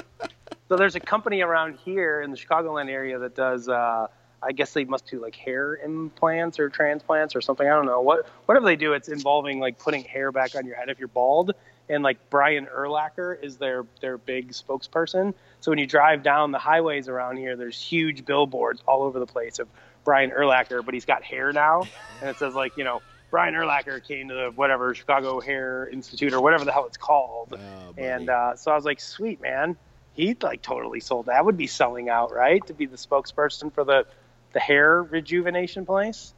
So 0.68 0.76
there's 0.76 0.96
a 0.96 1.00
company 1.00 1.42
around 1.42 1.78
here 1.86 2.22
in 2.22 2.32
the 2.32 2.38
Chicagoland 2.38 2.90
area 2.90 3.20
that 3.20 3.36
does. 3.36 3.70
Uh, 3.70 4.08
I 4.42 4.52
guess 4.52 4.74
they 4.74 4.86
must 4.86 5.08
do 5.08 5.22
like 5.22 5.36
hair 5.36 5.76
implants 5.76 6.60
or 6.60 6.70
transplants 6.70 7.36
or 7.36 7.42
something. 7.42 7.68
I 7.68 7.72
don't 7.72 7.86
know 7.86 8.02
what. 8.02 8.28
Whatever 8.46 8.66
they 8.66 8.76
do, 8.76 8.94
it's 8.94 9.08
involving 9.08 9.60
like 9.60 9.80
putting 9.80 10.04
hair 10.04 10.32
back 10.32 10.56
on 10.56 10.66
your 10.66 10.76
head 10.76 10.90
if 10.90 11.00
you're 11.00 11.08
bald. 11.08 11.54
And 11.88 12.04
like 12.04 12.18
Brian 12.30 12.66
Urlacher 12.66 13.42
is 13.42 13.58
their 13.58 13.86
their 14.02 14.18
big 14.18 14.52
spokesperson. 14.52 15.34
So 15.62 15.72
when 15.72 15.80
you 15.80 15.88
drive 15.88 16.24
down 16.24 16.52
the 16.52 16.60
highways 16.60 17.08
around 17.08 17.38
here, 17.38 17.56
there's 17.56 17.80
huge 17.80 18.26
billboards 18.26 18.82
all 18.88 19.04
over 19.04 19.20
the 19.20 19.28
place 19.28 19.60
of 19.60 19.68
Brian 20.04 20.32
Urlacher, 20.32 20.84
but 20.86 20.94
he's 20.94 21.06
got 21.06 21.24
hair 21.24 21.52
now, 21.52 21.84
and 22.22 22.30
it 22.30 22.38
says 22.38 22.54
like 22.54 22.78
you 22.78 22.84
know 22.84 23.02
Brian 23.36 23.54
Urlacher 23.54 24.02
came 24.02 24.30
to 24.30 24.34
the 24.34 24.52
whatever 24.56 24.96
Chicago 24.96 25.42
Hair 25.42 25.90
Institute 25.92 26.32
or 26.32 26.40
whatever 26.40 26.64
the 26.64 26.72
hell 26.72 26.86
it's 26.86 26.96
called. 26.96 27.54
Oh, 27.54 27.94
and 28.02 28.30
uh, 28.30 28.56
so 28.56 28.72
I 28.72 28.76
was 28.76 28.86
like, 28.86 29.02
sweet 29.02 29.42
man, 29.42 29.76
he'd 30.14 30.42
like 30.42 30.62
totally 30.62 31.02
sold 31.02 31.26
that. 31.26 31.44
Would 31.44 31.58
be 31.58 31.68
selling 31.68 32.08
out, 32.08 32.34
right? 32.34 32.66
To 32.68 32.74
be 32.74 32.86
the 32.86 32.96
spokesperson 32.96 33.74
for 33.74 33.84
the 33.84 34.06
the 34.54 34.62
hair 34.62 35.04
rejuvenation 35.04 35.86
place. 35.86 36.34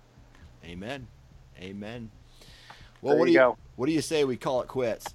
Amen. 0.65 1.05
Amen. 1.61 2.09
Well, 3.03 3.13
There 3.13 3.19
what 3.19 3.25
do 3.27 3.31
you 3.31 3.37
you 3.37 3.45
go. 3.45 3.57
what 3.75 3.85
do 3.85 3.91
you 3.91 4.01
say 4.01 4.23
we 4.23 4.35
call 4.35 4.61
it 4.63 4.67
quits? 4.67 5.13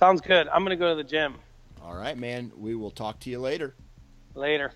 Sounds 0.00 0.20
good. 0.20 0.48
I'm 0.48 0.64
gonna 0.64 0.74
go 0.74 0.88
to 0.96 1.00
the 1.00 1.08
gym 1.08 1.36
All 1.80 1.94
right, 1.94 2.18
man. 2.18 2.50
We 2.58 2.74
will 2.74 2.90
talk 2.90 3.20
to 3.20 3.30
you 3.30 3.38
later. 3.38 3.72
later. 4.34 4.72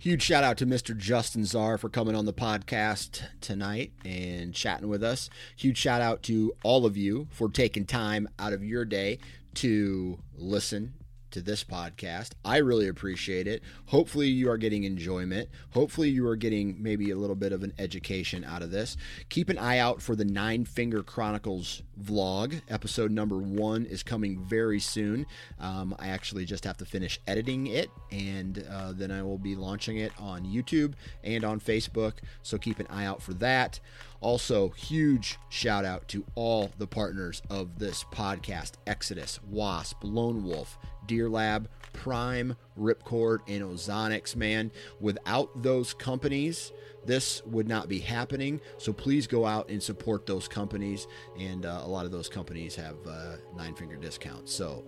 Huge 0.00 0.22
shout 0.22 0.44
out 0.44 0.56
to 0.58 0.66
Mr. 0.66 0.96
Justin 0.96 1.42
Zarr 1.42 1.76
for 1.76 1.88
coming 1.88 2.14
on 2.14 2.24
the 2.24 2.32
podcast 2.32 3.22
tonight 3.40 3.90
and 4.04 4.54
chatting 4.54 4.88
with 4.88 5.02
us. 5.02 5.28
Huge 5.56 5.76
shout 5.76 6.00
out 6.00 6.22
to 6.22 6.54
all 6.62 6.86
of 6.86 6.96
you 6.96 7.26
for 7.32 7.48
taking 7.48 7.84
time 7.84 8.28
out 8.38 8.52
of 8.52 8.62
your 8.62 8.84
day 8.84 9.18
to 9.54 10.20
listen 10.36 10.94
to 11.30 11.40
this 11.40 11.64
podcast. 11.64 12.30
I 12.44 12.58
really 12.58 12.88
appreciate 12.88 13.46
it. 13.46 13.62
Hopefully, 13.86 14.28
you 14.28 14.50
are 14.50 14.58
getting 14.58 14.84
enjoyment. 14.84 15.48
Hopefully, 15.70 16.08
you 16.08 16.26
are 16.26 16.36
getting 16.36 16.82
maybe 16.82 17.10
a 17.10 17.16
little 17.16 17.36
bit 17.36 17.52
of 17.52 17.62
an 17.62 17.72
education 17.78 18.44
out 18.44 18.62
of 18.62 18.70
this. 18.70 18.96
Keep 19.28 19.48
an 19.48 19.58
eye 19.58 19.78
out 19.78 20.00
for 20.02 20.16
the 20.16 20.24
Nine 20.24 20.64
Finger 20.64 21.02
Chronicles 21.02 21.82
vlog. 22.02 22.60
Episode 22.68 23.10
number 23.10 23.38
one 23.38 23.84
is 23.86 24.02
coming 24.02 24.38
very 24.44 24.80
soon. 24.80 25.26
Um, 25.58 25.94
I 25.98 26.08
actually 26.08 26.44
just 26.44 26.64
have 26.64 26.76
to 26.78 26.84
finish 26.84 27.20
editing 27.26 27.66
it, 27.66 27.90
and 28.10 28.64
uh, 28.70 28.92
then 28.92 29.10
I 29.10 29.22
will 29.22 29.38
be 29.38 29.56
launching 29.56 29.98
it 29.98 30.12
on 30.18 30.44
YouTube 30.44 30.94
and 31.22 31.44
on 31.44 31.60
Facebook. 31.60 32.14
So 32.42 32.58
keep 32.58 32.78
an 32.78 32.86
eye 32.88 33.04
out 33.04 33.22
for 33.22 33.34
that. 33.34 33.80
Also, 34.20 34.70
huge 34.70 35.38
shout 35.48 35.84
out 35.84 36.08
to 36.08 36.24
all 36.34 36.72
the 36.78 36.86
partners 36.86 37.40
of 37.50 37.78
this 37.78 38.04
podcast 38.12 38.72
Exodus, 38.86 39.38
Wasp, 39.48 39.98
Lone 40.02 40.42
Wolf, 40.42 40.78
Deer 41.06 41.28
Lab, 41.28 41.68
Prime, 41.92 42.56
Ripcord, 42.78 43.38
and 43.46 43.62
Ozonics, 43.62 44.34
man. 44.34 44.72
Without 45.00 45.62
those 45.62 45.94
companies, 45.94 46.72
this 47.04 47.42
would 47.46 47.68
not 47.68 47.88
be 47.88 48.00
happening. 48.00 48.60
So 48.76 48.92
please 48.92 49.26
go 49.26 49.46
out 49.46 49.70
and 49.70 49.82
support 49.82 50.26
those 50.26 50.48
companies. 50.48 51.06
And 51.38 51.64
uh, 51.64 51.80
a 51.84 51.88
lot 51.88 52.04
of 52.04 52.12
those 52.12 52.28
companies 52.28 52.74
have 52.76 52.96
uh, 53.06 53.36
nine 53.56 53.74
finger 53.74 53.96
discounts. 53.96 54.52
So 54.52 54.84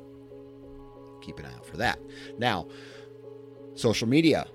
keep 1.20 1.39
an 1.39 1.47
eye 1.47 1.55
out 1.55 1.66
for 1.66 1.77
that. 1.77 2.01
Now, 2.39 2.66
social 3.74 4.09
media 4.09 4.47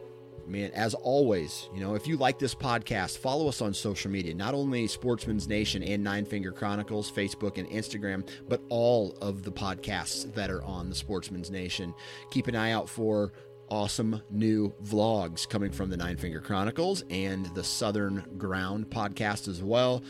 man, 0.47 0.71
as 0.71 0.93
always, 0.93 1.69
you 1.73 1.79
know, 1.79 1.95
if 1.95 2.07
you 2.07 2.17
like 2.17 2.39
this 2.39 2.55
podcast, 2.55 3.17
follow 3.17 3.47
us 3.47 3.61
on 3.61 3.73
social 3.73 4.11
media, 4.11 4.33
not 4.33 4.53
only 4.53 4.87
Sportsman's 4.87 5.47
Nation 5.47 5.83
and 5.83 6.03
Nine 6.03 6.25
Finger 6.25 6.51
Chronicles, 6.51 7.11
Facebook 7.11 7.57
and 7.57 7.69
Instagram, 7.69 8.27
but 8.47 8.61
all 8.69 9.17
of 9.21 9.43
the 9.43 9.51
podcasts 9.51 10.33
that 10.33 10.49
are 10.49 10.63
on 10.63 10.89
the 10.89 10.95
Sportsman's 10.95 11.51
Nation. 11.51 11.93
Keep 12.31 12.47
an 12.47 12.55
eye 12.55 12.71
out 12.71 12.89
for 12.89 13.33
awesome 13.69 14.21
new 14.29 14.73
vlogs 14.83 15.47
coming 15.47 15.71
from 15.71 15.89
the 15.89 15.97
Nine 15.97 16.17
Finger 16.17 16.39
Chronicles 16.39 17.03
and 17.09 17.47
the 17.55 17.63
Southern 17.63 18.23
Ground 18.37 18.89
podcast 18.89 19.47
as 19.47 19.63
well. 19.63 20.03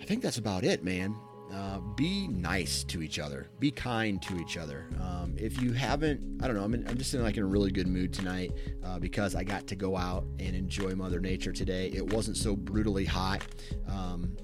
I 0.00 0.04
think 0.04 0.22
that's 0.22 0.38
about 0.38 0.64
it, 0.64 0.82
man. 0.82 1.14
Uh, 1.52 1.78
be 1.96 2.28
nice 2.28 2.84
to 2.84 3.02
each 3.02 3.18
other. 3.18 3.48
Be 3.58 3.70
kind 3.70 4.20
to 4.22 4.38
each 4.38 4.58
other. 4.58 4.86
Um, 5.00 5.34
if 5.38 5.62
you 5.62 5.72
haven't, 5.72 6.42
I 6.42 6.46
don't 6.46 6.56
know. 6.56 6.62
I'm, 6.62 6.74
in, 6.74 6.86
I'm 6.86 6.98
just 6.98 7.14
in 7.14 7.22
like 7.22 7.36
in 7.36 7.42
a 7.42 7.46
really 7.46 7.70
good 7.70 7.86
mood 7.86 8.12
tonight 8.12 8.52
uh, 8.84 8.98
because 8.98 9.34
I 9.34 9.44
got 9.44 9.66
to 9.68 9.76
go 9.76 9.96
out 9.96 10.24
and 10.38 10.54
enjoy 10.54 10.94
Mother 10.94 11.20
Nature 11.20 11.52
today. 11.52 11.88
It 11.88 12.12
wasn't 12.12 12.36
so 12.36 12.54
brutally 12.54 13.06
hot. 13.06 13.42
Um, 13.88 14.36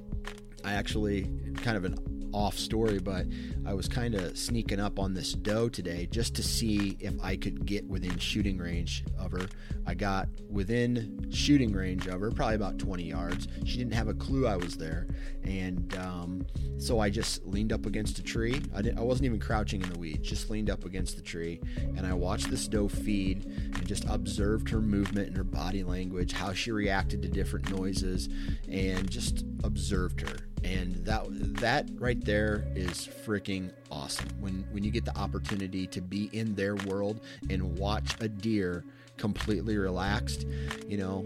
I 0.64 0.74
actually 0.74 1.30
kind 1.56 1.76
of 1.76 1.84
an 1.84 2.23
off 2.34 2.58
story, 2.58 2.98
but 2.98 3.26
I 3.64 3.72
was 3.74 3.88
kind 3.88 4.14
of 4.14 4.36
sneaking 4.36 4.80
up 4.80 4.98
on 4.98 5.14
this 5.14 5.32
doe 5.32 5.68
today 5.68 6.08
just 6.10 6.34
to 6.34 6.42
see 6.42 6.96
if 6.98 7.14
I 7.22 7.36
could 7.36 7.64
get 7.64 7.86
within 7.86 8.18
shooting 8.18 8.58
range 8.58 9.04
of 9.18 9.30
her. 9.32 9.46
I 9.86 9.94
got 9.94 10.28
within 10.50 11.28
shooting 11.30 11.72
range 11.72 12.08
of 12.08 12.20
her, 12.20 12.30
probably 12.32 12.56
about 12.56 12.78
20 12.78 13.04
yards. 13.04 13.46
She 13.64 13.78
didn't 13.78 13.94
have 13.94 14.08
a 14.08 14.14
clue 14.14 14.46
I 14.46 14.56
was 14.56 14.76
there, 14.76 15.06
and 15.44 15.96
um, 15.96 16.46
so 16.78 16.98
I 16.98 17.08
just 17.08 17.46
leaned 17.46 17.72
up 17.72 17.86
against 17.86 18.18
a 18.18 18.22
tree. 18.22 18.60
I, 18.74 18.82
I 18.96 19.02
wasn't 19.02 19.26
even 19.26 19.38
crouching 19.38 19.82
in 19.82 19.92
the 19.92 19.98
weeds, 19.98 20.28
just 20.28 20.50
leaned 20.50 20.70
up 20.70 20.84
against 20.84 21.16
the 21.16 21.22
tree, 21.22 21.60
and 21.76 22.04
I 22.04 22.14
watched 22.14 22.50
this 22.50 22.66
doe 22.66 22.88
feed 22.88 23.44
and 23.44 23.86
just 23.86 24.04
observed 24.08 24.68
her 24.70 24.80
movement 24.80 25.28
and 25.28 25.36
her 25.36 25.44
body 25.44 25.84
language, 25.84 26.32
how 26.32 26.52
she 26.52 26.72
reacted 26.72 27.22
to 27.22 27.28
different 27.28 27.70
noises, 27.70 28.28
and 28.68 29.08
just 29.08 29.44
observed 29.62 30.20
her 30.22 30.36
and 30.64 30.96
that 31.04 31.24
that 31.60 31.88
right 31.94 32.24
there 32.24 32.66
is 32.74 33.08
freaking 33.26 33.70
awesome. 33.90 34.28
When 34.40 34.66
when 34.72 34.82
you 34.82 34.90
get 34.90 35.04
the 35.04 35.16
opportunity 35.16 35.86
to 35.88 36.00
be 36.00 36.30
in 36.32 36.54
their 36.54 36.74
world 36.76 37.20
and 37.50 37.78
watch 37.78 38.14
a 38.20 38.28
deer 38.28 38.84
completely 39.16 39.76
relaxed 39.76 40.44
you 40.88 40.96
know 40.96 41.24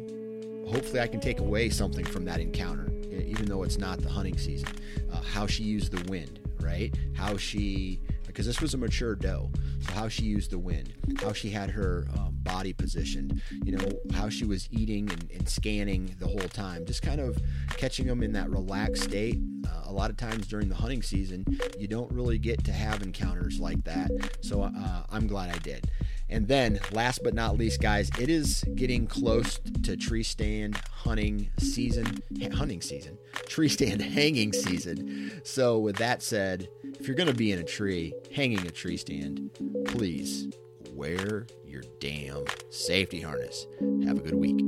hopefully 0.71 1.01
i 1.01 1.07
can 1.07 1.21
take 1.21 1.41
away 1.41 1.71
something 1.71 2.05
from 2.05 2.23
that 2.27 2.39
encounter 2.39 2.93
even 3.11 3.47
though 3.47 3.63
it's 3.63 3.79
not 3.79 4.01
the 4.03 4.09
hunting 4.09 4.37
season. 4.37 4.69
Uh, 5.11 5.23
how 5.23 5.47
she 5.47 5.63
used 5.63 5.91
the 5.91 6.11
wind 6.11 6.39
right? 6.61 6.95
How 7.15 7.37
she 7.37 8.01
because 8.29 8.47
this 8.47 8.61
was 8.61 8.75
a 8.75 8.79
mature 8.79 9.15
doe 9.15 9.51
so 9.81 9.93
how 9.93 10.09
she 10.09 10.23
used 10.23 10.51
the 10.51 10.59
wind 10.59 10.95
how 11.21 11.33
she 11.33 11.51
had 11.51 11.71
her 11.71 12.07
um, 12.17 12.39
body 12.49 12.73
positioned, 12.73 13.43
you 13.65 13.77
know, 13.77 13.89
how 14.15 14.29
she 14.29 14.45
was 14.45 14.69
eating 14.71 15.11
and, 15.11 15.31
and 15.31 15.49
scanning 15.49 16.15
the 16.19 16.27
whole 16.27 16.39
time, 16.49 16.85
just 16.87 17.03
kind 17.03 17.21
of 17.21 17.39
catching 17.77 18.07
them 18.07 18.23
in 18.23 18.33
that 18.33 18.49
relaxed 18.51 19.05
state. 19.05 19.39
Uh, 19.67 19.83
a 19.85 19.93
lot 19.93 20.11
of 20.11 20.17
times 20.17 20.47
during 20.47 20.69
the 20.69 20.75
hunting 20.75 21.03
season, 21.03 21.45
you 21.79 21.87
don't 21.87 22.11
really 22.11 22.39
get 22.39 22.65
to 22.65 22.73
have 22.73 23.03
encounters 23.03 23.61
like 23.61 23.83
that. 23.85 24.11
So 24.41 24.63
uh, 24.63 25.03
I'm 25.11 25.27
glad 25.27 25.55
I 25.55 25.59
did. 25.59 25.91
And 26.31 26.47
then, 26.47 26.79
last 26.93 27.23
but 27.25 27.33
not 27.33 27.57
least, 27.57 27.81
guys, 27.81 28.11
it 28.19 28.29
is 28.29 28.63
getting 28.75 29.07
close 29.07 29.59
to 29.85 29.97
tree 29.97 30.23
stand 30.23 30.77
hunting 30.91 31.51
season, 31.59 32.19
hunting 32.53 32.83
season, 32.83 33.17
tree 33.47 33.71
stand 33.71 34.03
hanging 34.17 34.53
season. 34.53 35.41
So, 35.45 35.79
with 35.79 35.97
that 35.97 36.23
said, 36.23 36.69
if 36.99 37.07
you're 37.07 37.17
going 37.17 37.29
to 37.29 37.35
be 37.35 37.53
in 37.53 37.59
a 37.59 37.65
tree, 37.65 38.13
hanging 38.35 38.67
a 38.67 38.71
tree 38.71 38.97
stand, 38.97 39.51
please 39.87 40.49
wear 40.93 41.47
your 41.65 41.83
damn 42.01 42.45
safety 42.71 43.21
harness. 43.21 43.67
Have 44.05 44.19
a 44.19 44.21
good 44.21 44.35
week. 44.35 44.59